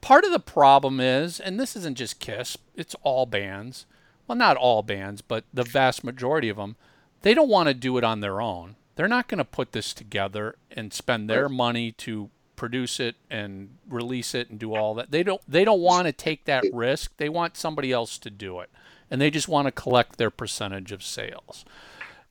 part 0.00 0.24
of 0.24 0.30
the 0.30 0.38
problem 0.38 1.00
is, 1.00 1.40
and 1.40 1.58
this 1.58 1.74
isn't 1.74 1.98
just 1.98 2.20
Kiss, 2.20 2.56
it's 2.76 2.94
all 3.02 3.26
bands. 3.26 3.86
Well, 4.28 4.38
not 4.38 4.56
all 4.56 4.82
bands, 4.84 5.20
but 5.22 5.44
the 5.52 5.64
vast 5.64 6.04
majority 6.04 6.48
of 6.48 6.56
them. 6.56 6.76
They 7.22 7.34
don't 7.34 7.48
want 7.48 7.66
to 7.66 7.74
do 7.74 7.98
it 7.98 8.04
on 8.04 8.20
their 8.20 8.40
own. 8.40 8.76
They're 8.94 9.08
not 9.08 9.26
going 9.26 9.38
to 9.38 9.44
put 9.44 9.72
this 9.72 9.92
together 9.92 10.54
and 10.70 10.92
spend 10.92 11.28
their 11.28 11.48
money 11.48 11.90
to 11.92 12.30
produce 12.60 13.00
it 13.00 13.16
and 13.30 13.70
release 13.88 14.34
it 14.34 14.50
and 14.50 14.58
do 14.58 14.74
all 14.74 14.92
that. 14.92 15.10
They 15.10 15.22
don't. 15.22 15.40
They 15.48 15.64
don't 15.64 15.80
want 15.80 16.04
to 16.04 16.12
take 16.12 16.44
that 16.44 16.62
risk. 16.74 17.16
They 17.16 17.30
want 17.30 17.56
somebody 17.56 17.90
else 17.90 18.18
to 18.18 18.28
do 18.28 18.60
it, 18.60 18.68
and 19.10 19.18
they 19.18 19.30
just 19.30 19.48
want 19.48 19.64
to 19.64 19.72
collect 19.72 20.18
their 20.18 20.28
percentage 20.28 20.92
of 20.92 21.02
sales. 21.02 21.64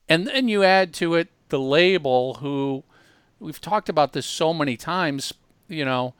And 0.07 0.27
then 0.27 0.47
you 0.47 0.63
add 0.63 0.93
to 0.95 1.15
it 1.15 1.29
the 1.49 1.59
label, 1.59 2.35
who 2.35 2.83
we've 3.39 3.59
talked 3.59 3.89
about 3.89 4.13
this 4.13 4.27
so 4.27 4.53
many 4.53 4.77
times. 4.77 5.33
You 5.67 5.83
know, 5.83 6.13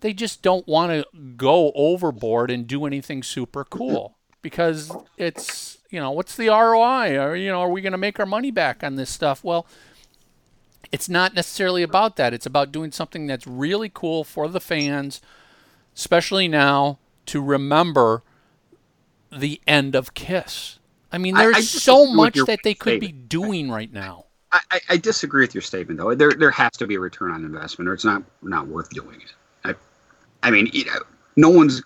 they 0.00 0.12
just 0.12 0.42
don't 0.42 0.66
want 0.66 0.90
to 0.90 1.06
go 1.36 1.70
overboard 1.76 2.50
and 2.50 2.66
do 2.66 2.86
anything 2.86 3.22
super 3.22 3.62
cool 3.62 4.16
because 4.42 4.90
it's 5.16 5.78
you 5.90 6.00
know 6.00 6.10
what's 6.10 6.34
the 6.34 6.48
ROI 6.48 7.16
or 7.16 7.36
you 7.36 7.52
know 7.52 7.60
are 7.60 7.70
we 7.70 7.82
going 7.82 7.92
to 7.92 7.98
make 7.98 8.18
our 8.18 8.26
money 8.26 8.50
back 8.50 8.82
on 8.82 8.96
this 8.96 9.10
stuff 9.10 9.44
well 9.44 9.64
it's 10.94 11.08
not 11.08 11.34
necessarily 11.34 11.82
about 11.82 12.16
that 12.16 12.32
it's 12.32 12.46
about 12.46 12.72
doing 12.72 12.92
something 12.92 13.26
that's 13.26 13.46
really 13.46 13.90
cool 13.92 14.24
for 14.24 14.48
the 14.48 14.60
fans 14.60 15.20
especially 15.94 16.48
now 16.48 16.98
to 17.26 17.40
remember 17.42 18.22
the 19.30 19.60
end 19.66 19.94
of 19.94 20.14
Kiss 20.14 20.78
I 21.12 21.18
mean 21.18 21.36
I- 21.36 21.44
I 21.44 21.52
there's 21.52 21.70
so 21.70 22.06
much 22.06 22.34
that 22.46 22.60
they 22.62 22.74
could 22.74 23.00
be 23.00 23.12
doing 23.12 23.70
right 23.70 23.92
now 23.92 24.26
I, 24.54 24.60
I, 24.70 24.80
I 24.90 24.96
disagree 24.96 25.42
with 25.42 25.54
your 25.54 25.62
statement, 25.62 25.98
though. 25.98 26.14
There 26.14 26.30
there 26.32 26.52
has 26.52 26.70
to 26.72 26.86
be 26.86 26.94
a 26.94 27.00
return 27.00 27.32
on 27.32 27.44
investment, 27.44 27.88
or 27.88 27.92
it's 27.92 28.04
not 28.04 28.22
not 28.40 28.68
worth 28.68 28.88
doing 28.90 29.20
it. 29.20 29.32
I, 29.64 29.74
I 30.44 30.50
mean, 30.52 30.70
you 30.72 30.84
know, 30.84 31.00
no 31.36 31.50
one's. 31.50 31.82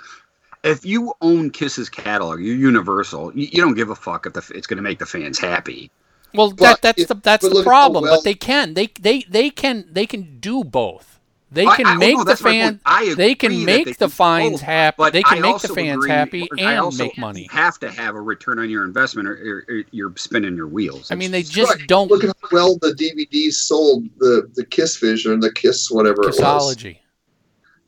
If 0.64 0.84
you 0.84 1.14
own 1.22 1.50
Kiss's 1.50 1.88
catalog, 1.88 2.40
you're 2.40 2.56
Universal. 2.56 3.34
You, 3.34 3.48
you 3.50 3.62
don't 3.62 3.74
give 3.74 3.88
a 3.90 3.94
fuck 3.94 4.26
if 4.26 4.34
the, 4.34 4.52
it's 4.54 4.66
going 4.66 4.76
to 4.76 4.82
make 4.82 4.98
the 4.98 5.06
fans 5.06 5.38
happy. 5.38 5.90
Well, 6.34 6.50
But 6.50 6.58
that 6.58 6.82
that's 6.82 7.02
if- 7.02 7.08
the 7.08 7.14
that's 7.14 7.42
the 7.48 7.50
look 7.54 7.66
at 7.66 7.70
how 7.70 7.70
problem. 7.70 8.04
well- 8.04 8.16
but 8.16 8.24
they 8.24 8.34
can 8.34 8.74
they 8.74 8.88
they 9.00 9.22
they 9.28 9.50
can 9.50 9.84
they 9.90 10.06
can 10.06 10.38
do 10.40 10.64
both. 10.64 11.14
They 11.50 11.64
I- 11.66 11.76
can 11.76 11.86
I- 11.86 11.94
oh, 11.94 11.98
make 11.98 12.16
no, 12.16 12.24
the 12.24 12.28
that's 12.28 12.42
fan. 12.42 12.78
I 12.84 13.14
they 13.14 13.34
can 13.34 13.64
make 13.64 13.86
they 13.86 13.92
the 13.92 13.98
can 14.00 14.10
fans 14.10 14.52
both, 14.52 14.60
happy. 14.60 15.10
They 15.10 15.22
can 15.22 15.38
I 15.38 15.40
make 15.40 15.58
the 15.62 15.68
fans 15.68 15.96
agree- 16.04 16.10
happy 16.10 16.48
I 16.58 16.72
and 16.72 16.80
also 16.80 17.04
make 17.04 17.16
money. 17.16 17.48
Have 17.50 17.78
to 17.80 17.90
have 17.90 18.14
a 18.14 18.20
return 18.20 18.58
on 18.58 18.68
your 18.68 18.84
investment, 18.84 19.26
or, 19.26 19.64
or, 19.68 19.74
or 19.74 19.82
you're 19.90 20.12
spinning 20.16 20.54
your 20.56 20.66
wheels. 20.66 21.10
I 21.10 21.14
mean, 21.14 21.30
they 21.30 21.42
just 21.42 21.72
Right. 21.74 21.88
don't 21.88 22.10
Look 22.10 22.22
at 22.24 22.36
how 22.42 22.48
well 22.52 22.76
the 22.82 22.92
DVDs 22.92 23.54
sold 23.54 24.04
the 24.18 24.50
the 24.56 24.64
Kiss 24.66 24.98
Vision, 24.98 25.40
the 25.40 25.50
Kiss 25.52 25.90
whatever 25.90 26.24
it 26.28 26.36
was. 26.38 26.76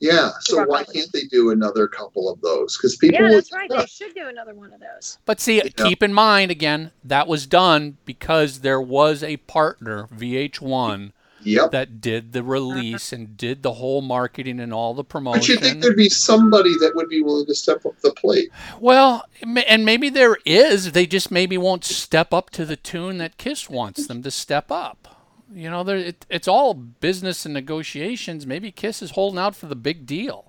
Kissology. 0.03 0.07
Yeah, 0.09 0.31
so 0.41 0.65
why 0.65 0.85
can't 0.85 1.11
they 1.13 1.25
do 1.25 1.51
another 1.51 1.87
couple 1.89 2.29
of 2.29 2.41
those? 2.41 2.77
Because 2.77 2.97
people, 2.97 3.19
Yeah, 3.21 3.29
will- 3.29 3.35
that's 3.35 3.53
right. 3.53 3.69
They 3.71 3.87
should 3.87 4.15
do 4.15 4.29
another 4.29 4.55
one 4.55 4.73
of 4.73 4.81
those. 4.81 5.19
But 5.25 5.41
see, 5.41 5.61
keep 5.77 6.03
in 6.03 6.13
mind 6.15 6.51
again 6.51 6.93
that 7.05 7.27
was 7.29 7.47
done 7.47 7.99
because 8.05 8.61
there 8.61 8.81
was 8.81 9.23
a 9.23 9.37
partner 9.39 10.09
VH1 10.17 11.13
Yep. 11.43 11.71
that 11.71 12.03
did 12.03 12.33
the 12.35 12.43
release 12.43 13.15
and 13.15 13.35
did 13.35 13.63
the 13.63 13.73
whole 13.75 14.03
marketing 14.03 14.61
and 14.61 14.75
all 14.75 14.93
the 14.93 15.03
promotion. 15.05 15.41
But 15.41 15.49
you 15.49 15.57
think 15.57 15.81
there'd 15.81 15.97
be 15.97 16.11
somebody 16.11 16.75
that 16.81 16.93
would 16.95 17.09
be 17.09 17.23
willing 17.23 17.47
to 17.47 17.55
step 17.55 17.87
up 17.87 17.99
the 18.03 18.11
plate? 18.13 18.51
Well, 18.79 19.25
and 19.67 19.85
maybe 19.87 20.11
there 20.11 20.37
is. 20.45 20.93
They 20.93 21.07
just 21.07 21.31
maybe 21.31 21.57
won't 21.57 21.83
step 21.85 22.35
up 22.35 22.51
to 22.51 22.67
the 22.67 22.77
tune 22.77 23.17
that 23.19 23.39
Kiss 23.39 23.71
wants 23.71 24.07
them 24.07 24.23
to 24.23 24.31
step 24.31 24.71
up. 24.71 25.20
You 25.53 25.71
know, 25.71 25.81
it, 25.89 26.27
it's 26.29 26.47
all 26.47 26.75
business 26.75 27.45
and 27.45 27.55
negotiations. 27.55 28.47
Maybe 28.47 28.71
Kiss 28.71 29.03
is 29.03 29.13
holding 29.13 29.39
out 29.39 29.57
for 29.57 29.67
the 29.67 29.77
big 29.77 30.07
deal. 30.07 30.47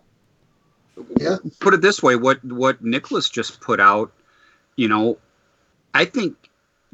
Yeah. 1.18 1.38
put 1.60 1.74
it 1.74 1.82
this 1.82 2.04
way: 2.04 2.16
what 2.16 2.44
what 2.44 2.84
Nicholas 2.84 3.30
just 3.30 3.62
put 3.62 3.80
out, 3.80 4.12
you 4.76 4.88
know, 4.88 5.18
I 5.94 6.06
think 6.06 6.36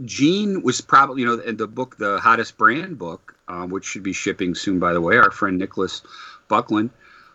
Gene 0.06 0.62
was 0.62 0.82
probably 0.82 1.22
you 1.22 1.28
know 1.28 1.42
in 1.42 1.58
the 1.58 1.68
book, 1.68 1.98
the 1.98 2.20
hottest 2.20 2.58
brand 2.58 2.98
book, 2.98 3.36
uh, 3.48 3.66
which 3.66 3.86
should 3.86 4.04
be 4.04 4.14
shipping 4.14 4.56
soon. 4.56 4.80
By 4.80 4.94
the 4.94 5.02
way, 5.02 5.18
our 5.18 5.32
friend 5.32 5.58
Nicholas 5.58 6.02
Buckland 6.48 6.92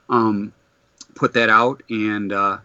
um, 0.08 0.52
put 1.14 1.34
that 1.34 1.50
out, 1.50 1.82
and 1.90 2.32
uh, 2.32 2.58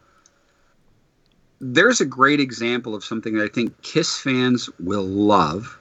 there's 1.59 2.01
a 2.01 2.05
great 2.05 2.39
example 2.39 2.95
of 2.95 3.03
something 3.03 3.35
that 3.35 3.43
I 3.43 3.47
think 3.47 3.81
Kiss 3.81 4.17
fans 4.17 4.69
will 4.79 5.05
love. 5.05 5.79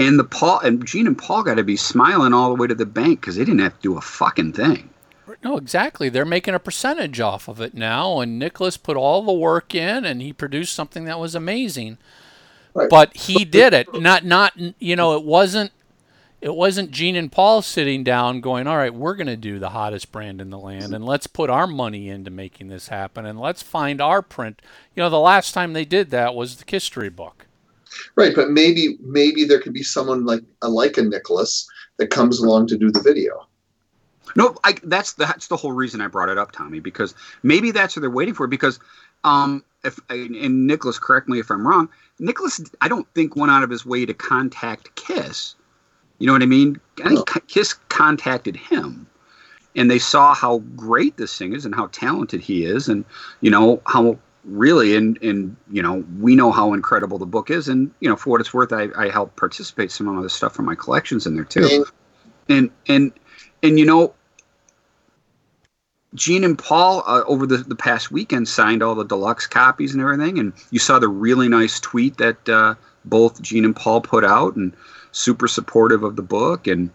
And 0.00 0.18
the 0.18 0.24
Paul 0.24 0.60
and 0.60 0.84
Gene 0.86 1.06
and 1.06 1.16
Paul 1.16 1.42
got 1.42 1.56
to 1.56 1.62
be 1.62 1.76
smiling 1.76 2.32
all 2.32 2.48
the 2.48 2.60
way 2.60 2.66
to 2.66 2.74
the 2.74 2.86
bank 2.86 3.20
because 3.20 3.36
they 3.36 3.44
didn't 3.44 3.60
have 3.60 3.74
to 3.76 3.82
do 3.82 3.98
a 3.98 4.00
fucking 4.00 4.54
thing. 4.54 4.88
No, 5.44 5.58
exactly. 5.58 6.08
They're 6.08 6.24
making 6.24 6.54
a 6.54 6.58
percentage 6.58 7.20
off 7.20 7.48
of 7.48 7.60
it 7.60 7.74
now, 7.74 8.20
and 8.20 8.38
Nicholas 8.38 8.76
put 8.76 8.96
all 8.96 9.22
the 9.22 9.32
work 9.32 9.74
in, 9.74 10.04
and 10.06 10.22
he 10.22 10.32
produced 10.32 10.74
something 10.74 11.04
that 11.04 11.20
was 11.20 11.34
amazing. 11.34 11.98
Right. 12.72 12.88
But 12.88 13.16
he 13.16 13.44
did 13.44 13.74
it. 13.74 13.92
Not, 13.94 14.24
not. 14.24 14.54
You 14.78 14.96
know, 14.96 15.16
it 15.16 15.24
wasn't. 15.24 15.72
It 16.40 16.54
wasn't 16.54 16.90
Gene 16.90 17.16
and 17.16 17.30
Paul 17.30 17.60
sitting 17.60 18.02
down 18.02 18.40
going, 18.40 18.66
all 18.66 18.78
right, 18.78 18.94
we're 18.94 19.14
going 19.14 19.26
to 19.26 19.36
do 19.36 19.58
the 19.58 19.70
hottest 19.70 20.10
brand 20.10 20.40
in 20.40 20.48
the 20.48 20.58
land 20.58 20.94
and 20.94 21.04
let's 21.04 21.26
put 21.26 21.50
our 21.50 21.66
money 21.66 22.08
into 22.08 22.30
making 22.30 22.68
this 22.68 22.88
happen 22.88 23.26
and 23.26 23.38
let's 23.38 23.62
find 23.62 24.00
our 24.00 24.22
print. 24.22 24.62
You 24.96 25.02
know, 25.02 25.10
the 25.10 25.20
last 25.20 25.52
time 25.52 25.74
they 25.74 25.84
did 25.84 26.08
that 26.12 26.34
was 26.34 26.56
the 26.56 26.64
history 26.66 27.10
book. 27.10 27.44
Right, 28.16 28.34
but 28.34 28.50
maybe 28.50 28.98
maybe 29.00 29.44
there 29.44 29.60
could 29.60 29.72
be 29.72 29.82
someone 29.82 30.24
like 30.24 30.42
a 30.62 30.68
like 30.68 30.96
a 30.96 31.02
Nicholas 31.02 31.68
that 31.98 32.08
comes 32.08 32.40
along 32.40 32.68
to 32.68 32.78
do 32.78 32.90
the 32.90 33.00
video. 33.00 33.46
No, 34.36 34.56
I, 34.64 34.74
that's 34.84 35.14
that's 35.14 35.48
the 35.48 35.56
whole 35.56 35.72
reason 35.72 36.00
I 36.00 36.06
brought 36.06 36.28
it 36.28 36.38
up, 36.38 36.52
Tommy, 36.52 36.80
because 36.80 37.14
maybe 37.42 37.70
that's 37.70 37.96
what 37.96 38.00
they're 38.00 38.10
waiting 38.10 38.34
for. 38.34 38.46
Because, 38.46 38.78
um, 39.24 39.64
if 39.84 39.98
and 40.08 40.66
Nicholas, 40.66 40.98
correct 40.98 41.28
me 41.28 41.40
if 41.40 41.50
I'm 41.50 41.66
wrong, 41.66 41.88
Nicholas, 42.18 42.60
I 42.80 42.88
don't 42.88 43.08
think 43.14 43.36
went 43.36 43.50
out 43.50 43.62
of 43.62 43.70
his 43.70 43.84
way 43.84 44.06
to 44.06 44.14
contact 44.14 44.94
Kiss. 44.94 45.54
You 46.18 46.26
know 46.26 46.32
what 46.32 46.42
I 46.42 46.46
mean? 46.46 46.78
I 47.04 47.08
think 47.08 47.48
Kiss 47.48 47.72
contacted 47.88 48.54
him, 48.54 49.06
and 49.74 49.90
they 49.90 49.98
saw 49.98 50.34
how 50.34 50.58
great 50.76 51.16
this 51.16 51.36
thing 51.36 51.54
is 51.54 51.64
and 51.64 51.74
how 51.74 51.86
talented 51.88 52.40
he 52.40 52.64
is, 52.64 52.88
and 52.88 53.04
you 53.40 53.50
know 53.50 53.82
how 53.86 54.18
really 54.50 54.96
and 54.96 55.16
and 55.22 55.56
you 55.70 55.80
know 55.80 56.04
we 56.18 56.34
know 56.34 56.50
how 56.50 56.72
incredible 56.74 57.18
the 57.18 57.26
book 57.26 57.50
is, 57.50 57.68
and 57.68 57.90
you 58.00 58.08
know 58.08 58.16
for 58.16 58.30
what 58.30 58.40
it's 58.40 58.52
worth, 58.52 58.72
I, 58.72 58.88
I 58.96 59.08
helped 59.08 59.36
participate 59.36 59.92
some 59.92 60.08
of 60.08 60.22
the 60.22 60.30
stuff 60.30 60.54
from 60.54 60.66
my 60.66 60.74
collections 60.74 61.26
in 61.26 61.34
there 61.34 61.44
too, 61.44 61.86
and 62.48 62.70
and 62.88 63.12
and 63.62 63.78
you 63.78 63.86
know 63.86 64.14
Gene 66.14 66.44
and 66.44 66.58
Paul 66.58 67.04
uh, 67.06 67.22
over 67.26 67.46
the, 67.46 67.58
the 67.58 67.76
past 67.76 68.10
weekend 68.10 68.48
signed 68.48 68.82
all 68.82 68.94
the 68.94 69.04
deluxe 69.04 69.46
copies 69.46 69.92
and 69.92 70.02
everything, 70.02 70.38
and 70.38 70.52
you 70.70 70.78
saw 70.78 70.98
the 70.98 71.08
really 71.08 71.48
nice 71.48 71.78
tweet 71.78 72.16
that 72.18 72.48
uh, 72.48 72.74
both 73.04 73.40
Gene 73.40 73.64
and 73.64 73.76
Paul 73.76 74.00
put 74.00 74.24
out, 74.24 74.56
and 74.56 74.74
super 75.12 75.48
supportive 75.48 76.02
of 76.02 76.16
the 76.16 76.22
book, 76.22 76.66
and 76.66 76.90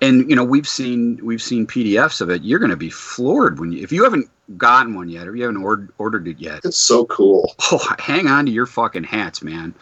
and 0.00 0.28
you 0.28 0.36
know 0.36 0.44
we've 0.44 0.68
seen 0.68 1.18
we've 1.22 1.42
seen 1.42 1.66
PDFs 1.66 2.20
of 2.20 2.30
it. 2.30 2.42
You're 2.42 2.58
going 2.58 2.70
to 2.70 2.76
be 2.76 2.90
floored 2.90 3.58
when 3.60 3.72
you 3.72 3.82
if 3.82 3.92
you 3.92 4.04
haven't 4.04 4.28
gotten 4.58 4.94
one 4.94 5.08
yet 5.08 5.26
or 5.26 5.34
you 5.34 5.42
haven't 5.44 5.62
or- 5.62 5.88
ordered 5.98 6.28
it 6.28 6.38
yet. 6.38 6.60
It's 6.64 6.76
so 6.78 7.06
cool. 7.06 7.54
Oh, 7.72 7.94
hang 7.98 8.26
on 8.28 8.46
to 8.46 8.52
your 8.52 8.66
fucking 8.66 9.04
hats, 9.04 9.42
man! 9.42 9.74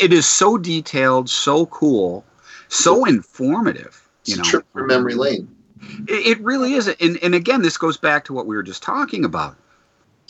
It 0.00 0.12
is 0.12 0.26
so 0.28 0.58
detailed, 0.58 1.28
so 1.30 1.66
cool, 1.66 2.24
so 2.68 3.04
informative. 3.04 4.06
You 4.24 4.34
It's 4.34 4.38
know, 4.38 4.50
trip 4.50 4.66
memory 4.74 5.14
lane. 5.14 5.54
it, 6.08 6.38
it 6.38 6.40
really 6.40 6.74
is. 6.74 6.88
And, 6.88 7.18
and 7.22 7.34
again, 7.34 7.62
this 7.62 7.78
goes 7.78 7.96
back 7.96 8.24
to 8.26 8.32
what 8.34 8.46
we 8.46 8.54
were 8.54 8.62
just 8.62 8.82
talking 8.82 9.24
about. 9.24 9.56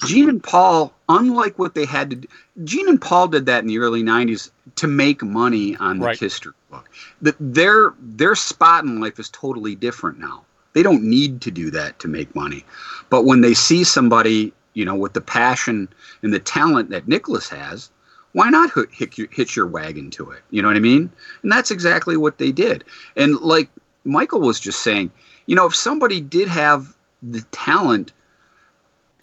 Gene 0.06 0.28
and 0.28 0.42
Paul, 0.42 0.92
unlike 1.08 1.58
what 1.58 1.74
they 1.74 1.84
had 1.84 2.10
to 2.10 2.16
do, 2.16 2.28
Gene 2.64 2.88
and 2.88 3.00
Paul 3.00 3.28
did 3.28 3.46
that 3.46 3.62
in 3.62 3.68
the 3.68 3.78
early 3.78 4.02
90s 4.02 4.50
to 4.76 4.86
make 4.86 5.22
money 5.22 5.76
on 5.76 5.98
the 5.98 6.06
Right. 6.06 6.18
history 6.18 6.52
book. 6.70 6.88
The, 7.20 7.34
their, 7.40 7.94
their 8.00 8.34
spot 8.34 8.84
in 8.84 9.00
life 9.00 9.18
is 9.18 9.28
totally 9.30 9.74
different 9.74 10.18
now. 10.18 10.44
They 10.72 10.82
don't 10.82 11.02
need 11.02 11.40
to 11.42 11.50
do 11.50 11.70
that 11.72 11.98
to 12.00 12.08
make 12.08 12.34
money. 12.34 12.64
But 13.10 13.24
when 13.24 13.40
they 13.40 13.54
see 13.54 13.84
somebody, 13.84 14.52
you 14.74 14.84
know, 14.84 14.94
with 14.94 15.12
the 15.14 15.20
passion 15.20 15.88
and 16.22 16.32
the 16.32 16.38
talent 16.38 16.90
that 16.90 17.08
Nicholas 17.08 17.48
has, 17.48 17.90
why 18.32 18.48
not 18.50 18.72
hit, 18.72 18.88
hit, 18.92 19.32
hitch 19.32 19.56
your 19.56 19.66
wagon 19.66 20.10
to 20.12 20.30
it? 20.30 20.42
You 20.50 20.62
know 20.62 20.68
what 20.68 20.76
I 20.76 20.80
mean? 20.80 21.10
And 21.42 21.50
that's 21.50 21.72
exactly 21.72 22.16
what 22.16 22.38
they 22.38 22.52
did. 22.52 22.84
And 23.16 23.36
like 23.40 23.68
Michael 24.04 24.40
was 24.40 24.60
just 24.60 24.82
saying, 24.82 25.10
you 25.46 25.56
know, 25.56 25.66
if 25.66 25.74
somebody 25.74 26.20
did 26.20 26.46
have 26.46 26.94
the 27.22 27.42
talent, 27.50 28.12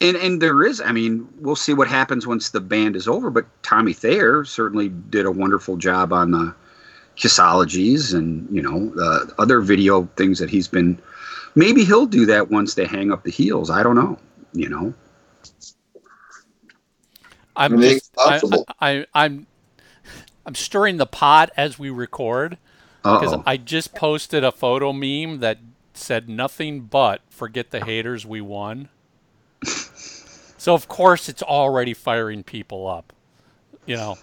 and 0.02 0.18
and 0.18 0.42
there 0.42 0.64
is, 0.64 0.82
I 0.82 0.92
mean, 0.92 1.28
we'll 1.40 1.56
see 1.56 1.74
what 1.74 1.88
happens 1.88 2.28
once 2.28 2.50
the 2.50 2.60
band 2.60 2.96
is 2.96 3.08
over. 3.08 3.30
But 3.30 3.46
Tommy 3.64 3.94
Thayer 3.94 4.46
certainly 4.46 4.90
did 4.90 5.26
a 5.26 5.32
wonderful 5.32 5.78
job 5.78 6.14
on 6.14 6.32
the 6.32 6.54
Kissologies 7.18 8.14
and 8.14 8.48
you 8.54 8.62
know 8.62 8.90
the 8.90 9.34
other 9.40 9.60
video 9.60 10.06
things 10.16 10.40
that 10.40 10.50
he's 10.50 10.68
been. 10.68 11.00
Maybe 11.56 11.84
he'll 11.84 12.06
do 12.06 12.26
that 12.28 12.52
once 12.52 12.76
they 12.76 12.86
hang 12.86 13.12
up 13.12 13.24
the 13.24 13.32
heels. 13.32 13.70
I 13.70 13.82
don't 13.82 13.96
know. 13.96 14.20
You 14.54 14.70
know. 14.70 14.94
I'm 17.56 17.82
just, 17.82 18.12
I, 18.20 18.40
I, 18.80 18.92
I, 18.92 19.06
i'm 19.16 19.48
I'm 20.46 20.54
stirring 20.54 20.98
the 20.98 21.08
pot 21.08 21.50
as 21.58 21.80
we 21.80 21.90
record 21.90 22.60
because 23.02 23.42
I 23.46 23.58
just 23.58 23.96
posted 23.96 24.44
a 24.44 24.52
photo 24.52 24.94
meme 24.94 25.40
that 25.40 25.58
said 25.94 26.30
nothing 26.30 26.82
but 26.82 27.22
"forget 27.30 27.72
the 27.72 27.84
haters, 27.84 28.26
we 28.26 28.42
won." 28.42 28.90
So 30.58 30.74
of 30.74 30.88
course 30.88 31.30
it's 31.30 31.44
already 31.44 31.94
firing 31.94 32.44
people 32.44 32.88
up. 32.88 33.14
You 33.86 33.98
know, 33.98 34.18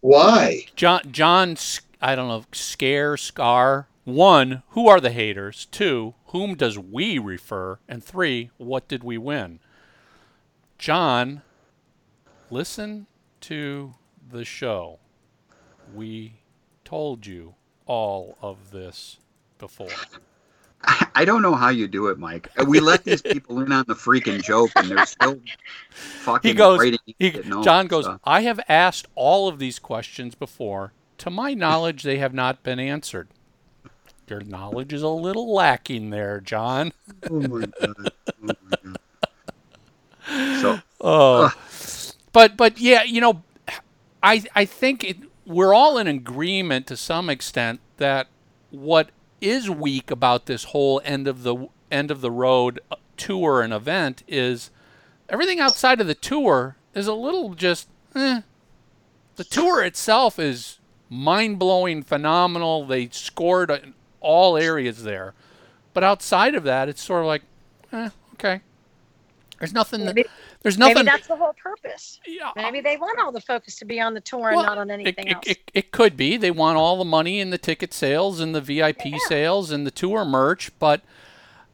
Why? 0.00 0.66
John 0.76 1.02
John 1.10 1.56
I 2.00 2.14
don't 2.14 2.28
know 2.28 2.44
scare 2.52 3.16
scar. 3.16 3.88
One 4.04 4.62
who 4.70 4.88
are 4.88 5.00
the 5.00 5.10
haters? 5.10 5.66
Two 5.66 6.14
whom 6.26 6.54
does 6.54 6.78
we 6.78 7.18
refer? 7.18 7.78
And 7.88 8.02
three 8.02 8.50
what 8.56 8.88
did 8.88 9.02
we 9.02 9.18
win? 9.18 9.60
John 10.78 11.42
listen 12.50 13.06
to 13.42 13.94
the 14.30 14.44
show. 14.44 14.98
We 15.94 16.34
told 16.84 17.26
you 17.26 17.54
all 17.86 18.36
of 18.40 18.70
this 18.70 19.18
before 19.58 19.88
I 21.14 21.24
don't 21.24 21.42
know 21.42 21.54
how 21.54 21.68
you 21.68 21.86
do 21.88 22.08
it, 22.08 22.18
Mike. 22.18 22.48
We 22.66 22.80
let 22.80 23.04
these 23.04 23.22
people 23.32 23.60
in 23.60 23.72
on 23.72 23.84
the 23.86 23.94
freaking 23.94 24.42
joke, 24.42 24.70
and 24.76 24.88
they're 24.90 25.06
still 25.06 25.38
fucking. 25.90 26.50
he 26.50 26.54
goes 26.54 26.82
he, 27.18 27.30
John 27.62 27.86
goes. 27.86 28.08
I 28.24 28.42
have 28.42 28.60
asked 28.68 29.06
all 29.14 29.48
of 29.48 29.58
these 29.58 29.78
questions 29.78 30.34
before 30.34 30.92
to 31.18 31.30
my 31.30 31.52
knowledge 31.54 32.02
they 32.02 32.18
have 32.18 32.32
not 32.32 32.62
been 32.62 32.80
answered 32.80 33.28
your 34.26 34.40
knowledge 34.40 34.92
is 34.92 35.02
a 35.02 35.08
little 35.08 35.52
lacking 35.52 36.10
there 36.10 36.40
John 36.40 36.92
Oh 37.28 37.40
my 37.40 37.66
god. 37.80 38.12
Oh 38.42 38.46
my 38.46 38.54
god. 38.82 40.60
So 40.60 40.78
Oh, 41.00 41.52
but 42.32 42.56
but 42.56 42.78
yeah, 42.78 43.02
you 43.02 43.20
know, 43.20 43.42
I 44.22 44.44
I 44.54 44.64
think 44.64 45.02
it, 45.04 45.16
we're 45.46 45.72
all 45.72 45.96
in 45.98 46.06
agreement 46.06 46.86
to 46.88 46.96
some 46.96 47.30
extent 47.30 47.80
that 47.96 48.28
what 48.70 49.10
is 49.40 49.70
weak 49.70 50.10
about 50.10 50.46
this 50.46 50.64
whole 50.64 51.00
end 51.04 51.26
of 51.28 51.42
the 51.42 51.68
end 51.90 52.10
of 52.10 52.20
the 52.20 52.30
road 52.30 52.80
tour 53.16 53.60
and 53.62 53.72
event 53.72 54.22
is 54.28 54.70
everything 55.28 55.60
outside 55.60 56.00
of 56.00 56.06
the 56.06 56.14
tour 56.14 56.76
is 56.94 57.06
a 57.06 57.14
little 57.14 57.54
just 57.54 57.88
eh. 58.14 58.40
The 59.36 59.44
tour 59.44 59.82
itself 59.82 60.38
is 60.38 60.78
mind 61.08 61.58
blowing, 61.58 62.02
phenomenal. 62.02 62.86
They 62.86 63.08
scored 63.08 63.70
in 63.70 63.94
all 64.20 64.56
areas 64.56 65.02
there, 65.04 65.34
but 65.94 66.04
outside 66.04 66.54
of 66.54 66.64
that, 66.64 66.88
it's 66.88 67.02
sort 67.02 67.20
of 67.20 67.26
like, 67.26 67.42
eh, 67.92 68.10
okay. 68.34 68.60
There's 69.58 69.72
nothing. 69.72 70.04
Maybe- 70.04 70.24
there's 70.62 70.76
nothing. 70.76 70.96
Maybe 70.96 71.06
that's 71.06 71.26
the 71.26 71.36
whole 71.36 71.54
purpose. 71.54 72.20
Yeah, 72.26 72.50
Maybe 72.54 72.80
they 72.80 72.96
want 72.96 73.18
all 73.18 73.32
the 73.32 73.40
focus 73.40 73.76
to 73.78 73.84
be 73.84 74.00
on 74.00 74.14
the 74.14 74.20
tour 74.20 74.50
Well, 74.50 74.60
and 74.60 74.66
not 74.66 74.78
on 74.78 74.90
anything 74.90 75.28
it, 75.28 75.34
else. 75.34 75.44
It, 75.46 75.70
it 75.72 75.90
could 75.90 76.16
be. 76.16 76.36
They 76.36 76.50
want 76.50 76.76
all 76.76 76.98
the 76.98 77.04
money 77.04 77.40
in 77.40 77.50
the 77.50 77.58
ticket 77.58 77.94
sales 77.94 78.40
and 78.40 78.54
the 78.54 78.60
VIP 78.60 79.18
sales 79.28 79.70
and 79.70 79.86
the 79.86 79.90
tour 79.90 80.24
merch, 80.24 80.70
but 80.78 81.00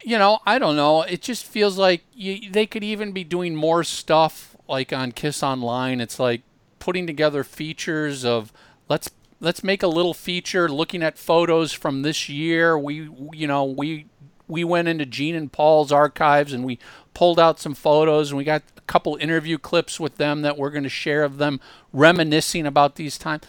you 0.04 0.18
know, 0.18 0.38
I 0.46 0.60
don't 0.60 0.76
know. 0.76 1.02
It 1.02 1.20
just 1.20 1.44
feels 1.44 1.78
like 1.78 2.04
you, 2.14 2.48
they 2.50 2.66
could 2.66 2.84
even 2.84 3.10
be 3.10 3.24
doing 3.24 3.56
more 3.56 3.82
stuff 3.82 4.56
like 4.68 4.92
on 4.92 5.10
Kiss 5.10 5.42
Online. 5.42 6.00
It's 6.00 6.20
like 6.20 6.42
putting 6.78 7.08
together 7.08 7.42
features 7.42 8.24
of 8.24 8.52
let's 8.88 9.10
let's 9.40 9.64
make 9.64 9.82
a 9.82 9.88
little 9.88 10.14
feature 10.14 10.68
looking 10.68 11.02
at 11.02 11.18
photos 11.18 11.72
from 11.72 12.02
this 12.02 12.28
year. 12.28 12.78
We 12.78 13.10
you 13.32 13.48
know, 13.48 13.64
we 13.64 14.06
we 14.48 14.64
went 14.64 14.88
into 14.88 15.06
Gene 15.06 15.34
and 15.34 15.52
Paul's 15.52 15.92
archives 15.92 16.52
and 16.52 16.64
we 16.64 16.78
pulled 17.14 17.40
out 17.40 17.58
some 17.58 17.74
photos 17.74 18.30
and 18.30 18.38
we 18.38 18.44
got 18.44 18.62
a 18.76 18.80
couple 18.82 19.16
interview 19.16 19.58
clips 19.58 19.98
with 19.98 20.16
them 20.16 20.42
that 20.42 20.58
we're 20.58 20.70
going 20.70 20.82
to 20.82 20.88
share 20.88 21.24
of 21.24 21.38
them 21.38 21.60
reminiscing 21.92 22.66
about 22.66 22.96
these 22.96 23.18
times. 23.18 23.44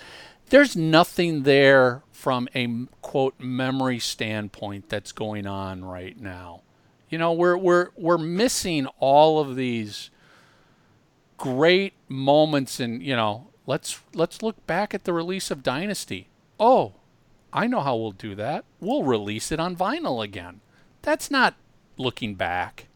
There's 0.49 0.75
nothing 0.75 1.43
there 1.43 2.03
from 2.11 2.47
a 2.55 2.87
quote 3.01 3.39
memory 3.39 3.99
standpoint 3.99 4.89
that's 4.89 5.11
going 5.11 5.45
on 5.45 5.83
right 5.83 6.19
now. 6.19 6.61
You 7.09 7.17
know, 7.17 7.31
we're 7.31 7.57
we're 7.57 7.89
we're 7.95 8.17
missing 8.17 8.87
all 8.99 9.39
of 9.39 9.55
these 9.55 10.09
great 11.37 11.93
moments 12.09 12.79
and, 12.79 13.03
you 13.03 13.15
know, 13.15 13.49
let's 13.65 13.99
let's 14.13 14.41
look 14.41 14.65
back 14.65 14.93
at 14.93 15.03
the 15.03 15.13
release 15.13 15.51
of 15.51 15.63
Dynasty. 15.63 16.29
Oh, 16.59 16.93
I 17.53 17.67
know 17.67 17.81
how 17.81 17.95
we'll 17.95 18.11
do 18.11 18.35
that. 18.35 18.65
We'll 18.79 19.03
release 19.03 19.51
it 19.51 19.59
on 19.59 19.75
vinyl 19.75 20.23
again. 20.23 20.61
That's 21.07 21.31
not 21.31 21.53
looking 21.95 22.35
back. 22.35 22.87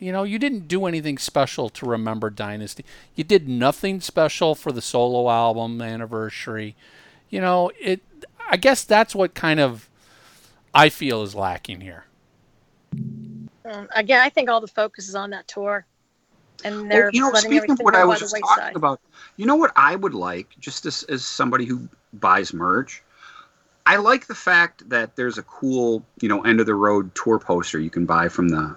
You 0.00 0.10
know, 0.10 0.24
you 0.24 0.36
didn't 0.36 0.66
do 0.66 0.84
anything 0.86 1.16
special 1.16 1.68
to 1.68 1.86
remember 1.86 2.28
Dynasty. 2.28 2.84
You 3.14 3.22
did 3.22 3.48
nothing 3.48 4.00
special 4.00 4.56
for 4.56 4.72
the 4.72 4.82
solo 4.82 5.30
album 5.30 5.80
anniversary. 5.80 6.74
You 7.28 7.40
know, 7.40 7.70
it 7.78 8.00
I 8.48 8.56
guess 8.56 8.82
that's 8.82 9.14
what 9.14 9.34
kind 9.34 9.60
of 9.60 9.88
I 10.74 10.88
feel 10.88 11.22
is 11.22 11.36
lacking 11.36 11.82
here. 11.82 12.06
Um, 12.92 13.86
again, 13.94 14.20
I 14.20 14.28
think 14.28 14.50
all 14.50 14.60
the 14.60 14.66
focus 14.66 15.08
is 15.08 15.14
on 15.14 15.30
that 15.30 15.46
tour, 15.46 15.86
and 16.64 16.74
Well, 16.74 16.88
they're 16.88 17.10
you 17.12 17.20
know, 17.20 17.32
speaking 17.34 17.70
of 17.70 17.78
what 17.78 17.94
I 17.94 18.04
was 18.04 18.18
just 18.18 18.36
talking 18.56 18.74
about, 18.74 18.98
you 19.36 19.46
know 19.46 19.54
what 19.54 19.70
I 19.76 19.94
would 19.94 20.14
like, 20.14 20.48
just 20.58 20.84
as, 20.84 21.04
as 21.04 21.24
somebody 21.24 21.64
who 21.64 21.88
buys 22.12 22.52
merch, 22.52 23.04
I 23.90 23.96
like 23.96 24.28
the 24.28 24.36
fact 24.36 24.88
that 24.88 25.16
there's 25.16 25.36
a 25.36 25.42
cool, 25.42 26.06
you 26.20 26.28
know, 26.28 26.42
end 26.42 26.60
of 26.60 26.66
the 26.66 26.76
road 26.76 27.12
tour 27.16 27.40
poster 27.40 27.80
you 27.80 27.90
can 27.90 28.06
buy 28.06 28.28
from 28.28 28.50
the. 28.50 28.76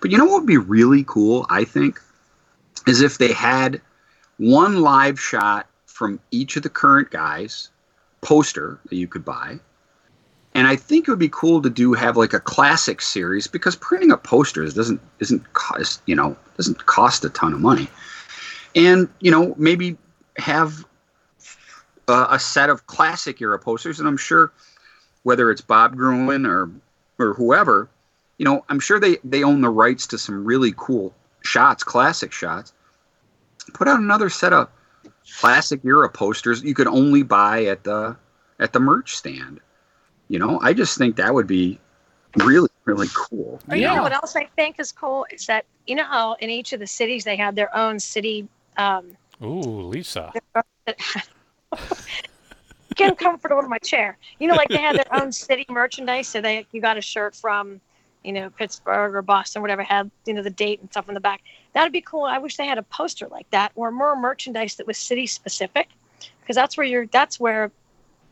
But 0.00 0.10
you 0.10 0.16
know 0.16 0.24
what 0.24 0.40
would 0.40 0.46
be 0.46 0.56
really 0.56 1.04
cool? 1.06 1.44
I 1.50 1.64
think 1.64 2.00
is 2.86 3.02
if 3.02 3.18
they 3.18 3.34
had 3.34 3.82
one 4.38 4.80
live 4.80 5.20
shot 5.20 5.66
from 5.84 6.20
each 6.30 6.56
of 6.56 6.62
the 6.62 6.70
current 6.70 7.10
guys 7.10 7.68
poster 8.22 8.80
that 8.88 8.96
you 8.96 9.06
could 9.06 9.26
buy. 9.26 9.58
And 10.54 10.66
I 10.66 10.74
think 10.74 11.06
it 11.06 11.10
would 11.10 11.18
be 11.18 11.28
cool 11.28 11.60
to 11.60 11.68
do 11.68 11.92
have 11.92 12.16
like 12.16 12.32
a 12.32 12.40
classic 12.40 13.02
series 13.02 13.46
because 13.46 13.76
printing 13.76 14.10
up 14.10 14.24
posters 14.24 14.72
doesn't 14.72 15.02
isn't 15.18 15.52
cost 15.52 16.00
you 16.06 16.14
know 16.14 16.34
doesn't 16.56 16.86
cost 16.86 17.26
a 17.26 17.28
ton 17.28 17.52
of 17.52 17.60
money, 17.60 17.88
and 18.74 19.06
you 19.20 19.30
know 19.30 19.54
maybe 19.58 19.98
have 20.38 20.86
a, 22.10 22.34
a 22.34 22.38
set 22.38 22.70
of 22.70 22.86
classic 22.86 23.40
era 23.40 23.58
posters, 23.58 23.98
and 23.98 24.08
I'm 24.08 24.16
sure 24.16 24.52
whether 25.22 25.50
it's 25.50 25.60
Bob 25.60 25.96
Gruen 25.96 26.46
or 26.46 26.70
or 27.18 27.34
whoever, 27.34 27.88
you 28.38 28.44
know, 28.44 28.64
I'm 28.68 28.80
sure 28.80 28.98
they 28.98 29.18
they 29.22 29.42
own 29.42 29.60
the 29.60 29.68
rights 29.68 30.06
to 30.08 30.18
some 30.18 30.44
really 30.44 30.72
cool 30.76 31.14
shots, 31.42 31.84
classic 31.84 32.32
shots. 32.32 32.72
Put 33.74 33.88
out 33.88 34.00
another 34.00 34.30
set 34.30 34.52
of 34.52 34.68
classic 35.38 35.84
era 35.84 36.08
posters 36.08 36.62
you 36.62 36.74
could 36.74 36.86
only 36.86 37.22
buy 37.22 37.64
at 37.66 37.84
the 37.84 38.16
at 38.58 38.72
the 38.72 38.80
merch 38.80 39.14
stand. 39.14 39.60
You 40.28 40.38
know, 40.38 40.58
I 40.62 40.72
just 40.72 40.96
think 40.96 41.16
that 41.16 41.34
would 41.34 41.46
be 41.46 41.78
really 42.36 42.70
really 42.84 43.08
cool. 43.14 43.60
Or 43.68 43.76
you 43.76 43.86
know 43.86 44.02
what 44.02 44.12
else 44.12 44.36
I 44.36 44.46
think 44.56 44.80
is 44.80 44.90
cool 44.90 45.26
is 45.30 45.46
that 45.46 45.66
you 45.86 45.94
know 45.94 46.04
how 46.04 46.34
in 46.34 46.50
each 46.50 46.72
of 46.72 46.80
the 46.80 46.86
cities 46.86 47.24
they 47.24 47.36
have 47.36 47.54
their 47.54 47.74
own 47.76 48.00
city. 48.00 48.48
Um, 48.76 49.16
Ooh, 49.42 49.82
Lisa. 49.82 50.32
Get 52.96 53.18
comfortable 53.18 53.60
in 53.62 53.68
my 53.68 53.78
chair. 53.78 54.18
You 54.38 54.48
know, 54.48 54.54
like 54.54 54.68
they 54.68 54.78
had 54.78 54.96
their 54.96 55.22
own 55.22 55.32
city 55.46 55.64
merchandise. 55.68 56.28
So 56.28 56.40
they 56.40 56.66
you 56.72 56.80
got 56.80 56.98
a 56.98 57.00
shirt 57.00 57.34
from, 57.34 57.80
you 58.24 58.32
know, 58.32 58.50
Pittsburgh 58.50 59.14
or 59.14 59.22
Boston, 59.22 59.62
whatever, 59.62 59.82
had 59.82 60.10
you 60.26 60.34
know 60.34 60.42
the 60.42 60.50
date 60.50 60.80
and 60.80 60.90
stuff 60.90 61.08
on 61.08 61.14
the 61.14 61.20
back. 61.20 61.42
That'd 61.72 61.92
be 61.92 62.00
cool. 62.00 62.24
I 62.24 62.38
wish 62.38 62.56
they 62.56 62.66
had 62.66 62.78
a 62.78 62.82
poster 62.82 63.28
like 63.28 63.48
that 63.50 63.72
or 63.74 63.90
more 63.90 64.16
merchandise 64.16 64.74
that 64.76 64.86
was 64.86 64.98
city 64.98 65.26
specific, 65.26 65.88
because 66.40 66.56
that's 66.56 66.76
where 66.76 66.86
you're. 66.86 67.06
That's 67.06 67.38
where 67.38 67.70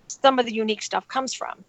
some 0.08 0.38
of 0.38 0.46
the 0.46 0.52
unique 0.52 0.82
stuff 0.82 1.06
comes 1.08 1.32
from. 1.32 1.64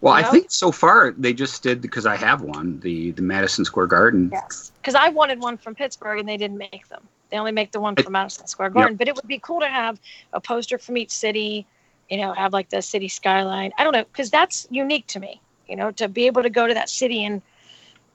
Well, 0.00 0.18
You 0.18 0.26
I 0.26 0.30
think 0.30 0.50
so 0.50 0.72
far 0.72 1.10
they 1.10 1.32
just 1.32 1.62
did 1.62 1.82
because 1.82 2.06
I 2.06 2.16
have 2.16 2.42
one, 2.42 2.80
the 2.80 3.10
the 3.10 3.22
Madison 3.22 3.64
Square 3.64 3.88
Garden. 3.88 4.30
Yes, 4.32 4.72
because 4.80 4.94
I 4.94 5.08
wanted 5.08 5.40
one 5.40 5.58
from 5.58 5.74
Pittsburgh 5.74 6.20
and 6.20 6.28
they 6.28 6.36
didn't 6.36 6.58
make 6.58 6.88
them. 6.88 7.06
They 7.30 7.38
only 7.38 7.52
make 7.52 7.72
the 7.72 7.80
one 7.80 7.96
from 7.96 8.12
Madison 8.12 8.46
Square 8.46 8.70
Garden. 8.70 8.96
But 8.96 9.08
it 9.08 9.14
would 9.14 9.26
be 9.26 9.38
cool 9.38 9.60
to 9.60 9.68
have 9.68 10.00
a 10.32 10.40
poster 10.40 10.78
from 10.78 10.96
each 10.96 11.10
city. 11.10 11.66
You 12.08 12.18
know, 12.18 12.32
have 12.32 12.52
like 12.52 12.70
the 12.70 12.82
city 12.82 13.08
skyline. 13.08 13.72
I 13.78 13.84
don't 13.84 13.92
know, 13.92 14.04
because 14.04 14.30
that's 14.30 14.66
unique 14.70 15.06
to 15.08 15.20
me. 15.20 15.40
You 15.68 15.76
know, 15.76 15.92
to 15.92 16.08
be 16.08 16.26
able 16.26 16.42
to 16.42 16.50
go 16.50 16.66
to 16.66 16.74
that 16.74 16.90
city 16.90 17.24
and 17.24 17.40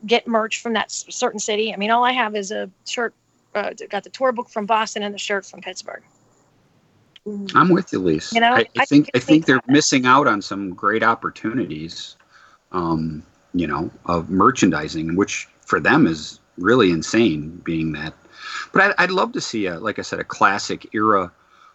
get 0.06 0.28
merch 0.28 0.62
from 0.62 0.74
that 0.74 0.92
certain 0.92 1.40
city. 1.40 1.74
I 1.74 1.78
mean, 1.78 1.92
all 1.92 2.04
I 2.04 2.12
have 2.12 2.36
is 2.36 2.52
a 2.52 2.70
shirt. 2.86 3.14
Uh, 3.54 3.72
got 3.90 4.04
the 4.04 4.10
tour 4.10 4.34
book 4.34 4.50
from 4.50 4.66
Boston 4.66 5.02
and 5.04 5.14
the 5.14 5.18
shirt 5.18 5.46
from 5.46 5.62
Pittsburgh. 5.62 6.04
I'm 7.56 7.70
with 7.70 7.92
you, 7.94 8.00
Lise. 8.00 8.34
You 8.34 8.42
know, 8.42 8.52
I, 8.52 8.60
I 8.60 8.66
I 8.80 8.86
think 8.86 9.06
think 9.06 9.10
I 9.16 9.20
think 9.20 9.46
they're 9.46 9.62
missing 9.68 10.06
out 10.06 10.28
on 10.28 10.42
some 10.42 10.74
great 10.74 11.04
opportunities. 11.04 12.18
Um, 12.72 13.24
you 13.54 13.68
know, 13.68 13.90
of 14.06 14.30
merchandising, 14.30 15.16
which 15.16 15.48
for 15.62 15.80
them 15.80 16.06
is 16.06 16.42
really 16.58 16.92
insane. 16.92 17.62
Being 17.64 17.94
that, 17.94 18.14
but 18.74 18.82
I'd, 18.82 18.94
I'd 18.98 19.12
love 19.12 19.32
to 19.34 19.42
see 19.42 19.66
a, 19.68 19.80
like 19.80 20.00
I 20.00 20.02
said, 20.02 20.20
a 20.20 20.24
classic 20.24 20.94
era 20.94 21.32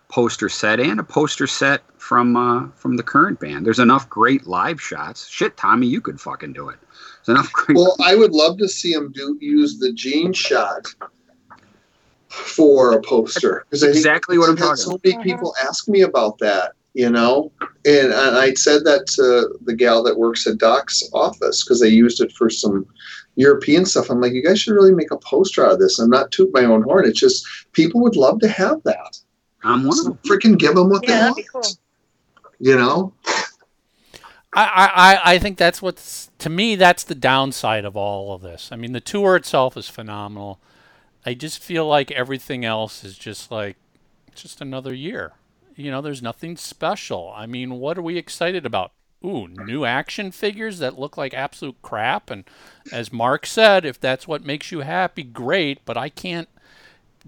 poster 0.08 0.48
set 0.48 0.80
and 0.80 0.98
a 0.98 1.04
poster 1.04 1.46
set 1.46 1.82
from 1.96 2.36
uh, 2.36 2.68
from 2.74 2.96
the 2.96 3.02
current 3.02 3.40
band. 3.40 3.64
There's 3.64 3.78
enough 3.78 4.08
great 4.08 4.46
live 4.46 4.80
shots. 4.80 5.28
Shit, 5.28 5.56
Tommy, 5.56 5.86
you 5.86 6.00
could 6.00 6.20
fucking 6.20 6.52
do 6.52 6.68
it. 6.68 6.78
There's 7.24 7.36
enough 7.38 7.52
great. 7.52 7.76
Well, 7.76 7.96
I 8.02 8.14
would 8.16 8.32
love 8.32 8.58
to 8.58 8.68
see 8.68 8.92
him 8.92 9.12
do 9.12 9.38
use 9.40 9.78
the 9.78 9.92
gene 9.92 10.32
shot 10.32 10.86
for 12.28 12.92
a 12.92 13.02
poster 13.02 13.64
because 13.68 13.82
exactly 13.82 14.38
what 14.38 14.48
I'm 14.48 14.56
talking 14.56 14.76
so 14.76 14.90
about. 14.92 15.04
many 15.04 15.22
people 15.22 15.54
ask 15.62 15.88
me 15.88 16.02
about 16.02 16.38
that, 16.38 16.72
you 16.94 17.10
know, 17.10 17.50
and 17.84 18.12
I 18.12 18.40
I 18.40 18.54
said 18.54 18.84
that 18.84 19.06
to 19.08 19.58
the 19.64 19.74
gal 19.74 20.02
that 20.04 20.18
works 20.18 20.46
at 20.46 20.58
Doc's 20.58 21.08
office 21.12 21.64
because 21.64 21.80
they 21.80 21.88
used 21.88 22.20
it 22.20 22.32
for 22.32 22.48
some 22.48 22.86
European 23.36 23.84
stuff. 23.86 24.10
I'm 24.10 24.20
like, 24.20 24.32
you 24.32 24.42
guys 24.42 24.60
should 24.60 24.74
really 24.74 24.92
make 24.94 25.10
a 25.10 25.16
poster 25.18 25.64
out 25.64 25.72
of 25.72 25.78
this. 25.78 25.98
I'm 25.98 26.10
not 26.10 26.30
toot 26.32 26.50
my 26.52 26.64
own 26.64 26.82
horn. 26.82 27.06
It's 27.06 27.18
just 27.20 27.46
people 27.72 28.00
would 28.02 28.16
love 28.16 28.40
to 28.40 28.48
have 28.48 28.82
that. 28.84 29.18
I'm 29.62 29.84
one 29.84 29.98
of 29.98 30.04
So 30.04 30.04
them. 30.04 30.18
freaking 30.26 30.58
give 30.58 30.74
them 30.74 30.90
what 30.90 31.02
Yeah, 31.02 31.08
they 31.08 31.12
that'd 31.14 31.34
want. 31.34 31.36
be 31.36 31.44
cool. 31.44 31.62
You 32.58 32.76
know, 32.76 33.12
I, 34.52 34.64
I, 34.64 35.14
I- 35.14 35.34
I 35.34 35.38
think 35.38 35.58
that's 35.58 35.80
what's 35.80 36.30
to 36.38 36.50
me 36.50 36.74
that's 36.76 37.04
the 37.04 37.14
downside 37.14 37.84
of 37.84 37.96
all 37.96 38.34
of 38.34 38.42
this. 38.42 38.70
I 38.72 38.76
mean, 38.76 38.92
the 38.92 39.00
tour 39.00 39.36
itself 39.36 39.76
is 39.76 39.88
phenomenal. 39.88 40.60
I 41.24 41.34
just 41.34 41.62
feel 41.62 41.86
like 41.86 42.10
everything 42.10 42.64
else 42.64 43.04
is 43.04 43.16
just 43.18 43.50
like 43.50 43.76
just 44.34 44.60
another 44.60 44.94
year. 44.94 45.32
You 45.76 45.90
know, 45.90 46.00
there's 46.02 46.22
nothing 46.22 46.56
special. 46.56 47.32
I 47.36 47.46
mean, 47.46 47.74
what 47.78 47.96
are 47.98 48.02
we 48.02 48.18
excited 48.18 48.66
about? 48.66 48.92
Ooh, 49.24 49.48
new 49.48 49.84
action 49.84 50.30
figures 50.30 50.78
that 50.78 50.98
look 50.98 51.16
like 51.16 51.34
absolute 51.34 51.76
crap. 51.82 52.30
And 52.30 52.44
as 52.90 53.12
Mark 53.12 53.46
said, 53.46 53.84
if 53.84 54.00
that's 54.00 54.26
what 54.26 54.44
makes 54.44 54.72
you 54.72 54.80
happy, 54.80 55.22
great. 55.22 55.84
But 55.84 55.96
I 55.98 56.08
can't 56.08 56.48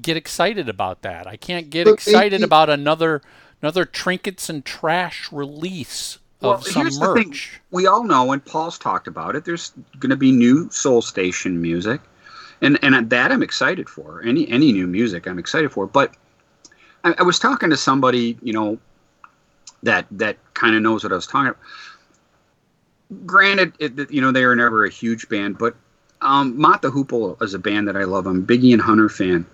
get 0.00 0.16
excited 0.16 0.68
about 0.68 1.02
that. 1.02 1.26
I 1.26 1.36
can't 1.36 1.70
get 1.70 1.84
But 1.84 1.90
excited 1.90 2.42
about 2.42 2.70
another 2.70 3.22
another 3.60 3.84
trinkets 3.84 4.48
and 4.48 4.64
trash 4.64 5.30
release 5.30 6.18
of 6.42 6.64
some 6.64 6.82
here's 6.82 6.98
the 6.98 7.08
thing. 7.08 7.30
merch. 7.30 7.60
We 7.70 7.86
all 7.86 8.04
know, 8.04 8.32
and 8.32 8.44
Paul's 8.44 8.78
talked 8.78 9.06
about 9.06 9.36
it. 9.36 9.44
There's 9.44 9.72
going 9.98 10.10
to 10.10 10.16
be 10.16 10.32
new 10.32 10.70
Soul 10.70 11.02
Station 11.02 11.60
music, 11.60 12.00
and 12.60 12.78
and 12.82 13.10
that 13.10 13.32
I'm 13.32 13.42
excited 13.42 13.88
for. 13.88 14.22
Any 14.22 14.48
any 14.48 14.72
new 14.72 14.86
music, 14.86 15.26
I'm 15.26 15.38
excited 15.38 15.72
for. 15.72 15.86
But 15.86 16.16
I, 17.04 17.14
I 17.18 17.22
was 17.22 17.38
talking 17.38 17.70
to 17.70 17.76
somebody, 17.76 18.38
you 18.42 18.52
know, 18.52 18.78
that 19.82 20.06
that 20.12 20.36
kind 20.54 20.74
of 20.76 20.82
knows 20.82 21.02
what 21.02 21.12
I 21.12 21.16
was 21.16 21.26
talking 21.26 21.48
about. 21.48 21.60
Granted, 23.26 23.74
it, 23.78 24.10
you 24.10 24.20
know, 24.20 24.32
they 24.32 24.46
were 24.46 24.56
never 24.56 24.84
a 24.84 24.90
huge 24.90 25.28
band, 25.28 25.58
but 25.58 25.76
um, 26.22 26.58
Mott 26.58 26.82
the 26.82 26.90
Hoople 26.90 27.40
is 27.42 27.52
a 27.52 27.58
band 27.58 27.88
that 27.88 27.96
I 27.96 28.04
love. 28.04 28.26
I'm 28.26 28.42
big 28.42 28.64
Ian 28.64 28.80
Hunter 28.80 29.08
fan. 29.08 29.44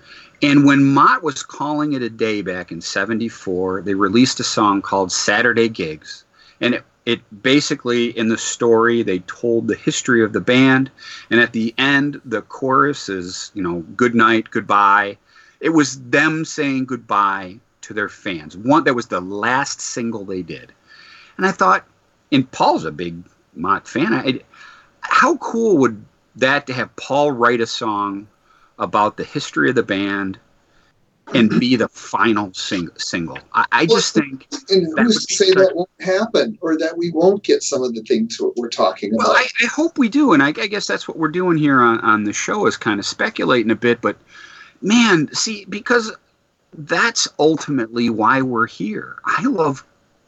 And 0.41 0.65
when 0.65 0.85
Mott 0.85 1.25
was 1.25 1.43
calling 1.43 1.95
it 1.95 2.03
a 2.03 2.11
day 2.11 2.43
back 2.43 2.71
in 2.71 2.81
'74, 2.81 3.83
they 3.83 3.95
released 3.95 4.39
a 4.39 4.45
song 4.45 4.83
called 4.83 5.11
"Saturday 5.11 5.69
Gigs." 5.69 6.25
and 6.61 6.75
it, 6.75 6.85
it 7.07 7.43
basically 7.43 8.17
in 8.17 8.29
the 8.29 8.39
story 8.39 9.03
they 9.03 9.21
told 9.21 9.67
the 9.67 9.77
history 9.77 10.23
of 10.23 10.33
the 10.33 10.41
band 10.41 10.91
and 11.31 11.41
at 11.41 11.53
the 11.53 11.75
end 11.79 12.21
the 12.25 12.43
chorus 12.43 13.09
is 13.09 13.51
you 13.55 13.63
know 13.63 13.81
good 13.97 14.15
night 14.15 14.51
goodbye 14.51 15.17
it 15.61 15.71
was 15.71 16.01
them 16.03 16.45
saying 16.45 16.85
goodbye 16.85 17.59
to 17.89 17.95
their 17.95 18.09
fans 18.09 18.55
one 18.55 18.85
that 18.85 18.95
was 18.95 19.07
the 19.07 19.21
last 19.21 19.81
single 19.81 20.23
they 20.23 20.43
did 20.43 20.73
and 21.39 21.47
i 21.47 21.51
thought 21.51 21.87
and 22.31 22.51
paul's 22.53 22.85
a 22.85 22.93
big 22.93 23.25
mott 23.55 23.89
fan 23.89 24.13
I, 24.13 24.41
how 25.01 25.39
cool 25.39 25.79
would 25.79 26.05
that 26.37 26.67
to 26.67 26.75
have 26.75 26.95
paul 26.97 27.33
write 27.33 27.63
a 27.63 27.67
song 27.67 28.29
about 28.79 29.17
the 29.17 29.25
history 29.25 29.71
of 29.71 29.75
the 29.75 29.83
band 29.83 30.39
and 31.33 31.49
be 31.59 31.77
the 31.77 31.89
final 31.89 32.53
sing- 32.53 32.91
single 32.99 33.39
I, 33.55 33.65
I 33.73 33.87
just 33.87 34.13
think 34.13 34.47
and 34.69 34.99
who's 34.99 35.25
to 35.25 35.35
say 35.35 35.51
that 35.53 35.75
won't 35.75 35.89
happen 35.99 36.59
or 36.61 36.77
that 36.77 36.99
we 36.99 37.11
won't 37.11 37.43
get 37.43 37.63
some 37.63 37.83
of 37.83 37.95
the 37.95 38.03
things 38.03 38.39
we're 38.57 38.69
talking 38.69 39.15
Well, 39.15 39.31
about? 39.31 39.41
I, 39.41 39.49
I 39.63 39.67
hope 39.67 39.97
we 39.99 40.09
do, 40.09 40.33
and 40.33 40.43
I, 40.43 40.49
I 40.49 40.67
guess 40.67 40.87
that's 40.87 41.09
what 41.09 41.19
we're 41.19 41.29
doing 41.29 41.57
here 41.57 41.81
on, 41.81 42.01
on 42.01 42.25
the 42.25 42.33
show 42.33 42.67
is 42.67 42.77
kind 42.77 43.01
of 43.01 43.07
speculating 43.07 43.71
a 43.71 43.77
bit. 43.77 44.01
But 44.01 44.17
man, 44.81 45.33
see, 45.35 45.65
because 45.67 46.13
that's 46.79 47.27
ultimately 47.39 48.09
why 48.09 48.41
we're 48.43 48.69
here. 48.69 49.17
I 49.25 49.43
love, 49.45 49.85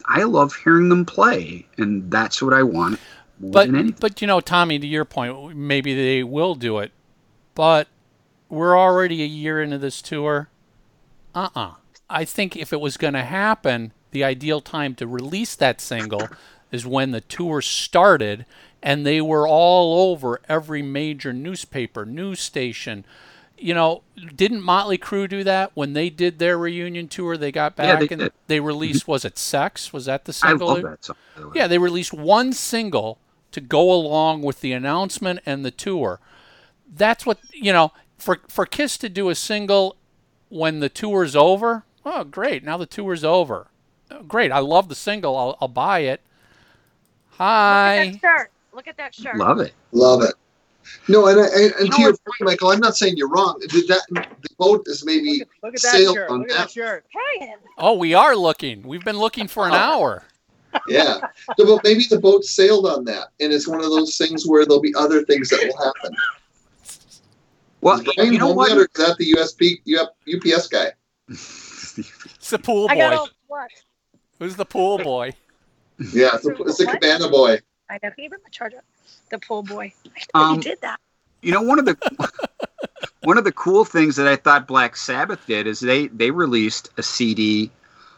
I 0.06 0.24
love 0.24 0.54
hearing 0.56 0.88
them 0.88 1.06
play, 1.06 1.66
and 1.78 2.10
that's 2.10 2.42
what 2.42 2.52
I 2.52 2.64
want 2.64 3.00
more 3.38 3.52
But 3.52 3.66
than 3.66 3.76
anything. 3.76 3.96
but 4.00 4.20
you 4.20 4.26
know, 4.26 4.40
Tommy, 4.40 4.78
to 4.78 4.86
your 4.86 5.04
point, 5.04 5.56
maybe 5.56 5.94
they 5.94 6.24
will 6.24 6.56
do 6.56 6.78
it, 6.78 6.92
but 7.54 7.88
we're 8.48 8.76
already 8.76 9.22
a 9.22 9.26
year 9.26 9.62
into 9.62 9.78
this 9.78 10.02
tour. 10.02 10.50
Uh-uh. 11.34 11.74
I 12.08 12.24
think 12.24 12.56
if 12.56 12.72
it 12.72 12.80
was 12.80 12.96
going 12.96 13.14
to 13.14 13.22
happen, 13.24 13.92
the 14.10 14.24
ideal 14.24 14.60
time 14.60 14.96
to 14.96 15.06
release 15.06 15.54
that 15.54 15.80
single 15.80 16.28
is 16.72 16.84
when 16.84 17.12
the 17.12 17.20
tour 17.20 17.62
started 17.62 18.44
and 18.82 19.06
they 19.06 19.20
were 19.20 19.46
all 19.46 20.10
over 20.10 20.40
every 20.48 20.82
major 20.82 21.32
newspaper, 21.32 22.04
news 22.04 22.40
station. 22.40 23.04
You 23.60 23.74
know, 23.74 24.02
didn't 24.34 24.62
Motley 24.62 24.98
Crue 24.98 25.28
do 25.28 25.44
that 25.44 25.72
when 25.74 25.92
they 25.92 26.10
did 26.10 26.38
their 26.38 26.58
reunion 26.58 27.08
tour? 27.08 27.36
They 27.36 27.52
got 27.52 27.74
Yeah, 27.82 27.96
back 27.96 28.08
they 28.08 28.08
and 28.08 28.20
did. 28.22 28.32
they 28.46 28.60
released 28.60 29.02
mm-hmm. 29.02 29.12
was 29.12 29.24
it 29.24 29.38
Sex? 29.38 29.92
Was 29.92 30.06
that 30.06 30.24
the 30.24 30.32
single? 30.32 30.70
I 30.70 30.72
love 30.74 30.82
that 30.82 31.04
song. 31.04 31.16
by 31.34 31.40
the 31.42 31.48
way. 31.48 31.52
Yeah, 31.56 31.66
they 31.66 31.78
released 31.78 32.12
one 32.14 32.52
single 32.52 33.18
to 33.52 33.60
go 33.60 33.92
along 33.92 34.42
with 34.42 34.60
the 34.60 34.72
announcement 34.72 35.40
and 35.44 35.64
the 35.64 35.70
tour. 35.70 36.20
That's 36.88 37.26
what 37.26 37.38
you 37.52 37.72
know. 37.72 37.92
For 38.18 38.40
for 38.48 38.66
Kiss 38.66 38.98
to 38.98 39.08
do 39.08 39.28
a 39.30 39.34
single 39.34 39.96
when 40.48 40.80
the 40.80 40.88
tour's 40.90 41.34
over, 41.36 41.84
oh 42.04 42.24
great! 42.24 42.64
Now 42.64 42.76
the 42.76 42.86
tour's 42.86 43.24
over. 43.24 43.68
Oh, 44.10 44.22
Great, 44.24 44.50
I 44.50 44.58
love 44.58 44.88
the 44.88 44.96
single. 44.96 45.36
I'll, 45.36 45.56
I'll 45.60 45.68
buy 45.68 46.00
it. 46.00 46.20
Look 47.78 47.96
at 47.96 47.96
Hi. 47.96 48.10
that 48.10 48.20
shirt. 48.20 48.50
Look 48.72 48.88
at 48.88 48.96
that 48.96 49.14
shirt. 49.14 49.36
Love 49.36 49.60
it. 49.60 49.72
Love 49.92 50.22
it. 50.22 50.34
No, 51.08 51.26
and, 51.26 51.38
and, 51.38 51.72
and 51.74 51.86
You 51.86 51.92
to 51.92 52.00
your 52.00 52.10
what- 52.12 52.20
point, 52.24 52.40
Michael, 52.42 52.70
I'm 52.72 52.80
not 52.80 52.96
saying 52.96 53.16
you're 53.16 53.28
wrong. 53.28 53.60
Did 53.68 53.88
that 53.88 54.02
the 54.10 54.48
boat 54.58 54.82
is 54.86 55.04
maybe 55.04 55.38
Look 55.40 55.48
at, 55.48 55.62
look 55.62 55.74
at 55.74 55.82
that 55.82 55.92
sailed 55.92 56.16
shirt. 56.16 56.30
on 56.30 56.38
Look 56.40 56.50
at 56.50 56.56
that. 56.56 56.62
that 56.62 56.70
shirt. 56.72 57.04
Oh, 57.78 57.94
we 57.94 58.14
are 58.14 58.34
looking. 58.36 58.82
We've 58.82 59.04
been 59.04 59.18
looking 59.18 59.46
for 59.48 59.66
an 59.66 59.72
oh. 59.72 59.76
hour. 59.76 60.24
yeah. 60.88 61.20
The 61.56 61.64
boat, 61.64 61.80
maybe 61.84 62.04
the 62.08 62.18
boat 62.20 62.44
sailed 62.44 62.86
on 62.86 63.04
that, 63.06 63.28
and 63.40 63.52
it's 63.52 63.66
one 63.66 63.80
of 63.80 63.90
those 63.90 64.16
things 64.16 64.46
where 64.46 64.64
there'll 64.64 64.80
be 64.80 64.94
other 64.96 65.24
things 65.24 65.48
that 65.50 65.60
will 65.66 65.84
happen. 65.84 66.16
Well, 67.80 67.98
is 68.00 68.08
Brian 68.14 68.32
you 68.32 68.38
know 68.38 68.48
home 68.48 68.56
what? 68.56 68.72
or 68.72 68.82
is 68.82 68.88
that 68.94 69.16
the 69.18 69.32
USP 69.32 69.80
UPS 70.56 70.68
guy? 70.68 70.92
It's 72.36 72.50
the 72.50 72.58
pool 72.58 72.86
I 72.88 72.96
got 72.96 73.10
boy. 73.10 73.16
all 73.16 73.28
what? 73.48 73.70
Who's 74.38 74.56
the 74.56 74.64
pool 74.64 74.98
boy? 74.98 75.34
Yeah, 76.12 76.30
it's, 76.34 76.46
a, 76.46 76.50
it's 76.62 76.78
the 76.78 76.86
What? 76.86 77.00
cabana 77.00 77.28
boy. 77.28 77.58
I 77.90 77.94
know. 78.02 78.10
Can 78.10 78.24
you 78.24 78.28
bring 78.30 78.40
my 78.42 78.48
charger? 78.50 78.82
The 79.30 79.38
pool 79.38 79.62
boy. 79.62 79.92
I 80.34 80.50
Um, 80.50 80.56
he 80.56 80.60
did 80.62 80.80
that. 80.82 80.98
You 81.42 81.52
know, 81.52 81.62
one 81.62 81.78
of 81.78 81.84
the 81.86 81.96
one 83.22 83.38
of 83.38 83.44
the 83.44 83.52
cool 83.52 83.84
things 83.84 84.16
that 84.16 84.26
I 84.26 84.36
thought 84.36 84.66
Black 84.66 84.96
Sabbath 84.96 85.46
did 85.46 85.66
is 85.66 85.80
they 85.80 86.08
they 86.08 86.30
released 86.30 86.90
a 86.98 87.02
CD 87.02 87.70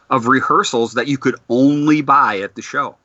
of 0.09 0.27
rehearsals 0.27 0.93
that 0.93 1.07
you 1.07 1.17
could 1.17 1.35
only 1.49 2.01
buy 2.01 2.39
at 2.39 2.55
the 2.55 2.61
show. 2.61 2.95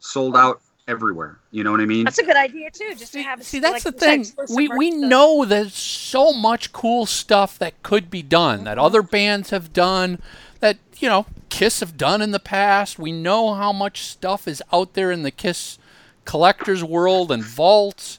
Sold 0.00 0.36
out 0.36 0.60
everywhere. 0.88 1.38
You 1.50 1.64
know 1.64 1.70
what 1.70 1.80
I 1.80 1.86
mean? 1.86 2.04
That's 2.04 2.18
a 2.18 2.24
good 2.24 2.36
idea 2.36 2.70
too. 2.70 2.90
Just 2.90 3.12
to 3.12 3.18
See, 3.18 3.22
have. 3.22 3.42
see, 3.42 3.60
like, 3.60 3.72
that's 3.72 3.84
the 3.84 3.92
thing. 3.92 4.26
We 4.54 4.68
we 4.68 4.90
merch. 4.90 5.08
know 5.10 5.44
there's 5.44 5.74
so 5.74 6.32
much 6.32 6.72
cool 6.72 7.06
stuff 7.06 7.58
that 7.58 7.82
could 7.82 8.10
be 8.10 8.22
done 8.22 8.64
that 8.64 8.78
other 8.78 9.02
bands 9.02 9.50
have 9.50 9.72
done, 9.72 10.18
that 10.60 10.78
you 10.98 11.08
know 11.08 11.26
Kiss 11.48 11.80
have 11.80 11.96
done 11.96 12.22
in 12.22 12.30
the 12.30 12.40
past. 12.40 12.98
We 12.98 13.12
know 13.12 13.54
how 13.54 13.72
much 13.72 14.02
stuff 14.02 14.46
is 14.46 14.62
out 14.72 14.94
there 14.94 15.10
in 15.10 15.22
the 15.22 15.30
Kiss 15.30 15.78
collectors 16.26 16.84
world 16.84 17.32
and 17.32 17.42
vaults. 17.42 18.18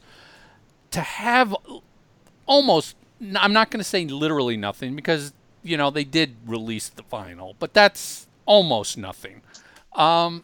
To 0.92 1.02
have 1.02 1.56
almost, 2.48 2.96
I'm 3.36 3.54
not 3.54 3.70
going 3.70 3.80
to 3.80 3.84
say 3.84 4.06
literally 4.06 4.58
nothing 4.58 4.96
because 4.96 5.34
you 5.62 5.78
know 5.78 5.92
they 5.92 6.06
did 6.06 6.36
release 6.46 6.90
the 6.90 7.04
vinyl, 7.04 7.56
but 7.60 7.74
that's 7.74 8.28
almost 8.46 8.98
nothing. 8.98 9.42
Um, 9.94 10.44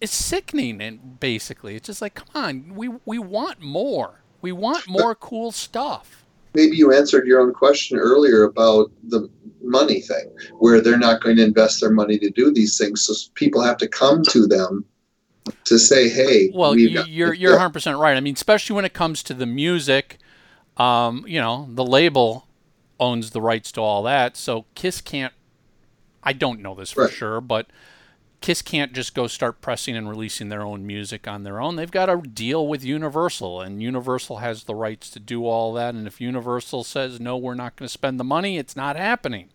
it's 0.00 0.14
sickening 0.14 0.80
and 0.80 1.20
basically 1.20 1.76
it's 1.76 1.86
just 1.86 2.00
like 2.00 2.14
come 2.14 2.28
on 2.34 2.74
we 2.74 2.88
we 3.04 3.18
want 3.18 3.60
more 3.60 4.22
we 4.40 4.50
want 4.50 4.88
more 4.88 5.14
cool 5.14 5.52
stuff 5.52 6.20
Maybe 6.54 6.76
you 6.76 6.92
answered 6.92 7.26
your 7.26 7.40
own 7.40 7.52
question 7.52 7.98
earlier 7.98 8.42
about 8.42 8.90
the 9.04 9.30
money 9.62 10.00
thing, 10.00 10.32
where 10.58 10.80
they're 10.80 10.98
not 10.98 11.22
going 11.22 11.36
to 11.36 11.44
invest 11.44 11.80
their 11.80 11.92
money 11.92 12.18
to 12.18 12.30
do 12.30 12.52
these 12.52 12.76
things, 12.76 13.02
so 13.02 13.14
people 13.34 13.62
have 13.62 13.76
to 13.78 13.88
come 13.88 14.22
to 14.30 14.46
them 14.46 14.84
to 15.70 15.78
say, 15.78 16.08
"Hey, 16.10 16.50
well 16.52 16.72
we've 16.74 16.90
you, 16.90 16.94
got 16.94 17.08
you're 17.08 17.32
you're 17.34 17.58
100% 17.58 17.98
right. 17.98 18.16
I 18.16 18.20
mean 18.20 18.34
especially 18.34 18.76
when 18.76 18.84
it 18.84 18.92
comes 18.92 19.22
to 19.24 19.34
the 19.34 19.46
music 19.46 20.18
um 20.76 21.24
you 21.26 21.40
know 21.40 21.66
the 21.70 21.84
label 21.84 22.46
owns 23.00 23.30
the 23.30 23.40
rights 23.40 23.72
to 23.72 23.80
all 23.80 24.02
that. 24.04 24.36
So 24.36 24.66
kiss 24.74 25.00
can't 25.00 25.32
i 26.22 26.34
don't 26.34 26.60
know 26.60 26.74
this 26.74 26.92
for 26.92 27.04
Right. 27.04 27.12
sure 27.12 27.40
but 27.40 27.66
kiss 28.42 28.60
can't 28.62 28.92
just 28.92 29.14
go 29.14 29.26
start 29.26 29.60
pressing 29.62 29.96
and 29.96 30.08
releasing 30.08 30.48
their 30.50 30.62
own 30.62 30.86
music 30.86 31.26
on 31.28 31.42
their 31.44 31.60
own. 31.60 31.76
They've 31.76 31.90
got 31.90 32.06
to 32.06 32.16
deal 32.26 32.66
with 32.66 32.84
universal 32.84 33.60
and 33.60 33.82
universal 33.82 34.38
has 34.38 34.64
the 34.64 34.74
rights 34.74 35.10
to 35.10 35.20
do 35.20 35.46
all 35.46 35.72
that. 35.74 35.94
And 35.94 36.06
if 36.06 36.20
universal 36.20 36.84
says 36.84 37.20
no 37.20 37.36
we're 37.38 37.54
not 37.54 37.76
going 37.76 37.86
to 37.86 37.92
spend 37.92 38.20
the 38.20 38.24
money 38.24 38.58
it's 38.58 38.76
not 38.76 38.96
happening. 38.96 39.48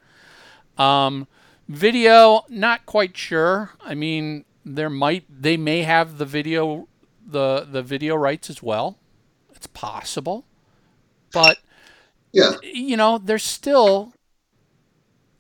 Um, 0.78 1.28
video 1.68 2.44
not 2.50 2.86
quite 2.86 3.16
sure. 3.18 3.72
I 3.84 3.96
mean 3.96 4.46
there 4.66 4.90
might 4.90 5.26
they 5.30 5.58
may 5.58 5.84
have 5.84 6.18
the 6.18 6.26
video 6.26 6.88
the 7.26 7.68
the 7.70 7.84
video 7.84 8.16
rights 8.16 8.50
as 8.50 8.64
well. 8.64 8.98
It's 9.56 9.68
possible. 9.68 10.46
But 11.32 11.60
Yeah, 12.32 12.54
you 12.64 12.98
know, 12.98 13.18
there's 13.18 13.44
still, 13.44 14.14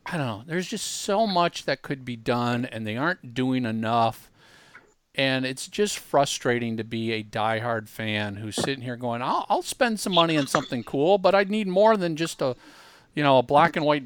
I 0.05 0.17
don't 0.17 0.27
know, 0.27 0.43
there's 0.45 0.67
just 0.67 0.85
so 0.85 1.25
much 1.27 1.65
that 1.65 1.81
could 1.81 2.05
be 2.05 2.15
done, 2.15 2.65
and 2.65 2.85
they 2.85 2.97
aren't 2.97 3.33
doing 3.33 3.65
enough. 3.65 4.29
And 5.15 5.45
it's 5.45 5.67
just 5.67 5.97
frustrating 5.97 6.77
to 6.77 6.83
be 6.83 7.13
a 7.13 7.23
diehard 7.23 7.87
fan 7.89 8.37
who's 8.37 8.55
sitting 8.55 8.83
here 8.83 8.97
going, 8.97 9.21
I'll, 9.21 9.45
I'll 9.49 9.61
spend 9.61 9.99
some 9.99 10.13
money 10.13 10.37
on 10.37 10.47
something 10.47 10.83
cool, 10.83 11.17
but 11.17 11.33
I 11.35 11.43
need 11.45 11.67
more 11.67 11.97
than 11.97 12.17
just 12.17 12.41
a, 12.41 12.55
you 13.15 13.23
know, 13.23 13.37
a 13.39 13.43
black 13.43 13.77
and 13.77 13.85
white 13.85 14.03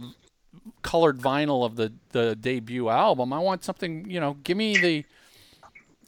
colored 0.81 1.19
vinyl 1.19 1.65
of 1.65 1.75
the, 1.75 1.93
the 2.11 2.35
debut 2.35 2.89
album. 2.89 3.31
I 3.33 3.39
want 3.39 3.63
something, 3.63 4.09
you 4.09 4.19
know, 4.19 4.37
give 4.43 4.57
me 4.57 4.77
the, 4.77 5.05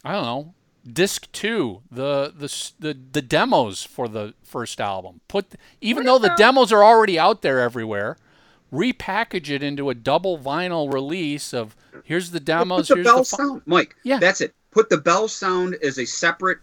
I 0.04 0.14
don't 0.14 0.26
know, 0.26 0.54
disc 0.92 1.32
two, 1.32 1.82
the 1.92 2.34
the 2.36 2.72
the, 2.80 2.98
the 3.12 3.22
demos 3.22 3.84
for 3.84 4.08
the 4.08 4.34
first 4.44 4.82
album. 4.82 5.22
Put 5.28 5.54
even 5.80 6.06
though 6.06 6.18
the 6.18 6.34
demos 6.38 6.72
are 6.72 6.84
already 6.84 7.20
out 7.20 7.42
there 7.44 7.60
everywhere, 7.60 8.18
repackage 8.74 9.50
it 9.50 9.62
into 9.62 9.90
a 9.90 9.94
double 9.94 10.38
vinyl 10.40 10.92
release 10.92 11.54
of 11.54 11.76
here's 12.04 12.32
the 12.32 12.40
demos, 12.40 12.88
Put 12.88 12.88
the 12.88 12.96
here's 12.96 13.06
bell 13.06 13.18
the 13.20 13.26
fi- 13.26 13.38
sound, 13.38 13.62
Mike. 13.66 13.96
Yeah. 14.04 14.18
that's 14.20 14.42
it. 14.42 14.56
Put 14.72 14.90
the 14.90 14.98
bell 14.98 15.28
sound 15.28 15.76
as 15.84 16.00
a 16.00 16.06
separate. 16.06 16.60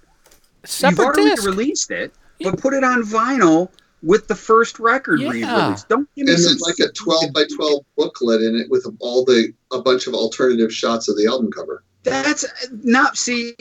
separate 0.65 0.91
you've 0.99 1.07
already 1.07 1.31
disc. 1.31 1.47
released 1.47 1.91
it, 1.91 2.13
but 2.41 2.59
put 2.61 2.75
it 2.75 2.83
on 2.83 3.03
vinyl 3.03 3.69
with 4.03 4.29
the 4.29 4.35
first 4.35 4.79
record 4.79 5.21
Yeah. 5.21 5.31
re-release. 5.31 5.85
Don't 5.85 6.09
give 6.15 6.27
me 6.27 6.33
and 6.33 6.41
some 6.41 6.53
there's 6.53 6.61
like 6.61 6.79
a 6.79 6.93
12 6.93 7.33
by 7.33 7.45
12 7.57 7.85
booklet 7.97 8.43
in 8.43 8.57
it 8.57 8.71
with 8.71 8.87
all 9.01 9.25
the 9.25 9.53
a 9.73 9.81
bunch 9.81 10.07
of 10.07 10.15
alternative 10.15 10.73
shots 10.73 11.09
of 11.09 11.17
the 11.17 11.27
album 11.27 11.51
cover. 11.51 11.83
That's 12.05 12.45
not 12.85 13.17
see. 13.17 13.55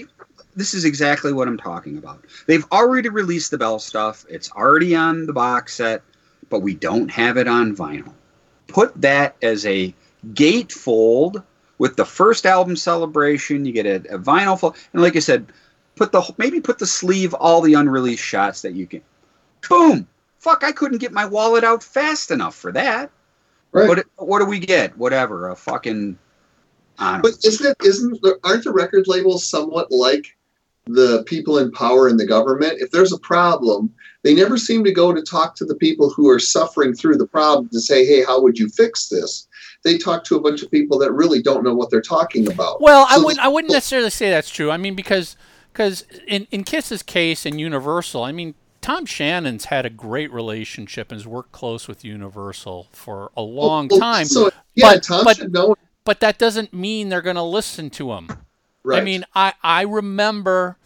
This 0.55 0.73
is 0.73 0.85
exactly 0.85 1.33
what 1.33 1.47
I'm 1.47 1.57
talking 1.57 1.97
about. 1.97 2.23
They've 2.45 2.65
already 2.71 3.09
released 3.09 3.51
the 3.51 3.57
Bell 3.57 3.79
stuff. 3.79 4.25
It's 4.29 4.51
already 4.51 4.95
on 4.95 5.25
the 5.25 5.33
box 5.33 5.75
set, 5.75 6.01
but 6.49 6.59
we 6.61 6.73
don't 6.73 7.09
have 7.09 7.37
it 7.37 7.47
on 7.47 7.75
vinyl. 7.75 8.13
Put 8.67 8.99
that 9.01 9.35
as 9.41 9.65
a 9.65 9.93
gatefold 10.33 11.43
with 11.77 11.95
the 11.95 12.05
first 12.05 12.45
album 12.45 12.75
celebration. 12.75 13.65
You 13.65 13.71
get 13.71 13.85
a, 13.85 14.15
a 14.15 14.19
vinyl 14.19 14.59
fold, 14.59 14.75
and 14.93 15.01
like 15.01 15.15
I 15.15 15.19
said, 15.19 15.51
put 15.95 16.11
the 16.11 16.23
maybe 16.37 16.59
put 16.59 16.79
the 16.79 16.87
sleeve 16.87 17.33
all 17.33 17.61
the 17.61 17.73
unreleased 17.73 18.23
shots 18.23 18.61
that 18.61 18.73
you 18.73 18.87
can. 18.87 19.01
Boom! 19.67 20.07
Fuck! 20.47 20.63
I 20.63 20.71
couldn't 20.71 20.99
get 20.99 21.11
my 21.11 21.25
wallet 21.25 21.65
out 21.65 21.83
fast 21.83 22.31
enough 22.31 22.55
for 22.55 22.71
that. 22.71 23.11
Right. 23.73 23.85
But 23.85 24.05
what 24.15 24.39
do 24.39 24.45
we 24.45 24.59
get? 24.59 24.97
Whatever. 24.97 25.49
A 25.49 25.55
fucking. 25.57 26.17
I 26.97 27.17
know. 27.17 27.21
But 27.21 27.33
isn't 27.43 27.69
it 27.69 27.85
isn't 27.85 28.21
the, 28.21 28.39
aren't 28.45 28.63
the 28.63 28.71
record 28.71 29.09
labels 29.09 29.45
somewhat 29.45 29.91
like 29.91 30.37
the 30.85 31.23
people 31.25 31.57
in 31.57 31.69
power 31.73 32.07
in 32.07 32.15
the 32.15 32.25
government? 32.25 32.79
If 32.79 32.91
there's 32.91 33.11
a 33.11 33.19
problem, 33.19 33.93
they 34.23 34.33
never 34.33 34.57
seem 34.57 34.85
to 34.85 34.93
go 34.93 35.11
to 35.11 35.21
talk 35.21 35.53
to 35.57 35.65
the 35.65 35.75
people 35.75 36.09
who 36.09 36.29
are 36.29 36.39
suffering 36.39 36.93
through 36.93 37.17
the 37.17 37.27
problem 37.27 37.67
to 37.73 37.81
say, 37.81 38.05
"Hey, 38.05 38.23
how 38.23 38.41
would 38.41 38.57
you 38.57 38.69
fix 38.69 39.09
this?" 39.09 39.49
They 39.83 39.97
talk 39.97 40.23
to 40.25 40.37
a 40.37 40.39
bunch 40.39 40.63
of 40.63 40.71
people 40.71 40.97
that 40.99 41.11
really 41.11 41.41
don't 41.41 41.65
know 41.65 41.75
what 41.75 41.89
they're 41.89 41.99
talking 41.99 42.49
about. 42.49 42.79
Well, 42.79 43.05
I 43.09 43.17
wouldn't. 43.17 43.45
I 43.45 43.49
wouldn't 43.49 43.73
necessarily 43.73 44.11
say 44.11 44.29
that's 44.29 44.49
true. 44.49 44.71
I 44.71 44.77
mean, 44.77 44.95
because 44.95 45.35
because 45.73 46.05
in 46.25 46.47
in 46.51 46.63
Kiss's 46.63 47.03
case 47.03 47.45
and 47.45 47.59
Universal, 47.59 48.23
I 48.23 48.31
mean, 48.31 48.55
Tom 48.87 49.05
Shannon's 49.05 49.65
had 49.65 49.85
a 49.85 49.89
great 49.89 50.31
relationship 50.31 51.11
and 51.11 51.19
has 51.19 51.27
worked 51.27 51.51
close 51.51 51.89
with 51.89 52.05
Universal 52.05 52.87
for 52.93 53.31
a 53.35 53.41
long 53.41 53.89
Well, 53.89 53.99
time. 53.99 54.25
So 54.25 54.49
yeah, 54.75 54.93
But- 54.93 55.03
Tom 55.03 55.23
but- 55.25 55.35
should 55.35 55.51
know. 55.51 55.75
but 56.05 56.21
that 56.21 56.37
doesn't 56.37 56.73
mean 56.73 57.09
they're 57.09 57.21
going 57.21 57.35
to 57.35 57.41
listen 57.41 57.89
to 57.89 58.13
him. 58.13 58.29
Right. 58.83 59.01
I 59.01 59.03
mean, 59.03 59.25
I 59.35 59.51
I 59.61 59.81
remember 59.81 60.77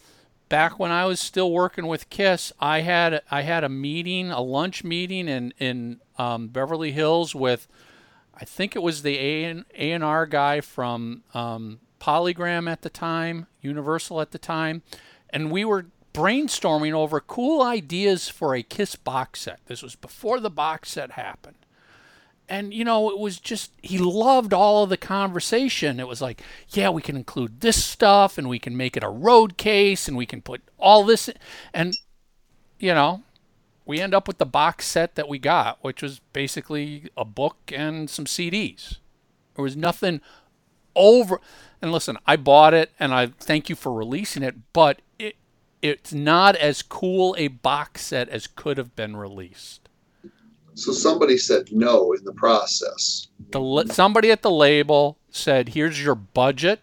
back 0.48 0.80
when 0.80 0.90
I 0.90 1.04
was 1.06 1.20
still 1.20 1.52
working 1.52 1.86
with 1.86 2.10
Kiss, 2.10 2.52
I 2.58 2.80
had 2.80 3.22
I 3.30 3.42
had 3.42 3.62
a 3.62 3.68
meeting, 3.68 4.32
a 4.32 4.40
lunch 4.40 4.82
meeting 4.82 5.28
in 5.28 5.54
in 5.60 6.00
um, 6.18 6.48
Beverly 6.48 6.90
Hills 6.90 7.36
with, 7.36 7.68
I 8.34 8.44
think 8.44 8.74
it 8.74 8.82
was 8.82 9.02
the 9.02 9.16
A 9.16 9.44
and 9.44 10.02
R 10.02 10.26
guy 10.26 10.60
from 10.60 11.22
um, 11.34 11.78
Polygram 12.00 12.68
at 12.68 12.82
the 12.82 12.90
time, 12.90 13.46
Universal 13.60 14.20
at 14.20 14.32
the 14.32 14.38
time, 14.40 14.82
and 15.30 15.52
we 15.52 15.64
were 15.64 15.86
brainstorming 16.12 16.92
over 16.92 17.20
cool 17.20 17.62
ideas 17.62 18.28
for 18.28 18.54
a 18.54 18.62
Kiss 18.62 18.96
box 18.96 19.42
set. 19.42 19.60
This 19.66 19.82
was 19.82 19.94
before 19.96 20.40
the 20.40 20.50
box 20.50 20.90
set 20.90 21.12
happened 21.12 21.56
and 22.52 22.74
you 22.74 22.84
know 22.84 23.10
it 23.10 23.18
was 23.18 23.38
just 23.40 23.72
he 23.82 23.98
loved 23.98 24.52
all 24.52 24.84
of 24.84 24.90
the 24.90 24.96
conversation 24.96 25.98
it 25.98 26.06
was 26.06 26.20
like 26.20 26.42
yeah 26.68 26.90
we 26.90 27.02
can 27.02 27.16
include 27.16 27.60
this 27.60 27.82
stuff 27.82 28.36
and 28.36 28.48
we 28.48 28.58
can 28.58 28.76
make 28.76 28.96
it 28.96 29.02
a 29.02 29.08
road 29.08 29.56
case 29.56 30.06
and 30.06 30.16
we 30.16 30.26
can 30.26 30.42
put 30.42 30.60
all 30.78 31.02
this 31.04 31.28
in. 31.28 31.34
and 31.72 31.96
you 32.78 32.92
know 32.92 33.22
we 33.86 34.00
end 34.00 34.14
up 34.14 34.28
with 34.28 34.38
the 34.38 34.46
box 34.46 34.86
set 34.86 35.14
that 35.14 35.28
we 35.28 35.38
got 35.38 35.78
which 35.82 36.02
was 36.02 36.20
basically 36.32 37.08
a 37.16 37.24
book 37.24 37.56
and 37.74 38.10
some 38.10 38.26
cds 38.26 38.98
there 39.54 39.62
was 39.62 39.76
nothing 39.76 40.20
over 40.94 41.40
and 41.80 41.90
listen 41.90 42.18
i 42.26 42.36
bought 42.36 42.74
it 42.74 42.90
and 43.00 43.14
i 43.14 43.26
thank 43.26 43.70
you 43.70 43.74
for 43.74 43.92
releasing 43.92 44.42
it 44.42 44.56
but 44.74 45.00
it's 45.82 46.12
not 46.12 46.56
as 46.56 46.80
cool 46.82 47.34
a 47.38 47.48
box 47.48 48.06
set 48.06 48.28
as 48.28 48.46
could 48.46 48.78
have 48.78 48.94
been 48.96 49.16
released 49.16 49.88
So 50.74 50.92
somebody 50.92 51.36
said 51.36 51.70
no 51.72 52.12
in 52.12 52.24
the 52.24 52.32
process. 52.32 53.28
the 53.50 53.86
somebody 53.90 54.30
at 54.30 54.42
the 54.42 54.50
label 54.50 55.18
said, 55.30 55.70
"Here's 55.70 56.02
your 56.02 56.14
budget. 56.14 56.80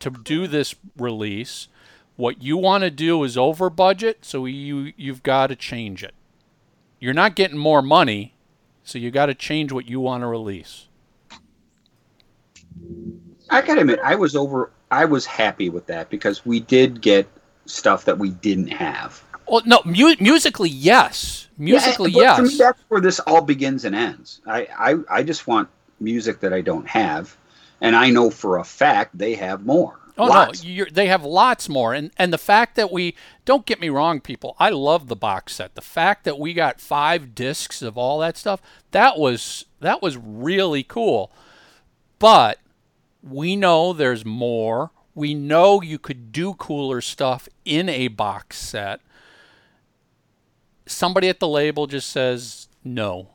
to 0.00 0.10
do 0.10 0.46
this 0.46 0.74
release. 0.96 1.68
What 2.16 2.42
you 2.42 2.56
want 2.56 2.82
to 2.84 2.90
do 2.90 3.22
is 3.24 3.36
over 3.38 3.70
budget, 3.70 4.18
so 4.24 4.44
you 4.46 4.92
you've 4.96 5.22
got 5.22 5.48
to 5.48 5.56
change 5.56 6.04
it. 6.04 6.14
You're 7.00 7.14
not 7.14 7.34
getting 7.36 7.58
more 7.58 7.82
money, 7.82 8.34
so 8.84 8.98
you 8.98 9.10
got 9.10 9.26
to 9.26 9.34
change 9.34 9.72
what 9.72 9.88
you 9.88 10.00
want 10.00 10.22
to 10.22 10.26
release. 10.26 10.86
I 13.50 13.62
gotta 13.62 13.80
admit, 13.80 14.00
I 14.04 14.14
was 14.14 14.36
over. 14.36 14.70
I 14.90 15.04
was 15.04 15.26
happy 15.26 15.68
with 15.70 15.86
that 15.86 16.10
because 16.10 16.44
we 16.44 16.60
did 16.60 17.00
get 17.00 17.26
stuff 17.68 18.04
that 18.06 18.18
we 18.18 18.30
didn't 18.30 18.68
have. 18.68 19.22
Well, 19.46 19.62
no, 19.64 19.80
mu- 19.84 20.16
musically, 20.20 20.68
yes. 20.68 21.48
Musically, 21.56 22.10
yeah, 22.12 22.20
yes. 22.20 22.36
For 22.36 22.42
me, 22.42 22.56
that's 22.56 22.82
where 22.88 23.00
this 23.00 23.20
all 23.20 23.40
begins 23.40 23.84
and 23.84 23.94
ends. 23.94 24.40
I, 24.46 24.68
I, 24.78 24.94
I 25.10 25.22
just 25.22 25.46
want 25.46 25.68
music 26.00 26.40
that 26.40 26.52
I 26.52 26.60
don't 26.60 26.86
have, 26.86 27.36
and 27.80 27.96
I 27.96 28.10
know 28.10 28.30
for 28.30 28.58
a 28.58 28.64
fact 28.64 29.16
they 29.16 29.34
have 29.34 29.64
more. 29.64 29.98
Oh 30.18 30.26
Lots. 30.26 30.64
no, 30.64 30.84
they 30.92 31.06
have 31.06 31.24
lots 31.24 31.68
more, 31.68 31.94
and 31.94 32.10
and 32.18 32.32
the 32.32 32.38
fact 32.38 32.74
that 32.74 32.90
we 32.90 33.14
don't 33.44 33.64
get 33.64 33.80
me 33.80 33.88
wrong, 33.88 34.20
people, 34.20 34.56
I 34.58 34.70
love 34.70 35.06
the 35.06 35.14
box 35.14 35.54
set. 35.54 35.76
The 35.76 35.80
fact 35.80 36.24
that 36.24 36.40
we 36.40 36.54
got 36.54 36.80
five 36.80 37.36
discs 37.36 37.82
of 37.82 37.96
all 37.96 38.18
that 38.18 38.36
stuff 38.36 38.60
that 38.90 39.16
was 39.16 39.66
that 39.78 40.02
was 40.02 40.16
really 40.16 40.82
cool. 40.82 41.30
But 42.18 42.58
we 43.22 43.54
know 43.54 43.92
there's 43.92 44.24
more. 44.24 44.90
We 45.18 45.34
know 45.34 45.82
you 45.82 45.98
could 45.98 46.30
do 46.30 46.54
cooler 46.54 47.00
stuff 47.00 47.48
in 47.64 47.88
a 47.88 48.06
box 48.06 48.56
set. 48.56 49.00
Somebody 50.86 51.28
at 51.28 51.40
the 51.40 51.48
label 51.48 51.88
just 51.88 52.08
says 52.08 52.68
no. 52.84 53.30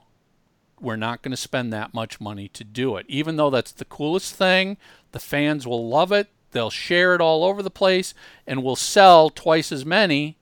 We're 0.79 0.95
not 0.95 1.21
going 1.21 1.31
to 1.31 1.37
spend 1.37 1.73
that 1.73 1.93
much 1.93 2.21
money 2.21 2.47
to 2.47 2.63
do 2.63 2.95
it. 2.95 3.05
Even 3.09 3.35
though 3.35 3.49
that's 3.49 3.73
the 3.73 3.83
coolest 3.83 4.33
thing, 4.33 4.77
the 5.11 5.19
fans 5.19 5.67
will 5.67 5.89
love 5.89 6.13
it. 6.13 6.29
They'll 6.51 6.69
share 6.69 7.15
it 7.15 7.19
all 7.21 7.43
over 7.43 7.61
the 7.61 7.69
place 7.69 8.13
and 8.47 8.63
will 8.63 8.77
sell 8.77 9.29
twice 9.29 9.69
as 9.69 9.85
many, 9.85 10.37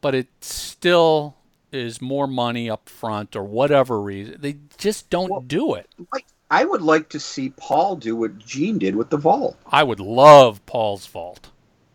but 0.00 0.14
it 0.14 0.28
still 0.40 1.36
is 1.70 2.00
more 2.00 2.26
money 2.26 2.70
up 2.70 2.88
front 2.88 3.36
or 3.36 3.44
whatever 3.44 4.00
reason. 4.00 4.36
They 4.40 4.56
just 4.78 5.10
don't 5.10 5.30
Well- 5.30 5.40
do 5.42 5.74
it. 5.74 5.90
Like, 6.10 6.24
I 6.52 6.64
would 6.64 6.82
like 6.82 7.08
to 7.08 7.18
see 7.18 7.48
Paul 7.56 7.96
do 7.96 8.14
what 8.14 8.38
Gene 8.38 8.78
did 8.78 8.94
with 8.94 9.10
the 9.10 9.16
Vault. 9.16 9.56
I 9.66 9.82
would 9.82 10.00
love 10.00 10.64
Paul's 10.66 11.06
Vault. 11.06 11.50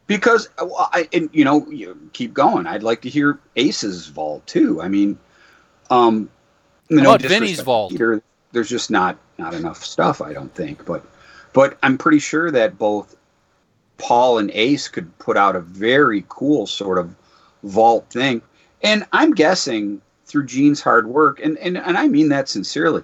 because 0.08 0.50
I, 0.58 1.08
and 1.14 1.30
you 1.32 1.46
know 1.46 1.70
you 1.70 2.10
keep 2.14 2.34
going 2.34 2.66
i'd 2.66 2.82
like 2.82 3.02
to 3.02 3.10
hear 3.10 3.40
ace's 3.56 4.08
vault 4.08 4.46
too 4.48 4.82
i 4.82 4.88
mean 4.88 5.20
um 5.90 6.30
you 6.90 7.02
know 7.02 7.18
Vinnie's 7.18 7.60
vault? 7.60 7.92
Peter, 7.92 8.24
there's 8.54 8.70
just 8.70 8.90
not 8.90 9.18
not 9.38 9.54
enough 9.54 9.84
stuff 9.84 10.22
i 10.22 10.34
don't 10.34 10.54
think 10.56 10.86
but 10.86 11.06
but 11.54 11.78
i'm 11.84 11.98
pretty 11.98 12.20
sure 12.20 12.50
that 12.50 12.78
both 12.78 13.16
paul 13.98 14.38
and 14.40 14.50
ace 14.52 14.88
could 14.88 15.16
put 15.20 15.38
out 15.38 15.56
a 15.56 15.60
very 15.60 16.26
cool 16.30 16.66
sort 16.66 16.98
of 16.98 17.14
vault 17.64 18.10
thing 18.10 18.42
and 18.84 19.06
i'm 19.12 19.34
guessing 19.34 20.02
through 20.26 20.46
gene's 20.46 20.82
hard 20.82 21.08
work 21.08 21.40
and 21.42 21.58
and, 21.58 21.78
and 21.78 21.98
i 21.98 22.08
mean 22.08 22.30
that 22.30 22.48
sincerely 22.48 23.04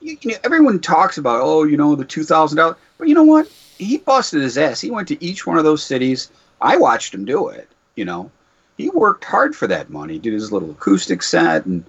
you, 0.00 0.16
you 0.20 0.30
know, 0.32 0.38
everyone 0.44 0.80
talks 0.80 1.18
about 1.18 1.40
oh 1.42 1.64
you 1.64 1.76
know 1.76 1.94
the 1.94 2.04
$2000 2.04 2.76
but 2.98 3.08
you 3.08 3.14
know 3.14 3.24
what 3.24 3.48
he 3.78 3.98
busted 3.98 4.42
his 4.42 4.58
ass. 4.58 4.80
He 4.80 4.90
went 4.90 5.08
to 5.08 5.24
each 5.24 5.46
one 5.46 5.56
of 5.56 5.64
those 5.64 5.84
cities. 5.84 6.30
I 6.60 6.76
watched 6.76 7.14
him 7.14 7.24
do 7.24 7.48
it. 7.48 7.68
You 7.94 8.04
know, 8.04 8.30
he 8.76 8.90
worked 8.90 9.24
hard 9.24 9.54
for 9.54 9.68
that 9.68 9.90
money. 9.90 10.18
Did 10.18 10.32
his 10.32 10.50
little 10.50 10.72
acoustic 10.72 11.22
set 11.22 11.64
and 11.66 11.84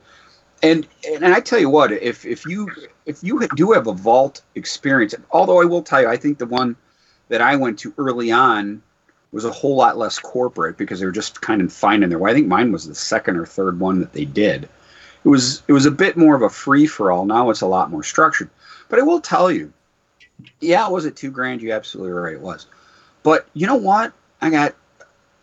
and 0.61 0.87
and 1.07 1.33
I 1.33 1.39
tell 1.39 1.59
you 1.59 1.69
what, 1.69 1.91
if 1.91 2.25
if 2.25 2.45
you 2.45 2.69
if 3.05 3.23
you 3.23 3.47
do 3.55 3.71
have 3.71 3.87
a 3.87 3.93
vault 3.93 4.41
experience, 4.55 5.15
although 5.31 5.61
I 5.61 5.65
will 5.65 5.81
tell 5.81 6.01
you, 6.01 6.07
I 6.07 6.17
think 6.17 6.37
the 6.37 6.45
one 6.45 6.75
that 7.29 7.41
I 7.41 7.55
went 7.55 7.79
to 7.79 7.93
early 7.97 8.31
on 8.31 8.81
was 9.31 9.45
a 9.45 9.51
whole 9.51 9.75
lot 9.75 9.97
less 9.97 10.17
corporate 10.17 10.77
because 10.77 10.99
they 10.99 11.05
were 11.05 11.11
just 11.11 11.41
kind 11.41 11.61
of 11.61 11.71
finding 11.71 12.09
their 12.09 12.19
way. 12.19 12.31
I 12.31 12.33
think 12.33 12.47
mine 12.47 12.71
was 12.71 12.87
the 12.87 12.95
second 12.95 13.37
or 13.37 13.45
third 13.45 13.79
one 13.79 13.99
that 13.99 14.13
they 14.13 14.25
did. 14.25 14.67
It 15.23 15.29
was 15.29 15.63
it 15.67 15.73
was 15.73 15.85
a 15.85 15.91
bit 15.91 16.17
more 16.17 16.35
of 16.35 16.41
a 16.41 16.49
free 16.49 16.87
for 16.87 17.11
all. 17.11 17.25
Now 17.25 17.49
it's 17.49 17.61
a 17.61 17.67
lot 17.67 17.91
more 17.91 18.03
structured. 18.03 18.49
But 18.87 18.99
I 18.99 19.03
will 19.03 19.21
tell 19.21 19.51
you, 19.51 19.71
yeah, 20.59 20.87
it 20.87 20.91
was 20.91 21.05
it 21.05 21.15
two 21.15 21.31
grand? 21.31 21.61
You 21.61 21.73
absolutely 21.73 22.13
right, 22.13 22.33
it 22.33 22.41
was. 22.41 22.67
But 23.23 23.47
you 23.53 23.67
know 23.67 23.75
what? 23.75 24.13
I 24.41 24.49
got 24.49 24.75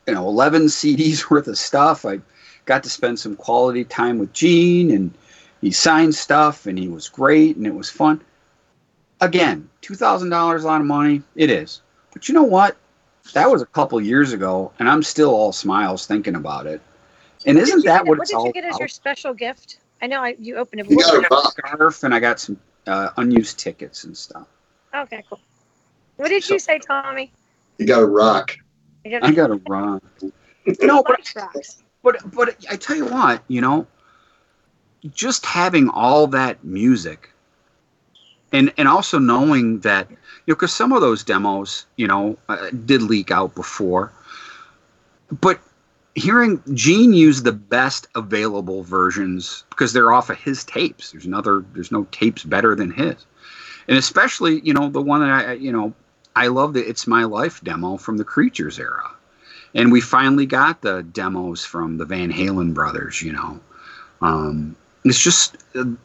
you 0.06 0.14
know 0.14 0.26
11 0.28 0.62
CDs 0.66 1.30
worth 1.30 1.46
of 1.46 1.58
stuff. 1.58 2.04
I 2.04 2.20
got 2.64 2.82
to 2.84 2.90
spend 2.90 3.18
some 3.18 3.36
quality 3.36 3.84
time 3.84 4.18
with 4.18 4.32
Gene, 4.32 4.90
and 4.90 5.12
he 5.60 5.70
signed 5.70 6.14
stuff, 6.14 6.66
and 6.66 6.78
he 6.78 6.88
was 6.88 7.08
great, 7.08 7.56
and 7.56 7.66
it 7.66 7.74
was 7.74 7.90
fun. 7.90 8.20
Again, 9.20 9.68
two 9.82 9.94
thousand 9.94 10.30
dollars, 10.30 10.64
a 10.64 10.66
lot 10.66 10.80
of 10.80 10.86
money. 10.86 11.22
It 11.34 11.50
is, 11.50 11.82
but 12.12 12.28
you 12.28 12.34
know 12.34 12.42
what? 12.42 12.76
That 13.34 13.50
was 13.50 13.60
a 13.60 13.66
couple 13.66 14.00
years 14.00 14.32
ago, 14.32 14.72
and 14.78 14.88
I'm 14.88 15.02
still 15.02 15.34
all 15.34 15.52
smiles 15.52 16.06
thinking 16.06 16.36
about 16.36 16.66
it. 16.66 16.80
And 17.46 17.58
isn't 17.58 17.84
that 17.84 18.06
what, 18.06 18.18
what 18.18 18.28
did 18.28 18.38
you 18.42 18.52
get 18.52 18.64
as 18.64 18.78
your 18.78 18.88
special 18.88 19.32
gift? 19.34 19.78
I 20.02 20.06
know 20.06 20.20
I, 20.20 20.36
you 20.38 20.56
opened 20.56 20.80
it. 20.80 20.90
You 20.90 20.96
What 20.96 21.06
got 21.06 21.14
a 21.16 21.20
it? 21.22 21.28
box. 21.30 21.50
scarf, 21.52 22.04
and 22.04 22.14
I 22.14 22.20
got 22.20 22.40
some 22.40 22.58
uh, 22.86 23.10
unused 23.16 23.58
tickets 23.58 24.04
and 24.04 24.16
stuff. 24.16 24.46
Okay, 24.94 25.24
cool. 25.28 25.40
What 26.16 26.28
did 26.28 26.48
you 26.48 26.58
say, 26.58 26.78
Tommy? 26.78 27.32
You 27.78 27.86
got 27.86 28.02
a 28.02 28.06
rock. 28.06 28.56
You 29.04 29.18
I 29.22 29.32
got 29.32 29.50
a 29.50 29.60
run. 29.68 30.00
No, 30.82 31.02
but 31.02 31.20
rocks. 31.36 31.82
But 32.02 32.16
but 32.32 32.56
I 32.70 32.76
tell 32.76 32.96
you 32.96 33.06
what, 33.06 33.42
you 33.48 33.60
know, 33.60 33.86
just 35.14 35.46
having 35.46 35.88
all 35.88 36.26
that 36.28 36.64
music, 36.64 37.30
and 38.52 38.72
and 38.76 38.88
also 38.88 39.18
knowing 39.18 39.80
that 39.80 40.10
you 40.10 40.16
know, 40.48 40.54
because 40.54 40.72
some 40.74 40.92
of 40.92 41.00
those 41.00 41.22
demos, 41.22 41.86
you 41.96 42.08
know, 42.08 42.36
uh, 42.48 42.70
did 42.84 43.02
leak 43.02 43.30
out 43.30 43.54
before, 43.54 44.12
but 45.40 45.60
hearing 46.16 46.60
Gene 46.74 47.12
use 47.12 47.42
the 47.42 47.52
best 47.52 48.08
available 48.16 48.82
versions 48.82 49.64
because 49.70 49.92
they're 49.92 50.12
off 50.12 50.30
of 50.30 50.38
his 50.38 50.64
tapes. 50.64 51.12
There's 51.12 51.26
another. 51.26 51.64
There's 51.72 51.92
no 51.92 52.04
tapes 52.10 52.42
better 52.42 52.74
than 52.74 52.90
his, 52.90 53.24
and 53.86 53.96
especially 53.96 54.60
you 54.60 54.74
know 54.74 54.88
the 54.88 55.02
one 55.02 55.20
that 55.20 55.30
I 55.30 55.52
you 55.52 55.70
know 55.70 55.94
I 56.34 56.48
love 56.48 56.72
the 56.74 56.80
"It's 56.86 57.06
My 57.06 57.24
Life" 57.24 57.62
demo 57.62 57.96
from 57.96 58.16
the 58.16 58.24
Creatures 58.24 58.80
era 58.80 59.10
and 59.76 59.92
we 59.92 60.00
finally 60.00 60.46
got 60.46 60.80
the 60.80 61.02
demos 61.02 61.64
from 61.64 61.98
the 61.98 62.06
Van 62.06 62.32
Halen 62.32 62.72
brothers. 62.74 63.22
You 63.22 63.32
know, 63.32 63.60
um, 64.22 64.74
it's 65.04 65.22
just 65.22 65.56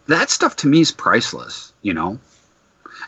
that 0.08 0.30
stuff 0.30 0.58
to 0.58 0.68
me 0.68 0.82
is 0.82 0.92
priceless. 0.92 1.74
You 1.82 1.94
know, 1.94 2.20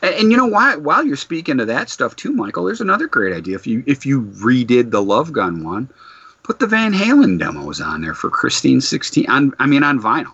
and, 0.02 0.16
and 0.16 0.32
you 0.32 0.38
know 0.38 0.48
why? 0.48 0.78
While 0.78 1.06
you're 1.06 1.18
speaking 1.18 1.58
to 1.58 1.66
that 1.66 1.90
stuff 1.90 2.16
too, 2.16 2.32
Michael, 2.32 2.64
there's 2.64 2.82
another 2.82 3.08
great 3.08 3.36
idea. 3.36 3.56
If 3.56 3.68
you 3.68 3.84
if 3.86 4.06
you 4.06 4.22
redid 4.22 4.90
the 4.90 5.04
Love 5.04 5.34
Gun 5.34 5.64
one, 5.64 5.90
put 6.44 6.60
the 6.60 6.68
Van 6.68 6.94
Halen 6.94 7.40
demos 7.40 7.82
on 7.82 8.02
there 8.02 8.14
for 8.14 8.30
Christine 8.30 8.82
16. 8.82 9.30
On 9.30 9.54
I 9.60 9.66
mean 9.66 9.84
on 9.84 10.00
vinyl. 10.00 10.34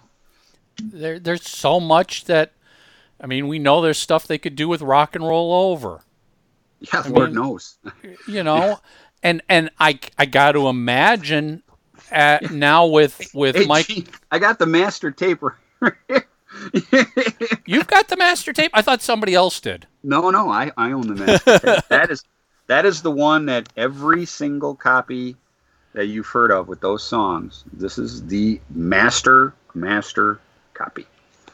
There, 0.81 1.19
there's 1.19 1.48
so 1.48 1.80
much 1.80 2.26
that, 2.26 2.53
I 3.19 3.27
mean, 3.27 3.48
we 3.49 3.60
know 3.60 3.81
there's 3.81 3.98
stuff 3.98 4.27
they 4.27 4.38
could 4.38 4.56
do 4.56 4.68
with 4.69 4.81
rock 4.81 5.14
and 5.15 5.27
roll 5.27 5.72
over. 5.72 5.99
Yeah, 6.80 7.02
I 7.03 7.07
Lord 7.10 7.34
mean- 7.34 7.36
knows. 7.41 7.77
you 8.27 8.44
know 8.44 8.80
and 9.22 9.41
and 9.49 9.69
i 9.80 9.99
i 10.18 10.26
got 10.26 10.53
to 10.53 10.69
imagine 10.69 11.61
at, 12.10 12.52
now 12.52 12.86
with 12.86 13.19
with 13.34 13.57
Hey, 13.57 13.65
mike 13.65 13.88
Gene, 13.88 14.07
I 14.31 14.40
got 14.40 14.60
the 14.60 14.65
master 14.65 15.11
tape. 15.11 15.41
right 15.81 16.23
you've 17.65 17.88
got 17.88 18.07
the 18.07 18.15
master 18.18 18.53
tape 18.53 18.72
i 18.73 18.81
thought 18.81 19.02
somebody 19.02 19.34
else 19.36 19.60
did 19.60 19.86
No, 20.03 20.30
no, 20.30 20.49
I, 20.49 20.72
I 20.77 20.91
own 20.94 21.07
the 21.07 21.15
master 21.15 21.60
tape. 21.60 21.84
that 21.90 22.10
is 22.10 22.23
that 22.68 22.86
is 22.86 23.02
the 23.02 23.11
one 23.11 23.45
that 23.48 23.68
every 23.76 24.26
single 24.26 24.73
copy 24.76 25.36
that 26.00 26.06
you've 26.06 26.28
heard 26.28 26.50
of 26.50 26.70
with 26.70 26.80
those 26.80 27.04
songs. 27.04 27.66
This 27.74 27.98
is 27.98 28.26
the 28.28 28.58
master 28.70 29.54
master 29.74 30.40
copy. 30.74 31.06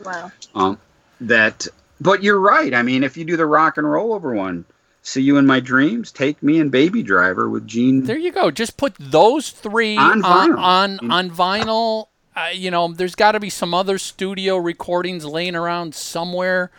Wow. 0.05 0.31
Um, 0.53 0.77
that, 1.21 1.67
but 1.99 2.21
you're 2.21 2.39
right. 2.39 2.71
I 2.71 2.83
mean, 2.83 3.03
if 3.03 3.17
you 3.17 3.25
do 3.25 3.37
the 3.37 3.45
rock 3.47 3.77
and 3.77 3.89
roll 3.91 4.13
over 4.13 4.35
one, 4.35 4.65
see 5.01 5.23
you 5.23 5.37
in 5.37 5.47
my 5.47 5.59
dreams, 5.59 6.11
take 6.11 6.43
me 6.43 6.59
and 6.59 6.69
Baby 6.71 7.01
Driver 7.01 7.49
with 7.49 7.65
Gene. 7.65 8.03
there 8.03 8.19
you 8.19 8.31
go 8.31 8.51
just 8.51 8.77
put 8.77 8.93
those 8.99 9.49
three 9.49 9.97
On 9.97 10.23
on 10.23 10.51
vinyl. 10.51 10.57
on, 10.59 11.11
on 11.11 11.29
vinyl 11.31 12.07
uh, 12.35 12.49
you 12.53 12.69
know 12.69 12.93
there's 12.93 13.15
got 13.15 13.31
to 13.31 13.39
be 13.39 13.49
some 13.49 13.73
other 13.73 13.97
studio 13.97 14.57
recordings 14.57 15.25
laying 15.25 15.55
around 15.55 15.95
somewhere 15.95 16.69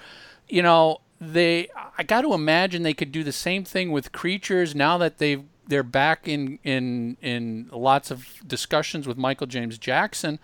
you 0.49 0.63
know 0.63 1.01
they 1.21 1.69
i 1.99 2.03
got 2.05 2.21
to 2.23 2.33
imagine 2.35 2.83
they 2.85 2.95
could 2.95 3.11
do 3.11 3.25
the 3.25 3.33
same 3.33 3.65
thing 3.65 3.91
with 3.91 4.13
creatures 4.13 4.75
now 4.75 4.97
that 4.99 5.19
they've 5.19 5.43
they're 5.67 5.83
back 5.83 6.29
in 6.29 6.59
in 6.65 7.17
in 7.21 7.69
lots 7.73 8.11
of 8.11 8.27
discussions 8.47 9.07
with 9.07 9.17
michael 9.17 9.47
james 9.47 9.79
jackson 9.79 10.39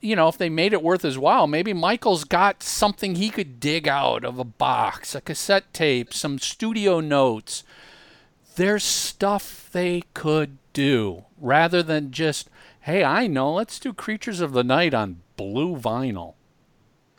you 0.00 0.16
know 0.16 0.28
if 0.28 0.38
they 0.38 0.48
made 0.48 0.72
it 0.72 0.82
worth 0.82 1.02
his 1.02 1.18
while 1.18 1.46
maybe 1.46 1.72
michael's 1.72 2.24
got 2.24 2.62
something 2.62 3.14
he 3.14 3.30
could 3.30 3.60
dig 3.60 3.86
out 3.86 4.24
of 4.24 4.38
a 4.38 4.44
box 4.44 5.14
a 5.14 5.20
cassette 5.20 5.72
tape 5.72 6.14
some 6.14 6.38
studio 6.38 7.00
notes 7.00 7.62
there's 8.56 8.84
stuff 8.84 9.68
they 9.72 10.02
could 10.14 10.58
do 10.72 11.24
rather 11.38 11.82
than 11.82 12.10
just 12.10 12.48
hey 12.80 13.04
i 13.04 13.26
know 13.26 13.52
let's 13.52 13.78
do 13.78 13.92
creatures 13.92 14.40
of 14.40 14.52
the 14.52 14.64
night 14.64 14.94
on 14.94 15.20
blue 15.36 15.76
vinyl 15.76 16.34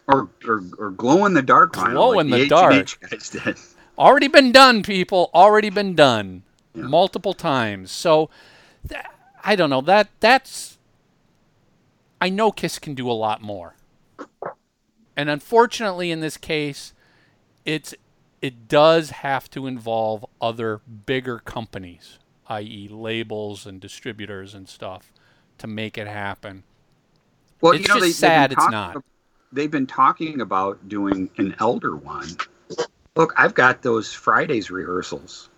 or, 0.08 0.30
or 0.48 0.64
or 0.78 0.92
glow 0.92 1.26
in 1.26 1.34
the 1.34 1.42
dark 1.42 1.74
vinyl. 1.74 1.92
Glow 1.92 2.10
like 2.10 2.26
in 2.26 2.30
the 2.32 2.38
H&H 2.38 3.32
dark. 3.32 3.58
Already 3.98 4.28
been 4.28 4.52
done, 4.52 4.84
people. 4.84 5.30
Already 5.34 5.70
been 5.70 5.96
done 5.96 6.44
Yeah. 6.74 6.84
multiple 6.84 7.34
times. 7.34 7.92
So 7.92 8.30
th- 8.88 9.02
I 9.44 9.56
don't 9.56 9.70
know 9.70 9.82
that 9.82 10.10
that's. 10.20 10.78
I 12.20 12.30
know 12.30 12.52
Kiss 12.52 12.78
can 12.80 12.94
do 12.94 13.10
a 13.10 13.14
lot 13.14 13.42
more, 13.42 13.76
and 15.18 15.30
unfortunately, 15.30 16.12
in 16.12 16.20
this 16.20 16.38
case, 16.38 16.94
it's 17.66 17.96
it 18.42 18.68
does 18.68 19.12
have 19.12 19.50
to 19.52 19.68
involve 19.68 20.26
other 20.42 20.82
bigger 21.06 21.40
companies, 21.40 22.18
i.e., 22.48 22.88
labels 22.90 23.66
and 23.66 23.80
distributors 23.80 24.54
and 24.54 24.68
stuff, 24.68 25.12
to 25.60 25.68
make 25.68 25.98
it 25.98 26.08
happen. 26.08 26.64
Well, 27.62 27.74
It's 27.74 27.84
you 27.84 27.88
know, 27.88 28.00
just 28.00 28.06
they, 28.06 28.28
sad 28.28 28.52
it's 28.52 28.70
not. 28.70 29.04
They've 29.52 29.70
been 29.70 29.86
talking 29.88 30.42
about 30.42 30.88
doing 30.90 31.30
an 31.38 31.56
elder 31.60 31.96
one. 31.96 32.28
Look, 33.16 33.34
I've 33.38 33.54
got 33.54 33.82
those 33.84 34.12
Fridays 34.12 34.72
rehearsals. 34.72 35.50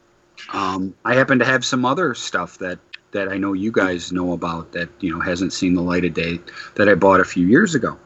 Um, 0.52 0.94
I 1.06 1.16
happen 1.16 1.40
to 1.40 1.46
have 1.46 1.64
some 1.66 1.86
other 1.86 2.14
stuff 2.14 2.58
that 2.60 2.80
that 3.12 3.30
I 3.30 3.38
know 3.38 3.54
you 3.54 3.72
guys 3.72 4.12
know 4.12 4.34
about 4.34 4.72
that 4.74 4.90
you 5.00 5.14
know 5.14 5.20
hasn't 5.20 5.54
seen 5.54 5.74
the 5.76 5.82
light 5.82 6.04
of 6.06 6.14
day 6.14 6.40
that 6.76 6.90
I 6.90 6.96
bought 6.96 7.20
a 7.20 7.26
few 7.26 7.46
years 7.48 7.76
ago, 7.76 7.98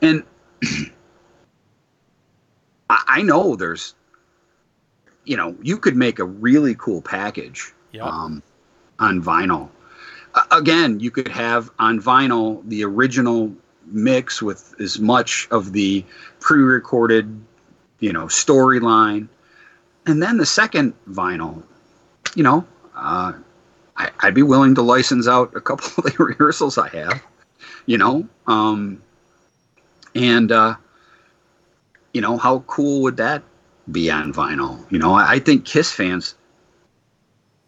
and 0.00 0.22
I, 2.90 3.02
I 3.06 3.22
know 3.22 3.56
there's, 3.56 3.94
you 5.24 5.36
know, 5.36 5.56
you 5.62 5.78
could 5.78 5.96
make 5.96 6.18
a 6.18 6.24
really 6.24 6.74
cool 6.74 7.00
package 7.02 7.72
Yep. 7.92 8.04
um, 8.06 8.42
on 8.98 9.22
vinyl. 9.22 9.68
A- 10.34 10.56
Again, 10.56 11.00
you 11.00 11.10
could 11.10 11.28
have 11.28 11.70
on 11.78 12.00
vinyl 12.00 12.62
the 12.68 12.84
original 12.84 13.52
mix 13.86 14.42
with 14.42 14.74
as 14.80 14.98
much 14.98 15.46
of 15.50 15.72
the 15.72 16.04
pre-recorded, 16.40 17.40
you 18.00 18.12
know, 18.12 18.24
storyline, 18.26 19.28
and 20.06 20.22
then 20.22 20.36
the 20.38 20.46
second 20.46 20.94
vinyl. 21.08 21.62
You 22.34 22.42
know, 22.42 22.66
uh, 22.94 23.32
I, 23.96 24.10
I'd 24.20 24.34
be 24.34 24.42
willing 24.42 24.74
to 24.76 24.82
license 24.82 25.28
out 25.28 25.54
a 25.56 25.60
couple 25.60 25.86
of 26.04 26.16
the 26.16 26.24
rehearsals 26.24 26.78
I 26.78 26.88
have. 26.90 27.22
You 27.86 27.98
know, 27.98 28.28
um, 28.46 29.02
and 30.14 30.50
uh, 30.50 30.76
you 32.12 32.20
know 32.20 32.36
how 32.36 32.60
cool 32.60 33.02
would 33.02 33.18
that 33.18 33.42
be 33.90 34.10
on 34.10 34.32
vinyl? 34.32 34.90
You 34.90 34.98
know, 34.98 35.14
I, 35.14 35.32
I 35.32 35.38
think 35.38 35.64
Kiss 35.64 35.92
fans 35.92 36.34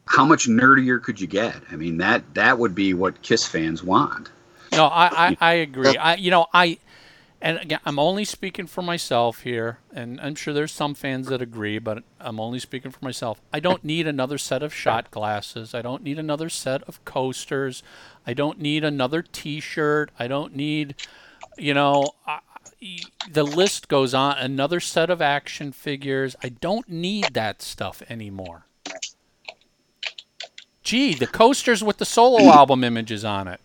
how 0.06 0.24
much 0.24 0.46
nerdier 0.46 1.02
could 1.02 1.20
you 1.20 1.26
get? 1.26 1.56
I 1.70 1.76
mean, 1.76 1.98
that 1.98 2.34
that 2.34 2.58
would 2.58 2.74
be 2.74 2.94
what 2.94 3.22
Kiss 3.22 3.46
fans 3.46 3.82
want. 3.82 4.30
No, 4.72 4.86
I, 4.86 5.28
I, 5.28 5.36
I 5.40 5.52
agree. 5.54 5.96
I 5.96 6.14
you 6.14 6.30
know 6.30 6.46
I 6.52 6.78
and 7.40 7.58
again 7.58 7.80
I'm 7.84 7.98
only 7.98 8.24
speaking 8.24 8.66
for 8.66 8.82
myself 8.82 9.40
here, 9.40 9.78
and 9.92 10.20
I'm 10.20 10.34
sure 10.34 10.54
there's 10.54 10.72
some 10.72 10.94
fans 10.94 11.28
that 11.28 11.42
agree, 11.42 11.78
but 11.78 12.02
I'm 12.20 12.40
only 12.40 12.58
speaking 12.58 12.90
for 12.90 13.04
myself. 13.04 13.40
I 13.52 13.60
don't 13.60 13.84
need 13.84 14.06
another 14.06 14.38
set 14.38 14.62
of 14.62 14.74
shot 14.74 15.10
glasses. 15.10 15.74
I 15.74 15.82
don't 15.82 16.02
need 16.02 16.18
another 16.18 16.48
set 16.48 16.82
of 16.84 17.04
coasters. 17.04 17.82
I 18.26 18.34
don't 18.34 18.60
need 18.60 18.84
another 18.84 19.22
T-shirt. 19.22 20.10
I 20.18 20.26
don't 20.28 20.54
need, 20.56 20.94
you 21.56 21.74
know, 21.74 22.10
I, 22.26 22.40
the 23.30 23.44
list 23.44 23.88
goes 23.88 24.14
on. 24.14 24.38
Another 24.38 24.80
set 24.80 25.10
of 25.10 25.22
action 25.22 25.72
figures. 25.72 26.36
I 26.42 26.50
don't 26.50 26.88
need 26.88 27.34
that 27.34 27.62
stuff 27.62 28.02
anymore. 28.08 28.66
Gee, 30.82 31.14
the 31.14 31.26
coasters 31.26 31.82
with 31.82 31.98
the 31.98 32.04
solo 32.04 32.44
album 32.52 32.84
images 32.84 33.24
on 33.24 33.48
it. 33.48 33.60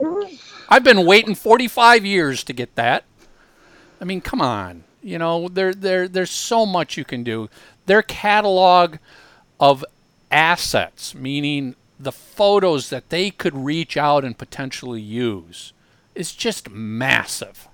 I've 0.70 0.84
been 0.84 1.04
waiting 1.04 1.34
45 1.34 2.06
years 2.06 2.44
to 2.44 2.52
get 2.52 2.74
that. 2.76 3.04
I 4.00 4.04
mean, 4.04 4.20
come 4.20 4.40
on. 4.40 4.84
You 5.02 5.18
know, 5.18 5.48
there 5.48 5.74
there 5.74 6.06
there's 6.08 6.30
so 6.30 6.64
much 6.64 6.96
you 6.96 7.04
can 7.04 7.24
do. 7.24 7.48
Their 7.86 8.02
catalog 8.02 8.96
of 9.58 9.84
assets, 10.30 11.14
meaning 11.14 11.74
the 11.98 12.12
photos 12.12 12.90
that 12.90 13.10
they 13.10 13.30
could 13.30 13.54
reach 13.54 13.96
out 13.96 14.24
and 14.24 14.36
potentially 14.36 15.00
use, 15.00 15.72
is 16.14 16.32
just 16.32 16.70
massive. 16.70 17.68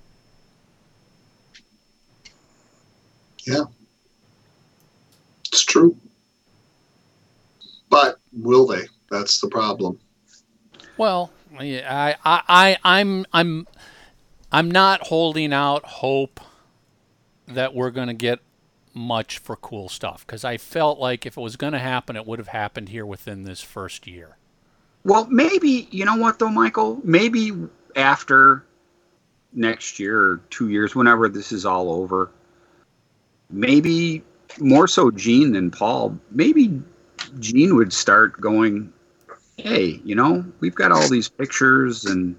Yeah. 3.45 3.63
It's 5.45 5.63
true. 5.63 5.95
But 7.89 8.19
will 8.33 8.65
they? 8.67 8.87
That's 9.09 9.39
the 9.39 9.47
problem. 9.47 9.99
Well, 10.97 11.31
I, 11.59 12.15
I, 12.23 12.41
I, 12.47 12.77
I'm, 12.83 13.25
I'm, 13.33 13.67
I'm 14.51 14.71
not 14.71 15.07
holding 15.07 15.53
out 15.53 15.83
hope 15.85 16.39
that 17.47 17.73
we're 17.73 17.91
going 17.91 18.07
to 18.07 18.13
get 18.13 18.39
much 18.93 19.37
for 19.37 19.55
cool 19.55 19.89
stuff 19.89 20.25
because 20.25 20.43
I 20.43 20.57
felt 20.57 20.99
like 20.99 21.25
if 21.25 21.37
it 21.37 21.41
was 21.41 21.55
going 21.55 21.73
to 21.73 21.79
happen, 21.79 22.15
it 22.15 22.25
would 22.25 22.39
have 22.39 22.49
happened 22.49 22.89
here 22.89 23.05
within 23.05 23.43
this 23.43 23.61
first 23.61 24.07
year. 24.07 24.37
Well, 25.03 25.27
maybe 25.29 25.87
you 25.91 26.03
know 26.03 26.15
what 26.17 26.39
though, 26.39 26.49
Michael. 26.49 26.99
Maybe 27.03 27.51
after 27.95 28.65
next 29.53 29.99
year 29.99 30.19
or 30.19 30.41
two 30.49 30.69
years, 30.69 30.95
whenever 30.95 31.29
this 31.29 31.51
is 31.51 31.65
all 31.65 31.91
over, 31.91 32.31
maybe 33.49 34.23
more 34.59 34.87
so 34.87 35.11
Gene 35.11 35.53
than 35.53 35.71
Paul. 35.71 36.17
Maybe 36.31 36.81
Gene 37.39 37.75
would 37.75 37.93
start 37.93 38.39
going, 38.41 38.91
"Hey, 39.57 39.99
you 40.05 40.15
know, 40.15 40.45
we've 40.59 40.75
got 40.75 40.91
all 40.91 41.07
these 41.09 41.27
pictures, 41.29 42.05
and 42.05 42.35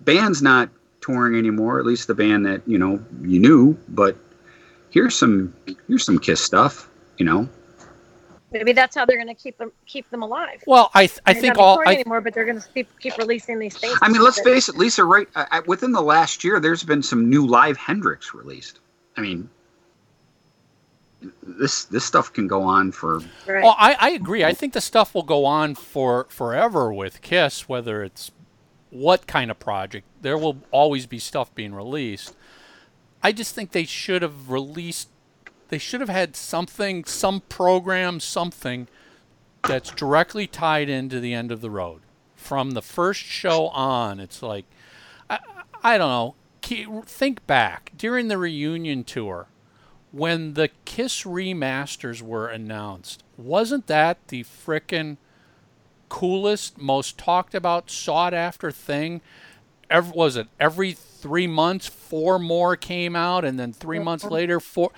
band's 0.00 0.42
not 0.42 0.68
touring 1.00 1.36
anymore. 1.38 1.78
At 1.78 1.86
least 1.86 2.06
the 2.06 2.14
band 2.14 2.44
that 2.46 2.62
you 2.66 2.78
know 2.78 3.02
you 3.22 3.38
knew, 3.40 3.78
but." 3.88 4.16
Here's 4.90 5.14
some 5.14 5.52
here's 5.86 6.02
some 6.06 6.18
Kiss 6.18 6.40
stuff, 6.42 6.88
you 7.18 7.26
know. 7.26 7.46
Maybe 8.52 8.72
that's 8.72 8.96
how 8.96 9.04
they're 9.04 9.22
going 9.22 9.28
to 9.28 9.34
keep 9.34 9.58
them 9.58 9.70
keep 9.84 10.08
them 10.08 10.22
alive. 10.22 10.64
Well, 10.66 10.90
I, 10.94 11.08
th- 11.08 11.20
I 11.26 11.34
They're 11.34 11.42
think 11.42 11.56
not 11.56 11.62
all, 11.62 11.76
touring 11.76 11.90
I, 11.90 11.94
anymore, 11.96 12.22
but 12.22 12.32
they're 12.32 12.46
going 12.46 12.58
to 12.58 12.68
keep 12.72 12.88
keep 12.98 13.18
releasing 13.18 13.58
these 13.58 13.76
things. 13.76 13.98
I 14.00 14.08
mean, 14.08 14.22
let's 14.22 14.40
face 14.40 14.70
it, 14.70 14.76
Lisa. 14.76 15.04
Right 15.04 15.28
I, 15.36 15.46
I- 15.50 15.60
within 15.66 15.92
the 15.92 16.00
last 16.00 16.42
year, 16.42 16.58
there's 16.58 16.82
been 16.82 17.02
some 17.02 17.28
new 17.28 17.46
live 17.46 17.76
Hendrix 17.76 18.32
released. 18.32 18.80
I 19.18 19.20
mean, 19.20 19.50
this 21.42 21.84
this 21.84 22.04
stuff 22.04 22.32
can 22.32 22.46
go 22.46 22.62
on 22.62 22.92
for. 22.92 23.18
Right. 23.46 23.62
Well, 23.62 23.76
I, 23.78 23.96
I 23.98 24.10
agree. 24.10 24.44
I 24.44 24.52
think 24.52 24.72
the 24.72 24.80
stuff 24.80 25.14
will 25.14 25.22
go 25.22 25.44
on 25.44 25.74
for 25.74 26.26
forever 26.28 26.92
with 26.92 27.20
Kiss, 27.22 27.68
whether 27.68 28.02
it's 28.02 28.30
what 28.90 29.26
kind 29.26 29.50
of 29.50 29.58
project. 29.58 30.06
There 30.22 30.38
will 30.38 30.58
always 30.70 31.06
be 31.06 31.18
stuff 31.18 31.54
being 31.54 31.74
released. 31.74 32.34
I 33.22 33.32
just 33.32 33.54
think 33.54 33.72
they 33.72 33.84
should 33.84 34.22
have 34.22 34.50
released. 34.50 35.08
They 35.68 35.78
should 35.78 36.00
have 36.00 36.08
had 36.08 36.36
something, 36.36 37.04
some 37.04 37.40
program, 37.42 38.20
something 38.20 38.88
that's 39.62 39.90
directly 39.90 40.46
tied 40.46 40.88
into 40.88 41.20
the 41.20 41.34
end 41.34 41.52
of 41.52 41.60
the 41.60 41.70
road. 41.70 42.00
From 42.36 42.70
the 42.70 42.80
first 42.80 43.20
show 43.20 43.68
on, 43.68 44.20
it's 44.20 44.42
like, 44.42 44.64
I, 45.28 45.40
I 45.82 45.98
don't 45.98 46.08
know. 46.08 46.34
Think 47.04 47.46
back 47.46 47.92
during 47.96 48.28
the 48.28 48.38
reunion 48.38 49.02
tour 49.04 49.48
when 50.12 50.54
the 50.54 50.70
Kiss 50.84 51.22
remasters 51.24 52.22
were 52.22 52.48
announced, 52.48 53.22
wasn't 53.36 53.86
that 53.86 54.18
the 54.28 54.44
frickin' 54.44 55.16
coolest, 56.08 56.78
most 56.78 57.18
talked 57.18 57.54
about, 57.54 57.90
sought 57.90 58.34
after 58.34 58.70
thing? 58.70 59.20
Every, 59.90 60.12
was 60.12 60.36
it 60.36 60.48
every 60.58 60.92
three 60.92 61.46
months, 61.46 61.86
four 61.86 62.38
more 62.38 62.76
came 62.76 63.16
out, 63.16 63.44
and 63.44 63.58
then 63.58 63.72
3 63.72 63.98
months 63.98 64.24
uh-huh. 64.24 64.34
later, 64.34 64.60
four. 64.60 64.90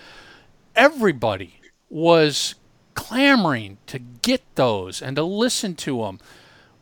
Everybody 0.76 1.60
was 1.88 2.54
clamoring 2.94 3.78
to 3.86 3.98
get 3.98 4.42
those 4.54 5.00
and 5.02 5.16
to 5.16 5.22
listen 5.22 5.74
to 5.74 6.02
them. 6.02 6.20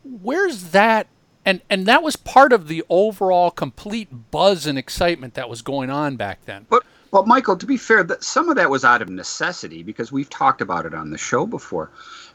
Where's 0.04 0.70
that? 0.70 1.06
And 1.44 1.62
and 1.70 1.86
that 1.86 2.02
was 2.02 2.16
part 2.16 2.52
of 2.52 2.68
the 2.68 2.84
overall 2.90 3.50
complete 3.50 4.30
buzz 4.30 4.66
and 4.66 4.78
excitement 4.78 5.34
that 5.34 5.48
was 5.48 5.62
going 5.62 5.90
on 5.90 6.16
back 6.16 6.44
then. 6.44 6.66
But 6.68 6.84
but 7.10 7.26
Michael, 7.26 7.56
to 7.56 7.66
be 7.66 7.76
fair, 7.76 8.02
that 8.04 8.22
some 8.22 8.48
of 8.48 8.56
that 8.56 8.70
was 8.70 8.84
out 8.84 9.02
of 9.02 9.08
necessity 9.08 9.82
because 9.82 10.12
we've 10.12 10.30
talked 10.30 10.60
about 10.60 10.86
it 10.86 10.94
on 10.94 11.10
the 11.10 11.18
show 11.18 11.46
before. 11.46 11.90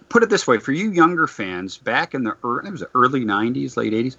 Put 0.09 0.23
it 0.23 0.29
this 0.29 0.47
way: 0.47 0.57
for 0.57 0.71
you 0.71 0.91
younger 0.91 1.27
fans, 1.27 1.77
back 1.77 2.13
in 2.13 2.23
the 2.23 2.35
early, 2.43 2.67
it 2.67 2.71
was 2.71 2.81
the 2.81 2.89
early 2.95 3.23
'90s, 3.25 3.77
late 3.77 3.93
'80s, 3.93 4.15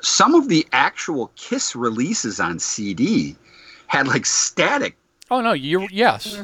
some 0.00 0.34
of 0.34 0.48
the 0.48 0.66
actual 0.72 1.30
Kiss 1.36 1.74
releases 1.74 2.40
on 2.40 2.58
CD 2.58 3.36
had 3.86 4.06
like 4.06 4.26
static. 4.26 4.96
Oh 5.30 5.40
no, 5.40 5.52
you 5.52 5.88
yes. 5.90 6.38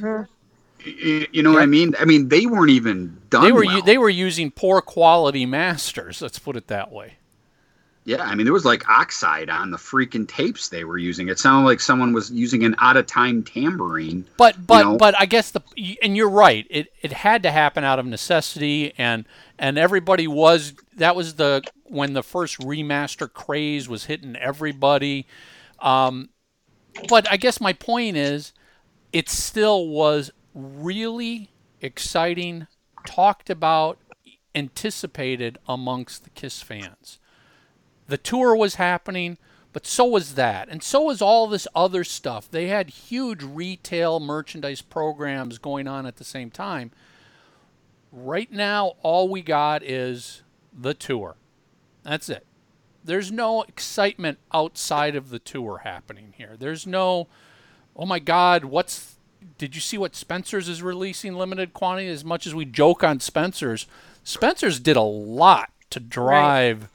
y- 0.84 1.26
You 1.32 1.42
know 1.42 1.52
what 1.52 1.62
I 1.62 1.66
mean? 1.66 1.94
I 1.98 2.04
mean, 2.04 2.28
they 2.28 2.46
weren't 2.46 2.70
even 2.70 3.16
done. 3.30 3.44
They 3.44 3.52
were 3.52 3.64
well. 3.64 3.82
they 3.82 3.98
were 3.98 4.10
using 4.10 4.50
poor 4.50 4.80
quality 4.80 5.46
masters. 5.46 6.20
Let's 6.20 6.38
put 6.38 6.56
it 6.56 6.66
that 6.68 6.90
way. 6.90 7.14
Yeah, 8.06 8.22
I 8.22 8.34
mean, 8.34 8.44
there 8.44 8.52
was 8.52 8.66
like 8.66 8.86
oxide 8.86 9.48
on 9.48 9.70
the 9.70 9.78
freaking 9.78 10.28
tapes 10.28 10.68
they 10.68 10.84
were 10.84 10.98
using. 10.98 11.28
It 11.28 11.38
sounded 11.38 11.66
like 11.66 11.80
someone 11.80 12.12
was 12.12 12.30
using 12.30 12.62
an 12.62 12.76
out 12.78 12.98
of 12.98 13.06
time 13.06 13.42
tambourine. 13.42 14.26
But 14.36 14.66
but 14.66 14.82
know? 14.82 14.96
but 14.98 15.18
I 15.18 15.24
guess 15.24 15.50
the 15.50 15.62
and 16.02 16.14
you're 16.14 16.28
right. 16.28 16.66
It 16.68 16.88
it 17.00 17.12
had 17.12 17.42
to 17.44 17.50
happen 17.50 17.82
out 17.82 17.98
of 17.98 18.04
necessity, 18.04 18.92
and 18.98 19.24
and 19.58 19.78
everybody 19.78 20.26
was 20.26 20.74
that 20.96 21.16
was 21.16 21.36
the 21.36 21.62
when 21.84 22.12
the 22.12 22.22
first 22.22 22.58
remaster 22.58 23.32
craze 23.32 23.88
was 23.88 24.04
hitting 24.04 24.36
everybody. 24.36 25.26
Um, 25.78 26.28
but 27.08 27.30
I 27.30 27.38
guess 27.38 27.58
my 27.58 27.72
point 27.72 28.18
is, 28.18 28.52
it 29.14 29.30
still 29.30 29.88
was 29.88 30.30
really 30.54 31.50
exciting, 31.80 32.66
talked 33.06 33.48
about, 33.48 33.98
anticipated 34.54 35.58
amongst 35.66 36.24
the 36.24 36.30
Kiss 36.30 36.62
fans. 36.62 37.18
The 38.06 38.18
tour 38.18 38.54
was 38.54 38.74
happening, 38.74 39.38
but 39.72 39.86
so 39.86 40.04
was 40.04 40.34
that. 40.34 40.68
And 40.68 40.82
so 40.82 41.02
was 41.02 41.22
all 41.22 41.46
this 41.46 41.66
other 41.74 42.04
stuff. 42.04 42.50
They 42.50 42.68
had 42.68 42.90
huge 42.90 43.42
retail 43.42 44.20
merchandise 44.20 44.82
programs 44.82 45.58
going 45.58 45.88
on 45.88 46.06
at 46.06 46.16
the 46.16 46.24
same 46.24 46.50
time. 46.50 46.90
Right 48.12 48.52
now, 48.52 48.92
all 49.02 49.28
we 49.28 49.42
got 49.42 49.82
is 49.82 50.42
the 50.72 50.94
tour. 50.94 51.36
That's 52.02 52.28
it. 52.28 52.46
There's 53.02 53.32
no 53.32 53.62
excitement 53.62 54.38
outside 54.52 55.16
of 55.16 55.30
the 55.30 55.38
tour 55.38 55.82
happening 55.84 56.34
here. 56.36 56.56
There's 56.58 56.86
no, 56.86 57.26
oh 57.96 58.06
my 58.06 58.18
God, 58.18 58.64
what's, 58.64 59.16
did 59.58 59.74
you 59.74 59.80
see 59.80 59.98
what 59.98 60.14
Spencer's 60.14 60.68
is 60.68 60.82
releasing 60.82 61.34
limited 61.34 61.74
quantity? 61.74 62.08
As 62.08 62.24
much 62.24 62.46
as 62.46 62.54
we 62.54 62.64
joke 62.64 63.02
on 63.02 63.20
Spencer's, 63.20 63.86
Spencer's 64.22 64.80
did 64.80 64.96
a 64.96 65.02
lot 65.02 65.70
to 65.90 66.00
drive 66.00 66.88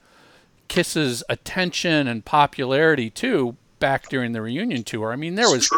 Kiss's 0.70 1.24
attention 1.28 2.06
and 2.06 2.24
popularity 2.24 3.10
too 3.10 3.56
back 3.80 4.08
during 4.08 4.30
the 4.32 4.40
reunion 4.40 4.84
tour. 4.84 5.12
I 5.12 5.16
mean, 5.16 5.34
there 5.34 5.50
was, 5.50 5.68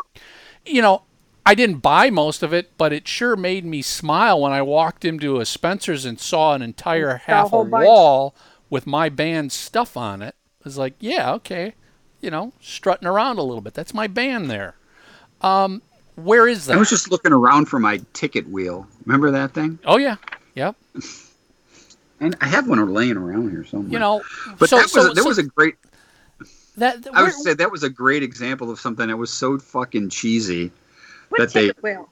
you 0.66 0.82
know, 0.82 1.02
I 1.46 1.54
didn't 1.54 1.78
buy 1.78 2.10
most 2.10 2.42
of 2.42 2.52
it, 2.52 2.76
but 2.76 2.92
it 2.92 3.08
sure 3.08 3.34
made 3.34 3.64
me 3.64 3.80
smile 3.80 4.42
when 4.42 4.52
I 4.52 4.60
walked 4.60 5.06
into 5.06 5.40
a 5.40 5.46
Spencer's 5.46 6.04
and 6.04 6.20
saw 6.20 6.52
an 6.52 6.60
entire 6.60 7.16
half 7.16 7.46
a 7.46 7.48
whole 7.48 7.64
wall 7.64 8.34
with 8.68 8.86
my 8.86 9.08
band's 9.08 9.54
stuff 9.54 9.96
on 9.96 10.20
it. 10.20 10.34
I 10.60 10.64
was 10.64 10.76
like, 10.76 10.94
yeah, 11.00 11.32
okay, 11.32 11.72
you 12.20 12.30
know, 12.30 12.52
strutting 12.60 13.08
around 13.08 13.38
a 13.38 13.42
little 13.42 13.62
bit. 13.62 13.72
That's 13.72 13.94
my 13.94 14.06
band 14.06 14.50
there. 14.50 14.74
Um, 15.40 15.80
where 16.16 16.46
is 16.46 16.66
that? 16.66 16.76
I 16.76 16.78
was 16.78 16.90
just 16.90 17.10
looking 17.10 17.32
around 17.32 17.64
for 17.64 17.80
my 17.80 17.98
ticket 18.12 18.46
wheel. 18.50 18.86
Remember 19.06 19.30
that 19.30 19.54
thing? 19.54 19.78
oh 19.86 19.96
yeah, 19.96 20.16
yep. 20.54 20.76
And 22.22 22.36
I 22.40 22.46
have 22.46 22.68
one 22.68 22.78
laying 22.94 23.16
around 23.16 23.50
here 23.50 23.64
somewhere. 23.64 23.90
You 23.92 23.98
know, 23.98 24.22
but 24.58 24.68
so, 24.70 24.76
that 24.76 24.82
was 24.84 24.92
so, 24.92 25.08
that 25.12 25.16
so 25.22 25.24
was 25.28 25.38
a 25.38 25.42
great. 25.42 25.74
that. 26.76 27.04
I 27.12 27.24
would 27.24 27.32
say 27.32 27.52
that 27.52 27.70
was 27.72 27.82
a 27.82 27.90
great 27.90 28.22
example 28.22 28.70
of 28.70 28.78
something 28.78 29.08
that 29.08 29.16
was 29.16 29.32
so 29.32 29.58
fucking 29.58 30.08
cheesy. 30.10 30.70
That 31.36 31.52
they- 31.52 31.66
ticket 31.68 31.82
wheel? 31.82 32.08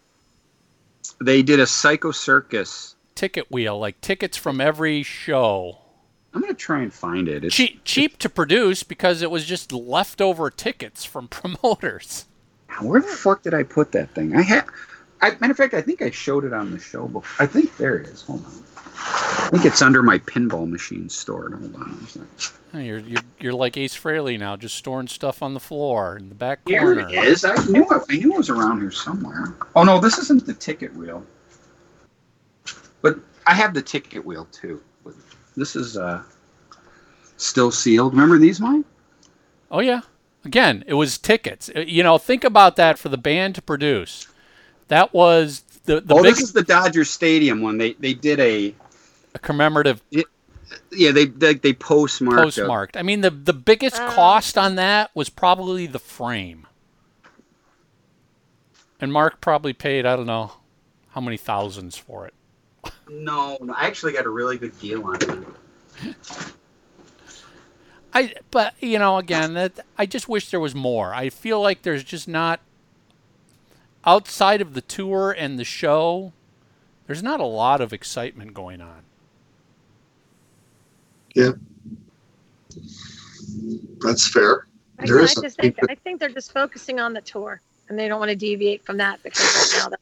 They 1.23 1.43
did 1.43 1.61
a 1.61 1.67
Psycho 1.67 2.11
Circus. 2.11 2.97
ticket 3.15 3.51
wheel, 3.51 3.79
like 3.79 4.01
tickets 4.01 4.37
from 4.37 4.61
every 4.61 5.03
show. 5.05 5.79
I'm 6.35 6.41
gonna 6.41 6.55
try 6.55 6.81
and 6.83 6.93
find 6.93 7.29
it. 7.29 7.45
It's, 7.45 7.55
Cheap, 7.55 7.83
cheap 7.85 8.19
to 8.19 8.29
produce 8.29 8.83
because 8.83 9.21
it 9.23 9.31
was 9.31 9.45
just 9.45 9.71
leftover 9.73 10.51
tickets 10.51 11.05
from 11.05 11.29
promoters. 11.29 12.27
Where 12.81 13.01
the 13.01 13.07
fuck 13.09 13.43
did 13.43 13.55
I 13.55 13.63
put 13.63 13.93
that 13.93 14.13
thing? 14.15 14.35
I 14.35 14.43
had. 14.43 14.65
I, 15.23 15.31
matter 15.39 15.51
of 15.51 15.57
fact, 15.57 15.75
I 15.75 15.83
think 15.83 16.03
I 16.03 16.11
showed 16.11 16.45
it 16.45 16.53
on 16.53 16.71
the 16.71 16.79
show. 16.79 17.07
Before. 17.07 17.45
I 17.45 17.47
think 17.47 17.77
there 17.77 17.97
it 17.97 18.07
is. 18.09 18.23
Hold 18.23 18.45
on. 18.45 18.53
I 19.01 19.49
think 19.53 19.65
it's 19.65 19.83
under 19.83 20.03
my 20.03 20.19
pinball 20.19 20.69
machine 20.69 21.09
stored. 21.09 21.55
Hold 21.55 21.75
on. 21.75 22.07
You're, 22.73 22.99
you're 22.99 23.23
you're 23.41 23.53
like 23.53 23.77
Ace 23.77 23.97
Frehley 23.97 24.39
now, 24.39 24.57
just 24.57 24.77
storing 24.77 25.09
stuff 25.09 25.43
on 25.43 25.55
the 25.55 25.61
floor 25.61 26.17
in 26.17 26.29
the 26.29 26.35
back 26.37 26.61
Here 26.69 27.01
it 27.01 27.13
is. 27.13 27.45
I 27.45 27.57
knew 27.65 27.83
it, 27.91 28.03
I 28.09 28.17
knew 28.17 28.35
it 28.35 28.39
was 28.39 28.51
around 28.51 28.81
here 28.81 28.93
somewhere. 28.93 29.55
Oh 29.75 29.83
no, 29.83 29.99
this 29.99 30.19
isn't 30.19 30.47
the 30.47 30.55
ticket 30.55 30.95
wheel. 30.95 31.25
But 33.03 33.19
I 33.47 33.55
have 33.55 33.75
the 33.75 33.83
ticket 33.83 34.25
wheel 34.25 34.47
too. 34.53 34.81
This 35.57 35.75
is 35.75 35.97
uh 35.97 36.23
still 37.37 37.73
sealed. 37.73 38.13
Remember 38.13 38.39
these, 38.39 38.61
Mike? 38.61 38.85
Oh 39.71 39.81
yeah. 39.81 40.03
Again, 40.45 40.85
it 40.87 40.95
was 40.95 41.19
tickets. 41.19 41.71
Uh, 41.75 41.81
You 41.81 42.03
know, 42.03 42.19
think 42.19 42.45
about 42.45 42.77
that 42.77 42.99
for 42.99 43.09
the 43.09 43.19
band 43.19 43.57
to 43.57 43.63
produce. 43.63 44.29
That 44.89 45.13
was 45.13 45.65
the 45.85 46.01
the 46.01 46.15
oh, 46.15 46.23
big 46.23 46.35
this 46.35 46.41
is 46.41 46.53
the 46.53 46.63
Dodger 46.63 47.05
Stadium 47.05 47.61
one. 47.63 47.79
They 47.79 47.95
they 47.95 48.15
did 48.15 48.39
a 48.39 48.75
commemorative 49.39 50.03
yeah 50.11 51.13
they 51.13 51.27
they, 51.27 51.55
they 51.55 51.73
postmarked. 51.73 52.41
a- 52.41 52.45
postmarked. 52.63 52.97
I 52.97 53.03
mean, 53.03 53.21
the 53.23 53.31
the 53.31 53.53
biggest 53.53 53.97
Uh. 54.01 54.11
cost 54.13 54.57
on 54.59 54.75
that 54.77 55.11
was 55.15 55.29
probably 55.31 55.87
the 55.87 55.99
frame. 55.99 56.67
And 59.01 59.13
Mark 59.13 59.41
probably 59.41 59.73
paid 59.73 60.05
I 60.07 60.15
don't 60.17 60.27
know 60.27 60.53
how 61.11 61.21
many 61.21 61.37
thousands 61.37 61.97
for 61.97 62.27
it. 62.27 62.35
No, 63.09 63.59
no, 63.61 63.73
I 63.75 63.87
actually 63.87 64.13
got 64.13 64.27
a 64.27 64.31
really 64.31 64.59
good 64.59 64.79
deal 64.79 65.05
on 65.05 65.17
it. 65.21 66.15
I 68.13 68.35
but 68.51 68.75
you 68.81 68.99
know 68.99 69.19
again 69.19 69.55
that 69.55 69.81
I 69.97 70.07
just 70.07 70.29
wish 70.29 70.51
there 70.51 70.61
was 70.61 70.75
more. 70.75 71.15
I 71.15 71.31
feel 71.31 71.61
like 71.61 71.83
there's 71.83 72.05
just 72.05 72.27
not 72.29 72.61
outside 74.05 74.61
of 74.61 74.75
the 74.75 74.81
tour 74.81 75.31
and 75.33 75.59
the 75.59 75.65
show. 75.65 76.33
There's 77.07 77.23
not 77.23 77.41
a 77.41 77.45
lot 77.45 77.81
of 77.81 77.93
excitement 77.93 78.55
going 78.55 78.81
on. 78.81 79.03
Yeah, 81.35 81.53
that's 84.01 84.29
fair. 84.33 84.67
I, 84.99 85.07
There 85.07 85.21
I 85.21 85.25
is 85.25 85.35
just 85.35 85.57
something 85.57 85.73
think 85.73 85.91
I 85.91 85.95
think 85.95 86.21
they're 86.21 86.29
just 86.29 86.53
focusing 86.53 87.01
on 87.01 87.13
the 87.13 87.21
tour, 87.21 87.61
and 87.89 87.99
they 87.99 88.09
don't 88.09 88.19
want 88.19 88.31
to 88.31 88.37
deviate 88.37 88.85
from 88.85 88.97
that 88.99 89.23
because 89.23 89.73
right 89.75 89.83
now 89.83 89.89
that 89.91 90.01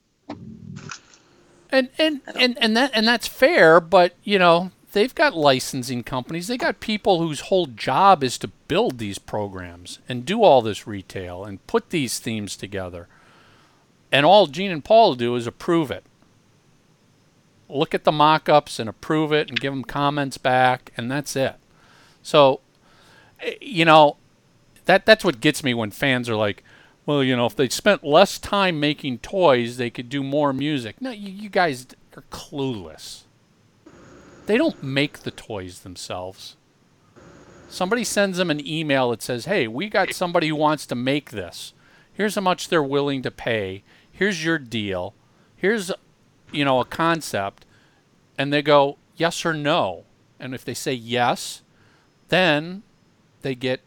And 1.70 1.90
and, 1.98 2.20
and 2.34 2.58
and 2.60 2.76
that 2.76 2.90
and 2.94 3.06
that's 3.06 3.28
fair, 3.28 3.80
but 3.80 4.14
you 4.24 4.38
know, 4.38 4.70
they've 4.92 5.14
got 5.14 5.36
licensing 5.36 6.02
companies. 6.02 6.48
They 6.48 6.56
got 6.56 6.80
people 6.80 7.20
whose 7.20 7.40
whole 7.40 7.66
job 7.66 8.24
is 8.24 8.38
to 8.38 8.48
build 8.48 8.98
these 8.98 9.18
programs 9.18 9.98
and 10.08 10.24
do 10.24 10.42
all 10.42 10.62
this 10.62 10.86
retail 10.86 11.44
and 11.44 11.64
put 11.66 11.90
these 11.90 12.18
themes 12.18 12.56
together. 12.56 13.06
And 14.10 14.24
all 14.24 14.46
Gene 14.46 14.70
and 14.70 14.84
Paul 14.84 15.14
do 15.14 15.36
is 15.36 15.46
approve 15.46 15.90
it. 15.90 16.04
Look 17.68 17.94
at 17.94 18.04
the 18.04 18.12
mock-ups 18.12 18.78
and 18.78 18.88
approve 18.88 19.32
it 19.32 19.48
and 19.48 19.60
give 19.60 19.72
them 19.72 19.84
comments 19.84 20.38
back 20.38 20.92
and 20.96 21.10
that's 21.10 21.36
it. 21.36 21.56
So 22.22 22.60
eh, 23.40 23.54
you 23.60 23.84
know, 23.84 24.16
that 24.86 25.06
that's 25.06 25.24
what 25.24 25.40
gets 25.40 25.62
me 25.62 25.74
when 25.74 25.90
fans 25.90 26.28
are 26.28 26.36
like, 26.36 26.64
well, 27.06 27.22
you 27.22 27.36
know, 27.36 27.46
if 27.46 27.56
they 27.56 27.68
spent 27.68 28.04
less 28.04 28.38
time 28.38 28.78
making 28.78 29.18
toys, 29.18 29.76
they 29.76 29.90
could 29.90 30.08
do 30.08 30.22
more 30.22 30.52
music. 30.52 31.00
No, 31.00 31.10
you, 31.10 31.30
you 31.30 31.48
guys 31.48 31.86
are 32.16 32.24
clueless. 32.30 33.22
They 34.46 34.58
don't 34.58 34.82
make 34.82 35.20
the 35.20 35.30
toys 35.30 35.80
themselves. 35.80 36.56
Somebody 37.70 38.02
sends 38.04 38.38
them 38.38 38.50
an 38.50 38.66
email 38.66 39.10
that 39.10 39.22
says, 39.22 39.44
"Hey, 39.44 39.68
we 39.68 39.88
got 39.88 40.14
somebody 40.14 40.48
who 40.48 40.56
wants 40.56 40.86
to 40.86 40.94
make 40.94 41.30
this. 41.30 41.74
Here's 42.12 42.34
how 42.34 42.40
much 42.40 42.68
they're 42.68 42.82
willing 42.82 43.22
to 43.22 43.30
pay. 43.30 43.84
Here's 44.10 44.44
your 44.44 44.58
deal. 44.58 45.14
Here's, 45.54 45.92
you 46.52 46.64
know, 46.64 46.80
a 46.80 46.84
concept." 46.84 47.64
And 48.36 48.52
they 48.52 48.62
go, 48.62 48.96
"Yes 49.16 49.44
or 49.44 49.52
no." 49.54 50.04
And 50.40 50.54
if 50.54 50.64
they 50.64 50.74
say 50.74 50.92
yes, 50.94 51.62
then 52.28 52.82
they 53.42 53.54
get 53.54 53.80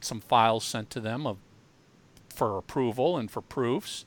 some 0.00 0.20
files 0.20 0.64
sent 0.64 0.88
to 0.90 1.00
them 1.00 1.26
of 1.26 1.38
for 2.34 2.56
approval 2.56 3.18
and 3.18 3.30
for 3.30 3.42
proofs. 3.42 4.04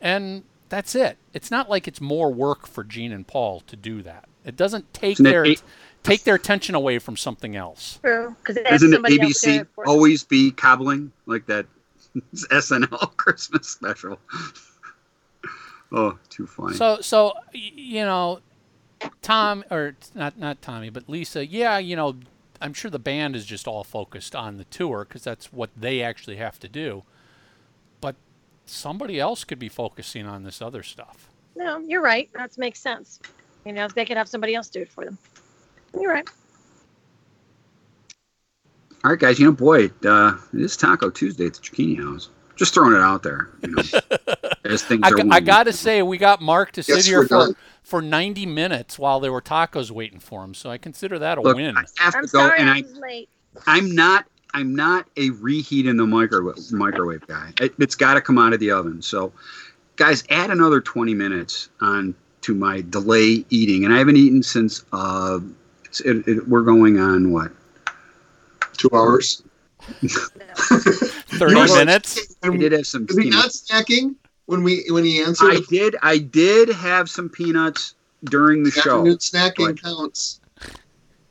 And 0.00 0.42
that's 0.68 0.94
it. 0.94 1.16
It's 1.32 1.50
not 1.50 1.70
like 1.70 1.88
it's 1.88 2.00
more 2.00 2.30
work 2.32 2.66
for 2.66 2.84
Gene 2.84 3.12
and 3.12 3.26
Paul 3.26 3.60
to 3.60 3.76
do 3.76 4.02
that. 4.02 4.28
It 4.44 4.56
doesn't 4.56 4.92
take 4.92 5.12
Isn't 5.14 5.24
their 5.24 5.46
eight- 5.46 5.62
take 6.02 6.24
their 6.24 6.34
attention 6.34 6.74
away 6.74 6.98
from 6.98 7.16
something 7.16 7.56
else. 7.56 7.98
true 8.02 8.36
because 8.42 8.56
Doesn't 8.62 8.92
it 8.92 8.96
somebody 8.96 9.18
else 9.20 9.40
doing 9.40 9.56
ABC 9.56 9.60
it 9.62 9.68
for 9.74 9.84
them. 9.84 9.90
always 9.90 10.22
be 10.24 10.50
cobbling 10.50 11.10
like 11.24 11.46
that 11.46 11.64
SNL 12.34 13.16
Christmas 13.16 13.68
special? 13.68 14.18
Oh, 15.94 16.18
too 16.28 16.46
funny. 16.46 16.76
So 16.76 17.00
so 17.00 17.32
you 17.52 18.02
know, 18.02 18.40
Tom 19.22 19.64
or 19.70 19.96
not 20.14 20.38
not 20.38 20.62
Tommy, 20.62 20.90
but 20.90 21.08
Lisa. 21.08 21.46
Yeah, 21.46 21.78
you 21.78 21.96
know, 21.96 22.16
I'm 22.60 22.72
sure 22.72 22.90
the 22.90 22.98
band 22.98 23.36
is 23.36 23.44
just 23.46 23.66
all 23.66 23.84
focused 23.84 24.34
on 24.34 24.56
the 24.56 24.64
tour 24.64 25.04
because 25.08 25.22
that's 25.22 25.52
what 25.52 25.70
they 25.76 26.02
actually 26.02 26.36
have 26.36 26.58
to 26.60 26.68
do. 26.68 27.02
But 28.00 28.16
somebody 28.66 29.20
else 29.20 29.44
could 29.44 29.58
be 29.58 29.68
focusing 29.68 30.26
on 30.26 30.44
this 30.44 30.60
other 30.60 30.82
stuff. 30.82 31.28
No, 31.56 31.78
you're 31.78 32.02
right. 32.02 32.28
That 32.34 32.56
makes 32.58 32.80
sense. 32.80 33.20
You 33.64 33.72
know, 33.72 33.88
they 33.88 34.04
could 34.04 34.16
have 34.16 34.28
somebody 34.28 34.54
else 34.54 34.68
do 34.68 34.80
it 34.80 34.90
for 34.90 35.04
them. 35.04 35.18
You're 35.98 36.12
right. 36.12 36.28
All 39.04 39.10
right, 39.10 39.20
guys. 39.20 39.38
You 39.38 39.46
know, 39.46 39.52
boy, 39.52 39.90
uh, 40.04 40.36
it 40.52 40.60
is 40.60 40.76
Taco 40.76 41.10
Tuesday 41.10 41.46
at 41.46 41.54
the 41.54 41.60
Zucchini 41.60 42.02
House. 42.02 42.30
Just 42.56 42.72
throwing 42.72 42.94
it 42.94 43.00
out 43.00 43.22
there. 43.22 43.50
You 43.62 43.74
know, 43.74 43.82
as 44.64 44.82
things 44.82 45.00
I, 45.04 45.08
are. 45.10 45.16
g- 45.16 45.22
I 45.22 45.24
winding 45.26 45.44
got 45.44 45.64
to 45.64 45.72
say, 45.72 46.02
we 46.02 46.18
got 46.18 46.40
Mark 46.40 46.72
to 46.72 46.82
sit 46.82 46.96
Yes, 46.96 47.06
here 47.06 47.22
for, 47.22 47.28
done. 47.28 47.56
for 47.82 48.02
90 48.02 48.46
minutes 48.46 48.98
while 48.98 49.20
there 49.20 49.32
were 49.32 49.42
tacos 49.42 49.90
waiting 49.90 50.20
for 50.20 50.42
him. 50.44 50.54
So 50.54 50.70
I 50.70 50.78
consider 50.78 51.18
that 51.18 51.38
a 51.38 51.42
Look, 51.42 51.56
win. 51.56 51.76
I 51.76 51.84
have 51.98 52.14
I'm 52.14 52.22
go, 52.22 52.26
sorry 52.26 52.58
and 52.58 52.70
I 52.70 52.78
I, 52.78 52.82
was 52.82 52.96
late. 52.98 53.28
I'm 53.66 53.94
not. 53.94 54.26
I'm 54.56 54.72
not 54.74 55.08
a 55.16 55.30
reheat 55.30 55.86
in 55.86 55.96
the 55.96 56.06
microwave 56.06 56.70
microwave 56.70 57.26
guy. 57.26 57.52
It, 57.60 57.74
it's 57.80 57.96
got 57.96 58.14
to 58.14 58.20
come 58.20 58.38
out 58.38 58.52
of 58.52 58.60
the 58.60 58.70
oven. 58.70 59.02
So, 59.02 59.32
guys, 59.96 60.22
add 60.30 60.50
another 60.50 60.80
20 60.80 61.12
minutes 61.12 61.70
on 61.80 62.14
to 62.42 62.54
my 62.54 62.82
delay 62.82 63.44
eating, 63.50 63.84
and 63.84 63.92
I 63.92 63.98
haven't 63.98 64.16
eaten 64.16 64.44
since. 64.44 64.84
Uh, 64.92 65.40
it's, 65.84 66.00
it, 66.02 66.28
it, 66.28 66.46
we're 66.48 66.62
going 66.62 67.00
on 67.00 67.32
what? 67.32 67.50
Two 68.76 68.90
hours. 68.94 69.42
30 70.02 70.14
You 71.40 71.48
know 71.48 71.60
what? 71.66 71.78
minutes? 71.86 72.36
I 72.44 72.56
did 72.56 72.70
have 72.72 72.86
some. 72.86 73.06
Is 73.08 73.18
he 73.18 73.30
not 73.30 73.50
snacking? 73.50 74.14
When 74.46 74.62
we 74.62 74.84
when 74.90 75.04
he 75.04 75.20
answered. 75.20 75.52
I 75.52 75.60
did. 75.68 75.96
I 76.02 76.18
did 76.18 76.68
have 76.68 77.10
some 77.10 77.28
peanuts 77.28 77.94
during 78.24 78.62
the 78.62 78.70
show. 78.70 78.98
Afternoon 78.98 79.18
snacking 79.18 79.82
counts. 79.82 80.40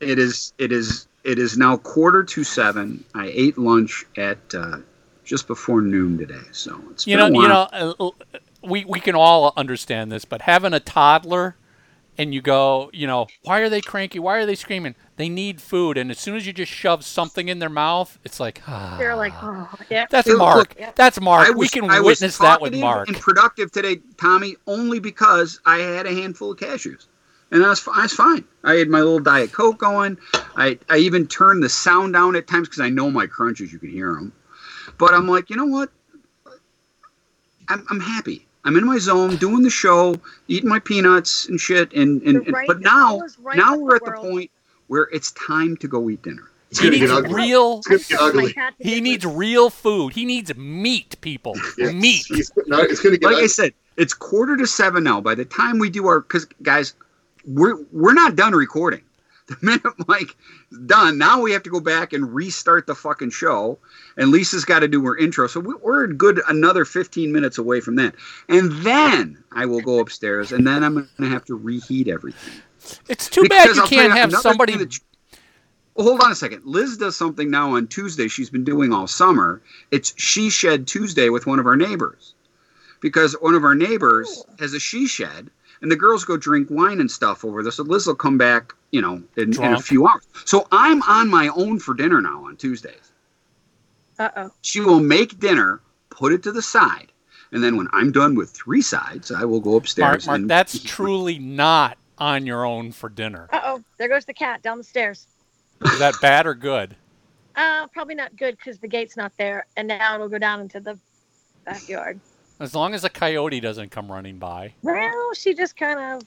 It 0.00 0.18
is. 0.18 0.52
It 0.58 0.72
is. 0.72 1.06
It 1.24 1.38
is 1.38 1.56
now 1.56 1.76
quarter 1.78 2.22
to 2.22 2.44
seven. 2.44 3.04
I 3.14 3.26
ate 3.32 3.56
lunch 3.56 4.04
at 4.16 4.38
uh, 4.54 4.78
just 5.24 5.46
before 5.46 5.80
noon 5.80 6.18
today, 6.18 6.42
so 6.52 6.80
it's 6.90 7.06
You 7.06 7.16
been 7.16 7.32
know, 7.32 7.40
a 7.40 7.42
you 7.42 7.48
know, 7.48 7.68
uh, 7.72 8.10
we 8.62 8.84
we 8.84 9.00
can 9.00 9.14
all 9.14 9.52
understand 9.56 10.12
this, 10.12 10.24
but 10.24 10.42
having 10.42 10.74
a 10.74 10.80
toddler, 10.80 11.56
and 12.16 12.32
you 12.32 12.40
go, 12.40 12.90
you 12.92 13.06
know, 13.06 13.26
why 13.42 13.60
are 13.60 13.68
they 13.68 13.80
cranky? 13.80 14.18
Why 14.18 14.36
are 14.38 14.46
they 14.46 14.54
screaming? 14.54 14.94
They 15.16 15.28
need 15.28 15.60
food, 15.60 15.96
and 15.96 16.10
as 16.10 16.18
soon 16.18 16.36
as 16.36 16.46
you 16.46 16.52
just 16.52 16.72
shove 16.72 17.04
something 17.04 17.48
in 17.48 17.58
their 17.58 17.68
mouth, 17.68 18.18
it's 18.24 18.40
like, 18.40 18.62
ah. 18.66 18.96
They're 18.98 19.16
like, 19.16 19.32
oh, 19.42 19.68
yeah. 19.90 20.06
That's 20.10 20.28
Look, 20.28 20.38
Mark. 20.38 20.74
yeah. 20.78 20.92
That's 20.94 21.20
Mark. 21.20 21.48
I 21.48 21.50
we 21.52 21.68
can 21.68 21.90
I 21.90 22.00
witness 22.00 22.38
that 22.38 22.60
with 22.60 22.72
talkative 22.72 22.80
Mark. 22.80 23.08
And 23.08 23.16
productive 23.18 23.72
today, 23.72 24.00
Tommy, 24.16 24.56
only 24.66 24.98
because 24.98 25.60
I 25.66 25.78
had 25.78 26.06
a 26.06 26.12
handful 26.12 26.52
of 26.52 26.58
cashews, 26.58 27.06
and 27.50 27.64
I 27.64 27.68
was, 27.68 27.86
I 27.92 28.02
was 28.02 28.12
fine. 28.12 28.44
I 28.64 28.74
had 28.74 28.88
my 28.88 28.98
little 28.98 29.20
diet 29.20 29.52
coke 29.52 29.78
going. 29.78 30.18
I, 30.56 30.78
I 30.90 30.98
even 30.98 31.26
turned 31.26 31.62
the 31.62 31.68
sound 31.68 32.12
down 32.12 32.36
at 32.36 32.46
times 32.46 32.68
because 32.68 32.80
I 32.80 32.88
know 32.90 33.10
my 33.10 33.26
crunches. 33.26 33.72
You 33.72 33.78
can 33.78 33.90
hear 33.90 34.14
them, 34.14 34.32
but 34.98 35.14
I'm 35.14 35.28
like, 35.28 35.50
you 35.50 35.56
know 35.56 35.66
what? 35.66 35.90
I'm, 37.68 37.86
I'm 37.88 38.00
happy. 38.00 38.43
I'm 38.64 38.76
in 38.76 38.86
my 38.86 38.98
zone, 38.98 39.36
doing 39.36 39.62
the 39.62 39.70
show, 39.70 40.16
eating 40.48 40.68
my 40.68 40.78
peanuts 40.78 41.46
and 41.48 41.60
shit, 41.60 41.92
and, 41.92 42.22
and, 42.22 42.32
You're 42.32 42.42
and- 42.44 42.52
right. 42.54 42.66
but 42.66 42.80
now 42.80 43.20
right 43.42 43.56
now 43.56 43.76
we're 43.76 43.90
the 43.90 43.96
at 43.96 44.04
the 44.04 44.10
world. 44.20 44.30
point 44.32 44.50
where 44.86 45.08
it's 45.12 45.32
time 45.32 45.76
to 45.78 45.88
go 45.88 46.08
eat 46.10 46.22
dinner. 46.22 46.50
It's 46.70 46.80
he 46.80 46.86
gonna 46.88 46.98
needs 46.98 47.12
get 47.12 47.24
ugly. 47.26 47.34
real. 47.34 47.78
It's 47.86 47.86
gonna 47.86 48.00
get 48.08 48.20
ugly. 48.20 48.54
He 48.80 49.00
needs 49.00 49.24
real 49.24 49.70
food. 49.70 50.12
He 50.12 50.24
needs 50.24 50.54
meat, 50.56 51.20
people. 51.20 51.54
Yes. 51.78 51.92
Meat. 51.94 52.24
He's- 52.28 52.50
no, 52.66 52.78
it's 52.78 53.00
gonna 53.00 53.16
get 53.18 53.30
like 53.32 53.42
I 53.42 53.46
said, 53.46 53.74
it's 53.96 54.12
quarter 54.14 54.56
to 54.56 54.66
seven 54.66 55.04
now. 55.04 55.20
By 55.20 55.34
the 55.36 55.44
time 55.44 55.78
we 55.78 55.88
do 55.90 56.06
our, 56.08 56.20
because 56.20 56.46
guys, 56.62 56.94
we're 57.46 57.76
we're 57.92 58.14
not 58.14 58.34
done 58.34 58.54
recording. 58.54 59.02
The 59.48 59.56
minute 59.60 59.82
Mike 60.08 60.34
done, 60.86 61.18
now 61.18 61.42
we 61.42 61.52
have 61.52 61.62
to 61.64 61.70
go 61.70 61.78
back 61.80 62.14
and 62.14 62.34
restart 62.34 62.86
the 62.86 62.94
fucking 62.94 63.28
show. 63.28 63.78
And 64.16 64.30
Lisa's 64.30 64.64
got 64.64 64.78
to 64.78 64.88
do 64.88 65.04
her 65.04 65.16
intro, 65.18 65.46
so 65.48 65.60
we, 65.60 65.74
we're 65.82 66.06
good 66.06 66.40
another 66.48 66.86
fifteen 66.86 67.30
minutes 67.30 67.58
away 67.58 67.80
from 67.80 67.96
that. 67.96 68.14
And 68.48 68.72
then 68.82 69.42
I 69.52 69.66
will 69.66 69.82
go 69.82 70.00
upstairs, 70.00 70.50
and 70.52 70.66
then 70.66 70.82
I'm 70.82 70.94
going 70.94 71.08
to 71.18 71.28
have 71.28 71.44
to 71.46 71.56
reheat 71.56 72.08
everything. 72.08 72.54
It's 73.08 73.28
too 73.28 73.46
bad 73.48 73.74
you 73.76 73.82
I'll 73.82 73.88
can't 73.88 74.12
have 74.14 74.32
somebody. 74.32 74.76
that- 74.78 74.98
Well, 75.94 76.06
hold 76.06 76.22
on 76.22 76.32
a 76.32 76.34
second. 76.34 76.62
Liz 76.64 76.96
does 76.96 77.14
something 77.14 77.50
now 77.50 77.76
on 77.76 77.86
Tuesday. 77.86 78.28
She's 78.28 78.48
been 78.48 78.64
doing 78.64 78.94
all 78.94 79.06
summer. 79.06 79.60
It's 79.90 80.14
She 80.16 80.48
Shed 80.48 80.86
Tuesday 80.86 81.28
with 81.28 81.46
one 81.46 81.58
of 81.58 81.66
our 81.66 81.76
neighbors, 81.76 82.32
because 83.00 83.34
one 83.42 83.54
of 83.54 83.62
our 83.64 83.74
neighbors 83.74 84.42
has 84.58 84.72
a 84.72 84.80
she 84.80 85.06
shed, 85.06 85.50
and 85.80 85.90
the 85.90 85.96
girls 85.96 86.24
go 86.24 86.36
drink 86.36 86.68
wine 86.70 87.00
and 87.00 87.10
stuff 87.10 87.44
over 87.44 87.62
there. 87.62 87.72
So 87.72 87.82
Liz 87.82 88.06
will 88.06 88.14
come 88.14 88.38
back, 88.38 88.74
you 88.90 89.00
know, 89.02 89.22
in, 89.36 89.54
in 89.62 89.74
a 89.74 89.80
few 89.80 90.06
hours. 90.06 90.26
So 90.44 90.66
I'm 90.72 91.02
on 91.02 91.28
my 91.28 91.48
own 91.48 91.78
for 91.78 91.94
dinner 91.94 92.20
now 92.20 92.46
on 92.46 92.56
Tuesdays. 92.56 93.12
Uh-oh. 94.18 94.50
She 94.62 94.80
will 94.80 95.00
make 95.00 95.38
dinner, 95.40 95.80
put 96.10 96.32
it 96.32 96.42
to 96.44 96.52
the 96.52 96.62
side, 96.62 97.10
and 97.52 97.62
then 97.62 97.76
when 97.76 97.88
I'm 97.92 98.12
done 98.12 98.34
with 98.36 98.50
three 98.50 98.82
sides, 98.82 99.32
I 99.32 99.44
will 99.44 99.60
go 99.60 99.76
upstairs. 99.76 100.26
Mark, 100.26 100.38
and 100.38 100.48
that's 100.48 100.82
truly 100.82 101.38
not 101.38 101.98
on 102.18 102.46
your 102.46 102.64
own 102.64 102.92
for 102.92 103.08
dinner. 103.08 103.48
Uh-oh. 103.52 103.82
There 103.98 104.08
goes 104.08 104.24
the 104.24 104.34
cat 104.34 104.62
down 104.62 104.78
the 104.78 104.84
stairs. 104.84 105.26
Is 105.84 105.98
that 105.98 106.14
bad 106.20 106.46
or 106.46 106.54
good? 106.54 106.96
Uh, 107.56 107.86
probably 107.88 108.14
not 108.14 108.36
good 108.36 108.56
because 108.56 108.78
the 108.78 108.88
gate's 108.88 109.16
not 109.16 109.32
there, 109.36 109.66
and 109.76 109.88
now 109.88 110.14
it'll 110.14 110.28
go 110.28 110.38
down 110.38 110.60
into 110.60 110.80
the 110.80 110.98
backyard. 111.64 112.20
As 112.60 112.74
long 112.74 112.94
as 112.94 113.04
a 113.04 113.10
coyote 113.10 113.60
doesn't 113.60 113.90
come 113.90 114.10
running 114.10 114.38
by. 114.38 114.74
Well, 114.82 115.34
she 115.34 115.54
just 115.54 115.76
kind 115.76 116.00
of 116.00 116.26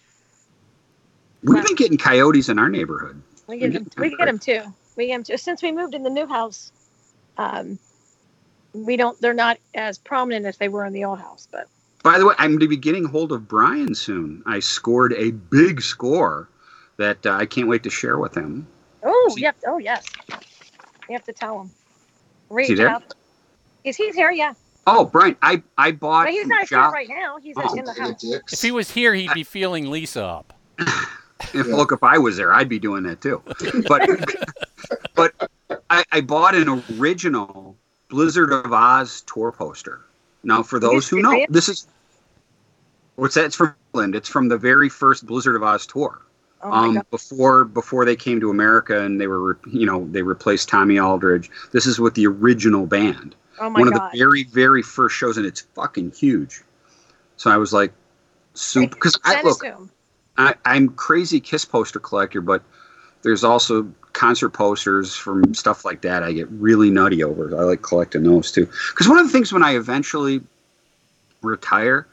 We've 1.43 1.63
been 1.63 1.75
getting 1.75 1.97
coyotes 1.97 2.49
in 2.49 2.59
our 2.59 2.69
neighborhood. 2.69 3.21
we 3.47 3.59
get 3.59 3.73
them, 3.73 3.87
we 3.97 4.15
get 4.15 4.25
them 4.25 4.39
too. 4.39 4.63
We 4.97 5.07
get 5.07 5.15
them 5.17 5.23
too. 5.23 5.37
Since 5.37 5.63
we 5.63 5.71
moved 5.71 5.95
in 5.95 6.03
the 6.03 6.09
new 6.09 6.27
house, 6.27 6.71
um, 7.37 7.79
we 8.73 8.97
don't. 8.97 9.19
They're 9.21 9.33
not 9.33 9.57
as 9.73 9.97
prominent 9.97 10.45
as 10.45 10.57
they 10.57 10.69
were 10.69 10.85
in 10.85 10.93
the 10.93 11.05
old 11.05 11.19
house, 11.19 11.47
but 11.51 11.67
By 12.03 12.19
the 12.19 12.25
way, 12.27 12.35
I'm 12.37 12.51
going 12.51 12.59
to 12.61 12.67
be 12.67 12.77
getting 12.77 13.05
hold 13.05 13.31
of 13.31 13.47
Brian 13.47 13.95
soon. 13.95 14.43
I 14.45 14.59
scored 14.59 15.13
a 15.13 15.31
big 15.31 15.81
score 15.81 16.49
that 16.97 17.25
uh, 17.25 17.31
I 17.33 17.45
can't 17.45 17.67
wait 17.67 17.83
to 17.83 17.89
share 17.89 18.17
with 18.19 18.35
him. 18.35 18.67
oh, 19.03 19.35
See- 19.35 19.41
yep. 19.41 19.57
Oh, 19.67 19.77
yes. 19.79 20.05
You 21.09 21.15
have 21.15 21.25
to 21.25 21.33
tell 21.33 21.61
him. 21.61 21.71
Reach 22.49 22.69
he 22.69 22.75
there? 22.75 22.89
out. 22.89 23.03
Is 23.83 23.97
he's 23.97 24.15
here? 24.15 24.31
Yeah. 24.31 24.53
Oh, 24.89 25.05
Brian, 25.05 25.35
I 25.41 25.61
I 25.77 25.91
bought. 25.91 26.25
But 26.25 26.33
he's 26.33 26.47
not 26.47 26.67
job- 26.67 26.85
here 26.85 26.91
right 26.91 27.09
now. 27.09 27.37
He's 27.37 27.55
Oh, 27.57 27.73
in 27.75 27.85
the 27.85 27.93
house. 27.93 28.21
dicks. 28.21 28.53
If 28.53 28.61
he 28.61 28.71
was 28.71 28.89
here, 28.89 29.13
he'd 29.13 29.33
be 29.33 29.43
feeling 29.43 29.91
Lisa 29.91 30.23
up. 30.23 30.53
If, 31.53 31.67
Look, 31.67 31.91
if 31.91 32.01
I 32.03 32.17
was 32.17 32.35
there, 32.35 32.51
I'd 32.51 32.67
be 32.67 32.79
doing 32.79 33.03
that 33.03 33.21
too. 33.21 33.43
But 33.87 34.09
but 35.15 35.49
I, 35.91 36.03
I 36.11 36.21
bought 36.21 36.55
an 36.55 36.83
original 36.99 37.75
Blizzard 38.09 38.51
of 38.51 38.73
Oz 38.73 39.21
tour 39.21 39.51
poster. 39.51 40.01
Now, 40.43 40.63
for 40.63 40.79
those 40.79 41.07
who 41.07 41.21
know, 41.21 41.29
serious? 41.29 41.47
this 41.51 41.69
is 41.69 41.87
what's 43.17 43.35
that? 43.35 43.45
It's 43.45 43.55
from 43.55 43.75
England. 43.93 44.15
It's 44.15 44.27
from 44.27 44.47
the 44.47 44.57
very 44.57 44.89
first 44.89 45.27
Blizzard 45.27 45.55
of 45.55 45.61
Oz 45.61 45.85
tour. 45.85 46.21
Oh 46.63 46.69
my 46.71 46.77
um, 46.87 46.93
god. 46.95 47.09
before 47.11 47.65
before 47.65 48.03
they 48.03 48.15
came 48.15 48.39
to 48.39 48.49
America 48.49 49.03
and 49.03 49.21
they 49.21 49.27
were 49.27 49.59
you 49.71 49.85
know 49.85 50.07
they 50.09 50.23
replaced 50.23 50.69
Tommy 50.69 50.99
Aldridge. 50.99 51.51
This 51.71 51.85
is 51.85 51.99
with 51.99 52.15
the 52.15 52.25
original 52.25 52.87
band. 52.87 53.35
Oh 53.59 53.69
my 53.69 53.79
One 53.79 53.87
of 53.87 53.93
the 53.93 54.09
very 54.17 54.43
very 54.43 54.81
first 54.81 55.15
shows, 55.15 55.37
and 55.37 55.45
it's 55.45 55.61
fucking 55.61 56.11
huge. 56.11 56.61
So 57.37 57.51
I 57.51 57.57
was 57.57 57.73
like, 57.73 57.93
soup 58.53 58.91
because 58.91 59.19
I 59.23 59.33
Send 59.33 59.45
look. 59.45 59.63
it 59.63 59.69
to 59.69 59.75
him. 59.75 59.91
I, 60.37 60.53
I'm 60.65 60.89
crazy 60.89 61.39
Kiss 61.39 61.65
poster 61.65 61.99
collector, 61.99 62.41
but 62.41 62.63
there's 63.23 63.43
also 63.43 63.91
concert 64.13 64.49
posters 64.49 65.15
from 65.15 65.53
stuff 65.53 65.85
like 65.85 66.01
that. 66.01 66.23
I 66.23 66.31
get 66.31 66.49
really 66.49 66.89
nutty 66.89 67.23
over. 67.23 67.55
I 67.59 67.63
like 67.63 67.81
collecting 67.81 68.23
those 68.23 68.51
too. 68.51 68.67
Because 68.91 69.07
one 69.07 69.17
of 69.17 69.25
the 69.25 69.31
things 69.31 69.51
when 69.51 69.63
I 69.63 69.75
eventually 69.75 70.41
retire, 71.41 72.07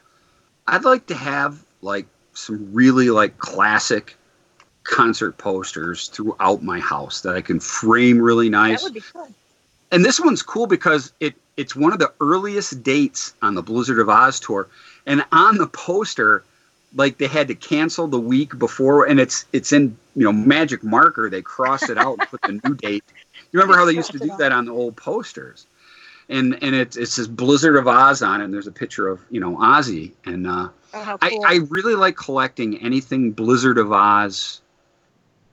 I'd 0.67 0.83
like 0.83 1.07
to 1.07 1.15
have 1.15 1.63
like 1.81 2.07
some 2.33 2.73
really 2.73 3.09
like 3.09 3.37
classic 3.37 4.15
concert 4.83 5.37
posters 5.37 6.07
throughout 6.09 6.63
my 6.63 6.79
house 6.79 7.21
that 7.21 7.35
I 7.35 7.41
can 7.41 7.59
frame 7.59 8.19
really 8.19 8.49
nice. 8.49 8.81
That 8.81 8.87
would 8.87 8.93
be 8.93 8.99
fun. 8.99 9.33
And 9.95 10.03
this 10.03 10.19
one's 10.19 10.43
cool 10.43 10.67
because 10.67 11.13
it 11.21 11.35
it's 11.55 11.73
one 11.73 11.93
of 11.93 11.99
the 11.99 12.11
earliest 12.19 12.83
dates 12.83 13.33
on 13.41 13.55
the 13.55 13.63
Blizzard 13.63 13.97
of 13.97 14.09
Oz 14.09 14.41
tour, 14.41 14.67
and 15.05 15.23
on 15.31 15.57
the 15.57 15.67
poster, 15.67 16.43
like 16.95 17.17
they 17.17 17.27
had 17.27 17.47
to 17.47 17.55
cancel 17.55 18.05
the 18.05 18.19
week 18.19 18.59
before, 18.59 19.05
and 19.05 19.21
it's 19.21 19.45
it's 19.53 19.71
in 19.71 19.97
you 20.13 20.25
know 20.25 20.33
magic 20.33 20.83
marker. 20.83 21.29
They 21.29 21.41
crossed 21.41 21.89
it 21.89 21.97
out 21.97 22.17
and 22.19 22.27
put 22.27 22.41
the 22.41 22.59
new 22.61 22.75
date. 22.81 23.05
You 23.53 23.59
remember 23.61 23.77
how 23.77 23.85
they 23.85 23.93
used 23.93 24.11
to 24.11 24.19
do 24.19 24.35
that 24.37 24.51
on 24.51 24.65
the 24.65 24.73
old 24.73 24.97
posters? 24.97 25.65
And 26.27 26.61
and 26.61 26.75
it 26.75 26.97
it 26.97 27.07
says 27.07 27.29
Blizzard 27.29 27.77
of 27.77 27.87
Oz 27.87 28.21
on 28.21 28.41
it, 28.41 28.43
and 28.43 28.53
there's 28.53 28.67
a 28.67 28.73
picture 28.73 29.07
of 29.07 29.21
you 29.29 29.39
know 29.39 29.55
Ozzy, 29.55 30.11
and 30.25 30.45
uh, 30.45 30.67
Oh, 30.93 31.03
how 31.03 31.17
I. 31.21 31.39
I 31.45 31.59
really 31.69 31.95
like 31.95 32.17
collecting 32.17 32.81
anything 32.81 33.31
Blizzard 33.31 33.77
of 33.77 33.93
Oz 33.93 34.59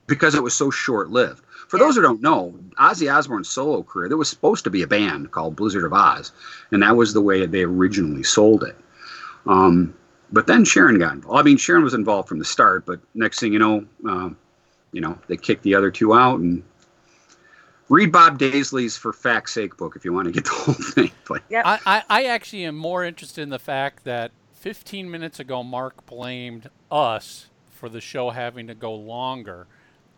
because 0.08 0.34
it 0.34 0.42
was 0.42 0.52
so 0.52 0.68
short 0.72 1.10
lived. 1.10 1.44
For 1.72 1.78
Yeah. 1.78 1.86
those 1.86 1.96
who 1.96 2.02
don't 2.02 2.20
know, 2.20 2.54
Ozzy 2.78 3.10
Osbourne's 3.10 3.48
solo 3.48 3.82
career, 3.82 4.06
there 4.06 4.18
was 4.18 4.28
supposed 4.28 4.62
to 4.64 4.68
be 4.68 4.82
a 4.82 4.86
band 4.86 5.30
called 5.30 5.56
Blizzard 5.56 5.84
of 5.86 5.94
Oz, 5.94 6.30
and 6.70 6.82
that 6.82 6.98
was 6.98 7.14
the 7.14 7.22
way 7.22 7.46
they 7.46 7.62
originally 7.62 8.22
sold 8.24 8.62
it. 8.62 8.76
Um, 9.46 9.94
but 10.30 10.46
then 10.46 10.66
Sharon 10.66 10.98
got 10.98 11.14
involved. 11.14 11.40
I 11.40 11.42
mean, 11.42 11.56
Sharon 11.56 11.82
was 11.82 11.94
involved 11.94 12.28
from 12.28 12.38
the 12.38 12.44
start, 12.44 12.84
but 12.84 13.00
next 13.14 13.40
thing 13.40 13.54
you 13.54 13.58
know, 13.58 13.86
um, 14.06 14.36
you 14.92 15.00
know, 15.00 15.18
they 15.28 15.38
kicked 15.38 15.62
the 15.62 15.74
other 15.74 15.90
two 15.90 16.12
out 16.12 16.40
and. 16.40 16.62
Read 17.88 18.12
Bob 18.12 18.38
Daisley's 18.38 18.96
For 18.98 19.14
Fact's 19.14 19.52
Sake 19.52 19.76
book 19.78 19.96
if 19.96 20.04
you 20.04 20.12
want 20.12 20.26
to 20.26 20.32
get 20.32 20.44
the 20.44 20.50
whole 20.50 20.74
thing. 20.74 21.10
But 21.26 21.42
Yep. 21.48 21.64
I, 21.66 21.78
I, 21.86 22.02
I 22.10 22.24
actually 22.24 22.64
am 22.64 22.76
more 22.76 23.02
interested 23.02 23.40
in 23.40 23.48
the 23.48 23.58
fact 23.58 24.04
that 24.04 24.30
15 24.52 25.10
minutes 25.10 25.40
ago, 25.40 25.62
Mark 25.62 26.04
blamed 26.04 26.68
us 26.90 27.48
for 27.70 27.88
the 27.88 28.00
show 28.00 28.28
having 28.30 28.66
to 28.66 28.74
go 28.74 28.94
longer. 28.94 29.66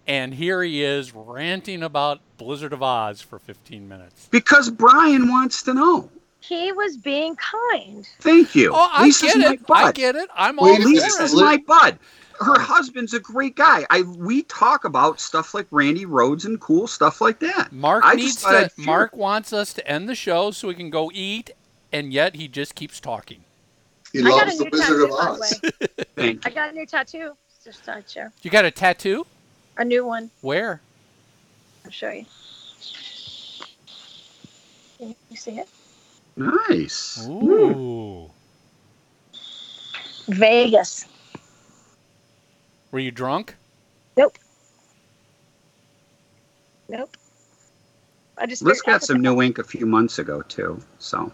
And 0.07 0.35
here 0.35 0.63
he 0.63 0.83
is 0.83 1.15
ranting 1.15 1.83
about 1.83 2.21
Blizzard 2.37 2.73
of 2.73 2.83
Oz 2.83 3.23
for 3.23 3.39
15 3.39 3.89
minutes. 3.89 4.29
because 4.31 4.71
Brian 4.71 5.29
wants 5.29 5.63
to 5.63 5.73
know. 5.75 6.11
he 6.41 6.73
was 6.73 6.97
being 6.99 7.37
kind. 7.37 8.07
Thank 8.21 8.55
you. 8.55 8.73
Oh, 8.75 8.89
I 8.93 9.05
Lisa's 9.05 9.33
get 9.33 9.39
my 9.39 9.53
it. 9.53 9.61
I 9.71 9.93
get 9.93 10.15
it. 10.17 10.29
I'm 10.37 10.59
all 10.59 10.67
Wait 10.67 10.81
a. 10.81 10.85
Lisa's 10.89 11.33
it. 11.33 11.37
My 11.37 11.57
bud. 11.67 11.99
Her 12.41 12.59
husband's 12.59 13.15
a 13.15 13.21
great 13.21 13.55
guy. 13.57 13.87
I 13.91 14.03
we 14.03 14.43
talk 14.43 14.85
about 14.85 15.21
stuff 15.21 15.55
like 15.55 15.67
Randy 15.71 16.05
Rhoads 16.05 16.45
and 16.45 16.61
cool 16.61 16.87
stuff 16.89 17.21
like 17.21 17.39
that. 17.39 17.71
Mark 17.73 18.03
I 18.05 18.15
needs 18.17 18.43
to. 18.43 18.71
Mark 18.77 19.17
wants 19.17 19.53
us 19.53 19.73
to 19.75 19.89
end 19.89 20.09
the 20.09 20.15
show 20.17 20.51
so 20.51 20.67
we 20.69 20.75
can 20.75 20.91
go 20.91 21.11
eat, 21.15 21.53
and 21.93 22.13
yet 22.13 22.35
he 22.35 22.49
just 22.49 22.75
keeps 22.75 22.99
talking. 23.01 23.45
He 24.13 24.19
I 24.21 24.29
loves 24.29 24.59
the 24.59 24.65
new 24.65 24.71
Wizard 24.73 25.03
of 25.05 25.11
Oz. 25.13 25.61
way. 25.63 25.71
Thank 26.17 26.47
I 26.47 26.51
got 26.51 26.71
a 26.71 26.73
new 26.73 26.85
tattoo. 26.87 27.33
Just 27.65 27.89
share. 28.13 28.33
You 28.43 28.51
got 28.51 28.65
a 28.67 28.71
tattoo? 28.71 29.25
A 29.77 29.85
new 29.85 30.07
one. 30.07 30.31
Where? 30.41 30.81
I'll 31.85 31.91
show 31.91 32.11
you. 32.11 32.25
Can 34.99 35.15
you 35.31 35.37
see 35.37 35.59
it? 35.59 35.69
Nice. 36.37 37.27
Ooh. 37.29 38.31
Vegas. 40.29 41.07
Were 42.91 43.01
you 43.01 43.11
drunk? 43.11 43.57
Nope. 44.17 44.39
Nope. 46.89 47.17
I 48.39 48.47
just 48.47 48.63
Liz 48.63 48.83
got 48.83 49.03
some 49.03 49.21
new 49.21 49.43
ink 49.43 49.59
a 49.59 49.65
few 49.65 49.87
months 49.87 50.19
ago 50.19 50.43
too. 50.43 50.81
So 50.99 51.33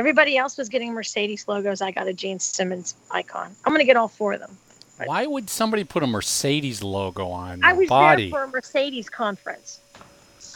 Everybody 0.00 0.38
else 0.38 0.56
was 0.56 0.70
getting 0.70 0.94
Mercedes 0.94 1.46
logos. 1.46 1.82
I 1.82 1.90
got 1.90 2.08
a 2.08 2.14
Gene 2.14 2.38
Simmons 2.38 2.94
icon. 3.10 3.54
I'm 3.66 3.72
gonna 3.74 3.84
get 3.84 3.98
all 3.98 4.08
four 4.08 4.32
of 4.32 4.40
them. 4.40 4.56
Why 5.06 5.26
would 5.26 5.48
somebody 5.50 5.84
put 5.84 6.02
a 6.02 6.06
Mercedes 6.06 6.82
logo 6.82 7.28
on 7.28 7.62
I 7.64 7.72
their 7.72 7.80
was 7.80 7.88
body? 7.88 8.30
there 8.30 8.40
for 8.40 8.44
a 8.44 8.48
Mercedes 8.48 9.08
conference 9.08 9.80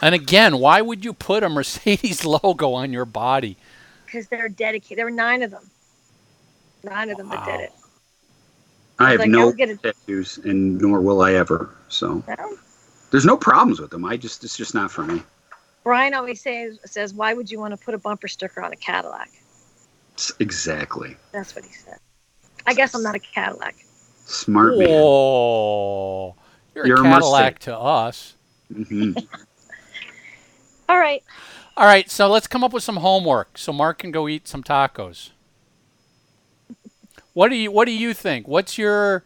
And 0.02 0.14
again, 0.14 0.58
why 0.58 0.80
would 0.80 1.04
you 1.04 1.12
put 1.12 1.42
a 1.42 1.48
Mercedes 1.48 2.24
logo 2.44 2.72
on 2.72 2.92
your 2.92 3.04
body? 3.04 3.56
because 4.06 4.28
they're 4.28 4.48
dedicated. 4.48 4.98
There 4.98 5.06
were 5.06 5.10
nine 5.10 5.42
of 5.42 5.50
them. 5.50 5.68
Nine 6.84 7.10
of 7.10 7.16
them 7.16 7.28
that 7.30 7.44
did 7.44 7.60
it. 7.62 7.72
I 9.00 9.10
have 9.10 9.20
Like, 9.20 9.28
I 9.28 9.32
no 9.32 9.52
get 9.52 9.70
a- 9.70 9.76
tattoos, 9.76 10.38
and 10.38 10.80
nor 10.80 11.00
will 11.00 11.20
I 11.20 11.32
ever. 11.32 11.70
So 11.88 12.22
No? 12.28 12.56
there's 13.10 13.24
no 13.24 13.36
problems 13.36 13.80
with 13.80 13.90
them. 13.90 14.04
I 14.04 14.16
just 14.16 14.44
it's 14.44 14.56
just 14.56 14.72
not 14.74 14.90
for 14.92 15.02
me. 15.02 15.20
Brian 15.82 16.14
always 16.14 16.40
says, 16.40 16.78
says, 16.84 17.12
"Why 17.12 17.34
would 17.34 17.50
you 17.50 17.58
want 17.58 17.72
to 17.72 17.76
put 17.84 17.92
a 17.94 17.98
bumper 17.98 18.28
sticker 18.28 18.62
on 18.62 18.72
a 18.72 18.76
Cadillac?" 18.76 19.30
S- 20.16 20.30
Exactly. 20.38 21.16
That's 21.32 21.56
what 21.56 21.64
he 21.64 21.72
said. 21.72 21.98
I 22.66 22.72
guess 22.74 22.94
I'm 22.94 23.02
not 23.02 23.16
a 23.16 23.18
Cadillac. 23.18 23.74
Smart 24.26 24.76
man. 24.78 24.88
Oh, 24.90 26.34
you're, 26.74 26.86
You're 26.86 26.96
a 26.96 27.00
a 27.00 27.02
Cadillac 27.02 27.54
Mustang. 27.54 27.74
to 27.74 27.78
us. 27.78 28.34
hmm 28.72 29.12
All 30.88 30.98
right. 30.98 31.22
All 31.76 31.86
right, 31.86 32.08
so 32.10 32.28
let's 32.28 32.46
come 32.46 32.62
up 32.62 32.72
with 32.72 32.82
some 32.84 32.96
homework 32.98 33.58
so 33.58 33.72
Mark 33.72 33.98
can 33.98 34.10
go 34.12 34.28
eat 34.28 34.46
some 34.46 34.62
tacos. 34.62 35.30
What 37.32 37.48
do 37.48 37.56
you 37.56 37.70
What 37.72 37.86
do 37.86 37.92
you 37.92 38.14
think? 38.14 38.46
What's 38.46 38.78
your 38.78 39.24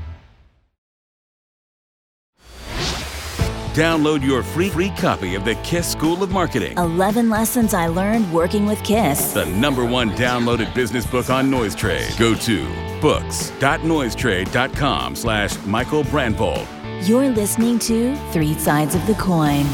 Download 3.75 4.23
your 4.23 4.43
free 4.43 4.69
free 4.69 4.91
copy 4.91 5.35
of 5.35 5.47
the 5.47 5.55
Kiss 5.57 5.91
School 5.91 6.23
of 6.23 6.31
Marketing, 6.31 6.77
11 6.77 7.31
lessons 7.31 7.73
I 7.73 7.87
learned 7.87 8.31
working 8.31 8.67
with 8.67 8.83
Kiss. 8.85 9.33
the 9.33 9.47
number 9.47 9.87
one 9.87 10.11
downloaded 10.11 10.75
business 10.75 11.07
book 11.07 11.31
on 11.31 11.51
Noise 11.51 11.75
Trade. 11.75 12.13
Go 12.19 12.35
to 12.35 12.67
books.noisetrade.com 13.01 15.17
slash 15.17 15.57
Michael 15.65 16.05
Brandvold. 16.05 16.67
You're 17.09 17.31
listening 17.31 17.79
to 17.81 18.15
Three 18.33 18.53
Sides 18.55 18.95
of 18.95 19.05
the 19.07 19.15
Coin. 19.15 19.65